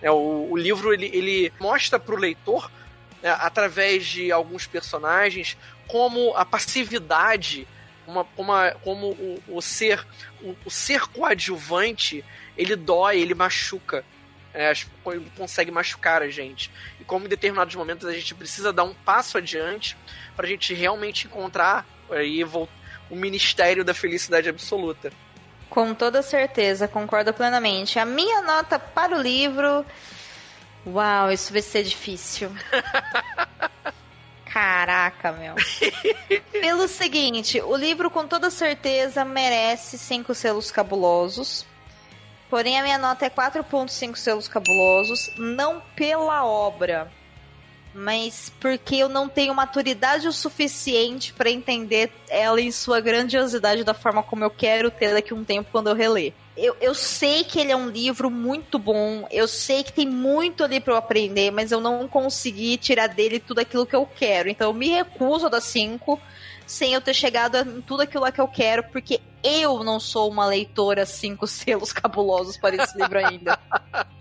É, 0.02 0.12
o, 0.12 0.48
o, 0.52 0.58
livro 0.58 0.94
ele, 0.94 1.10
ele 1.14 1.54
mostra 1.60 2.00
para 2.00 2.14
o 2.14 2.18
leitor, 2.18 2.72
né, 3.22 3.36
através 3.40 4.06
de 4.06 4.32
alguns 4.32 4.68
personagens, 4.68 5.58
como 5.88 6.36
a 6.36 6.46
passividade, 6.46 7.68
uma, 8.06 8.26
uma, 8.38 8.72
como 8.84 9.08
o, 9.08 9.44
o 9.48 9.62
ser 9.62 10.06
o, 10.42 10.56
o, 10.66 10.70
ser 10.70 11.02
coadjuvante 11.08 12.24
ele 12.58 12.76
dói, 12.76 13.20
ele 13.20 13.34
machuca. 13.34 14.04
É, 14.54 14.74
consegue 15.36 15.70
machucar 15.70 16.24
a 16.24 16.30
gente. 16.30 16.72
E 17.00 17.04
como 17.04 17.26
em 17.26 17.30
determinados 17.30 17.76
momentos 17.76 18.08
a 18.08 18.14
gente 18.14 18.34
precisa 18.34 18.74
dar 18.74 18.86
um 18.86 18.94
passo 18.94 19.38
adiante 19.38 19.96
para 20.36 20.48
a 20.48 20.50
gente 20.50 20.74
realmente 20.74 21.28
encontrar 21.28 21.86
aí, 22.10 22.44
o 22.44 22.68
ministério 23.16 23.86
da 23.86 23.94
felicidade 23.94 24.50
absoluta. 24.50 25.12
Com 25.70 25.94
toda 25.94 26.22
certeza, 26.22 26.88
concordo 26.88 27.34
plenamente. 27.34 28.00
A 28.00 28.06
minha 28.06 28.42
nota 28.42 28.80
para 28.80 29.18
o 29.18 29.22
livro. 29.22 29.86
Uau, 30.86 31.32
isso 31.32 31.52
vai 31.52 31.62
ser 31.62 31.84
difícil. 31.84 32.50
Caraca, 34.46 35.32
meu. 35.34 35.56
Pelo 36.52 36.88
seguinte, 36.88 37.62
o 37.62 37.76
livro 37.76 38.10
com 38.10 38.26
toda 38.26 38.50
certeza 38.50 39.24
merece 39.24 39.98
cinco 39.98 40.34
selos 40.34 40.72
cabulosos. 40.72 41.66
Porém, 42.50 42.80
a 42.80 42.84
minha 42.84 42.98
nota 42.98 43.26
é 43.26 43.30
4.5 43.30 44.16
selos 44.16 44.48
cabulosos, 44.48 45.30
não 45.38 45.82
pela 45.96 46.46
obra, 46.46 47.12
mas 47.98 48.54
porque 48.60 48.96
eu 48.96 49.10
não 49.10 49.28
tenho 49.28 49.56
maturidade 49.56 50.28
o 50.28 50.32
suficiente 50.32 51.34
para 51.34 51.50
entender 51.50 52.12
ela 52.30 52.62
em 52.62 52.72
sua 52.72 53.02
grandiosidade 53.02 53.84
da 53.84 53.94
forma 53.94 54.22
como 54.22 54.44
eu 54.44 54.52
quero 54.52 54.92
ter 54.92 55.14
daqui 55.14 55.34
a 55.34 55.36
um 55.36 55.44
tempo 55.44 55.70
quando 55.72 55.90
eu 55.90 55.96
reler. 55.96 56.32
Eu, 56.56 56.78
eu 56.80 56.94
sei 56.94 57.44
que 57.44 57.60
ele 57.60 57.72
é 57.72 57.76
um 57.76 57.90
livro 57.90 58.30
muito 58.30 58.78
bom, 58.78 59.28
eu 59.32 59.48
sei 59.48 59.84
que 59.84 59.92
tem 59.92 60.08
muito 60.08 60.64
ali 60.64 60.80
para 60.80 60.94
eu 60.94 60.98
aprender, 60.98 61.50
mas 61.50 61.72
eu 61.72 61.82
não 61.82 62.08
consegui 62.08 62.78
tirar 62.78 63.08
dele 63.08 63.40
tudo 63.40 63.60
aquilo 63.60 63.86
que 63.86 63.96
eu 63.96 64.06
quero. 64.06 64.48
Então 64.48 64.70
eu 64.70 64.74
me 64.74 64.90
recuso 64.90 65.48
a 65.48 65.50
dar 65.50 65.62
5 65.62 66.20
sem 66.68 66.94
eu 66.94 67.00
ter 67.00 67.14
chegado 67.14 67.58
em 67.58 67.82
tudo 67.82 68.04
aquilo 68.04 68.24
lá 68.24 68.32
que 68.32 68.42
eu 68.42 68.48
quero, 68.48 68.84
porque 68.84 69.22
eu 69.42 69.84
não 69.86 70.00
sou 70.00 70.30
uma 70.30 70.46
leitora 70.46 71.06
cinco 71.06 71.48
selos 71.48 71.94
cabulosos 71.94 72.58
para 72.58 72.76
esse 72.76 72.96
livro 72.98 73.26
ainda. 73.26 73.58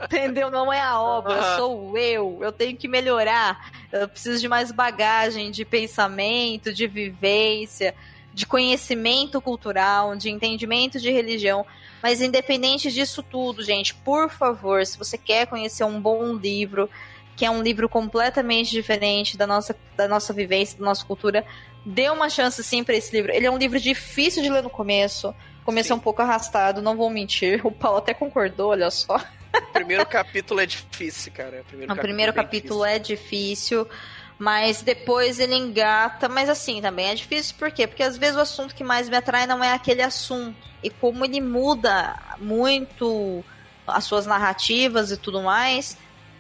Entendeu? 0.05 0.51
Não 0.51 0.73
é 0.73 0.81
a 0.81 1.01
obra, 1.01 1.57
sou 1.57 1.99
eu. 1.99 2.39
Eu 2.41 2.53
tenho 2.53 2.77
que 2.77 2.87
melhorar. 2.87 3.73
Eu 3.91 4.09
preciso 4.09 4.41
de 4.41 4.49
mais 4.49 4.71
bagagem 4.71 5.51
de 5.51 5.65
pensamento, 5.65 6.73
de 6.73 6.87
vivência, 6.87 7.93
de 8.33 8.47
conhecimento 8.47 9.41
cultural, 9.41 10.15
de 10.15 10.31
entendimento 10.31 11.01
de 11.01 11.11
religião. 11.11 11.67
Mas 12.01 12.21
independente 12.21 12.93
disso 12.93 13.25
tudo, 13.25 13.65
gente, 13.65 13.93
por 13.93 14.31
favor, 14.31 14.87
se 14.87 14.97
você 14.97 15.19
quer 15.19 15.47
conhecer 15.47 15.83
um 15.83 16.01
bom 16.01 16.35
livro, 16.35 16.89
que 17.35 17.45
é 17.45 17.51
um 17.51 17.63
livro 17.63 17.89
completamente 17.89 18.71
diferente 18.71 19.37
da 19.37 19.47
nossa, 19.47 19.77
da 19.97 20.07
nossa 20.07 20.33
vivência, 20.33 20.79
da 20.79 20.85
nossa 20.85 21.05
cultura, 21.05 21.45
dê 21.87 22.11
uma 22.11 22.29
chance 22.29 22.63
sim 22.65 22.83
para 22.83 22.97
esse 22.97 23.15
livro. 23.15 23.33
Ele 23.33 23.47
é 23.47 23.51
um 23.51 23.57
livro 23.57 23.79
difícil 23.79 24.43
de 24.43 24.51
ler 24.51 24.63
no 24.63 24.69
começo. 24.69 25.33
Começou 25.65 25.97
um 25.97 26.01
pouco 26.01 26.21
arrastado, 26.21 26.83
não 26.83 26.97
vou 26.97 27.09
mentir. 27.09 27.61
O 27.65 27.71
Paulo 27.71 27.99
até 27.99 28.13
concordou, 28.13 28.71
olha 28.71 28.91
só. 28.91 29.17
O 29.17 29.73
primeiro 29.73 30.05
capítulo 30.05 30.61
é 30.61 30.67
difícil, 30.67 31.33
cara. 31.33 31.61
O 31.61 31.65
primeiro, 31.65 31.93
o 31.93 31.97
capítulo, 31.97 32.03
primeiro 32.03 32.31
é 32.31 32.35
capítulo 32.35 32.85
é 32.85 32.99
difícil, 32.99 33.89
mas 34.37 34.83
depois 34.83 35.39
ele 35.39 35.55
engata. 35.55 36.29
Mas 36.29 36.49
assim, 36.49 36.83
também 36.83 37.07
é 37.07 37.15
difícil 37.15 37.55
por 37.57 37.71
quê? 37.71 37.87
Porque 37.87 38.03
às 38.03 38.19
vezes 38.19 38.37
o 38.37 38.41
assunto 38.41 38.75
que 38.75 38.83
mais 38.83 39.09
me 39.09 39.17
atrai 39.17 39.47
não 39.47 39.63
é 39.63 39.73
aquele 39.73 40.03
assunto. 40.03 40.57
E 40.83 40.91
como 40.91 41.25
ele 41.25 41.41
muda 41.41 42.17
muito 42.39 43.45
as 43.87 44.05
suas 44.05 44.27
narrativas 44.27 45.13
e 45.13 45.17
tudo 45.17 45.41
mais, 45.41 45.97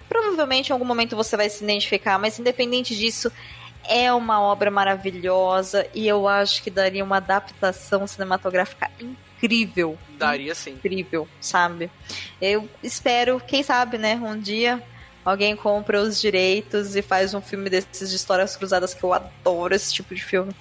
provavelmente 0.08 0.70
em 0.70 0.72
algum 0.72 0.84
momento 0.84 1.14
você 1.14 1.36
vai 1.36 1.48
se 1.48 1.62
identificar, 1.62 2.18
mas 2.18 2.38
independente 2.38 2.96
disso, 2.96 3.30
é 3.88 4.12
uma 4.12 4.40
obra 4.40 4.70
maravilhosa 4.70 5.86
e 5.94 6.06
eu 6.06 6.28
acho 6.28 6.62
que 6.62 6.70
daria 6.70 7.04
uma 7.04 7.16
adaptação 7.18 8.06
cinematográfica 8.06 8.90
incrível. 9.00 9.98
Daria 10.18 10.54
sim. 10.54 10.72
Incrível, 10.72 11.28
sabe? 11.40 11.90
Eu 12.40 12.68
espero, 12.82 13.40
quem 13.40 13.62
sabe, 13.62 13.98
né, 13.98 14.14
um 14.16 14.38
dia 14.38 14.82
alguém 15.24 15.56
compra 15.56 16.00
os 16.00 16.20
direitos 16.20 16.94
e 16.94 17.02
faz 17.02 17.34
um 17.34 17.40
filme 17.40 17.68
desses 17.68 18.10
de 18.10 18.16
histórias 18.16 18.56
cruzadas 18.56 18.94
que 18.94 19.02
eu 19.02 19.12
adoro 19.12 19.74
esse 19.74 19.92
tipo 19.92 20.14
de 20.14 20.22
filme. 20.22 20.54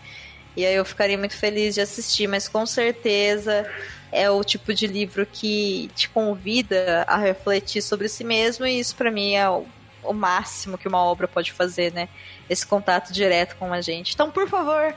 E 0.57 0.65
aí 0.65 0.75
eu 0.75 0.85
ficaria 0.85 1.17
muito 1.17 1.37
feliz 1.37 1.75
de 1.75 1.81
assistir, 1.81 2.27
mas 2.27 2.47
com 2.47 2.65
certeza 2.65 3.69
é 4.11 4.29
o 4.29 4.43
tipo 4.43 4.73
de 4.73 4.87
livro 4.87 5.25
que 5.25 5.91
te 5.93 6.09
convida 6.09 7.03
a 7.07 7.17
refletir 7.17 7.81
sobre 7.81 8.07
si 8.07 8.23
mesmo 8.23 8.65
e 8.65 8.79
isso 8.79 8.95
para 8.95 9.11
mim 9.11 9.35
é 9.35 9.47
o, 9.49 9.65
o 10.07 10.13
máximo 10.13 10.77
que 10.77 10.87
uma 10.87 11.03
obra 11.03 11.27
pode 11.27 11.51
fazer, 11.51 11.91
né? 11.93 12.09
esse 12.49 12.65
contato 12.65 13.11
direto 13.11 13.55
com 13.57 13.71
a 13.73 13.81
gente. 13.81 14.13
Então, 14.13 14.29
por 14.31 14.47
favor, 14.47 14.95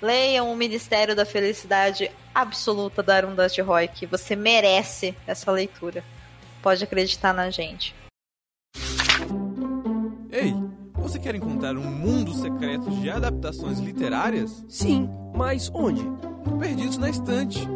leiam 0.00 0.50
o 0.52 0.56
Ministério 0.56 1.14
da 1.14 1.24
Felicidade 1.24 2.10
Absoluta 2.34 3.02
da 3.02 3.16
Arundhati 3.16 3.60
Roy, 3.60 3.88
que 3.88 4.06
você 4.06 4.36
merece 4.36 5.14
essa 5.26 5.50
leitura. 5.50 6.04
Pode 6.62 6.82
acreditar 6.84 7.32
na 7.32 7.50
gente. 7.50 7.94
Ei, 10.30 10.54
você 10.94 11.18
quer 11.18 11.34
encontrar 11.34 11.76
um 11.76 11.90
mundo 11.90 12.34
secreto 12.34 12.90
de 12.90 13.10
adaptações 13.10 13.78
literárias? 13.78 14.64
Sim, 14.68 15.08
mas 15.34 15.70
onde? 15.72 16.04
Perdidos 16.58 16.98
na 16.98 17.08
Estante 17.08 17.66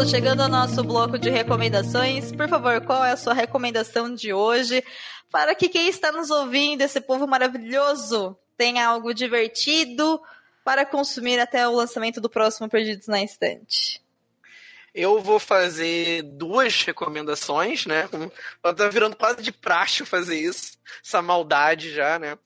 Paulo, 0.00 0.10
chegando 0.10 0.40
ao 0.40 0.48
nosso 0.48 0.82
bloco 0.82 1.18
de 1.18 1.28
recomendações, 1.28 2.32
por 2.32 2.48
favor, 2.48 2.80
qual 2.86 3.04
é 3.04 3.12
a 3.12 3.16
sua 3.18 3.34
recomendação 3.34 4.14
de 4.14 4.32
hoje 4.32 4.82
para 5.30 5.54
que 5.54 5.68
quem 5.68 5.88
está 5.88 6.10
nos 6.10 6.30
ouvindo, 6.30 6.80
esse 6.80 7.02
povo 7.02 7.26
maravilhoso, 7.26 8.34
tenha 8.56 8.86
algo 8.86 9.12
divertido 9.12 10.18
para 10.64 10.86
consumir 10.86 11.38
até 11.38 11.68
o 11.68 11.72
lançamento 11.72 12.18
do 12.18 12.30
próximo 12.30 12.66
Perdidos 12.66 13.08
na 13.08 13.22
Estante? 13.22 14.02
Eu 14.94 15.20
vou 15.20 15.38
fazer 15.38 16.22
duas 16.22 16.82
recomendações, 16.82 17.84
né? 17.84 18.08
Tá 18.62 18.88
virando 18.88 19.16
quase 19.16 19.42
de 19.42 19.52
praxe 19.52 20.06
fazer 20.06 20.40
isso, 20.40 20.78
essa 21.04 21.20
maldade 21.20 21.92
já, 21.92 22.18
né? 22.18 22.38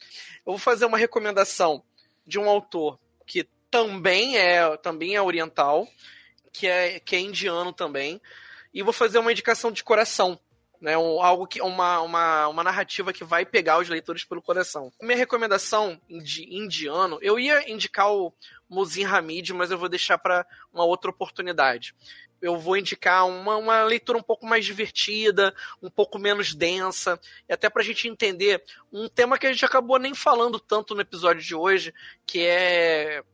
Eu 0.45 0.55
vou 0.55 0.59
fazer 0.59 0.87
uma 0.87 0.99
recomendação 0.99 1.85
de 2.27 2.37
um 2.37 2.49
autor 2.49 2.99
que 3.25 3.47
também 3.71 4.37
é, 4.37 4.77
também 4.79 5.15
é 5.15 5.23
oriental, 5.23 5.87
que 6.55 6.69
é, 6.69 7.01
que 7.01 7.17
é 7.17 7.21
indiano 7.21 7.73
também. 7.73 8.21
E 8.73 8.83
vou 8.83 8.93
fazer 8.93 9.19
uma 9.19 9.33
indicação 9.33 9.73
de 9.73 9.83
coração. 9.83 10.39
Né, 10.81 10.99
um, 10.99 11.23
algo 11.23 11.47
que 11.47 11.63
uma, 11.63 12.01
uma, 12.03 12.49
uma 12.49 12.63
narrativa 12.65 13.11
que 13.11 13.25
vai 13.25 13.47
pegar 13.47 13.79
os 13.79 13.89
leitores 13.89 14.23
pelo 14.23 14.43
coração. 14.43 14.93
Minha 15.01 15.17
recomendação 15.17 15.99
de 16.11 16.45
indiano, 16.55 17.19
eu 17.23 17.39
ia 17.39 17.71
indicar 17.71 18.13
o 18.13 18.35
Muzin 18.69 19.05
Hamid, 19.05 19.55
mas 19.55 19.71
eu 19.71 19.79
vou 19.79 19.89
deixar 19.89 20.19
para 20.19 20.47
uma 20.71 20.85
outra 20.85 21.11
oportunidade. 21.11 21.95
Eu 22.43 22.59
vou 22.59 22.77
indicar 22.77 23.27
uma, 23.27 23.57
uma 23.57 23.83
leitura 23.85 24.19
um 24.19 24.23
pouco 24.23 24.45
mais 24.45 24.67
divertida, 24.67 25.55
um 25.81 25.89
pouco 25.89 26.19
menos 26.19 26.55
densa, 26.55 27.19
e 27.49 27.53
até 27.55 27.71
para 27.71 27.81
a 27.81 27.85
gente 27.85 28.07
entender 28.07 28.63
um 28.93 29.09
tema 29.09 29.39
que 29.39 29.47
a 29.47 29.53
gente 29.53 29.65
acabou 29.65 29.99
nem 29.99 30.15
falando 30.15 30.61
tanto 30.61 30.95
no 30.95 31.01
episódio 31.01 31.43
de 31.43 31.55
hoje, 31.55 31.95
que 32.27 32.41
é 32.41 33.25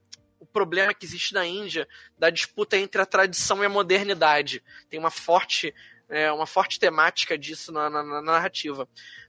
problema 0.53 0.95
que 0.95 1.07
existe 1.07 1.35
na 1.35 1.47
Índia 1.47 1.89
da 2.19 2.31
disputa 2.31 2.77
entre 2.77 3.01
a 3.01 3.07
tradição 3.07 3.63
e 3.63 3.67
a 3.67 3.71
modernidade. 3.71 4.63
Tem 4.89 4.99
uma 4.99 5.11
forte 5.11 5.75
é, 6.11 6.31
uma 6.33 6.47
forte 6.47 6.79
temática 6.79 7.39
disso 7.39 7.73
na, 7.73 7.89
na, 7.89 8.03
na 8.03 8.21
narrativa. 8.21 8.87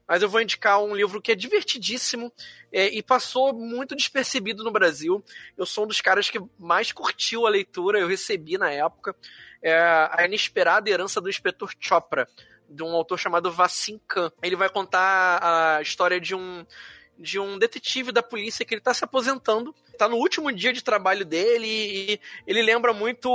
Mas 0.07 0.21
eu 0.21 0.27
vou 0.27 0.41
indicar 0.41 0.81
um 0.83 0.93
livro 0.93 1.21
que 1.21 1.31
é 1.31 1.35
divertidíssimo 1.35 2.33
é, 2.71 2.87
e 2.87 3.01
passou 3.01 3.53
muito 3.53 3.95
despercebido 3.95 4.63
no 4.63 4.71
Brasil. 4.71 5.23
Eu 5.55 5.65
sou 5.65 5.85
um 5.85 5.87
dos 5.87 6.01
caras 6.01 6.29
que 6.29 6.41
mais 6.59 6.91
curtiu 6.91 7.45
a 7.45 7.49
leitura, 7.49 7.99
eu 7.99 8.07
recebi 8.07 8.57
na 8.57 8.71
época. 8.71 9.15
É 9.61 9.73
A 10.11 10.25
Inesperada 10.25 10.89
Herança 10.89 11.21
do 11.21 11.29
Inspetor 11.29 11.71
Chopra, 11.79 12.27
de 12.67 12.83
um 12.83 12.93
autor 12.95 13.19
chamado 13.19 13.51
Vassim 13.51 14.01
Khan. 14.07 14.31
Ele 14.41 14.55
vai 14.55 14.69
contar 14.69 15.39
a 15.41 15.81
história 15.81 16.19
de 16.19 16.33
um 16.33 16.65
de 17.21 17.39
um 17.39 17.57
detetive 17.57 18.11
da 18.11 18.23
polícia 18.23 18.65
que 18.65 18.73
ele 18.73 18.81
tá 18.81 18.93
se 18.93 19.03
aposentando. 19.03 19.73
Tá 19.97 20.09
no 20.09 20.17
último 20.17 20.51
dia 20.51 20.73
de 20.73 20.83
trabalho 20.83 21.23
dele 21.23 21.67
e 21.67 22.19
ele 22.47 22.61
lembra 22.61 22.93
muito 22.93 23.29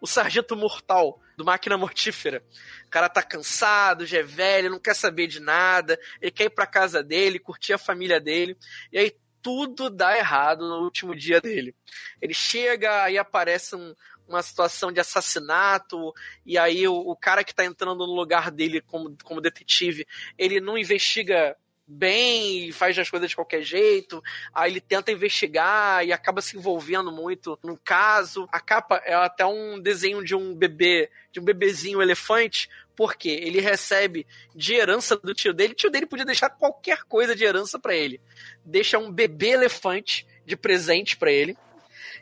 o 0.00 0.06
Sargento 0.06 0.56
Mortal, 0.56 1.20
do 1.36 1.44
Máquina 1.44 1.78
Mortífera. 1.78 2.42
O 2.86 2.90
cara 2.90 3.08
tá 3.08 3.22
cansado, 3.22 4.04
já 4.04 4.18
é 4.18 4.22
velho, 4.22 4.70
não 4.70 4.80
quer 4.80 4.94
saber 4.94 5.28
de 5.28 5.38
nada, 5.38 5.98
ele 6.20 6.32
quer 6.32 6.44
ir 6.44 6.50
pra 6.50 6.66
casa 6.66 7.02
dele, 7.02 7.38
curtir 7.38 7.72
a 7.72 7.78
família 7.78 8.20
dele. 8.20 8.56
E 8.92 8.98
aí 8.98 9.16
tudo 9.40 9.88
dá 9.88 10.18
errado 10.18 10.68
no 10.68 10.82
último 10.82 11.14
dia 11.14 11.40
dele. 11.40 11.74
Ele 12.20 12.34
chega, 12.34 13.04
aí 13.04 13.16
aparece 13.16 13.76
um, 13.76 13.94
uma 14.26 14.42
situação 14.42 14.92
de 14.92 15.00
assassinato, 15.00 16.12
e 16.44 16.58
aí 16.58 16.86
o, 16.86 16.94
o, 16.94 17.16
cara 17.16 17.44
que 17.44 17.54
tá 17.54 17.64
entrando 17.64 18.06
no 18.06 18.14
lugar 18.14 18.50
dele 18.50 18.80
como, 18.80 19.16
como 19.24 19.40
detetive, 19.40 20.06
ele 20.36 20.60
não 20.60 20.76
investiga 20.76 21.56
bem 21.88 22.68
e 22.68 22.72
faz 22.72 22.98
as 22.98 23.08
coisas 23.08 23.30
de 23.30 23.34
qualquer 23.34 23.62
jeito. 23.62 24.22
Aí 24.54 24.70
ele 24.70 24.80
tenta 24.80 25.10
investigar 25.10 26.04
e 26.04 26.12
acaba 26.12 26.42
se 26.42 26.56
envolvendo 26.56 27.10
muito 27.10 27.58
no 27.62 27.78
caso. 27.78 28.46
A 28.52 28.60
capa 28.60 29.00
é 29.04 29.14
até 29.14 29.46
um 29.46 29.80
desenho 29.80 30.22
de 30.22 30.34
um 30.34 30.54
bebê, 30.54 31.10
de 31.32 31.40
um 31.40 31.44
bebezinho 31.44 32.02
elefante, 32.02 32.68
porque 32.94 33.30
ele 33.30 33.60
recebe 33.60 34.26
de 34.54 34.74
herança 34.74 35.16
do 35.16 35.32
tio 35.32 35.54
dele. 35.54 35.72
O 35.72 35.76
tio 35.76 35.90
dele 35.90 36.06
podia 36.06 36.26
deixar 36.26 36.50
qualquer 36.50 37.04
coisa 37.04 37.34
de 37.34 37.44
herança 37.44 37.78
para 37.78 37.94
ele. 37.94 38.20
Deixa 38.64 38.98
um 38.98 39.10
bebê 39.10 39.50
elefante 39.50 40.26
de 40.44 40.56
presente 40.56 41.16
para 41.16 41.32
ele. 41.32 41.56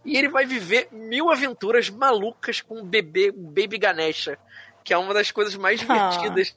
E 0.04 0.16
ele 0.16 0.28
vai 0.28 0.46
viver 0.46 0.88
mil 0.92 1.30
aventuras 1.30 1.90
malucas 1.90 2.60
com 2.60 2.78
um 2.78 2.84
bebê, 2.84 3.32
um 3.36 3.46
Baby 3.46 3.76
Ganesha 3.76 4.38
que 4.86 4.94
é 4.94 4.98
uma 4.98 5.12
das 5.12 5.32
coisas 5.32 5.56
mais 5.56 5.80
ah. 5.82 6.10
divertidas. 6.10 6.56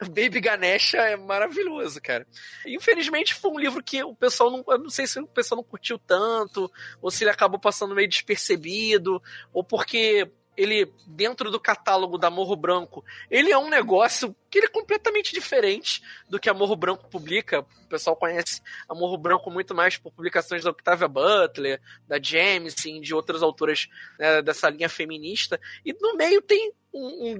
Ah. 0.00 0.06
Baby 0.06 0.40
Ganesha 0.40 0.98
é 0.98 1.16
maravilhoso, 1.16 2.02
cara. 2.02 2.26
Infelizmente 2.66 3.32
foi 3.32 3.52
um 3.52 3.58
livro 3.60 3.80
que 3.80 4.02
o 4.02 4.12
pessoal 4.12 4.50
não. 4.50 4.64
Eu 4.66 4.78
não 4.78 4.90
sei 4.90 5.06
se 5.06 5.20
o 5.20 5.26
pessoal 5.28 5.58
não 5.58 5.64
curtiu 5.64 5.96
tanto, 5.96 6.68
ou 7.00 7.12
se 7.12 7.22
ele 7.22 7.30
acabou 7.30 7.60
passando 7.60 7.94
meio 7.94 8.08
despercebido, 8.08 9.22
ou 9.52 9.62
porque 9.62 10.28
ele, 10.60 10.92
dentro 11.06 11.50
do 11.50 11.58
catálogo 11.58 12.18
da 12.18 12.28
Morro 12.28 12.54
Branco, 12.54 13.02
ele 13.30 13.50
é 13.50 13.56
um 13.56 13.70
negócio 13.70 14.36
que 14.50 14.58
ele 14.58 14.66
é 14.66 14.70
completamente 14.70 15.32
diferente 15.32 16.02
do 16.28 16.38
que 16.38 16.50
a 16.50 16.54
Morro 16.54 16.76
Branco 16.76 17.08
publica. 17.08 17.60
O 17.60 17.88
pessoal 17.88 18.14
conhece 18.14 18.60
a 18.86 18.94
Morro 18.94 19.16
Branco 19.16 19.50
muito 19.50 19.74
mais 19.74 19.96
por 19.96 20.12
publicações 20.12 20.62
da 20.62 20.70
Octavia 20.70 21.08
Butler, 21.08 21.80
da 22.06 22.20
James, 22.20 22.74
sim, 22.76 23.00
de 23.00 23.14
outras 23.14 23.42
autoras 23.42 23.88
né, 24.18 24.42
dessa 24.42 24.68
linha 24.68 24.88
feminista. 24.90 25.58
E 25.82 25.94
no 25.94 26.14
meio 26.14 26.42
tem 26.42 26.74
um, 26.92 27.32
um, 27.32 27.36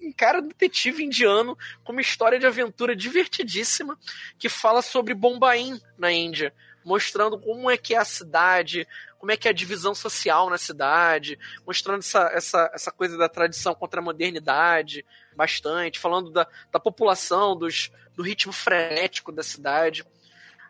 um, 0.00 0.12
cara 0.16 0.40
detetive 0.40 1.04
indiano 1.04 1.58
com 1.84 1.92
uma 1.92 2.00
história 2.00 2.38
de 2.38 2.46
aventura 2.46 2.96
divertidíssima 2.96 3.98
que 4.38 4.48
fala 4.48 4.80
sobre 4.80 5.12
Bombaim 5.12 5.78
na 5.98 6.10
Índia, 6.10 6.54
mostrando 6.84 7.38
como 7.38 7.70
é 7.70 7.76
que 7.76 7.94
é 7.94 7.98
a 7.98 8.04
cidade, 8.04 8.86
como 9.18 9.30
é 9.30 9.36
que 9.36 9.46
é 9.46 9.50
a 9.50 9.54
divisão 9.54 9.94
social 9.94 10.50
na 10.50 10.58
cidade, 10.58 11.38
mostrando 11.66 12.00
essa, 12.00 12.30
essa, 12.32 12.70
essa 12.74 12.90
coisa 12.90 13.16
da 13.16 13.28
tradição 13.28 13.74
contra 13.74 14.00
a 14.00 14.04
modernidade 14.04 15.04
bastante, 15.36 15.98
falando 15.98 16.30
da, 16.30 16.46
da 16.70 16.80
população, 16.80 17.56
dos, 17.56 17.90
do 18.16 18.22
ritmo 18.22 18.52
frenético 18.52 19.30
da 19.30 19.42
cidade. 19.42 20.04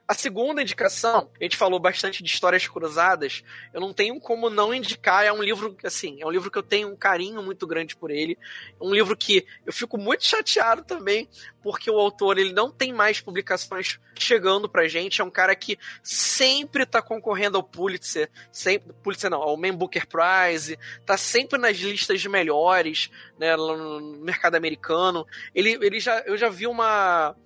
A 0.07 0.15
segunda 0.15 0.61
indicação, 0.61 1.31
a 1.41 1.45
gente 1.45 1.57
falou 1.57 1.79
bastante 1.79 2.23
de 2.23 2.29
histórias 2.29 2.67
cruzadas, 2.67 3.45
eu 3.73 3.81
não 3.81 3.95
tenho 3.95 4.19
como 4.21 4.51
não 4.51 4.75
indicar, 4.75 5.25
é 5.25 5.33
um 5.33 5.43
livro, 5.43 5.77
assim, 5.85 6.21
é 6.21 6.27
um 6.27 6.31
livro 6.31 6.51
que 6.51 6.59
eu 6.59 6.63
tenho 6.63 6.89
um 6.89 6.97
carinho 6.97 7.41
muito 7.41 7.67
grande 7.67 7.95
por 7.95 8.11
ele, 8.11 8.37
é 8.81 8.85
um 8.85 8.93
livro 8.93 9.17
que 9.17 9.47
eu 9.65 9.73
fico 9.73 9.97
muito 9.97 10.25
chateado 10.25 10.83
também, 10.83 11.29
porque 11.63 11.89
o 11.89 11.99
autor, 11.99 12.37
ele 12.37 12.53
não 12.53 12.71
tem 12.71 12.93
mais 12.93 13.21
publicações 13.21 14.01
chegando 14.19 14.69
pra 14.69 14.89
gente, 14.89 15.21
é 15.21 15.25
um 15.25 15.31
cara 15.31 15.55
que 15.55 15.79
sempre 16.03 16.85
tá 16.85 17.01
concorrendo 17.01 17.57
ao 17.57 17.63
Pulitzer, 17.63 18.29
sempre, 18.51 18.93
Pulitzer 19.05 19.31
não, 19.31 19.41
ao 19.41 19.57
Man 19.57 19.75
Booker 19.75 20.07
Prize, 20.07 20.79
tá 21.07 21.17
sempre 21.17 21.59
nas 21.59 21.77
listas 21.79 22.21
de 22.21 22.29
melhores, 22.29 23.09
né, 23.39 23.57
no 23.57 24.19
mercado 24.19 24.57
americano, 24.57 25.25
ele, 25.55 25.79
ele 25.81 26.01
já, 26.01 26.19
eu 26.27 26.37
já 26.37 26.49
vi 26.49 26.67
uma 26.67 27.37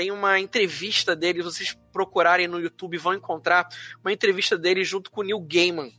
tem 0.00 0.10
uma 0.10 0.40
entrevista 0.40 1.14
dele, 1.14 1.42
vocês 1.42 1.76
procurarem 1.92 2.48
no 2.48 2.58
YouTube 2.58 2.96
vão 2.96 3.12
encontrar 3.12 3.68
uma 4.02 4.10
entrevista 4.10 4.56
dele 4.56 4.82
junto 4.82 5.10
com 5.10 5.20
o 5.20 5.24
Neil 5.24 5.38
Gaiman, 5.40 5.92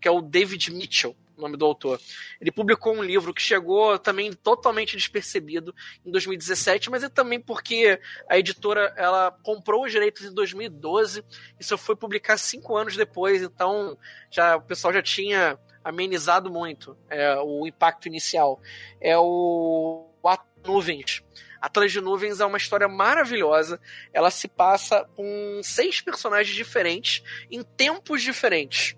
que 0.00 0.08
é 0.08 0.10
o 0.10 0.22
David 0.22 0.72
Mitchell, 0.72 1.14
o 1.36 1.42
nome 1.42 1.58
do 1.58 1.66
autor. 1.66 2.00
Ele 2.40 2.50
publicou 2.50 2.96
um 2.96 3.02
livro 3.02 3.34
que 3.34 3.42
chegou 3.42 3.98
também 3.98 4.32
totalmente 4.32 4.96
despercebido 4.96 5.74
em 6.06 6.10
2017, 6.10 6.88
mas 6.88 7.04
é 7.04 7.10
também 7.10 7.38
porque 7.38 8.00
a 8.30 8.38
editora 8.38 8.94
ela 8.96 9.30
comprou 9.42 9.84
os 9.84 9.92
direitos 9.92 10.24
em 10.24 10.32
2012 10.32 11.22
e 11.60 11.62
só 11.62 11.76
foi 11.76 11.96
publicar 11.96 12.38
cinco 12.38 12.74
anos 12.78 12.96
depois, 12.96 13.42
então 13.42 13.98
já 14.30 14.56
o 14.56 14.62
pessoal 14.62 14.94
já 14.94 15.02
tinha 15.02 15.58
amenizado 15.84 16.50
muito 16.50 16.96
é, 17.10 17.36
o 17.40 17.66
impacto 17.66 18.08
inicial. 18.08 18.58
É 19.02 19.18
o, 19.18 20.08
o 20.22 20.28
Nuvens 20.66 21.22
Atlas 21.64 21.92
de 21.92 22.00
Nuvens 22.00 22.40
é 22.40 22.44
uma 22.44 22.58
história 22.58 22.86
maravilhosa. 22.86 23.80
Ela 24.12 24.30
se 24.30 24.46
passa 24.46 25.08
com 25.16 25.60
seis 25.62 25.98
personagens 25.98 26.54
diferentes 26.54 27.22
em 27.50 27.62
tempos 27.62 28.22
diferentes. 28.22 28.94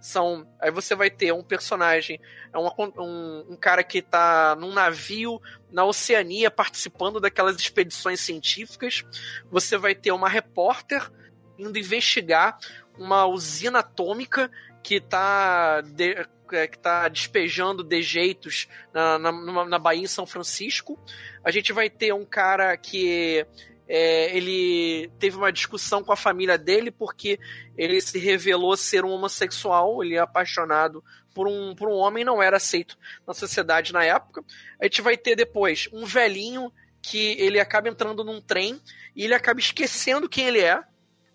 São, 0.00 0.44
aí 0.60 0.72
você 0.72 0.96
vai 0.96 1.08
ter 1.08 1.32
um 1.32 1.44
personagem, 1.44 2.20
é 2.52 2.58
um, 2.58 2.66
um, 2.98 3.46
um 3.50 3.56
cara 3.56 3.84
que 3.84 3.98
está 3.98 4.56
num 4.56 4.72
navio 4.72 5.40
na 5.70 5.84
Oceania 5.84 6.50
participando 6.50 7.20
daquelas 7.20 7.54
expedições 7.54 8.18
científicas. 8.18 9.04
Você 9.48 9.78
vai 9.78 9.94
ter 9.94 10.10
uma 10.10 10.28
repórter 10.28 11.08
indo 11.56 11.78
investigar 11.78 12.58
uma 12.98 13.26
usina 13.26 13.78
atômica 13.78 14.50
que 14.82 14.96
está 14.96 15.82
é, 15.98 16.68
que 16.68 16.76
está 16.76 17.08
despejando 17.08 17.82
dejeitos 17.82 18.68
na, 18.92 19.18
na, 19.18 19.32
na 19.64 19.78
Bahia 19.78 20.02
em 20.02 20.06
São 20.06 20.26
Francisco. 20.26 20.98
A 21.42 21.50
gente 21.50 21.72
vai 21.72 21.88
ter 21.88 22.12
um 22.12 22.26
cara 22.26 22.76
que 22.76 23.46
é, 23.88 24.36
ele 24.36 25.10
teve 25.18 25.36
uma 25.36 25.52
discussão 25.52 26.04
com 26.04 26.12
a 26.12 26.16
família 26.16 26.58
dele 26.58 26.90
porque 26.90 27.38
ele 27.76 28.00
se 28.00 28.18
revelou 28.18 28.76
ser 28.76 29.04
um 29.04 29.10
homossexual, 29.10 30.04
ele 30.04 30.14
é 30.14 30.18
apaixonado 30.18 31.02
por 31.34 31.48
um, 31.48 31.74
por 31.74 31.88
um 31.88 31.94
homem, 31.94 32.24
não 32.24 32.42
era 32.42 32.58
aceito 32.58 32.98
na 33.26 33.32
sociedade 33.32 33.92
na 33.92 34.04
época. 34.04 34.44
A 34.80 34.84
gente 34.84 35.00
vai 35.00 35.16
ter 35.16 35.34
depois 35.34 35.88
um 35.92 36.04
velhinho 36.04 36.70
que 37.00 37.32
ele 37.38 37.58
acaba 37.58 37.88
entrando 37.88 38.22
num 38.22 38.40
trem 38.40 38.80
e 39.16 39.24
ele 39.24 39.34
acaba 39.34 39.58
esquecendo 39.58 40.28
quem 40.28 40.46
ele 40.46 40.60
é, 40.60 40.80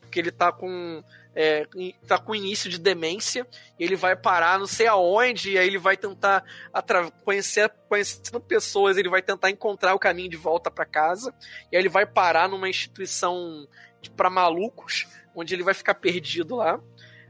porque 0.01 0.19
ele 0.19 0.31
tá 0.31 0.51
com 0.51 1.03
é, 1.39 1.67
tá 2.07 2.17
com 2.17 2.33
início 2.33 2.67
de 2.67 2.79
demência, 2.79 3.45
ele 3.79 3.95
vai 3.95 4.15
parar 4.15 4.57
não 4.57 4.65
sei 4.65 4.87
aonde, 4.87 5.51
e 5.51 5.57
aí 5.59 5.67
ele 5.67 5.77
vai 5.77 5.95
tentar 5.95 6.43
conhecer 7.23 7.71
conhecendo 7.87 8.41
pessoas, 8.41 8.97
ele 8.97 9.07
vai 9.07 9.21
tentar 9.21 9.51
encontrar 9.51 9.93
o 9.93 9.99
caminho 9.99 10.31
de 10.31 10.35
volta 10.35 10.71
para 10.71 10.83
casa, 10.83 11.31
e 11.71 11.77
aí 11.77 11.81
ele 11.83 11.89
vai 11.89 12.07
parar 12.07 12.49
numa 12.49 12.67
instituição 12.67 13.67
para 14.15 14.31
malucos, 14.31 15.05
onde 15.35 15.53
ele 15.53 15.61
vai 15.61 15.75
ficar 15.75 15.93
perdido 15.93 16.55
lá. 16.55 16.81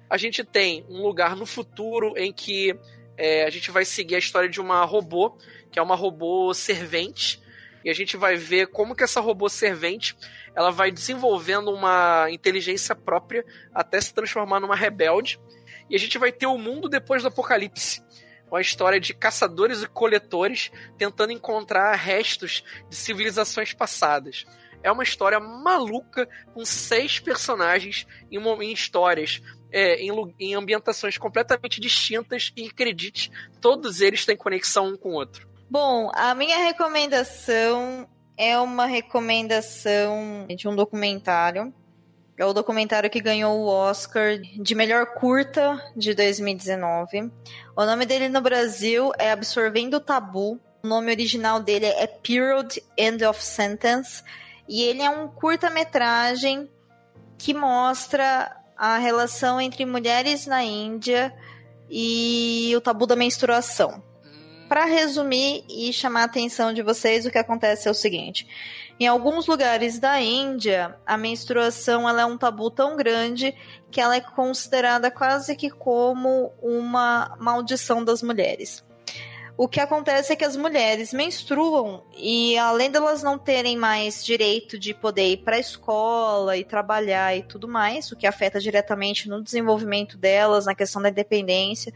A 0.09 0.15
gente 0.15 0.41
tem 0.41 0.85
um 0.87 1.01
lugar 1.01 1.35
no 1.35 1.45
futuro 1.45 2.13
em 2.15 2.31
que 2.31 2.79
é, 3.17 3.43
a 3.43 3.49
gente 3.49 3.69
vai 3.71 3.83
seguir 3.83 4.15
a 4.15 4.19
história 4.19 4.47
de 4.47 4.61
uma 4.61 4.85
robô, 4.85 5.37
que 5.69 5.79
é 5.79 5.81
uma 5.81 5.95
robô 5.95 6.53
servente, 6.53 7.41
e 7.83 7.89
a 7.89 7.93
gente 7.93 8.17
vai 8.17 8.35
ver 8.35 8.67
como 8.67 8.95
que 8.95 9.03
essa 9.03 9.19
robô 9.19 9.47
servente 9.49 10.15
ela 10.55 10.71
vai 10.71 10.91
desenvolvendo 10.91 11.71
uma 11.71 12.27
inteligência 12.29 12.95
própria 12.95 13.45
até 13.73 13.99
se 13.99 14.13
transformar 14.13 14.59
numa 14.59 14.75
rebelde. 14.75 15.39
E 15.89 15.95
a 15.95 15.99
gente 15.99 16.17
vai 16.17 16.31
ter 16.31 16.47
o 16.47 16.57
mundo 16.57 16.89
depois 16.89 17.21
do 17.21 17.29
apocalipse. 17.29 18.01
Uma 18.49 18.61
história 18.61 18.99
de 18.99 19.13
caçadores 19.13 19.83
e 19.83 19.87
coletores 19.87 20.71
tentando 20.97 21.33
encontrar 21.33 21.95
restos 21.95 22.63
de 22.89 22.95
civilizações 22.95 23.73
passadas. 23.73 24.45
É 24.81 24.91
uma 24.91 25.03
história 25.03 25.39
maluca 25.39 26.27
com 26.53 26.63
seis 26.63 27.19
personagens 27.19 28.07
em, 28.31 28.37
uma, 28.37 28.63
em 28.63 28.71
histórias 28.71 29.41
é, 29.71 30.01
em, 30.01 30.11
em, 30.39 30.55
ambientações 30.55 31.17
completamente 31.17 31.79
distintas 31.81 32.51
e 32.55 32.67
acredite, 32.67 33.31
todos 33.61 34.01
eles 34.01 34.25
têm 34.25 34.37
conexão 34.37 34.93
um 34.93 34.97
com 34.97 35.09
o 35.09 35.13
outro. 35.13 35.47
Bom, 35.69 36.09
a 36.13 36.33
minha 36.33 36.59
recomendação 36.59 38.07
é 38.37 38.57
uma 38.57 38.85
recomendação 38.85 40.47
de 40.47 40.65
um 40.65 40.73
documentário. 40.73 41.73
É 42.37 42.45
o 42.45 42.53
documentário 42.53 43.09
que 43.09 43.19
ganhou 43.19 43.59
o 43.59 43.67
Oscar 43.67 44.37
de 44.37 44.75
melhor 44.75 45.07
curta 45.15 45.83
de 45.93 46.13
2019. 46.13 47.31
O 47.75 47.85
nome 47.85 48.05
dele 48.05 48.29
no 48.29 48.39
Brasil 48.39 49.11
é 49.19 49.29
Absorvendo 49.31 49.95
o 49.95 49.99
Tabu. 49.99 50.57
O 50.81 50.87
nome 50.87 51.11
original 51.11 51.59
dele 51.59 51.87
é 51.87 52.07
Period 52.07 52.77
End 52.95 53.25
of 53.25 53.43
Sentence. 53.43 54.23
E 54.69 54.83
ele 54.83 55.01
é 55.01 55.09
um 55.09 55.27
curta-metragem 55.27 56.69
que 57.37 57.53
mostra 57.53 58.55
a 58.77 58.97
relação 58.97 59.59
entre 59.59 59.85
mulheres 59.85 60.45
na 60.45 60.63
Índia 60.63 61.33
e 61.89 62.71
o 62.73 62.79
tabu 62.79 63.05
da 63.05 63.17
menstruação. 63.17 64.01
Para 64.67 64.85
resumir 64.85 65.63
e 65.69 65.93
chamar 65.93 66.21
a 66.21 66.25
atenção 66.25 66.73
de 66.73 66.81
vocês, 66.81 67.25
o 67.25 67.31
que 67.31 67.37
acontece 67.37 67.87
é 67.87 67.91
o 67.91 67.93
seguinte: 67.93 68.47
em 68.99 69.07
alguns 69.07 69.47
lugares 69.47 69.99
da 69.99 70.19
Índia, 70.19 70.97
a 71.05 71.17
menstruação 71.17 72.07
ela 72.07 72.21
é 72.21 72.25
um 72.25 72.37
tabu 72.37 72.71
tão 72.71 72.95
grande 72.95 73.55
que 73.91 74.01
ela 74.01 74.15
é 74.15 74.21
considerada 74.21 75.11
quase 75.11 75.55
que 75.55 75.69
como 75.69 76.51
uma 76.61 77.35
maldição 77.39 78.03
das 78.03 78.21
mulheres. 78.21 78.86
O 79.57 79.67
que 79.67 79.79
acontece 79.79 80.31
é 80.31 80.35
que 80.35 80.45
as 80.45 80.55
mulheres 80.55 81.11
menstruam 81.11 82.03
e, 82.15 82.55
além 82.59 82.91
delas 82.91 83.23
não 83.23 83.39
terem 83.39 83.75
mais 83.75 84.23
direito 84.23 84.77
de 84.77 84.93
poder 84.93 85.31
ir 85.31 85.37
para 85.37 85.55
a 85.55 85.59
escola 85.59 86.55
e 86.55 86.63
trabalhar 86.63 87.35
e 87.35 87.41
tudo 87.41 87.67
mais, 87.67 88.11
o 88.11 88.15
que 88.15 88.27
afeta 88.27 88.59
diretamente 88.59 89.27
no 89.27 89.41
desenvolvimento 89.41 90.15
delas, 90.15 90.67
na 90.67 90.75
questão 90.75 91.01
da 91.01 91.09
independência 91.09 91.91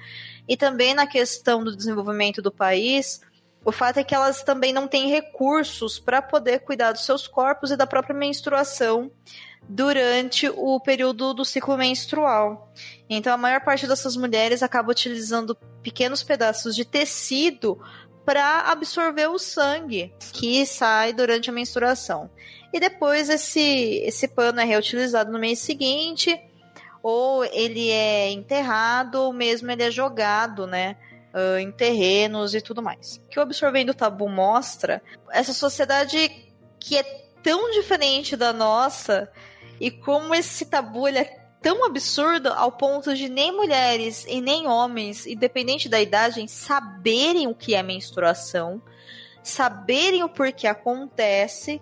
e 0.47 0.57
também 0.57 0.95
na 0.95 1.05
questão 1.05 1.63
do 1.63 1.75
desenvolvimento 1.75 2.41
do 2.41 2.51
país, 2.51 3.21
o 3.63 3.71
fato 3.71 3.99
é 3.99 4.03
que 4.03 4.15
elas 4.15 4.41
também 4.41 4.73
não 4.73 4.87
têm 4.87 5.11
recursos 5.11 5.99
para 5.99 6.19
poder 6.19 6.61
cuidar 6.61 6.93
dos 6.93 7.05
seus 7.05 7.27
corpos 7.27 7.69
e 7.69 7.77
da 7.77 7.85
própria 7.85 8.15
menstruação 8.15 9.11
durante 9.67 10.49
o 10.49 10.79
período 10.79 11.33
do 11.33 11.45
ciclo 11.45 11.77
menstrual. 11.77 12.71
Então, 13.09 13.33
a 13.33 13.37
maior 13.37 13.61
parte 13.61 13.87
dessas 13.87 14.15
mulheres 14.17 14.61
acaba 14.61 14.91
utilizando 14.91 15.55
pequenos 15.81 16.23
pedaços 16.23 16.75
de 16.75 16.83
tecido 16.83 17.79
para 18.25 18.71
absorver 18.71 19.27
o 19.27 19.39
sangue 19.39 20.13
que 20.33 20.65
sai 20.65 21.13
durante 21.13 21.49
a 21.49 21.53
menstruação. 21.53 22.29
E 22.73 22.79
depois 22.79 23.29
esse, 23.29 24.01
esse 24.03 24.27
pano 24.27 24.59
é 24.59 24.63
reutilizado 24.63 25.31
no 25.31 25.39
mês 25.39 25.59
seguinte, 25.59 26.39
ou 27.01 27.43
ele 27.45 27.89
é 27.89 28.29
enterrado, 28.29 29.15
ou 29.15 29.33
mesmo 29.33 29.71
ele 29.71 29.83
é 29.83 29.91
jogado, 29.91 30.67
né? 30.67 30.97
Em 31.59 31.71
terrenos 31.71 32.53
e 32.53 32.61
tudo 32.61 32.81
mais. 32.81 33.21
O 33.25 33.29
que 33.29 33.39
o 33.39 33.41
Absorvendo 33.41 33.91
o 33.91 33.93
Tabu 33.93 34.27
mostra, 34.27 35.01
essa 35.31 35.53
sociedade 35.53 36.29
que 36.79 36.97
é 36.97 37.03
tão 37.41 37.71
diferente 37.71 38.35
da 38.35 38.53
nossa, 38.53 39.31
e 39.81 39.89
como 39.89 40.35
esse 40.35 40.65
tabu 40.67 41.07
ele 41.07 41.17
é 41.17 41.39
tão 41.59 41.83
absurdo 41.83 42.49
ao 42.49 42.71
ponto 42.71 43.15
de 43.15 43.27
nem 43.27 43.51
mulheres 43.51 44.23
e 44.27 44.39
nem 44.39 44.67
homens, 44.67 45.25
independente 45.25 45.89
da 45.89 45.99
idade, 45.99 46.47
saberem 46.47 47.47
o 47.47 47.55
que 47.55 47.73
é 47.73 47.81
menstruação, 47.81 48.79
saberem 49.41 50.21
o 50.21 50.29
porquê 50.29 50.67
acontece 50.67 51.81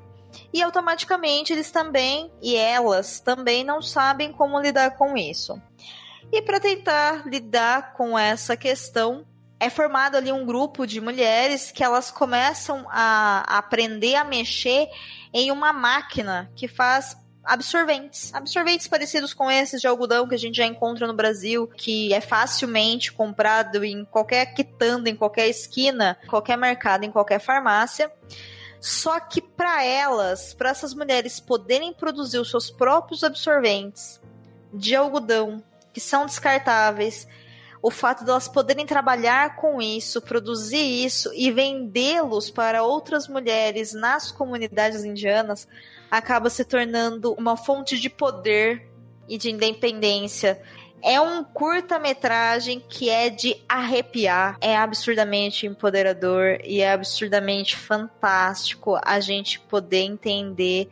e 0.53 0.61
automaticamente 0.61 1.51
eles 1.51 1.71
também 1.71 2.31
e 2.41 2.55
elas 2.55 3.19
também 3.19 3.65
não 3.65 3.81
sabem 3.81 4.31
como 4.31 4.61
lidar 4.61 4.91
com 4.91 5.17
isso. 5.17 5.61
E 6.31 6.41
para 6.41 6.59
tentar 6.59 7.27
lidar 7.27 7.93
com 7.93 8.17
essa 8.17 8.55
questão, 8.55 9.25
é 9.59 9.69
formado 9.69 10.15
ali 10.15 10.31
um 10.31 10.45
grupo 10.45 10.87
de 10.87 11.01
mulheres 11.01 11.69
que 11.69 11.83
elas 11.83 12.09
começam 12.09 12.85
a 12.89 13.57
aprender 13.57 14.15
a 14.15 14.23
mexer 14.23 14.87
em 15.33 15.51
uma 15.51 15.73
máquina 15.73 16.49
que 16.55 16.65
faz 16.65 17.17
absorventes. 17.49 18.33
Absorventes 18.33 18.87
parecidos 18.87 19.33
com 19.33 19.49
esses 19.49 19.81
de 19.81 19.87
algodão 19.87 20.27
que 20.27 20.35
a 20.35 20.37
gente 20.37 20.57
já 20.57 20.65
encontra 20.65 21.07
no 21.07 21.13
Brasil, 21.13 21.67
que 21.67 22.13
é 22.13 22.21
facilmente 22.21 23.11
comprado 23.11 23.83
em 23.83 24.05
qualquer 24.05 24.53
quitanda, 24.53 25.09
em 25.09 25.15
qualquer 25.15 25.49
esquina, 25.49 26.17
qualquer 26.27 26.57
mercado, 26.57 27.05
em 27.05 27.11
qualquer 27.11 27.39
farmácia. 27.39 28.11
Só 28.79 29.19
que 29.19 29.41
para 29.41 29.83
elas, 29.83 30.53
para 30.53 30.69
essas 30.69 30.93
mulheres 30.93 31.39
poderem 31.39 31.91
produzir 31.91 32.37
os 32.37 32.51
seus 32.51 32.69
próprios 32.69 33.23
absorventes 33.23 34.21
de 34.71 34.95
algodão, 34.95 35.63
que 35.91 35.99
são 35.99 36.27
descartáveis, 36.27 37.27
o 37.81 37.89
fato 37.89 38.23
de 38.23 38.29
elas 38.29 38.47
poderem 38.47 38.85
trabalhar 38.85 39.55
com 39.55 39.81
isso, 39.81 40.21
produzir 40.21 41.03
isso 41.05 41.31
e 41.33 41.51
vendê-los 41.51 42.51
para 42.51 42.83
outras 42.83 43.27
mulheres 43.27 43.93
nas 43.93 44.31
comunidades 44.31 45.03
indianas 45.03 45.67
acaba 46.09 46.49
se 46.49 46.63
tornando 46.63 47.33
uma 47.33 47.55
fonte 47.55 47.99
de 47.99 48.09
poder 48.09 48.87
e 49.27 49.37
de 49.37 49.49
independência. 49.49 50.61
É 51.01 51.19
um 51.21 51.43
curta-metragem 51.43 52.83
que 52.89 53.09
é 53.09 53.29
de 53.29 53.55
arrepiar, 53.69 54.57
é 54.59 54.75
absurdamente 54.75 55.65
empoderador 55.65 56.59
e 56.63 56.81
é 56.81 56.91
absurdamente 56.91 57.77
fantástico 57.77 58.99
a 59.01 59.19
gente 59.19 59.59
poder 59.61 60.01
entender 60.01 60.89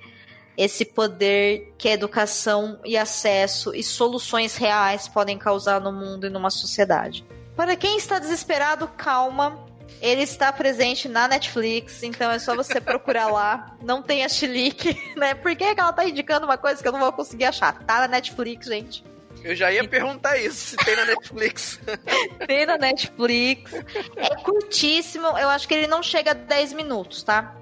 esse 0.58 0.86
poder 0.86 1.74
que 1.78 1.88
educação 1.88 2.80
e 2.84 2.98
acesso 2.98 3.76
e 3.76 3.84
soluções 3.84 4.56
reais 4.56 5.08
podem 5.08 5.38
causar 5.38 5.80
no 5.80 5.92
mundo 5.92 6.26
e 6.26 6.30
numa 6.30 6.50
sociedade. 6.50 7.24
Para 7.56 7.76
quem 7.76 7.98
está 7.98 8.18
desesperado, 8.18 8.88
calma, 8.98 9.66
ele 10.02 10.22
está 10.22 10.52
presente 10.52 11.08
na 11.08 11.28
Netflix, 11.28 12.04
então 12.04 12.30
é 12.32 12.40
só 12.40 12.56
você 12.56 12.80
procurar 12.80 13.28
lá. 13.28 13.76
Não 13.82 14.02
tem 14.02 14.24
a 14.24 14.30
Chilique, 14.30 14.98
né? 15.18 15.34
Por 15.34 15.56
que, 15.56 15.64
ela 15.64 15.94
tá 15.94 16.06
indicando 16.06 16.46
uma 16.46 16.58
coisa 16.58 16.82
que 16.82 16.88
eu 16.88 16.92
não 16.92 17.00
vou 17.00 17.12
conseguir 17.12 17.46
achar? 17.46 17.74
Tá 17.84 18.02
na 18.02 18.08
Netflix, 18.08 18.68
gente. 18.68 19.04
Eu 19.44 19.56
já 19.56 19.72
ia 19.72 19.88
perguntar 19.88 20.38
isso, 20.38 20.72
se 20.72 20.78
tem 20.78 20.96
na 20.96 21.06
Netflix. 21.06 21.80
tem 22.48 22.66
na 22.66 22.78
Netflix. 22.78 23.72
É 24.16 24.36
curtíssimo, 24.44 25.28
eu 25.28 25.50
acho 25.50 25.68
que 25.68 25.74
ele 25.74 25.88
não 25.88 26.02
chega 26.02 26.32
a 26.32 26.34
10 26.34 26.74
minutos, 26.74 27.24
tá? 27.24 27.56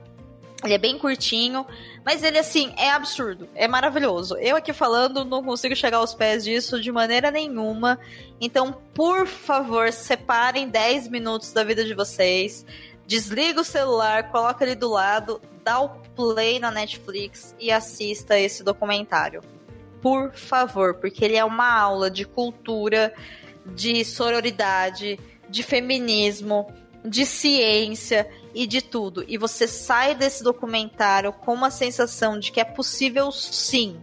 Ele 0.65 0.73
é 0.73 0.77
bem 0.77 0.97
curtinho, 0.97 1.65
mas 2.03 2.23
ele, 2.23 2.37
assim, 2.37 2.73
é 2.77 2.89
absurdo. 2.91 3.47
É 3.55 3.67
maravilhoso. 3.67 4.35
Eu 4.37 4.55
aqui 4.55 4.73
falando 4.73 5.23
não 5.23 5.43
consigo 5.43 5.75
chegar 5.75 5.97
aos 5.97 6.13
pés 6.13 6.43
disso 6.43 6.81
de 6.81 6.91
maneira 6.91 7.31
nenhuma. 7.31 7.99
Então, 8.39 8.75
por 8.93 9.27
favor, 9.27 9.91
separem 9.91 10.67
10 10.67 11.07
minutos 11.07 11.53
da 11.53 11.63
vida 11.63 11.83
de 11.83 11.93
vocês. 11.93 12.65
Desliga 13.07 13.61
o 13.61 13.65
celular, 13.65 14.31
coloca 14.31 14.63
ele 14.63 14.75
do 14.75 14.89
lado, 14.89 15.39
dá 15.63 15.79
o 15.79 15.89
play 16.15 16.59
na 16.59 16.71
Netflix 16.71 17.55
e 17.59 17.71
assista 17.71 18.39
esse 18.39 18.63
documentário. 18.63 19.41
Por 20.01 20.33
favor, 20.33 20.95
porque 20.95 21.23
ele 21.23 21.35
é 21.35 21.45
uma 21.45 21.71
aula 21.71 22.09
de 22.09 22.25
cultura, 22.25 23.13
de 23.65 24.05
sororidade, 24.05 25.19
de 25.49 25.63
feminismo, 25.63 26.67
de 27.07 27.25
ciência 27.25 28.27
e 28.53 28.65
de 28.65 28.81
tudo. 28.81 29.23
E 29.27 29.37
você 29.37 29.67
sai 29.67 30.15
desse 30.15 30.43
documentário 30.43 31.31
com 31.31 31.53
uma 31.53 31.71
sensação 31.71 32.39
de 32.39 32.51
que 32.51 32.59
é 32.59 32.65
possível 32.65 33.31
sim 33.31 33.97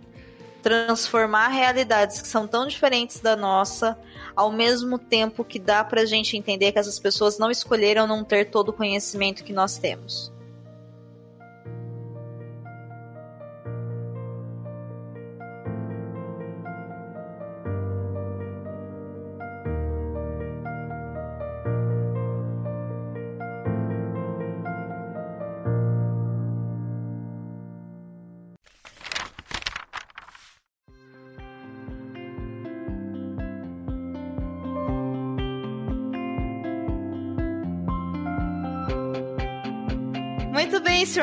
transformar 0.63 1.49
realidades 1.49 2.23
que 2.23 2.29
são 2.29 2.47
tão 2.47 2.67
diferentes 2.67 3.21
da 3.21 3.35
nossa, 3.35 3.99
ao 4.35 4.51
mesmo 4.53 4.99
tempo 4.99 5.45
que 5.45 5.59
dá 5.59 5.83
pra 5.83 6.05
gente 6.05 6.37
entender 6.37 6.73
que 6.73 6.79
essas 6.79 6.99
pessoas 6.99 7.39
não 7.39 7.51
escolheram 7.51 8.07
não 8.07 8.23
ter 8.23 8.51
todo 8.51 8.69
o 8.69 8.73
conhecimento 8.73 9.43
que 9.43 9.53
nós 9.53 9.77
temos. 9.77 10.32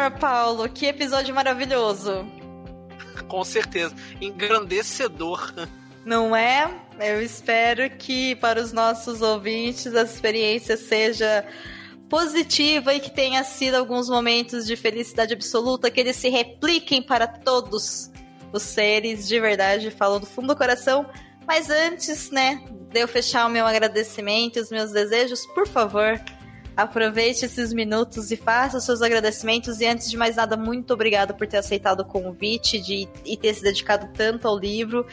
Senhor 0.09 0.11
Paulo. 0.11 0.67
Que 0.69 0.87
episódio 0.87 1.33
maravilhoso. 1.33 2.25
Com 3.27 3.43
certeza. 3.43 3.95
Engrandecedor. 4.19 5.53
Não 6.05 6.35
é? 6.35 6.69
Eu 6.99 7.21
espero 7.21 7.89
que 7.97 8.35
para 8.35 8.59
os 8.59 8.73
nossos 8.73 9.21
ouvintes 9.21 9.93
a 9.95 10.01
experiência 10.01 10.75
seja 10.75 11.45
positiva 12.09 12.93
e 12.93 12.99
que 12.99 13.11
tenha 13.11 13.43
sido 13.43 13.75
alguns 13.75 14.09
momentos 14.09 14.65
de 14.65 14.75
felicidade 14.75 15.33
absoluta, 15.33 15.91
que 15.91 15.99
eles 15.99 16.15
se 16.15 16.29
repliquem 16.29 17.03
para 17.03 17.27
todos 17.27 18.09
os 18.51 18.63
seres 18.63 19.27
de 19.27 19.39
verdade, 19.39 19.91
falo 19.91 20.17
do 20.17 20.25
fundo 20.25 20.47
do 20.47 20.55
coração. 20.55 21.05
Mas 21.45 21.69
antes, 21.69 22.31
né, 22.31 22.63
de 22.91 22.99
eu 22.99 23.07
fechar 23.07 23.45
o 23.45 23.49
meu 23.49 23.67
agradecimento 23.67 24.57
e 24.57 24.61
os 24.61 24.71
meus 24.71 24.91
desejos, 24.91 25.45
por 25.47 25.67
favor, 25.67 26.19
Aproveite 26.81 27.43
esses 27.43 27.73
minutos 27.73 28.31
e 28.31 28.37
faça 28.37 28.77
os 28.77 28.85
seus 28.85 29.01
agradecimentos. 29.01 29.81
E 29.81 29.85
antes 29.85 30.09
de 30.09 30.15
mais 30.15 30.37
nada, 30.37 30.55
muito 30.55 30.93
obrigado 30.93 31.33
por 31.33 31.45
ter 31.45 31.57
aceitado 31.57 31.99
o 31.99 32.05
convite 32.05 32.79
de, 32.79 33.05
e 33.25 33.35
ter 33.35 33.53
se 33.53 33.61
dedicado 33.61 34.07
tanto 34.13 34.47
ao 34.47 34.57
livro 34.57 35.05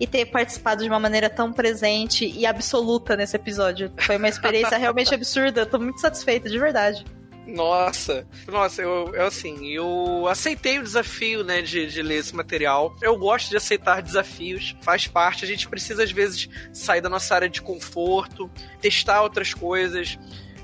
e 0.00 0.06
ter 0.06 0.24
participado 0.24 0.82
de 0.82 0.88
uma 0.88 0.98
maneira 0.98 1.28
tão 1.28 1.52
presente 1.52 2.24
e 2.26 2.46
absoluta 2.46 3.16
nesse 3.16 3.36
episódio. 3.36 3.92
Foi 3.98 4.16
uma 4.16 4.30
experiência 4.30 4.76
realmente 4.78 5.14
absurda. 5.14 5.66
Tô 5.66 5.78
muito 5.78 6.00
satisfeita, 6.00 6.48
de 6.48 6.58
verdade. 6.58 7.04
Nossa, 7.46 8.26
nossa, 8.46 8.80
eu, 8.80 9.12
eu 9.14 9.26
assim, 9.26 9.66
eu 9.68 10.26
aceitei 10.28 10.78
o 10.78 10.82
desafio, 10.82 11.42
né, 11.42 11.60
de, 11.60 11.86
de 11.86 12.00
ler 12.00 12.16
esse 12.16 12.34
material. 12.34 12.96
Eu 13.02 13.18
gosto 13.18 13.50
de 13.50 13.56
aceitar 13.56 14.00
desafios, 14.00 14.74
faz 14.80 15.06
parte. 15.06 15.44
A 15.44 15.48
gente 15.48 15.68
precisa, 15.68 16.02
às 16.02 16.12
vezes, 16.12 16.48
sair 16.72 17.02
da 17.02 17.10
nossa 17.10 17.34
área 17.34 17.48
de 17.48 17.60
conforto, 17.60 18.50
testar 18.80 19.22
outras 19.22 19.52
coisas. 19.52 20.18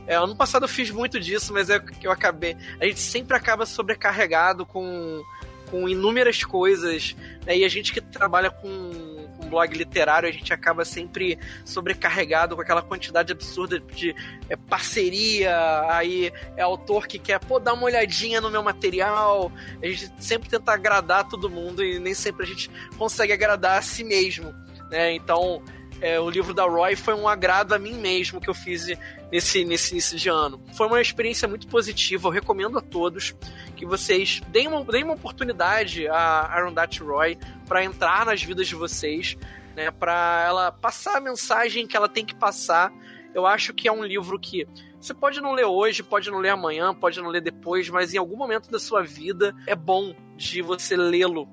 É, 0.07 0.15
ano 0.15 0.37
passado 0.37 0.65
eu 0.65 0.69
fiz 0.69 0.91
muito 0.91 1.19
disso, 1.19 1.53
mas 1.53 1.69
é 1.69 1.81
que 1.81 2.07
eu 2.07 2.13
acabei. 2.13 2.57
A 2.81 2.87
gente 2.87 3.01
sempre 3.01 3.37
acaba 3.37 3.67
sobrecarregado 3.67 4.65
com, 4.65 5.23
com 5.71 5.89
inúmeras 5.89 6.45
coisas. 6.45 7.17
Né? 7.45 7.59
E 7.59 7.65
a 7.65 7.69
gente 7.69 7.93
que 7.93 8.01
trabalha 8.01 8.51
com 8.51 8.69
um 8.69 9.49
blog 9.49 9.77
literário, 9.77 10.29
a 10.29 10.33
gente 10.33 10.53
acaba 10.53 10.85
sempre 10.85 11.39
sobrecarregado 11.65 12.55
com 12.55 12.63
aquela 12.63 12.83
quantidade 12.83 13.33
absurda 13.33 13.81
de 13.81 14.15
é, 14.49 14.57
parceria. 14.57 15.55
Aí 15.91 16.33
é 16.57 16.63
autor 16.63 17.07
que 17.07 17.19
quer, 17.19 17.41
pô, 17.41 17.59
dar 17.59 17.75
uma 17.75 17.85
olhadinha 17.85 18.41
no 18.41 18.51
meu 18.51 18.63
material. 18.63 19.51
A 19.83 19.87
gente 19.87 20.13
sempre 20.19 20.49
tenta 20.49 20.73
agradar 20.73 21.29
todo 21.29 21.51
mundo 21.51 21.85
e 21.85 21.99
nem 21.99 22.15
sempre 22.15 22.45
a 22.45 22.47
gente 22.47 22.71
consegue 22.97 23.33
agradar 23.33 23.79
a 23.79 23.83
si 23.83 24.05
mesmo. 24.05 24.55
Né? 24.91 25.15
Então, 25.15 25.63
é, 26.01 26.21
o 26.21 26.29
livro 26.29 26.53
da 26.53 26.65
Roy 26.65 26.95
foi 26.97 27.15
um 27.15 27.29
agrado 27.29 27.75
a 27.75 27.79
mim 27.79 27.95
mesmo 27.95 28.41
que 28.41 28.49
eu 28.49 28.55
fiz 28.55 28.87
nesse, 29.31 29.65
nesse 29.65 29.93
início 29.93 30.19
de 30.19 30.29
ano. 30.29 30.63
Foi 30.75 30.87
uma 30.87 31.01
experiência 31.01 31.49
muito 31.49 31.67
positiva, 31.67 32.29
eu 32.29 32.33
recomendo 32.33 32.79
a 32.79 32.81
todos 32.81 33.35
que 33.77 33.85
vocês 33.87 34.41
deem 34.49 34.69
uma, 34.69 34.85
deem 34.85 35.05
uma 35.05 35.15
oportunidade 35.15 36.07
a 36.09 36.47
Arundhati 36.51 37.03
Roy 37.03 37.39
para 37.67 37.85
entrar 37.85 38.25
nas 38.27 38.43
vidas 38.43 38.67
de 38.67 38.75
vocês, 38.75 39.37
né, 39.75 39.91
para 39.91 40.45
ela 40.47 40.73
passar 40.73 41.17
a 41.17 41.21
mensagem 41.21 41.87
que 41.87 41.97
ela 41.97 42.09
tem 42.09 42.25
que 42.25 42.35
passar. 42.35 42.93
Eu 43.35 43.47
acho 43.47 43.75
que 43.75 43.87
é 43.87 43.93
um 43.93 44.05
livro 44.05 44.39
que 44.39 44.67
você 45.01 45.13
pode 45.13 45.41
não 45.41 45.53
ler 45.53 45.67
hoje, 45.67 46.03
pode 46.03 46.31
não 46.31 46.39
ler 46.39 46.51
amanhã, 46.51 46.95
pode 46.95 47.21
não 47.21 47.29
ler 47.29 47.43
depois, 47.43 47.89
mas 47.91 48.15
em 48.15 48.19
algum 48.19 48.37
momento 48.37 48.71
da 48.71 48.79
sua 48.79 49.03
vida 49.03 49.55
é 49.67 49.75
bom 49.75 50.15
de 50.37 50.63
você 50.63 50.97
lê-lo 50.97 51.47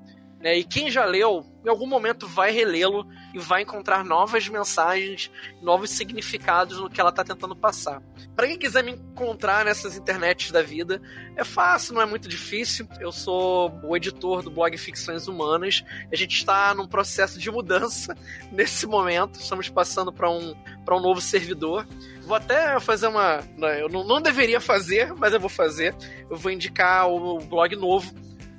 né? 0.44 0.58
E 0.58 0.62
quem 0.62 0.90
já 0.90 1.06
leu, 1.06 1.42
em 1.64 1.68
algum 1.68 1.86
momento 1.86 2.26
vai 2.26 2.52
relê-lo 2.52 3.06
e 3.32 3.38
vai 3.38 3.62
encontrar 3.62 4.04
novas 4.04 4.48
mensagens, 4.48 5.30
novos 5.62 5.90
significados 5.90 6.78
no 6.78 6.90
que 6.90 7.00
ela 7.00 7.10
está 7.10 7.24
tentando 7.24 7.56
passar. 7.56 8.02
Para 8.36 8.46
quem 8.46 8.58
quiser 8.58 8.84
me 8.84 8.92
encontrar 8.92 9.64
nessas 9.64 9.96
internets 9.96 10.50
da 10.50 10.62
vida, 10.62 11.00
é 11.36 11.42
fácil, 11.42 11.94
não 11.94 12.02
é 12.02 12.06
muito 12.06 12.28
difícil. 12.28 12.86
Eu 13.00 13.10
sou 13.10 13.72
o 13.82 13.96
editor 13.96 14.42
do 14.42 14.50
blog 14.50 14.76
Ficções 14.76 15.26
Humanas. 15.26 15.82
A 16.12 16.16
gente 16.16 16.36
está 16.36 16.74
num 16.74 16.86
processo 16.86 17.38
de 17.38 17.50
mudança 17.50 18.16
nesse 18.52 18.86
momento. 18.86 19.40
Estamos 19.40 19.68
passando 19.68 20.12
para 20.12 20.30
um, 20.30 20.54
um 20.90 21.00
novo 21.00 21.20
servidor. 21.20 21.86
Vou 22.22 22.36
até 22.36 22.78
fazer 22.80 23.06
uma. 23.06 23.42
Né, 23.56 23.82
eu 23.82 23.88
não, 23.88 24.04
não 24.04 24.20
deveria 24.20 24.60
fazer, 24.60 25.14
mas 25.14 25.32
eu 25.32 25.40
vou 25.40 25.50
fazer. 25.50 25.94
Eu 26.28 26.36
vou 26.36 26.52
indicar 26.52 27.08
o 27.08 27.38
blog 27.38 27.74
novo 27.76 28.12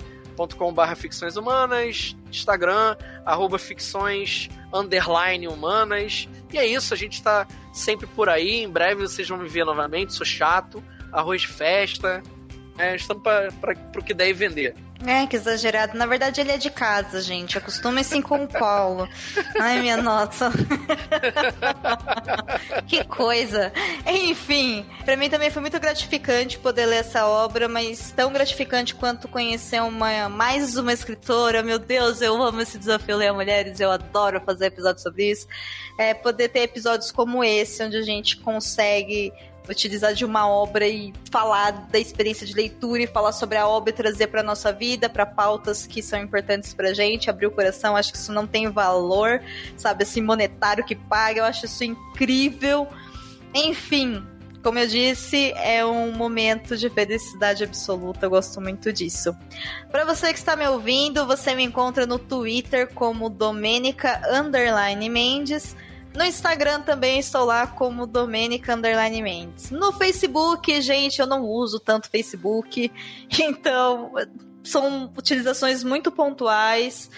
barra 0.72 0.94
ficções 0.94 1.36
humanas, 1.36 2.16
Instagram, 2.30 2.96
arroba 3.24 3.58
ficções 3.58 4.48
underline 4.72 5.48
humanas. 5.48 6.28
E 6.52 6.58
é 6.58 6.66
isso, 6.66 6.92
a 6.92 6.96
gente 6.96 7.22
tá 7.22 7.46
sempre 7.72 8.06
por 8.06 8.28
aí. 8.28 8.62
Em 8.62 8.68
breve 8.68 9.02
vocês 9.02 9.28
vão 9.28 9.38
me 9.38 9.48
ver 9.48 9.64
novamente. 9.64 10.12
Sou 10.12 10.26
chato, 10.26 10.82
arroz 11.12 11.42
de 11.42 11.48
festa. 11.48 12.22
É, 12.76 12.96
estamos 12.96 13.22
para 13.22 13.76
o 13.96 14.04
que 14.04 14.12
der 14.12 14.28
e 14.28 14.32
vender. 14.32 14.74
É, 15.06 15.26
que 15.26 15.36
exagerado. 15.36 15.98
Na 15.98 16.06
verdade, 16.06 16.40
ele 16.40 16.52
é 16.52 16.56
de 16.56 16.70
casa, 16.70 17.20
gente. 17.20 17.58
Acostume-se 17.58 18.22
com 18.22 18.44
o 18.44 18.48
Paulo. 18.48 19.08
Ai, 19.60 19.80
minha 19.80 19.98
nossa. 19.98 20.50
que 22.88 23.04
coisa. 23.04 23.70
Enfim, 24.06 24.86
para 25.04 25.16
mim 25.16 25.28
também 25.28 25.50
foi 25.50 25.60
muito 25.60 25.78
gratificante 25.78 26.58
poder 26.58 26.86
ler 26.86 26.96
essa 26.96 27.26
obra, 27.26 27.68
mas 27.68 28.12
tão 28.12 28.32
gratificante 28.32 28.94
quanto 28.94 29.28
conhecer 29.28 29.82
uma 29.82 30.28
mais 30.28 30.76
uma 30.76 30.92
escritora. 30.92 31.62
Meu 31.62 31.78
Deus, 31.78 32.22
eu 32.22 32.42
amo 32.42 32.62
esse 32.62 32.78
desafio 32.78 33.16
ler 33.16 33.32
mulheres. 33.32 33.80
Eu 33.80 33.90
adoro 33.90 34.40
fazer 34.40 34.66
episódios 34.66 35.02
sobre 35.02 35.30
isso. 35.30 35.46
É, 35.98 36.14
poder 36.14 36.48
ter 36.48 36.60
episódios 36.60 37.12
como 37.12 37.44
esse, 37.44 37.82
onde 37.84 37.96
a 37.96 38.02
gente 38.02 38.38
consegue 38.38 39.32
utilizar 39.68 40.12
de 40.14 40.24
uma 40.24 40.48
obra 40.48 40.86
e 40.86 41.12
falar 41.30 41.70
da 41.90 41.98
experiência 41.98 42.46
de 42.46 42.54
leitura 42.54 43.02
e 43.02 43.06
falar 43.06 43.32
sobre 43.32 43.56
a 43.56 43.66
obra 43.66 43.90
e 43.90 43.92
trazer 43.92 44.26
para 44.26 44.42
nossa 44.42 44.72
vida, 44.72 45.08
para 45.08 45.24
pautas 45.24 45.86
que 45.86 46.02
são 46.02 46.20
importantes 46.20 46.74
pra 46.74 46.92
gente, 46.92 47.30
abrir 47.30 47.46
o 47.46 47.50
coração, 47.50 47.96
acho 47.96 48.12
que 48.12 48.18
isso 48.18 48.32
não 48.32 48.46
tem 48.46 48.70
valor, 48.70 49.42
sabe, 49.76 50.04
assim, 50.04 50.20
monetário 50.20 50.84
que 50.84 50.94
paga, 50.94 51.40
eu 51.40 51.44
acho 51.44 51.66
isso 51.66 51.82
incrível. 51.84 52.86
Enfim, 53.54 54.22
como 54.64 54.78
eu 54.78 54.86
disse, 54.86 55.52
é 55.56 55.84
um 55.84 56.10
momento 56.12 56.74
de 56.74 56.88
felicidade 56.88 57.62
absoluta. 57.62 58.24
Eu 58.24 58.30
gosto 58.30 58.62
muito 58.62 58.90
disso. 58.90 59.36
Para 59.90 60.06
você 60.06 60.32
que 60.32 60.38
está 60.38 60.56
me 60.56 60.66
ouvindo, 60.66 61.26
você 61.26 61.54
me 61.54 61.62
encontra 61.62 62.06
no 62.06 62.18
Twitter 62.18 62.88
como 62.94 63.28
Domênica 63.28 64.22
Mendes. 65.10 65.76
No 66.14 66.24
Instagram 66.24 66.80
também 66.82 67.18
estou 67.18 67.44
lá 67.44 67.66
como 67.66 68.06
Domenica 68.06 68.72
Underline 68.72 69.20
Mendes. 69.20 69.72
No 69.72 69.92
Facebook, 69.92 70.80
gente, 70.80 71.20
eu 71.20 71.26
não 71.26 71.42
uso 71.42 71.80
tanto 71.80 72.08
Facebook. 72.08 72.90
Então, 73.36 74.12
são 74.62 75.12
utilizações 75.16 75.82
muito 75.82 76.12
pontuais. 76.12 77.10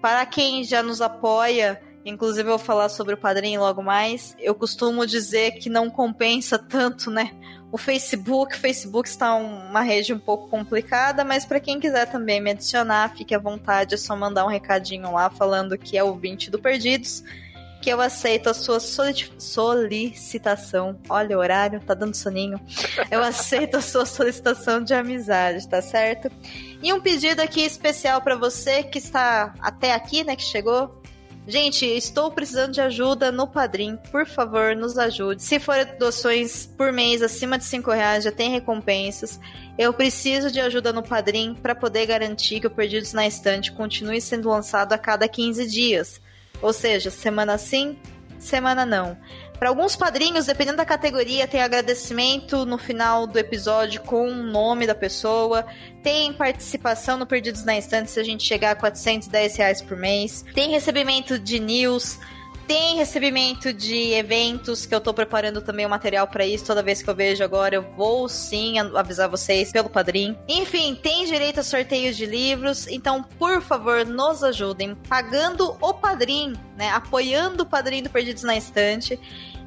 Para 0.00 0.24
quem 0.24 0.62
já 0.62 0.84
nos 0.84 1.00
apoia, 1.00 1.82
inclusive 2.04 2.48
eu 2.48 2.56
vou 2.56 2.64
falar 2.64 2.88
sobre 2.88 3.14
o 3.14 3.18
padrinho 3.18 3.60
logo 3.60 3.82
mais, 3.82 4.36
eu 4.38 4.54
costumo 4.54 5.04
dizer 5.04 5.52
que 5.52 5.68
não 5.68 5.90
compensa 5.90 6.56
tanto, 6.56 7.10
né? 7.10 7.32
O 7.72 7.78
Facebook, 7.78 8.54
o 8.54 8.58
Facebook 8.58 9.08
está 9.08 9.34
uma 9.34 9.80
rede 9.80 10.14
um 10.14 10.18
pouco 10.18 10.48
complicada, 10.48 11.24
mas 11.24 11.44
para 11.44 11.58
quem 11.58 11.80
quiser 11.80 12.06
também 12.06 12.40
me 12.40 12.52
adicionar, 12.52 13.16
fique 13.16 13.34
à 13.34 13.38
vontade, 13.38 13.94
é 13.94 13.98
só 13.98 14.14
mandar 14.14 14.44
um 14.44 14.48
recadinho 14.48 15.10
lá 15.10 15.28
falando 15.28 15.76
que 15.76 15.98
é 15.98 16.04
ouvinte 16.04 16.50
do 16.50 16.58
Perdidos 16.58 17.24
que 17.84 17.90
eu 17.90 18.00
aceito 18.00 18.48
a 18.48 18.54
sua 18.54 18.80
solicitação. 18.80 20.98
Olha 21.06 21.36
o 21.36 21.40
horário, 21.40 21.80
tá 21.80 21.92
dando 21.92 22.14
soninho. 22.14 22.58
Eu 23.10 23.22
aceito 23.22 23.76
a 23.76 23.82
sua 23.82 24.06
solicitação 24.06 24.82
de 24.82 24.94
amizade, 24.94 25.68
tá 25.68 25.82
certo? 25.82 26.30
E 26.82 26.90
um 26.94 26.98
pedido 26.98 27.40
aqui 27.40 27.60
especial 27.60 28.22
para 28.22 28.36
você 28.36 28.82
que 28.82 28.96
está 28.96 29.52
até 29.60 29.92
aqui, 29.92 30.24
né, 30.24 30.34
que 30.34 30.42
chegou. 30.42 31.02
Gente, 31.46 31.84
estou 31.84 32.30
precisando 32.30 32.72
de 32.72 32.80
ajuda 32.80 33.30
no 33.30 33.46
Padrim. 33.46 33.98
Por 34.10 34.26
favor, 34.26 34.74
nos 34.74 34.96
ajude. 34.96 35.42
Se 35.42 35.60
for 35.60 35.76
doações 35.98 36.64
por 36.64 36.90
mês 36.90 37.20
acima 37.20 37.58
de 37.58 37.66
5 37.66 37.90
reais, 37.90 38.24
já 38.24 38.32
tem 38.32 38.50
recompensas. 38.50 39.38
Eu 39.76 39.92
preciso 39.92 40.50
de 40.50 40.58
ajuda 40.58 40.90
no 40.90 41.02
Padrim 41.02 41.54
para 41.54 41.74
poder 41.74 42.06
garantir 42.06 42.60
que 42.60 42.66
o 42.66 42.70
Perdidos 42.70 43.12
na 43.12 43.26
Estante 43.26 43.72
continue 43.72 44.22
sendo 44.22 44.48
lançado 44.48 44.94
a 44.94 44.98
cada 44.98 45.28
15 45.28 45.66
dias. 45.66 46.24
Ou 46.60 46.72
seja, 46.72 47.10
semana 47.10 47.58
sim, 47.58 47.98
semana 48.38 48.84
não. 48.86 49.16
Para 49.58 49.68
alguns 49.68 49.96
padrinhos, 49.96 50.46
dependendo 50.46 50.78
da 50.78 50.84
categoria, 50.84 51.46
tem 51.46 51.62
agradecimento 51.62 52.66
no 52.66 52.76
final 52.76 53.26
do 53.26 53.38
episódio 53.38 54.02
com 54.02 54.28
o 54.28 54.34
nome 54.34 54.86
da 54.86 54.94
pessoa, 54.94 55.64
tem 56.02 56.32
participação 56.32 57.16
no 57.16 57.26
Perdidos 57.26 57.64
na 57.64 57.76
Instante 57.76 58.10
se 58.10 58.20
a 58.20 58.24
gente 58.24 58.42
chegar 58.44 58.72
a 58.72 58.76
410 58.76 59.56
reais 59.56 59.80
por 59.80 59.96
mês, 59.96 60.44
tem 60.54 60.70
recebimento 60.70 61.38
de 61.38 61.60
news, 61.60 62.18
tem 62.66 62.96
recebimento 62.96 63.72
de 63.72 64.12
eventos 64.12 64.86
que 64.86 64.94
eu 64.94 65.00
tô 65.00 65.12
preparando 65.12 65.60
também 65.60 65.84
o 65.84 65.88
um 65.88 65.90
material 65.90 66.26
para 66.26 66.46
isso. 66.46 66.64
Toda 66.64 66.82
vez 66.82 67.02
que 67.02 67.08
eu 67.08 67.14
vejo 67.14 67.44
agora, 67.44 67.74
eu 67.74 67.82
vou 67.96 68.28
sim 68.28 68.78
avisar 68.78 69.28
vocês 69.28 69.70
pelo 69.70 69.88
padrinho. 69.88 70.38
Enfim, 70.48 70.94
tem 70.94 71.26
direito 71.26 71.60
a 71.60 71.62
sorteios 71.62 72.16
de 72.16 72.26
livros. 72.26 72.86
Então, 72.86 73.22
por 73.22 73.60
favor, 73.60 74.04
nos 74.06 74.42
ajudem 74.42 74.94
pagando 75.08 75.76
o 75.80 75.94
padrinho, 75.94 76.58
né? 76.76 76.90
Apoiando 76.90 77.62
o 77.62 77.66
padrinho 77.66 78.04
do 78.04 78.10
Perdidos 78.10 78.42
na 78.42 78.56
Estante. 78.56 79.18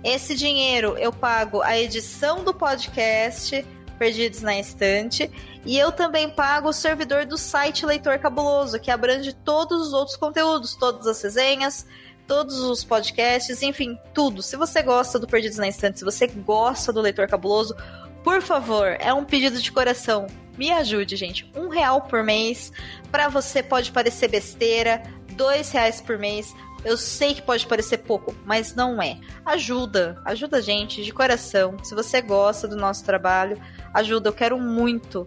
Esse 0.03 0.36
dinheiro 0.36 0.95
eu 0.98 1.11
pago 1.11 1.61
a 1.61 1.78
edição 1.78 2.44
do 2.44 2.53
podcast 2.53 3.65
Perdidos 3.98 4.41
na 4.41 4.57
Estante. 4.57 5.32
E 5.65 5.78
eu 5.78 5.91
também 5.91 6.30
pago 6.30 6.69
o 6.69 6.74
servidor 6.74 7.26
do 7.26 7.38
site 7.38 7.86
Leitor 7.86 8.18
Cabuloso, 8.19 8.80
que 8.80 8.90
abrange 8.90 9.34
todos 9.34 9.88
os 9.88 9.94
outros 9.94 10.15
conteúdos, 10.15 10.76
todas 10.76 11.06
as 11.07 11.22
resenhas 11.22 11.86
todos 12.27 12.59
os 12.59 12.83
podcasts, 12.83 13.63
enfim, 13.63 13.97
tudo. 14.13 14.43
Se 14.43 14.57
você 14.57 14.83
gosta 14.83 15.17
do 15.17 15.27
Perdidos 15.27 15.57
na 15.57 15.67
Estante, 15.67 15.99
se 15.99 16.05
você 16.05 16.27
gosta 16.27 16.91
do 16.91 17.01
Leitor 17.01 17.27
Cabuloso, 17.27 17.75
por 18.23 18.41
favor, 18.41 18.97
é 18.99 19.13
um 19.13 19.23
pedido 19.23 19.61
de 19.61 19.71
coração. 19.71 20.27
Me 20.57 20.71
ajude, 20.71 21.15
gente. 21.15 21.49
Um 21.55 21.69
real 21.69 22.01
por 22.01 22.23
mês. 22.23 22.73
Para 23.09 23.29
você 23.29 23.63
pode 23.63 23.91
parecer 23.91 24.27
besteira, 24.27 25.01
dois 25.33 25.71
reais 25.71 26.01
por 26.01 26.17
mês 26.17 26.53
Eu 26.83 26.97
sei 26.97 27.33
que 27.33 27.41
pode 27.41 27.65
parecer 27.65 27.99
pouco, 27.99 28.35
mas 28.45 28.75
não 28.75 29.01
é. 29.01 29.17
Ajuda, 29.45 30.21
ajuda 30.25 30.57
a 30.57 30.61
gente 30.61 31.03
de 31.03 31.11
coração. 31.13 31.77
Se 31.83 31.95
você 31.95 32.21
gosta 32.21 32.67
do 32.67 32.75
nosso 32.75 33.03
trabalho, 33.03 33.59
ajuda. 33.93 34.29
Eu 34.29 34.33
quero 34.33 34.59
muito 34.59 35.25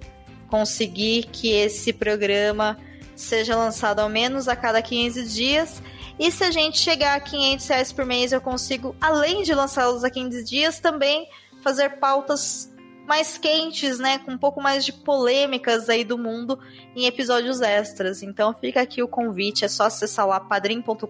conseguir 0.49 1.25
que 1.33 1.51
esse 1.51 1.93
programa 1.93 2.77
seja 3.17 3.57
lançado 3.57 4.01
ao 4.01 4.09
menos 4.09 4.49
a 4.49 4.57
cada 4.57 4.81
15 4.83 5.25
dias. 5.25 5.83
E 6.21 6.31
se 6.31 6.45
a 6.45 6.51
gente 6.51 6.79
chegar 6.79 7.17
a 7.17 7.21
500 7.21 7.67
reais 7.67 7.93
por 7.95 8.05
mês, 8.05 8.31
eu 8.31 8.43
consigo, 8.43 8.95
além 9.01 9.43
de 9.43 9.55
lançá-los 9.55 10.05
a 10.05 10.11
15 10.11 10.45
dias, 10.45 10.79
também 10.79 11.27
fazer 11.63 11.99
pautas 11.99 12.71
mais 13.07 13.39
quentes, 13.39 13.99
né, 13.99 14.19
com 14.19 14.33
um 14.33 14.39
pouco 14.39 14.61
mais 14.61 14.85
de 14.85 14.93
polêmicas 14.93 15.89
aí 15.89 16.05
do 16.05 16.19
mundo 16.19 16.61
em 16.95 17.07
episódios 17.07 17.63
extras. 17.63 18.23
Então 18.23 18.55
fica 18.55 18.83
aqui 18.83 19.03
o 19.03 19.09
convite, 19.09 19.65
é 19.65 19.69
só 19.69 19.85
acessar 19.85 20.27
lá 20.27 20.39
padrim.com.br 20.39 21.07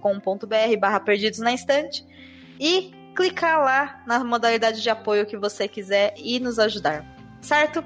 barra 0.78 1.00
perdidos 1.00 1.40
na 1.40 1.52
estante 1.52 2.06
e 2.60 2.92
clicar 3.16 3.60
lá 3.60 4.04
na 4.06 4.22
modalidade 4.22 4.80
de 4.80 4.88
apoio 4.88 5.26
que 5.26 5.36
você 5.36 5.66
quiser 5.66 6.14
e 6.16 6.38
nos 6.38 6.60
ajudar, 6.60 7.04
certo? 7.42 7.84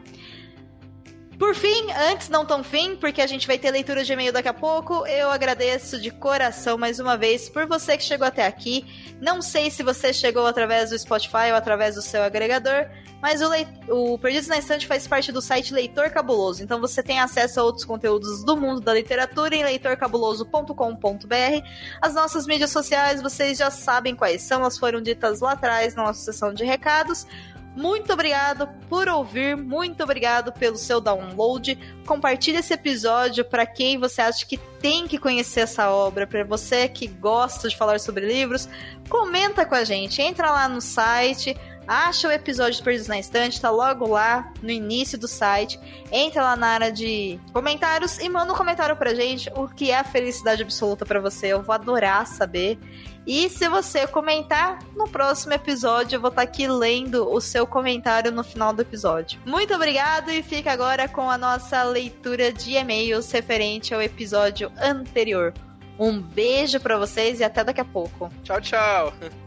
Por 1.39 1.55
fim, 1.55 1.91
antes 2.11 2.29
não 2.29 2.47
tão 2.47 2.63
fim, 2.63 2.97
porque 2.97 3.21
a 3.21 3.27
gente 3.27 3.47
vai 3.47 3.59
ter 3.59 3.71
leitura 3.71 4.05
de 4.05 4.13
e-mail 4.13 4.33
daqui 4.33 4.49
a 4.49 4.55
pouco, 4.55 5.07
eu 5.07 5.31
agradeço 5.31 6.01
de 6.01 6.11
coração 6.11 6.79
mais 6.79 7.01
uma 7.01 7.17
vez 7.17 7.49
por 7.49 7.67
você 7.67 7.97
que 7.97 8.05
chegou 8.05 8.27
até 8.27 8.47
aqui. 8.47 8.85
Não 9.21 9.43
sei 9.43 9.71
se 9.71 9.83
você 9.83 10.13
chegou 10.13 10.47
através 10.47 10.91
do 10.91 10.99
Spotify 10.99 11.51
ou 11.51 11.57
através 11.57 11.97
do 11.97 12.03
seu 12.03 12.23
agregador, 12.23 12.87
mas 13.21 13.41
o, 13.41 13.49
leit 13.49 13.69
o 13.89 14.19
Perdidos 14.19 14.49
na 14.49 14.59
Estante 14.59 14.87
faz 14.87 15.09
parte 15.09 15.33
do 15.33 15.41
site 15.41 15.73
Leitor 15.73 16.11
Cabuloso, 16.11 16.63
então 16.63 16.81
você 16.81 17.03
tem 17.03 17.19
acesso 17.19 17.59
a 17.59 17.65
outros 17.65 17.85
conteúdos 17.85 18.45
do 18.45 18.57
mundo 18.57 18.81
da 18.81 18.93
literatura 18.93 19.57
em 19.57 19.65
leitorcabuloso.com.br. 19.65 21.67
As 22.03 22.15
nossas 22.15 22.47
mídias 22.47 22.71
sociais, 22.71 23.23
vocês 23.23 23.59
já 23.59 23.71
sabem 23.71 24.15
quais 24.15 24.43
são, 24.43 24.61
elas 24.61 24.79
foram 24.79 25.01
ditas 25.01 25.41
lá 25.41 25.53
atrás 25.53 25.95
na 25.95 26.05
nossa 26.05 26.21
sessão 26.21 26.53
de 26.53 26.65
recados. 26.65 27.27
Muito 27.75 28.13
obrigado 28.13 28.69
por 28.89 29.09
ouvir, 29.09 29.57
muito 29.57 30.05
obrigado 30.05 30.53
pelo 30.53 30.77
seu 30.77 31.01
download. 31.01 31.77
Compartilhe 32.07 32.59
esse 32.59 32.73
episódio 32.73 33.45
para 33.45 33.67
quem 33.67 33.99
você 33.99 34.23
acha 34.23 34.47
que 34.47 34.57
tem 34.57 35.09
que 35.09 35.19
conhecer 35.19 35.61
essa 35.61 35.91
obra, 35.91 36.25
para 36.27 36.45
você 36.45 36.89
que 36.89 37.09
gosta 37.09 37.69
de 37.69 37.77
falar 37.77 37.99
sobre 37.99 38.27
livros. 38.27 38.69
Comenta 39.09 39.67
com 39.67 39.75
a 39.75 39.83
gente, 39.83 40.23
entra 40.23 40.53
lá 40.53 40.69
no 40.69 40.81
site, 40.81 41.57
Acha 41.87 42.29
o 42.29 42.33
episódio 42.33 42.75
de 42.75 42.83
Perdidos 42.83 43.09
na 43.09 43.19
Estante, 43.19 43.61
tá 43.61 43.71
logo 43.71 44.07
lá 44.09 44.53
no 44.63 44.71
início 44.71 45.19
do 45.19 45.29
site. 45.29 45.79
Entra 46.11 46.43
lá 46.43 46.57
na 46.57 46.69
área 46.69 46.93
de 46.93 47.39
comentários 47.53 48.19
e 48.19 48.29
manda 48.29 48.53
um 48.53 48.57
comentário 48.57 48.97
pra 48.97 49.15
gente 49.15 49.51
o 49.55 49.69
que 49.69 49.91
é 49.91 49.99
a 49.99 50.05
felicidade 50.05 50.63
absoluta 50.63 51.05
para 51.05 51.21
você. 51.21 51.49
Eu 51.49 51.63
vou 51.63 51.75
adorar 51.75 52.27
saber. 52.27 52.79
E 53.27 53.49
se 53.49 53.69
você 53.69 54.07
comentar, 54.07 54.79
no 54.95 55.09
próximo 55.09 55.55
episódio 55.55 56.17
eu 56.17 56.21
vou 56.21 56.29
estar 56.29 56.43
tá 56.43 56.49
aqui 56.49 56.69
lendo 56.69 57.31
o 57.31 57.41
seu 57.41 57.67
comentário 57.67 58.31
no 58.31 58.45
final 58.45 58.73
do 58.73 58.83
episódio. 58.83 59.41
Muito 59.47 59.75
obrigado 59.75 60.31
e 60.31 60.43
fica 60.43 60.73
agora 60.73 61.09
com 61.09 61.31
a 61.31 61.39
nossa 61.39 61.83
leitura 61.85 62.53
de 62.53 62.75
e-mails 62.75 63.31
referente 63.31 63.95
ao 63.95 64.03
episódio 64.03 64.71
anterior. 64.79 65.55
Um 65.99 66.21
beijo 66.21 66.81
para 66.81 66.99
vocês 66.99 67.41
e 67.41 67.45
até 67.45 67.65
daqui 67.65 67.81
a 67.81 67.85
pouco. 67.85 68.31
Tchau, 68.43 68.61
tchau. 68.61 69.13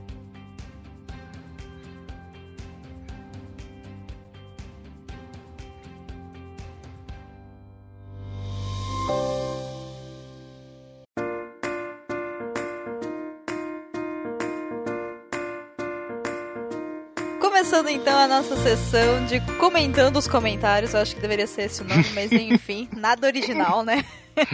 Começando 17.78 17.96
então 17.96 18.18
a 18.18 18.28
nossa 18.28 18.58
sessão 18.58 19.24
de 19.28 19.40
comentando 19.60 20.18
os 20.18 20.28
comentários, 20.28 20.96
eu 20.96 21.00
acho 21.00 21.14
que 21.14 21.22
deveria 21.22 21.46
ser 21.46 21.66
esse 21.66 21.84
o 21.84 21.86
nome, 21.86 22.06
mas 22.16 22.32
enfim, 22.34 22.90
nada 22.92 23.28
original, 23.28 23.84
né? 23.84 24.04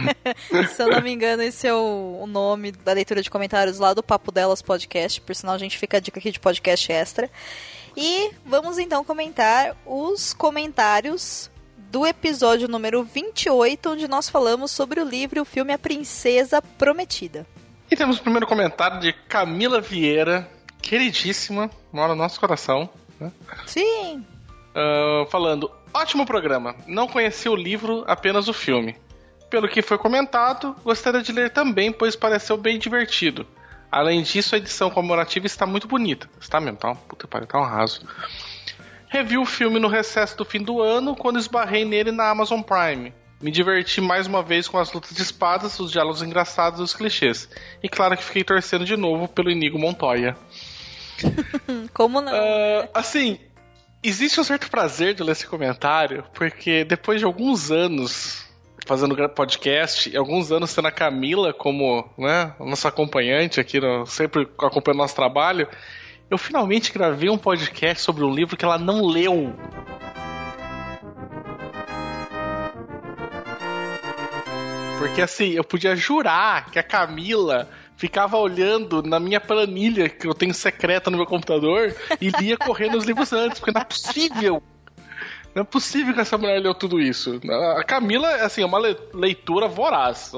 Se 0.76 0.82
eu 0.82 0.90
não 0.90 1.00
me 1.00 1.10
engano, 1.10 1.42
esse 1.42 1.66
é 1.66 1.72
o, 1.72 2.18
o, 2.20 2.26
nome 2.26 2.70
da 2.70 2.92
leitura 2.92 3.22
de 3.22 3.30
comentários 3.30 3.78
lá 3.78 3.94
do 3.94 4.02
Papo 4.02 4.30
Delas 4.30 4.60
Podcast, 4.60 5.22
por 5.22 5.34
sinal 5.34 5.54
a 5.54 5.58
gente 5.58 5.78
fica 5.78 5.96
a 5.96 6.00
dica 6.00 6.18
aqui 6.18 6.30
de 6.30 6.38
podcast 6.38 6.92
extra. 6.92 7.30
E 7.96 8.30
vamos 8.44 8.76
então 8.76 9.02
comentar 9.02 9.74
os 9.86 10.34
comentários 10.34 11.50
do 11.78 12.06
episódio 12.06 12.68
número 12.68 13.02
28, 13.04 13.88
onde 13.88 14.06
nós 14.06 14.28
falamos 14.28 14.70
sobre 14.70 15.00
o 15.00 15.04
livro 15.04 15.38
e 15.38 15.40
o 15.40 15.46
filme 15.46 15.72
A 15.72 15.78
Princesa 15.78 16.60
Prometida. 16.60 17.46
E 17.90 17.96
temos 17.96 18.18
o 18.18 18.22
primeiro 18.22 18.46
comentário 18.46 19.00
de 19.00 19.14
Camila 19.14 19.80
Vieira, 19.80 20.46
queridíssima, 20.82 21.70
mora 21.90 22.08
no 22.14 22.16
nosso 22.16 22.38
coração. 22.38 22.90
Né? 23.20 23.32
Sim! 23.66 24.24
Uh, 24.74 25.26
falando, 25.30 25.70
ótimo 25.92 26.26
programa. 26.26 26.74
Não 26.86 27.06
conheci 27.06 27.48
o 27.48 27.54
livro, 27.56 28.04
apenas 28.06 28.48
o 28.48 28.52
filme. 28.52 28.96
Pelo 29.48 29.68
que 29.68 29.82
foi 29.82 29.96
comentado, 29.98 30.74
gostaria 30.82 31.22
de 31.22 31.32
ler 31.32 31.50
também, 31.50 31.92
pois 31.92 32.16
pareceu 32.16 32.56
bem 32.56 32.78
divertido. 32.78 33.46
Além 33.90 34.22
disso, 34.22 34.56
a 34.56 34.58
edição 34.58 34.90
comemorativa 34.90 35.46
está 35.46 35.64
muito 35.64 35.86
bonita. 35.86 36.28
Está 36.40 36.60
mesmo, 36.60 36.78
tá? 36.78 36.94
Puta 36.94 37.28
pariu, 37.28 37.46
tá 37.46 37.60
um 37.60 37.64
raso. 37.64 38.00
Revi 39.08 39.38
o 39.38 39.44
filme 39.44 39.78
no 39.78 39.86
recesso 39.86 40.36
do 40.36 40.44
fim 40.44 40.60
do 40.60 40.82
ano, 40.82 41.14
quando 41.14 41.38
esbarrei 41.38 41.84
nele 41.84 42.10
na 42.10 42.28
Amazon 42.28 42.60
Prime. 42.60 43.14
Me 43.40 43.52
diverti 43.52 44.00
mais 44.00 44.26
uma 44.26 44.42
vez 44.42 44.66
com 44.66 44.78
as 44.78 44.92
lutas 44.92 45.14
de 45.14 45.22
espadas, 45.22 45.78
os 45.78 45.92
diálogos 45.92 46.22
engraçados 46.22 46.80
e 46.80 46.82
os 46.82 46.94
clichês. 46.94 47.48
E 47.80 47.88
claro 47.88 48.16
que 48.16 48.24
fiquei 48.24 48.42
torcendo 48.42 48.84
de 48.84 48.96
novo 48.96 49.28
pelo 49.28 49.50
Inigo 49.50 49.78
Montoya. 49.78 50.36
Como 51.92 52.20
não? 52.20 52.32
Uh, 52.32 52.88
assim, 52.94 53.38
existe 54.02 54.40
um 54.40 54.44
certo 54.44 54.70
prazer 54.70 55.14
de 55.14 55.22
ler 55.22 55.32
esse 55.32 55.46
comentário, 55.46 56.24
porque 56.34 56.84
depois 56.84 57.18
de 57.18 57.24
alguns 57.24 57.70
anos 57.70 58.44
fazendo 58.86 59.16
podcast, 59.30 60.10
e 60.10 60.16
alguns 60.16 60.52
anos 60.52 60.74
tendo 60.74 60.88
a 60.88 60.92
Camila 60.92 61.54
como 61.54 62.06
né, 62.18 62.54
nossa 62.60 62.88
acompanhante 62.88 63.58
aqui, 63.58 63.80
no, 63.80 64.04
sempre 64.04 64.42
acompanhando 64.58 64.98
nosso 64.98 65.14
trabalho, 65.14 65.66
eu 66.30 66.36
finalmente 66.36 66.92
gravei 66.92 67.30
um 67.30 67.38
podcast 67.38 68.02
sobre 68.02 68.24
um 68.24 68.34
livro 68.34 68.56
que 68.56 68.64
ela 68.64 68.78
não 68.78 69.06
leu. 69.06 69.54
Porque 74.98 75.22
assim, 75.22 75.50
eu 75.50 75.64
podia 75.64 75.94
jurar 75.96 76.70
que 76.70 76.78
a 76.78 76.82
Camila 76.82 77.68
ficava 78.04 78.36
olhando 78.36 79.02
na 79.02 79.18
minha 79.18 79.40
planilha 79.40 80.10
que 80.10 80.26
eu 80.26 80.34
tenho 80.34 80.52
secreta 80.52 81.10
no 81.10 81.16
meu 81.16 81.24
computador 81.24 81.96
e 82.20 82.28
lia 82.38 82.54
correndo 82.54 82.98
os 82.98 83.06
livros 83.06 83.32
antes, 83.32 83.58
porque 83.58 83.72
não 83.72 83.80
é 83.80 83.84
possível. 83.84 84.62
Não 85.54 85.62
é 85.62 85.64
possível 85.64 86.12
que 86.12 86.20
essa 86.20 86.36
mulher 86.36 86.60
leu 86.60 86.74
tudo 86.74 87.00
isso. 87.00 87.40
A 87.78 87.82
Camila, 87.82 88.28
assim, 88.44 88.60
é 88.60 88.66
uma 88.66 88.78
leitura 89.14 89.68
voraz. 89.68 90.32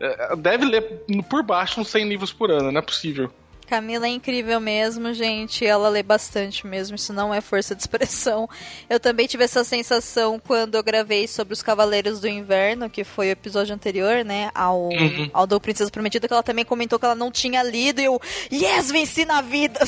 É, 0.00 0.34
deve 0.34 0.64
ler 0.64 1.04
por 1.28 1.44
baixo 1.44 1.80
uns 1.80 1.86
100 1.86 2.08
livros 2.08 2.32
por 2.32 2.50
ano, 2.50 2.72
não 2.72 2.80
é 2.80 2.82
possível. 2.82 3.30
Camila 3.70 4.06
é 4.06 4.08
incrível 4.08 4.58
mesmo, 4.58 5.14
gente. 5.14 5.64
Ela 5.64 5.88
lê 5.88 6.02
bastante 6.02 6.66
mesmo. 6.66 6.96
Isso 6.96 7.12
não 7.12 7.32
é 7.32 7.40
força 7.40 7.72
de 7.72 7.80
expressão. 7.80 8.50
Eu 8.88 8.98
também 8.98 9.28
tive 9.28 9.44
essa 9.44 9.62
sensação 9.62 10.40
quando 10.40 10.74
eu 10.74 10.82
gravei 10.82 11.28
sobre 11.28 11.54
os 11.54 11.62
Cavaleiros 11.62 12.18
do 12.18 12.26
Inverno, 12.26 12.90
que 12.90 13.04
foi 13.04 13.28
o 13.28 13.30
episódio 13.30 13.72
anterior, 13.72 14.24
né? 14.24 14.50
Ao, 14.56 14.88
uhum. 14.88 15.30
ao 15.32 15.46
do 15.46 15.60
Princesa 15.60 15.88
Prometida, 15.88 16.26
que 16.26 16.34
ela 16.34 16.42
também 16.42 16.64
comentou 16.64 16.98
que 16.98 17.04
ela 17.04 17.14
não 17.14 17.30
tinha 17.30 17.62
lido. 17.62 18.00
E 18.00 18.06
eu, 18.06 18.20
yes, 18.52 18.90
venci 18.90 19.24
na 19.24 19.40
vida! 19.40 19.78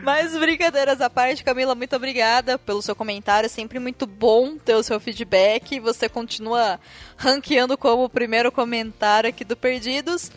Mas 0.00 0.36
brincadeiras 0.36 1.00
à 1.00 1.10
parte, 1.10 1.42
Camila, 1.42 1.74
muito 1.74 1.96
obrigada 1.96 2.58
pelo 2.60 2.80
seu 2.80 2.94
comentário. 2.94 3.46
É 3.46 3.48
sempre 3.48 3.80
muito 3.80 4.06
bom 4.06 4.56
ter 4.56 4.74
o 4.74 4.84
seu 4.84 5.00
feedback. 5.00 5.80
Você 5.80 6.08
continua 6.08 6.78
ranqueando 7.16 7.76
como 7.76 8.04
o 8.04 8.08
primeiro 8.08 8.52
comentário 8.52 9.30
aqui 9.30 9.44
do 9.44 9.56
Perdidos. 9.56 10.30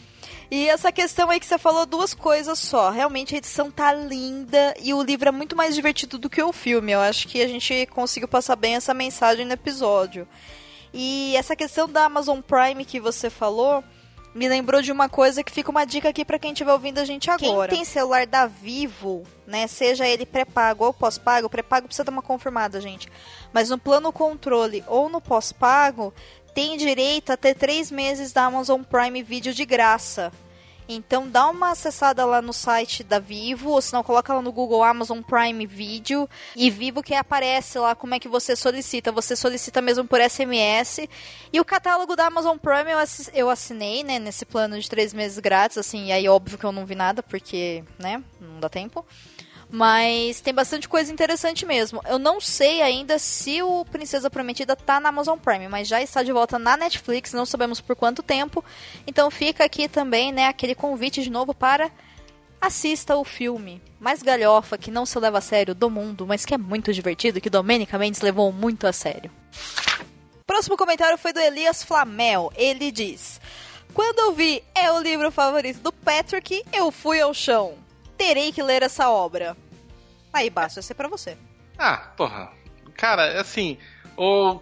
E 0.49 0.69
essa 0.69 0.91
questão 0.91 1.29
aí 1.29 1.39
que 1.39 1.45
você 1.45 1.57
falou 1.57 1.85
duas 1.85 2.13
coisas 2.13 2.57
só. 2.57 2.89
Realmente 2.89 3.35
a 3.35 3.37
edição 3.37 3.69
tá 3.69 3.93
linda 3.93 4.73
e 4.81 4.93
o 4.93 5.03
livro 5.03 5.29
é 5.29 5.31
muito 5.31 5.55
mais 5.55 5.75
divertido 5.75 6.17
do 6.17 6.29
que 6.29 6.41
o 6.41 6.53
filme. 6.53 6.93
Eu 6.93 7.01
acho 7.01 7.27
que 7.27 7.41
a 7.41 7.47
gente 7.47 7.85
conseguiu 7.87 8.27
passar 8.27 8.55
bem 8.55 8.75
essa 8.75 8.93
mensagem 8.93 9.45
no 9.45 9.53
episódio. 9.53 10.27
E 10.93 11.35
essa 11.35 11.55
questão 11.55 11.87
da 11.87 12.05
Amazon 12.05 12.39
Prime 12.39 12.85
que 12.85 12.99
você 12.99 13.29
falou, 13.29 13.83
me 14.33 14.47
lembrou 14.47 14.81
de 14.81 14.91
uma 14.91 15.09
coisa 15.09 15.43
que 15.43 15.51
fica 15.51 15.71
uma 15.71 15.83
dica 15.83 16.09
aqui 16.09 16.23
para 16.23 16.37
quem 16.37 16.51
estiver 16.51 16.71
ouvindo 16.71 16.99
a 16.99 17.05
gente 17.05 17.29
agora. 17.29 17.69
Quem 17.69 17.79
tem 17.79 17.85
celular 17.85 18.27
da 18.27 18.45
Vivo, 18.45 19.23
né, 19.45 19.65
seja 19.67 20.07
ele 20.07 20.25
pré-pago 20.25 20.85
ou 20.85 20.93
pós-pago, 20.93 21.49
pré-pago 21.49 21.87
precisa 21.87 22.03
dar 22.03 22.11
uma 22.11 22.21
confirmada, 22.21 22.79
gente. 22.79 23.09
Mas 23.51 23.69
no 23.69 23.77
plano 23.77 24.13
controle 24.13 24.83
ou 24.87 25.09
no 25.09 25.19
pós-pago, 25.19 26.13
tem 26.57 26.75
direito 26.75 27.31
a 27.31 27.37
ter 27.37 27.53
três 27.53 27.91
meses 27.91 28.33
da 28.33 28.45
Amazon 28.45 28.81
Prime 28.81 29.21
Video 29.21 29.53
de 29.53 29.63
graça. 29.63 30.31
Então 30.89 31.29
dá 31.29 31.47
uma 31.47 31.69
acessada 31.69 32.25
lá 32.25 32.41
no 32.41 32.51
site 32.51 33.03
da 33.03 33.19
Vivo, 33.19 33.69
ou 33.69 33.79
se 33.79 33.93
não 33.93 34.01
coloca 34.01 34.33
lá 34.33 34.41
no 34.41 34.51
Google 34.51 34.81
Amazon 34.83 35.21
Prime 35.21 35.67
Video 35.67 36.27
e 36.55 36.71
Vivo 36.71 37.03
que 37.03 37.13
aparece 37.13 37.77
lá 37.77 37.93
como 37.93 38.15
é 38.15 38.19
que 38.19 38.27
você 38.27 38.55
solicita. 38.55 39.11
Você 39.11 39.35
solicita 39.35 39.83
mesmo 39.83 40.05
por 40.05 40.19
SMS. 40.19 41.07
E 41.53 41.59
o 41.61 41.65
catálogo 41.65 42.15
da 42.15 42.25
Amazon 42.25 42.57
Prime 42.57 42.91
eu, 42.91 42.97
assi- 42.97 43.29
eu 43.35 43.51
assinei, 43.51 44.03
né, 44.03 44.17
nesse 44.17 44.43
plano 44.43 44.79
de 44.79 44.89
três 44.89 45.13
meses 45.13 45.37
grátis, 45.37 45.77
assim, 45.77 46.07
e 46.07 46.11
aí 46.11 46.27
óbvio 46.27 46.57
que 46.57 46.65
eu 46.65 46.71
não 46.71 46.87
vi 46.87 46.95
nada, 46.95 47.21
porque, 47.21 47.83
né, 47.99 48.23
não 48.41 48.59
dá 48.59 48.67
tempo. 48.67 49.05
Mas 49.69 50.39
tem 50.39 50.53
bastante 50.53 50.87
coisa 50.87 51.11
interessante 51.11 51.65
mesmo. 51.65 52.01
Eu 52.07 52.17
não 52.17 52.39
sei 52.39 52.81
ainda 52.81 53.19
se 53.19 53.61
o 53.61 53.83
Princesa 53.85 54.29
Prometida 54.29 54.75
tá 54.75 54.99
na 54.99 55.09
Amazon 55.09 55.37
Prime, 55.37 55.67
mas 55.67 55.87
já 55.87 56.01
está 56.01 56.23
de 56.23 56.31
volta 56.31 56.57
na 56.57 56.77
Netflix, 56.77 57.33
não 57.33 57.45
sabemos 57.45 57.81
por 57.81 57.95
quanto 57.95 58.23
tempo. 58.23 58.63
Então 59.05 59.29
fica 59.29 59.65
aqui 59.65 59.89
também, 59.89 60.31
né, 60.31 60.47
aquele 60.47 60.73
convite 60.73 61.21
de 61.21 61.29
novo 61.29 61.53
para 61.53 61.91
assista 62.59 63.15
o 63.15 63.23
filme 63.23 63.81
mais 63.99 64.23
galhofa 64.23 64.77
que 64.77 64.91
não 64.91 65.05
se 65.05 65.19
leva 65.19 65.37
a 65.37 65.41
sério 65.41 65.75
do 65.75 65.89
mundo, 65.89 66.25
mas 66.25 66.45
que 66.45 66.53
é 66.53 66.57
muito 66.57 66.93
divertido, 66.93 67.41
que 67.41 67.49
Domenica 67.49 67.97
Mendes 67.97 68.21
levou 68.21 68.51
muito 68.51 68.87
a 68.87 68.93
sério. 68.93 69.31
Próximo 70.45 70.77
comentário 70.77 71.17
foi 71.17 71.33
do 71.33 71.39
Elias 71.39 71.83
Flamel. 71.83 72.51
Ele 72.55 72.91
diz: 72.91 73.39
Quando 73.93 74.19
eu 74.19 74.33
vi 74.33 74.63
é 74.73 74.91
o 74.91 74.99
livro 74.99 75.31
favorito 75.31 75.81
do 75.81 75.91
Patrick, 75.91 76.63
eu 76.71 76.91
fui 76.91 77.19
ao 77.19 77.33
chão. 77.33 77.86
Terei 78.17 78.51
que 78.51 78.63
ler 78.63 78.83
essa 78.83 79.09
obra. 79.09 79.55
Aí, 80.33 80.49
basta 80.49 80.81
ser 80.81 80.93
pra 80.93 81.07
você. 81.07 81.37
Ah, 81.77 82.11
porra. 82.17 82.51
Cara, 82.95 83.39
assim, 83.39 83.77
o 84.15 84.59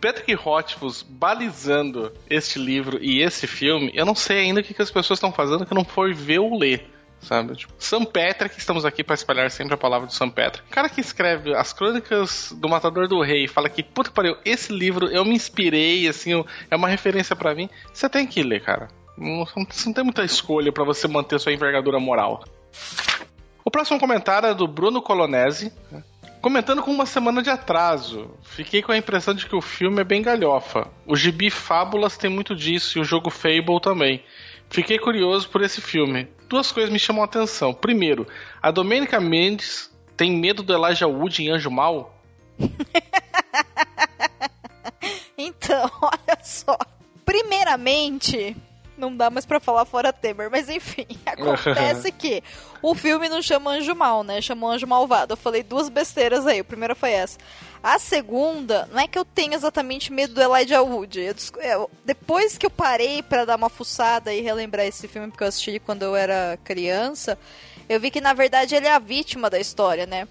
Patrick 0.00 0.32
Rothfuss 0.34 1.02
balizando 1.02 2.12
este 2.28 2.58
livro 2.58 2.98
e 3.00 3.20
esse 3.20 3.46
filme, 3.46 3.90
eu 3.94 4.06
não 4.06 4.14
sei 4.14 4.40
ainda 4.40 4.60
o 4.60 4.62
que, 4.62 4.74
que 4.74 4.82
as 4.82 4.90
pessoas 4.90 5.18
estão 5.18 5.32
fazendo 5.32 5.66
que 5.66 5.74
não 5.74 5.84
foi 5.84 6.12
ver 6.12 6.38
ou 6.38 6.58
ler. 6.58 6.90
Sabe? 7.20 7.56
Tipo, 7.56 7.72
Sam 7.78 8.04
Patrick, 8.04 8.58
estamos 8.58 8.84
aqui 8.84 9.02
para 9.02 9.14
espalhar 9.14 9.50
sempre 9.50 9.72
a 9.72 9.78
palavra 9.78 10.06
do 10.06 10.12
Sam 10.12 10.28
Patrick. 10.28 10.68
O 10.68 10.70
cara 10.70 10.90
que 10.90 11.00
escreve 11.00 11.54
as 11.54 11.72
crônicas 11.72 12.52
do 12.54 12.68
Matador 12.68 13.08
do 13.08 13.22
Rei 13.22 13.48
fala 13.48 13.70
que, 13.70 13.82
puta 13.82 14.10
que 14.10 14.14
pariu, 14.14 14.36
esse 14.44 14.70
livro 14.70 15.06
eu 15.06 15.24
me 15.24 15.34
inspirei, 15.34 16.06
assim, 16.06 16.32
é 16.70 16.76
uma 16.76 16.88
referência 16.88 17.34
para 17.34 17.54
mim. 17.54 17.70
Você 17.92 18.10
tem 18.10 18.26
que 18.26 18.42
ler, 18.42 18.62
cara. 18.62 18.88
Não, 19.16 19.46
não 19.56 19.92
tem 19.94 20.04
muita 20.04 20.22
escolha 20.22 20.70
para 20.70 20.84
você 20.84 21.08
manter 21.08 21.40
sua 21.40 21.52
envergadura 21.52 21.98
moral. 21.98 22.44
O 23.64 23.70
próximo 23.70 23.98
comentário 23.98 24.48
é 24.48 24.54
do 24.54 24.66
Bruno 24.66 25.00
Colonese. 25.02 25.72
Comentando 26.40 26.82
com 26.82 26.90
uma 26.90 27.06
semana 27.06 27.42
de 27.42 27.48
atraso, 27.48 28.30
fiquei 28.42 28.82
com 28.82 28.92
a 28.92 28.98
impressão 28.98 29.32
de 29.32 29.46
que 29.46 29.56
o 29.56 29.62
filme 29.62 30.02
é 30.02 30.04
bem 30.04 30.20
galhofa. 30.20 30.90
O 31.06 31.16
gibi 31.16 31.50
Fábulas 31.50 32.18
tem 32.18 32.28
muito 32.28 32.54
disso 32.54 32.98
e 32.98 33.00
o 33.00 33.04
jogo 33.04 33.30
Fable 33.30 33.80
também. 33.80 34.22
Fiquei 34.68 34.98
curioso 34.98 35.48
por 35.48 35.62
esse 35.62 35.80
filme. 35.80 36.28
Duas 36.48 36.70
coisas 36.70 36.92
me 36.92 36.98
chamam 36.98 37.22
a 37.22 37.24
atenção. 37.24 37.72
Primeiro, 37.72 38.26
a 38.60 38.70
Domenica 38.70 39.18
Mendes 39.18 39.90
tem 40.16 40.32
medo 40.32 40.62
do 40.62 40.74
Elijah 40.74 41.06
Wood 41.06 41.42
em 41.42 41.50
Anjo 41.50 41.70
Mal? 41.70 42.14
Então, 45.36 45.90
olha 46.00 46.38
só. 46.42 46.76
Primeiramente, 47.24 48.56
não 48.96 49.16
dá 49.16 49.28
mais 49.30 49.44
pra 49.46 49.58
falar 49.60 49.84
fora 49.84 50.12
Temer, 50.12 50.50
mas 50.50 50.68
enfim, 50.68 51.06
acontece 51.26 52.10
que 52.12 52.42
o 52.82 52.94
filme 52.94 53.28
não 53.28 53.40
chama 53.42 53.72
Anjo 53.72 53.94
Mal, 53.94 54.22
né? 54.22 54.40
Chamou 54.40 54.70
Anjo 54.70 54.86
Malvado. 54.86 55.32
Eu 55.32 55.36
falei 55.36 55.62
duas 55.62 55.88
besteiras 55.88 56.46
aí. 56.46 56.60
A 56.60 56.64
primeira 56.64 56.94
foi 56.94 57.10
essa. 57.12 57.38
A 57.82 57.98
segunda, 57.98 58.88
não 58.92 59.00
é 59.00 59.06
que 59.06 59.18
eu 59.18 59.24
tenho 59.24 59.52
exatamente 59.52 60.10
medo 60.12 60.32
do 60.34 60.40
Elijah 60.40 60.80
Wood. 60.82 61.20
Eu 61.20 61.34
desco- 61.34 61.60
eu- 61.60 61.90
depois 62.04 62.56
que 62.56 62.64
eu 62.64 62.70
parei 62.70 63.22
pra 63.22 63.44
dar 63.44 63.56
uma 63.56 63.68
fuçada 63.68 64.32
e 64.32 64.40
relembrar 64.40 64.86
esse 64.86 65.06
filme, 65.06 65.28
porque 65.28 65.44
eu 65.44 65.48
assisti 65.48 65.78
quando 65.78 66.02
eu 66.02 66.16
era 66.16 66.58
criança, 66.64 67.38
eu 67.88 68.00
vi 68.00 68.10
que 68.10 68.20
na 68.20 68.32
verdade 68.32 68.74
ele 68.74 68.86
é 68.86 68.92
a 68.92 68.98
vítima 68.98 69.50
da 69.50 69.58
história, 69.60 70.06
né? 70.06 70.26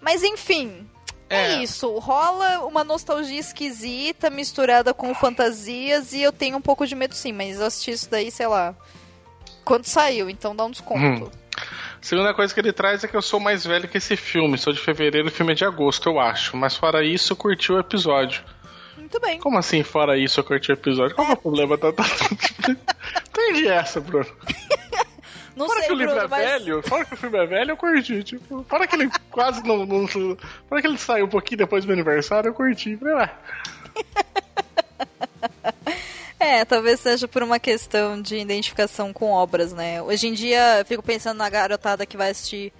Mas 0.00 0.22
enfim, 0.22 0.88
é. 1.34 1.54
É. 1.54 1.62
isso. 1.62 1.88
Rola 1.98 2.60
uma 2.60 2.84
nostalgia 2.84 3.38
esquisita 3.38 4.30
misturada 4.30 4.92
com 4.94 5.14
fantasias 5.14 6.12
e 6.12 6.22
eu 6.22 6.32
tenho 6.32 6.56
um 6.56 6.60
pouco 6.60 6.86
de 6.86 6.94
medo 6.94 7.14
sim, 7.14 7.32
mas 7.32 7.60
eu 7.60 7.66
assisti 7.66 7.90
isso 7.92 8.10
daí, 8.10 8.30
sei 8.30 8.46
lá, 8.46 8.74
quando 9.64 9.86
saiu, 9.86 10.28
então 10.28 10.54
dá 10.54 10.64
um 10.64 10.70
desconto. 10.70 11.30
Segunda 12.00 12.34
coisa 12.34 12.52
que 12.52 12.58
ele 12.58 12.72
traz 12.72 13.04
é 13.04 13.08
que 13.08 13.16
eu 13.16 13.22
sou 13.22 13.38
mais 13.38 13.64
velho 13.64 13.86
que 13.86 13.98
esse 13.98 14.16
filme. 14.16 14.58
Sou 14.58 14.72
de 14.72 14.80
fevereiro, 14.80 15.28
o 15.28 15.30
filme 15.30 15.52
é 15.52 15.54
de 15.54 15.64
agosto, 15.64 16.08
eu 16.08 16.18
acho. 16.18 16.56
Mas 16.56 16.76
fora 16.76 17.04
isso, 17.04 17.32
eu 17.32 17.36
curti 17.36 17.70
o 17.70 17.78
episódio. 17.78 18.42
Muito 18.96 19.20
bem. 19.20 19.38
Como 19.38 19.56
assim, 19.56 19.84
fora 19.84 20.18
isso, 20.18 20.40
eu 20.40 20.44
curti 20.44 20.72
o 20.72 20.74
episódio? 20.74 21.14
Qual 21.14 21.26
que 21.26 21.32
é 21.32 21.34
o 21.34 21.38
problema? 21.38 21.78
Tá, 21.78 21.92
tá... 21.92 22.04
Entendi 23.30 23.68
essa, 23.68 24.00
Bruno. 24.00 24.26
Não 25.56 25.66
Fora 25.66 25.80
sei, 25.80 25.88
que 25.88 25.94
o 25.94 25.96
livro 25.96 26.14
Bruno, 26.14 26.26
é 26.26 26.28
mas 26.28 26.50
velho, 26.50 26.82
fora 26.82 27.04
que 27.04 27.14
o 27.14 27.16
filme 27.16 27.38
é 27.38 27.46
velho, 27.46 27.70
eu 27.72 27.76
curti. 27.76 28.24
Tipo, 28.24 28.64
fora 28.68 28.86
que 28.86 28.96
ele 28.96 29.10
quase 29.30 29.62
não. 29.64 29.84
não 29.84 30.08
fora 30.08 30.80
que 30.80 30.86
ele 30.86 30.98
saiu 30.98 31.26
um 31.26 31.28
pouquinho 31.28 31.58
depois 31.58 31.84
do 31.84 31.88
meu 31.88 31.94
aniversário, 31.94 32.48
eu 32.48 32.54
curti. 32.54 32.96
Falei, 32.96 33.14
ué, 33.14 33.30
É, 36.42 36.64
talvez 36.64 36.98
seja 36.98 37.28
por 37.28 37.40
uma 37.44 37.60
questão 37.60 38.20
de 38.20 38.36
identificação 38.36 39.12
com 39.12 39.30
obras, 39.30 39.72
né? 39.72 40.02
Hoje 40.02 40.26
em 40.26 40.32
dia, 40.32 40.80
eu 40.80 40.84
fico 40.84 41.00
pensando 41.00 41.38
na 41.38 41.48
garotada 41.48 42.04
que 42.04 42.16
vai 42.16 42.30
assistir 42.30 42.72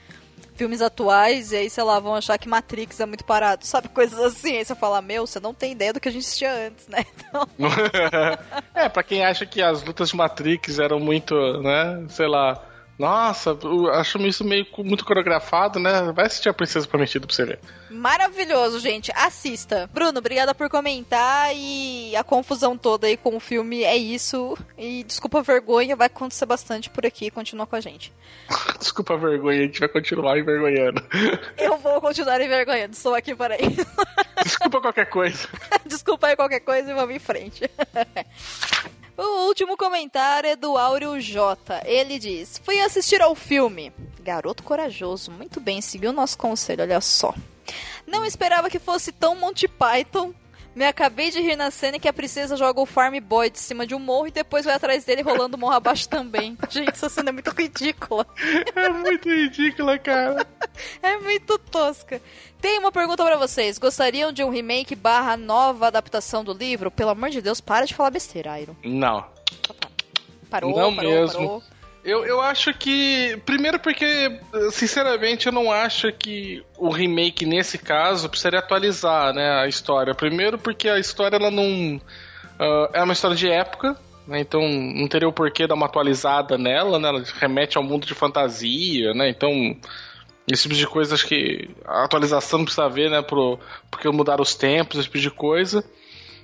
filmes 0.55 0.83
atuais 0.83 1.53
e 1.53 1.57
aí, 1.57 1.71
sei 1.71 1.83
lá, 1.83 1.99
vão 1.99 2.15
achar 2.15 2.39
que 2.39 2.49
Matrix 2.49 3.01
é 3.01 3.07
muito 3.07 3.25
parado, 3.25 3.67
sabe? 3.67 3.89
Coisas 3.89 4.19
assim. 4.19 4.57
Aí 4.57 4.65
você 4.65 4.75
fala, 4.75 5.01
meu, 5.03 5.27
você 5.27 5.41
não 5.41 5.55
tem 5.55 5.73
ideia 5.73 5.93
do 5.93 6.01
que 6.01 6.09
a 6.09 6.13
gente 6.13 6.23
assistia 6.25 6.53
antes, 6.67 6.87
né? 6.89 7.05
Então, 7.33 7.49
é, 8.75 8.89
pra 8.91 9.03
quem 9.03 9.25
acha 9.25 9.47
que 9.47 9.63
as 9.63 9.83
lutas 9.83 10.11
de 10.11 10.17
Matrix 10.17 10.79
eram 10.79 11.01
muito, 11.01 11.35
né, 11.63 12.05
sei 12.09 12.27
lá. 12.29 12.63
Nossa, 13.03 13.59
acho 13.95 14.17
isso 14.29 14.45
meio 14.45 14.65
muito 14.79 15.05
coreografado, 15.05 15.81
né? 15.81 16.13
Vai 16.15 16.27
assistir 16.27 16.49
a 16.49 16.55
Princesa 16.55 16.87
Prometida 16.87 17.27
pra 17.27 17.35
você 17.35 17.45
ver. 17.45 17.59
maravilhoso, 17.91 18.79
gente. 18.79 19.11
Assista. 19.17 19.91
Bruno, 19.93 20.21
obrigada 20.21 20.55
por 20.55 20.71
comentar 20.71 21.51
e 21.53 22.15
a 22.15 22.23
confusão 22.23 22.79
toda 22.79 23.09
aí 23.09 23.17
com 23.17 23.35
o 23.35 23.41
filme 23.41 23.83
é 23.83 23.97
isso. 23.97 24.57
E 24.79 25.03
desculpa 25.03 25.41
a 25.41 25.43
vergonha, 25.43 25.97
vai 25.97 26.07
acontecer 26.07 26.47
bastante 26.47 26.89
por 26.91 27.05
aqui. 27.05 27.29
Continua 27.29 27.67
com 27.67 27.75
a 27.75 27.81
gente. 27.81 28.13
Desculpa 28.79 29.15
a 29.15 29.17
vergonha, 29.17 29.59
a 29.59 29.63
gente 29.63 29.81
vai 29.81 29.89
continuar 29.89 30.39
envergonhando. 30.39 31.03
Eu 31.59 31.79
vou 31.79 32.01
continuar 32.01 32.41
envergonhando, 32.41 32.93
estou 32.93 33.17
aqui 33.17 33.35
para 33.35 33.57
isso. 33.61 33.85
Desculpa 34.45 34.81
qualquer 34.81 35.07
coisa. 35.07 35.49
Desculpa 35.85 36.29
aí 36.29 36.37
qualquer 36.37 36.61
coisa 36.61 36.89
e 36.89 36.95
vamos 36.95 37.17
em 37.17 37.19
frente. 37.19 37.69
O 39.17 39.47
último 39.47 39.77
comentário 39.77 40.49
é 40.49 40.57
do 40.57 40.77
Áureo 40.79 41.21
J. 41.21 41.83
Ele 41.85 42.19
diz: 42.19 42.61
Fui 42.65 42.81
assistir 42.81 43.21
ao 43.21 43.35
filme. 43.35 43.93
Garoto 44.21 44.63
corajoso, 44.63 45.31
muito 45.31 45.61
bem, 45.61 45.81
seguiu 45.81 46.13
nosso 46.13 46.39
conselho, 46.39 46.83
olha 46.83 47.01
só. 47.01 47.35
Não 48.07 48.25
esperava 48.25 48.71
que 48.71 48.79
fosse 48.79 49.13
tão 49.13 49.35
Monty 49.35 49.69
Python. 49.69 50.33
Me 50.75 50.87
acabei 50.87 51.31
de 51.31 51.39
rir 51.41 51.55
na 51.57 51.71
cena 51.71 51.99
em 51.99 52.01
que 52.01 52.09
a 52.09 52.13
princesa 52.13 52.57
joga 52.57 52.81
o 52.81 52.87
Farm 52.87 53.15
Boy 53.21 53.51
de 53.51 53.59
cima 53.59 53.87
de 53.87 53.95
um 53.95 53.99
morro 53.99 54.29
e 54.29 54.31
depois 54.31 54.65
vai 54.65 54.75
atrás 54.75 55.05
dele 55.05 55.21
rolando 55.21 55.57
o 55.57 55.61
morro 55.61 55.75
abaixo 55.75 56.09
também. 56.09 56.57
Gente, 56.71 56.91
essa 56.91 57.09
cena 57.11 57.29
é 57.29 57.33
muito 57.33 57.51
ridícula. 57.51 58.27
É 58.75 58.89
muito 58.89 59.29
ridícula, 59.29 59.99
cara. 59.99 60.47
É 61.03 61.19
muito 61.19 61.59
tosca. 61.59 62.21
Tem 62.59 62.79
uma 62.79 62.91
pergunta 62.91 63.23
pra 63.23 63.37
vocês. 63.37 63.77
Gostariam 63.77 64.33
de 64.33 64.43
um 64.43 64.49
remake 64.49 64.95
barra 64.95 65.37
nova 65.37 65.89
adaptação 65.89 66.43
do 66.43 66.55
livro? 66.55 66.91
Pelo 66.91 67.11
amor 67.11 67.29
de 67.29 67.43
Deus, 67.43 67.61
para 67.61 67.85
de 67.85 67.93
falar 67.95 68.11
besteira, 68.11 68.59
Iron. 68.59 68.75
Não. 68.83 69.23
Parou, 70.49 70.71
Não 70.75 70.97
parou, 70.97 71.11
mesmo. 71.13 71.37
parou. 71.39 71.63
Eu, 72.05 72.25
eu 72.25 72.41
acho 72.41 72.75
que. 72.75 73.41
Primeiro, 73.47 73.79
porque, 73.79 74.41
sinceramente, 74.73 75.47
eu 75.47 75.53
não 75.53 75.71
acho 75.71 76.13
que 76.13 76.65
o 76.77 76.91
remake, 76.91 77.47
nesse 77.47 77.79
caso, 77.79 78.29
precisaria 78.29 78.59
atualizar 78.59 79.33
né, 79.33 79.61
a 79.61 79.69
história. 79.69 80.15
Primeiro, 80.15 80.59
porque 80.59 80.89
a 80.89 80.99
história 80.99 81.37
ela 81.37 81.51
não. 81.51 82.01
ah, 82.59 82.91
é 82.95 83.03
uma 83.03 83.13
história 83.13 83.37
de 83.37 83.49
época, 83.49 83.97
né, 84.27 84.41
então 84.41 84.61
não 84.69 85.07
teria 85.07 85.29
o 85.29 85.33
porquê 85.33 85.67
dar 85.67 85.75
uma 85.75 85.87
atualizada 85.87 86.59
nela, 86.59 86.99
né? 86.99 87.09
Ela 87.09 87.23
remete 87.39 87.77
ao 87.77 87.85
mundo 87.85 88.07
de 88.07 88.15
fantasia, 88.15 89.15
né? 89.15 89.29
Então. 89.29 89.77
Esse 90.51 90.65
tipo 90.65 90.75
de 90.75 90.89
coisa, 90.89 91.15
acho 91.15 91.29
que 91.29 91.71
a 91.87 92.05
atualização 92.05 92.59
não 92.59 92.65
precisa 92.65 92.89
ver, 92.89 93.09
né? 93.09 93.23
Pro, 93.23 93.61
porque 93.89 94.09
mudaram 94.09 94.43
os 94.43 94.57
tempos, 94.57 94.99
esse 94.99 95.05
tipo 95.07 95.21
de 95.21 95.31
coisa. 95.31 95.85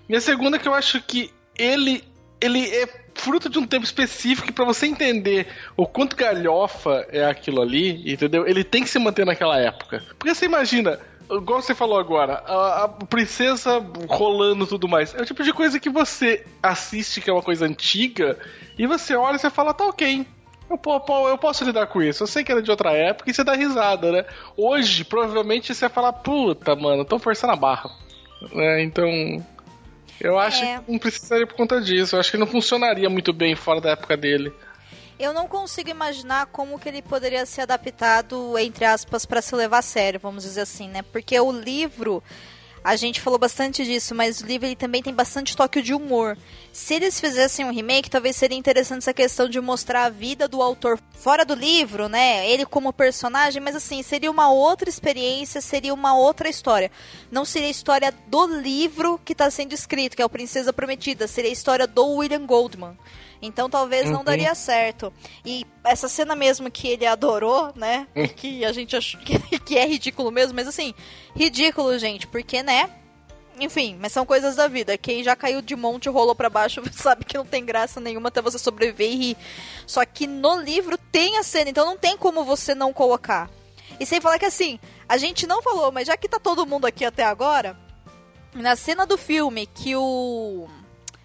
E 0.09 0.15
a 0.15 0.21
segunda 0.21 0.57
é 0.57 0.61
que 0.61 0.69
eu 0.69 0.73
acho 0.73 1.03
que 1.03 1.33
ele, 1.59 2.05
ele 2.41 2.65
é 2.69 2.89
fruto 3.15 3.49
de 3.49 3.59
um 3.59 3.67
tempo 3.67 3.85
específico 3.85 4.53
pra 4.53 4.65
você 4.65 4.87
entender 4.87 5.49
o 5.77 5.87
quanto 5.87 6.15
galhofa 6.17 7.07
é 7.11 7.25
aquilo 7.25 7.61
ali, 7.61 8.13
entendeu? 8.13 8.47
Ele 8.47 8.63
tem 8.63 8.83
que 8.83 8.89
se 8.91 8.99
manter 8.99 9.27
naquela 9.27 9.59
época. 9.59 10.03
Porque 10.19 10.33
você 10.35 10.45
imagina, 10.47 11.01
igual 11.31 11.61
você 11.61 11.75
falou 11.75 11.99
agora, 11.99 12.35
a, 12.47 12.85
a 12.85 12.89
princesa 12.89 13.85
rolando 14.09 14.65
e 14.65 14.69
tudo 14.69 14.87
mais. 14.87 15.15
É 15.15 15.23
o 15.23 15.25
tipo 15.27 15.43
de 15.43 15.53
coisa 15.53 15.81
que 15.81 15.91
você 15.91 16.45
assiste 16.63 17.21
que 17.21 17.29
é 17.29 17.33
uma 17.33 17.43
coisa 17.43 17.67
antiga 17.67 18.39
e 18.79 18.87
você 18.87 19.17
olha 19.17 19.35
e 19.37 19.39
você 19.41 19.51
fala, 19.51 19.75
tá 19.75 19.85
ok. 19.85 20.25
Eu, 20.71 20.77
po- 20.77 21.29
eu 21.29 21.39
posso 21.39 21.65
lidar 21.65 21.87
com 21.87 22.01
isso. 22.03 22.23
Eu 22.23 22.27
sei 22.27 22.45
que 22.45 22.53
era 22.53 22.63
de 22.63 22.71
outra 22.71 22.93
época 22.93 23.31
e 23.31 23.35
você 23.35 23.43
dá 23.43 23.55
risada, 23.55 24.13
né? 24.13 24.25
Hoje, 24.57 25.03
provavelmente, 25.03 25.75
você 25.75 25.81
vai 25.87 25.89
falar, 25.91 26.13
puta, 26.13 26.77
mano, 26.77 27.05
tão 27.05 27.19
forçando 27.19 27.55
a 27.55 27.57
barra. 27.57 27.91
Né? 28.53 28.83
Então, 28.83 29.09
eu 30.21 30.39
acho 30.39 30.63
É. 30.65 30.81
que 30.81 30.91
não 30.93 30.99
precisaria 30.99 31.47
por 31.47 31.55
conta 31.57 31.81
disso. 31.81 32.17
Eu 32.17 32.21
acho 32.21 32.31
que 32.31 32.37
não 32.37 32.47
funcionaria 32.47 33.09
muito 33.09 33.33
bem 33.33 33.55
fora 33.55 33.81
da 33.81 33.91
época 33.91 34.17
dele. 34.17 34.53
Eu 35.19 35.33
não 35.33 35.49
consigo 35.49 35.91
imaginar 35.91 36.47
como 36.47 36.79
que 36.79 36.89
ele 36.89 37.03
poderia 37.03 37.45
ser 37.45 37.63
adaptado, 37.63 38.57
entre 38.59 38.85
aspas, 38.85 39.27
para 39.27 39.43
se 39.43 39.55
levar 39.57 39.79
a 39.79 39.83
sério, 39.83 40.21
vamos 40.21 40.45
dizer 40.45 40.61
assim, 40.61 40.89
né? 40.89 41.03
Porque 41.03 41.39
o 41.41 41.51
livro, 41.51 42.23
a 42.89 42.97
gente 42.97 43.21
falou 43.21 43.39
bastante 43.39 43.85
disso, 43.85 44.15
mas 44.15 44.41
o 44.41 44.47
livro 44.47 44.67
ele 44.67 44.75
também 44.75 45.03
tem 45.03 45.13
bastante 45.13 45.55
toque 45.55 45.83
de 45.83 45.93
humor. 45.93 46.39
Se 46.73 46.95
eles 46.95 47.21
fizessem 47.21 47.63
um 47.67 47.71
remake, 47.71 48.09
talvez 48.09 48.35
seria 48.35 48.57
interessante 48.57 49.01
essa 49.01 49.13
questão 49.13 49.47
de 49.47 49.61
mostrar 49.61 50.05
a 50.05 50.09
vida 50.09 50.49
do 50.49 50.63
autor 50.63 50.99
fora 51.13 51.45
do 51.45 51.55
livro, 51.55 52.09
né? 52.09 52.49
Ele 52.49 52.65
como 52.65 52.91
personagem, 52.91 53.61
mas 53.61 53.77
assim, 53.77 54.03
seria 54.03 54.31
uma 54.31 54.51
outra 54.51 54.89
experiência, 54.89 55.61
seria 55.61 55.93
uma 55.93 56.17
outra 56.17 56.49
história. 56.49 56.91
Não 57.31 57.45
seria 57.45 57.69
a 57.69 57.71
história 57.71 58.11
do 58.27 58.47
livro 58.47 59.21
que 59.23 59.35
está 59.35 59.51
sendo 59.51 59.75
escrito, 59.75 60.17
que 60.17 60.23
é 60.23 60.25
o 60.25 60.31
Princesa 60.31 60.73
Prometida, 60.73 61.29
seria 61.29 61.51
a 61.51 61.53
história 61.53 61.87
do 61.87 62.07
William 62.07 62.47
Goldman. 62.47 62.97
Então 63.41 63.71
talvez 63.71 64.11
não 64.11 64.19
Uhum. 64.19 64.25
daria 64.25 64.55
certo. 64.55 65.13
E 65.45 65.65
essa 65.85 66.09
cena 66.09 66.35
mesmo 66.35 66.71
que 66.71 66.89
ele 66.89 67.07
adorou, 67.07 67.73
né? 67.77 68.07
que 68.37 68.65
a 68.65 68.73
gente 68.73 68.97
achou 68.97 69.21
que, 69.23 69.59
que 69.61 69.79
é 69.79 69.87
ridículo 69.87 70.31
mesmo, 70.31 70.55
mas 70.55 70.67
assim, 70.69 70.93
ridículo, 71.37 71.97
gente, 71.99 72.27
porque, 72.27 72.63
né? 72.63 72.91
Enfim, 73.61 73.97
mas 74.01 74.13
são 74.13 74.25
coisas 74.25 74.55
da 74.55 74.69
vida. 74.69 74.97
Quem 74.97 75.23
já 75.25 75.35
caiu 75.35 75.61
de 75.61 75.75
monte 75.75 76.07
e 76.07 76.09
rolou 76.11 76.35
pra 76.35 76.49
baixo 76.49 76.81
sabe 76.93 77.25
que 77.25 77.37
não 77.37 77.45
tem 77.45 77.65
graça 77.65 78.01
nenhuma 78.01 78.29
até 78.29 78.41
você 78.41 78.59
sobreviver 78.59 79.11
e 79.11 79.17
rir. 79.17 79.37
Só 79.87 80.05
que 80.05 80.27
no 80.27 80.61
livro 80.61 80.97
tem 81.11 81.37
a 81.39 81.43
cena, 81.43 81.71
então 81.71 81.85
não 81.87 81.97
tem 81.97 82.17
como 82.17 82.45
você 82.45 82.75
não 82.75 82.93
colocar. 82.93 83.51
E 83.99 84.07
sem 84.07 84.21
falar 84.21 84.39
que 84.39 84.45
assim, 84.45 84.79
a 85.09 85.17
gente 85.17 85.45
não 85.47 85.61
falou, 85.63 85.91
mas 85.91 86.07
já 86.07 86.17
que 86.17 86.29
tá 86.29 86.39
todo 86.39 86.67
mundo 86.67 86.87
aqui 86.87 87.05
até 87.05 87.25
agora, 87.25 87.77
na 88.55 88.77
cena 88.77 89.05
do 89.05 89.19
filme 89.19 89.67
que 89.67 89.97
o. 89.97 90.69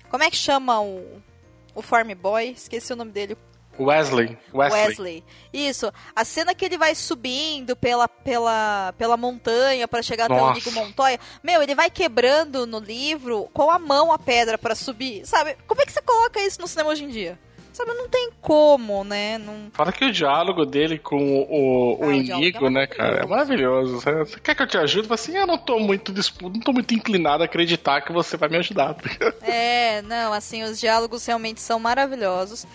Como 0.09 0.23
é 0.23 0.29
que 0.31 0.37
chama 0.37 0.81
o. 0.81 1.21
O 1.75 1.81
Farm 1.81 2.11
Boy? 2.13 2.49
Esqueci 2.49 2.93
o 2.93 2.95
nome 2.95 3.11
dele. 3.11 3.37
Wesley. 3.79 4.37
Wesley. 4.53 4.87
Wesley. 4.87 5.23
Isso. 5.51 5.91
A 6.15 6.23
cena 6.23 6.53
que 6.53 6.63
ele 6.63 6.77
vai 6.77 6.93
subindo 6.93 7.75
pela, 7.75 8.07
pela, 8.07 8.93
pela 8.97 9.17
montanha 9.17 9.87
pra 9.87 10.01
chegar 10.01 10.25
até 10.25 10.35
o 10.35 10.37
Nossa. 10.37 10.53
Nico 10.53 10.71
Montoya. 10.71 11.19
Meu, 11.41 11.61
ele 11.61 11.73
vai 11.73 11.89
quebrando 11.89 12.67
no 12.67 12.79
livro 12.79 13.49
com 13.53 13.71
a 13.71 13.79
mão 13.79 14.11
a 14.11 14.19
pedra 14.19 14.57
pra 14.57 14.75
subir. 14.75 15.25
Sabe? 15.25 15.57
Como 15.65 15.81
é 15.81 15.85
que 15.85 15.91
você 15.91 16.01
coloca 16.01 16.39
isso 16.39 16.61
no 16.61 16.67
cinema 16.67 16.91
hoje 16.91 17.03
em 17.03 17.09
dia? 17.09 17.39
Sabe, 17.73 17.91
não 17.93 18.07
tem 18.07 18.29
como, 18.39 19.03
né? 19.03 19.39
Não... 19.39 19.71
Fala 19.73 19.91
que 19.91 20.05
o 20.05 20.11
diálogo 20.11 20.63
dele 20.63 20.99
com 20.99 21.17
o, 21.17 21.99
o, 21.99 22.03
Ah, 22.03 22.61
o 22.61 22.67
é 22.67 22.69
né, 22.69 22.87
cara, 22.87 23.23
é 23.23 23.25
maravilhoso. 23.25 23.99
Você, 23.99 24.39
quer 24.39 24.53
que 24.53 24.61
eu 24.61 24.67
te 24.67 24.77
ajude? 24.77 25.11
Assim, 25.11 25.35
eu 25.35 25.47
não 25.47 25.57
tô 25.57 25.79
muito 25.79 26.13
disposto, 26.13 26.53
não 26.53 26.61
tô 26.61 26.71
muito 26.71 26.93
inclinado 26.93 27.41
a 27.41 27.45
acreditar 27.47 28.01
que 28.01 28.13
você 28.13 28.37
vai 28.37 28.47
me 28.47 28.57
ajudar. 28.57 28.95
É, 29.41 30.01
não, 30.03 30.31
assim, 30.31 30.63
os 30.63 30.79
diálogos 30.79 31.25
realmente 31.25 31.59
são 31.59 31.79
maravilhosos. 31.79 32.65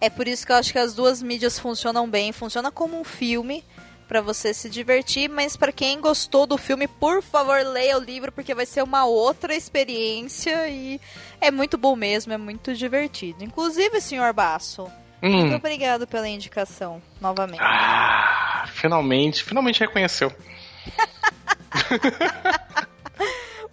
É 0.00 0.08
por 0.08 0.26
isso 0.26 0.46
que 0.46 0.52
eu 0.52 0.56
acho 0.56 0.72
que 0.72 0.78
as 0.78 0.94
duas 0.94 1.22
mídias 1.22 1.58
funcionam 1.58 2.08
bem. 2.08 2.32
Funciona 2.32 2.70
como 2.70 2.98
um 2.98 3.04
filme 3.04 3.64
pra 4.04 4.20
você 4.20 4.52
se 4.54 4.68
divertir, 4.70 5.28
mas 5.28 5.56
pra 5.56 5.72
quem 5.72 6.00
gostou 6.00 6.46
do 6.46 6.56
filme, 6.58 6.86
por 6.86 7.22
favor, 7.22 7.60
leia 7.64 7.96
o 7.98 8.00
livro 8.02 8.30
porque 8.32 8.54
vai 8.54 8.66
ser 8.66 8.82
uma 8.82 9.04
outra 9.04 9.54
experiência 9.54 10.68
e 10.68 11.00
é 11.40 11.50
muito 11.50 11.76
bom 11.78 11.96
mesmo, 11.96 12.32
é 12.32 12.38
muito 12.38 12.74
divertido. 12.74 13.42
Inclusive, 13.44 14.00
senhor 14.00 14.32
Basso, 14.32 14.90
muito 15.22 15.52
Hum. 15.52 15.56
obrigado 15.56 16.06
pela 16.06 16.28
indicação 16.28 17.02
novamente. 17.20 17.60
Ah, 17.62 18.66
finalmente, 18.72 19.42
finalmente 19.42 19.80
reconheceu. 19.80 20.32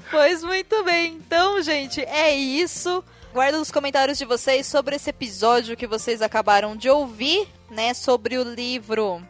Pois 0.10 0.44
muito 0.44 0.84
bem. 0.84 1.14
Então, 1.14 1.62
gente, 1.62 2.02
é 2.02 2.36
isso. 2.36 3.02
Guardo 3.34 3.56
os 3.62 3.72
comentários 3.72 4.18
de 4.18 4.26
vocês 4.26 4.68
sobre 4.68 4.96
esse 4.98 5.10
episódio 5.10 5.78
que 5.78 5.88
vocês 5.88 6.22
acabaram 6.22 6.76
de 6.76 6.90
ouvir, 6.90 7.48
né? 7.70 7.94
Sobre 7.94 8.38
o 8.38 8.44
livro. 8.44 9.22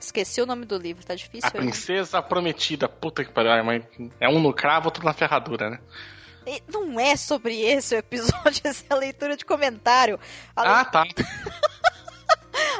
Esqueci 0.00 0.40
o 0.40 0.46
nome 0.46 0.64
do 0.64 0.76
livro, 0.78 1.04
tá 1.04 1.14
difícil 1.14 1.50
A 1.52 1.56
aí. 1.56 1.60
princesa 1.60 2.22
prometida, 2.22 2.88
puta 2.88 3.24
que 3.24 3.32
pariu. 3.32 3.50
É 4.20 4.28
um 4.28 4.40
no 4.40 4.52
cravo, 4.52 4.86
outro 4.86 5.04
na 5.04 5.12
ferradura, 5.12 5.70
né? 5.70 5.80
E 6.46 6.62
Não 6.66 6.98
é 6.98 7.14
sobre 7.16 7.60
esse 7.60 7.94
o 7.94 7.98
episódio, 7.98 8.62
essa 8.64 8.84
é 8.88 8.94
a 8.94 8.96
leitura 8.96 9.36
de 9.36 9.44
comentário. 9.44 10.18
Ah, 10.56 10.84
tá. 10.84 11.04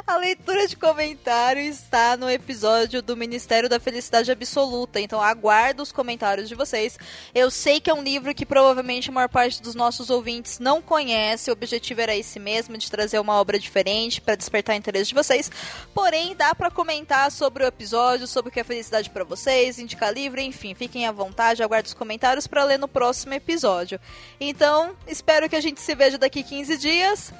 a 0.09 0.17
leitura 0.17 0.67
de 0.67 0.75
comentário 0.75 1.61
está 1.61 2.17
no 2.17 2.27
episódio 2.27 2.99
do 2.99 3.15
Ministério 3.15 3.69
da 3.69 3.79
Felicidade 3.79 4.31
Absoluta. 4.31 4.99
Então 4.99 5.21
aguardo 5.21 5.83
os 5.83 5.91
comentários 5.91 6.49
de 6.49 6.55
vocês. 6.55 6.97
Eu 7.33 7.51
sei 7.51 7.79
que 7.79 7.91
é 7.91 7.93
um 7.93 8.01
livro 8.01 8.33
que 8.33 8.43
provavelmente 8.43 9.09
a 9.09 9.13
maior 9.13 9.29
parte 9.29 9.61
dos 9.61 9.75
nossos 9.75 10.09
ouvintes 10.09 10.57
não 10.57 10.81
conhece. 10.81 11.51
O 11.51 11.53
objetivo 11.53 12.01
era 12.01 12.15
esse 12.15 12.39
mesmo, 12.39 12.75
de 12.75 12.89
trazer 12.89 13.19
uma 13.19 13.35
obra 13.35 13.59
diferente 13.59 14.19
para 14.19 14.33
despertar 14.33 14.75
interesse 14.75 15.09
de 15.09 15.13
vocês. 15.13 15.51
Porém, 15.93 16.35
dá 16.35 16.55
para 16.55 16.71
comentar 16.71 17.31
sobre 17.31 17.63
o 17.63 17.67
episódio, 17.67 18.25
sobre 18.25 18.49
o 18.49 18.51
que 18.51 18.61
é 18.61 18.63
felicidade 18.63 19.11
para 19.11 19.23
vocês, 19.23 19.77
indicar 19.77 20.11
livro, 20.11 20.41
enfim, 20.41 20.73
fiquem 20.73 21.05
à 21.05 21.11
vontade, 21.11 21.61
aguardo 21.61 21.85
os 21.85 21.93
comentários 21.93 22.47
para 22.47 22.63
ler 22.63 22.79
no 22.79 22.87
próximo 22.87 23.35
episódio. 23.35 23.99
Então, 24.39 24.95
espero 25.05 25.47
que 25.47 25.55
a 25.55 25.61
gente 25.61 25.79
se 25.79 25.93
veja 25.93 26.17
daqui 26.17 26.41
15 26.41 26.77
dias. 26.77 27.31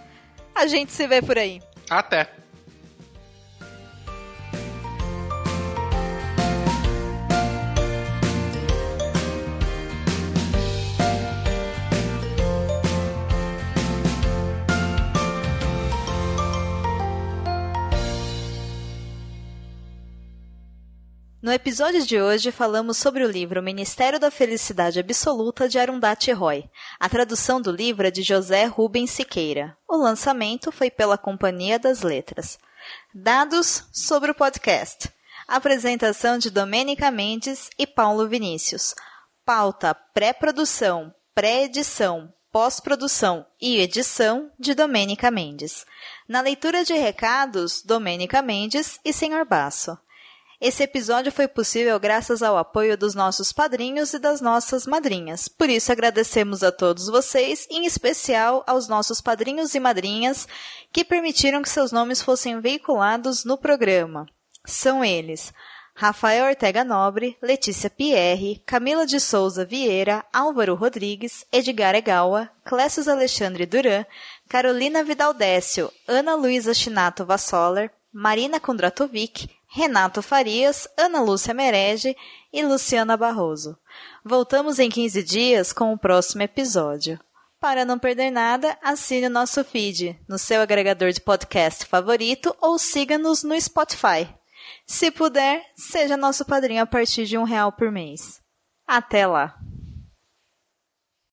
A 0.54 0.68
gente 0.68 0.91
se 0.91 1.08
vê 1.08 1.20
por 1.20 1.36
aí. 1.36 1.64
Até. 1.90 2.40
No 21.41 21.53
episódio 21.53 22.06
de 22.06 22.22
hoje 22.22 22.52
falamos 22.52 22.98
sobre 22.98 23.24
o 23.24 23.32
livro 23.32 23.64
Ministério 23.64 24.20
da 24.20 24.30
Felicidade 24.30 24.99
Absoluta 24.99 25.70
de 25.70 25.80
Arundhati 25.80 26.34
Roy. 26.34 26.70
A 26.99 27.07
tradução 27.07 27.61
do 27.61 27.72
livro 27.72 28.06
é 28.06 28.11
de 28.11 28.22
José 28.22 28.66
Rubens 28.66 29.11
Siqueira. 29.11 29.78
O 29.88 29.95
lançamento 29.95 30.70
foi 30.70 30.91
pela 30.91 31.18
Companhia 31.18 31.80
das 31.80 32.02
Letras. 32.02 32.60
Dados 33.16 33.86
sobre 33.94 34.32
o 34.32 34.36
podcast. 34.36 35.10
Apresentação 35.48 36.38
de 36.38 36.49
Domênica 36.49 37.10
Mendes 37.10 37.70
e 37.80 37.88
Paulo 37.88 38.28
Vinícius. 38.28 38.94
Pauta 39.45 39.95
pré-produção, 39.95 41.16
pré-edição, 41.34 42.34
pós-produção 42.52 43.45
e 43.61 43.78
edição 43.78 44.52
de 44.60 44.74
Domênica 44.74 45.32
Mendes. 45.32 45.86
Na 46.28 46.41
leitura 46.41 46.84
de 46.84 46.95
recados, 46.95 47.82
Domênica 47.82 48.41
Mendes 48.41 48.99
e 49.06 49.14
Senhor 49.14 49.45
Basso. 49.45 49.98
Esse 50.61 50.84
episódio 50.84 51.31
foi 51.31 51.48
possível 51.48 51.98
graças 51.98 52.44
ao 52.44 52.57
apoio 52.57 52.98
dos 52.98 53.15
nossos 53.15 53.53
padrinhos 53.53 54.14
e 54.14 54.19
das 54.19 54.41
nossas 54.41 54.86
madrinhas. 54.86 55.48
Por 55.48 55.69
isso 55.69 55.90
agradecemos 55.90 56.64
a 56.64 56.72
todos 56.72 57.07
vocês, 57.07 57.65
em 57.69 57.86
especial 57.86 58.61
aos 58.68 58.90
nossos 58.90 59.22
padrinhos 59.22 59.73
e 59.73 59.80
madrinhas 59.80 60.45
que 60.91 61.06
permitiram 61.06 61.61
que 61.61 61.69
seus 61.69 61.94
nomes 61.94 62.22
fossem 62.22 62.60
veiculados 62.60 63.45
no 63.45 63.57
programa. 63.57 64.27
São 64.65 65.02
eles: 65.03 65.53
Rafael 65.95 66.48
Ortega 66.48 66.84
Nobre, 66.84 67.38
Letícia 67.41 67.90
Pierre, 67.90 68.61
Camila 68.65 69.06
de 69.06 69.19
Souza 69.22 69.64
Vieira, 69.64 70.26
Álvaro 70.34 70.76
Rodrigues, 70.76 71.45
Edgar 71.53 71.95
Egawa, 71.95 72.49
Clécius 72.65 73.07
Alexandre 73.07 73.65
Duran, 73.65 74.06
Carolina 74.49 75.06
Vidaldécio, 75.06 75.90
Ana 76.06 76.36
Luísa 76.36 76.73
Chinato 76.73 77.26
Vassoler, 77.26 77.91
Marina 78.11 78.60
Kondratovic, 78.60 79.49
Renato 79.72 80.24
Farias, 80.24 80.88
Ana 80.98 81.22
Lúcia 81.22 81.54
Merege 81.54 82.18
e 82.52 82.66
Luciana 82.66 83.16
Barroso. 83.16 83.78
Voltamos 84.26 84.80
em 84.80 84.90
15 84.90 85.22
dias 85.22 85.72
com 85.72 85.94
o 85.94 85.98
próximo 85.98 86.41
episódio. 86.41 87.20
Para 87.60 87.86
não 87.86 88.00
perder 88.00 88.32
nada, 88.32 88.76
assine 88.82 89.28
o 89.28 89.30
nosso 89.30 89.64
feed 89.64 90.20
no 90.28 90.40
seu 90.40 90.62
agregador 90.62 91.12
de 91.12 91.22
podcast 91.22 91.86
favorito 91.86 92.56
ou 92.60 92.80
siga-nos 92.80 93.44
no 93.44 93.60
Spotify. 93.62 94.28
Se 94.88 95.12
puder, 95.12 95.64
seja 95.76 96.18
nosso 96.18 96.46
padrinho 96.46 96.82
a 96.82 96.88
partir 96.88 97.26
de 97.26 97.38
um 97.38 97.44
real 97.44 97.72
por 97.72 97.91
mês. 97.91 98.41
Até 98.88 99.28
lá! 99.28 99.56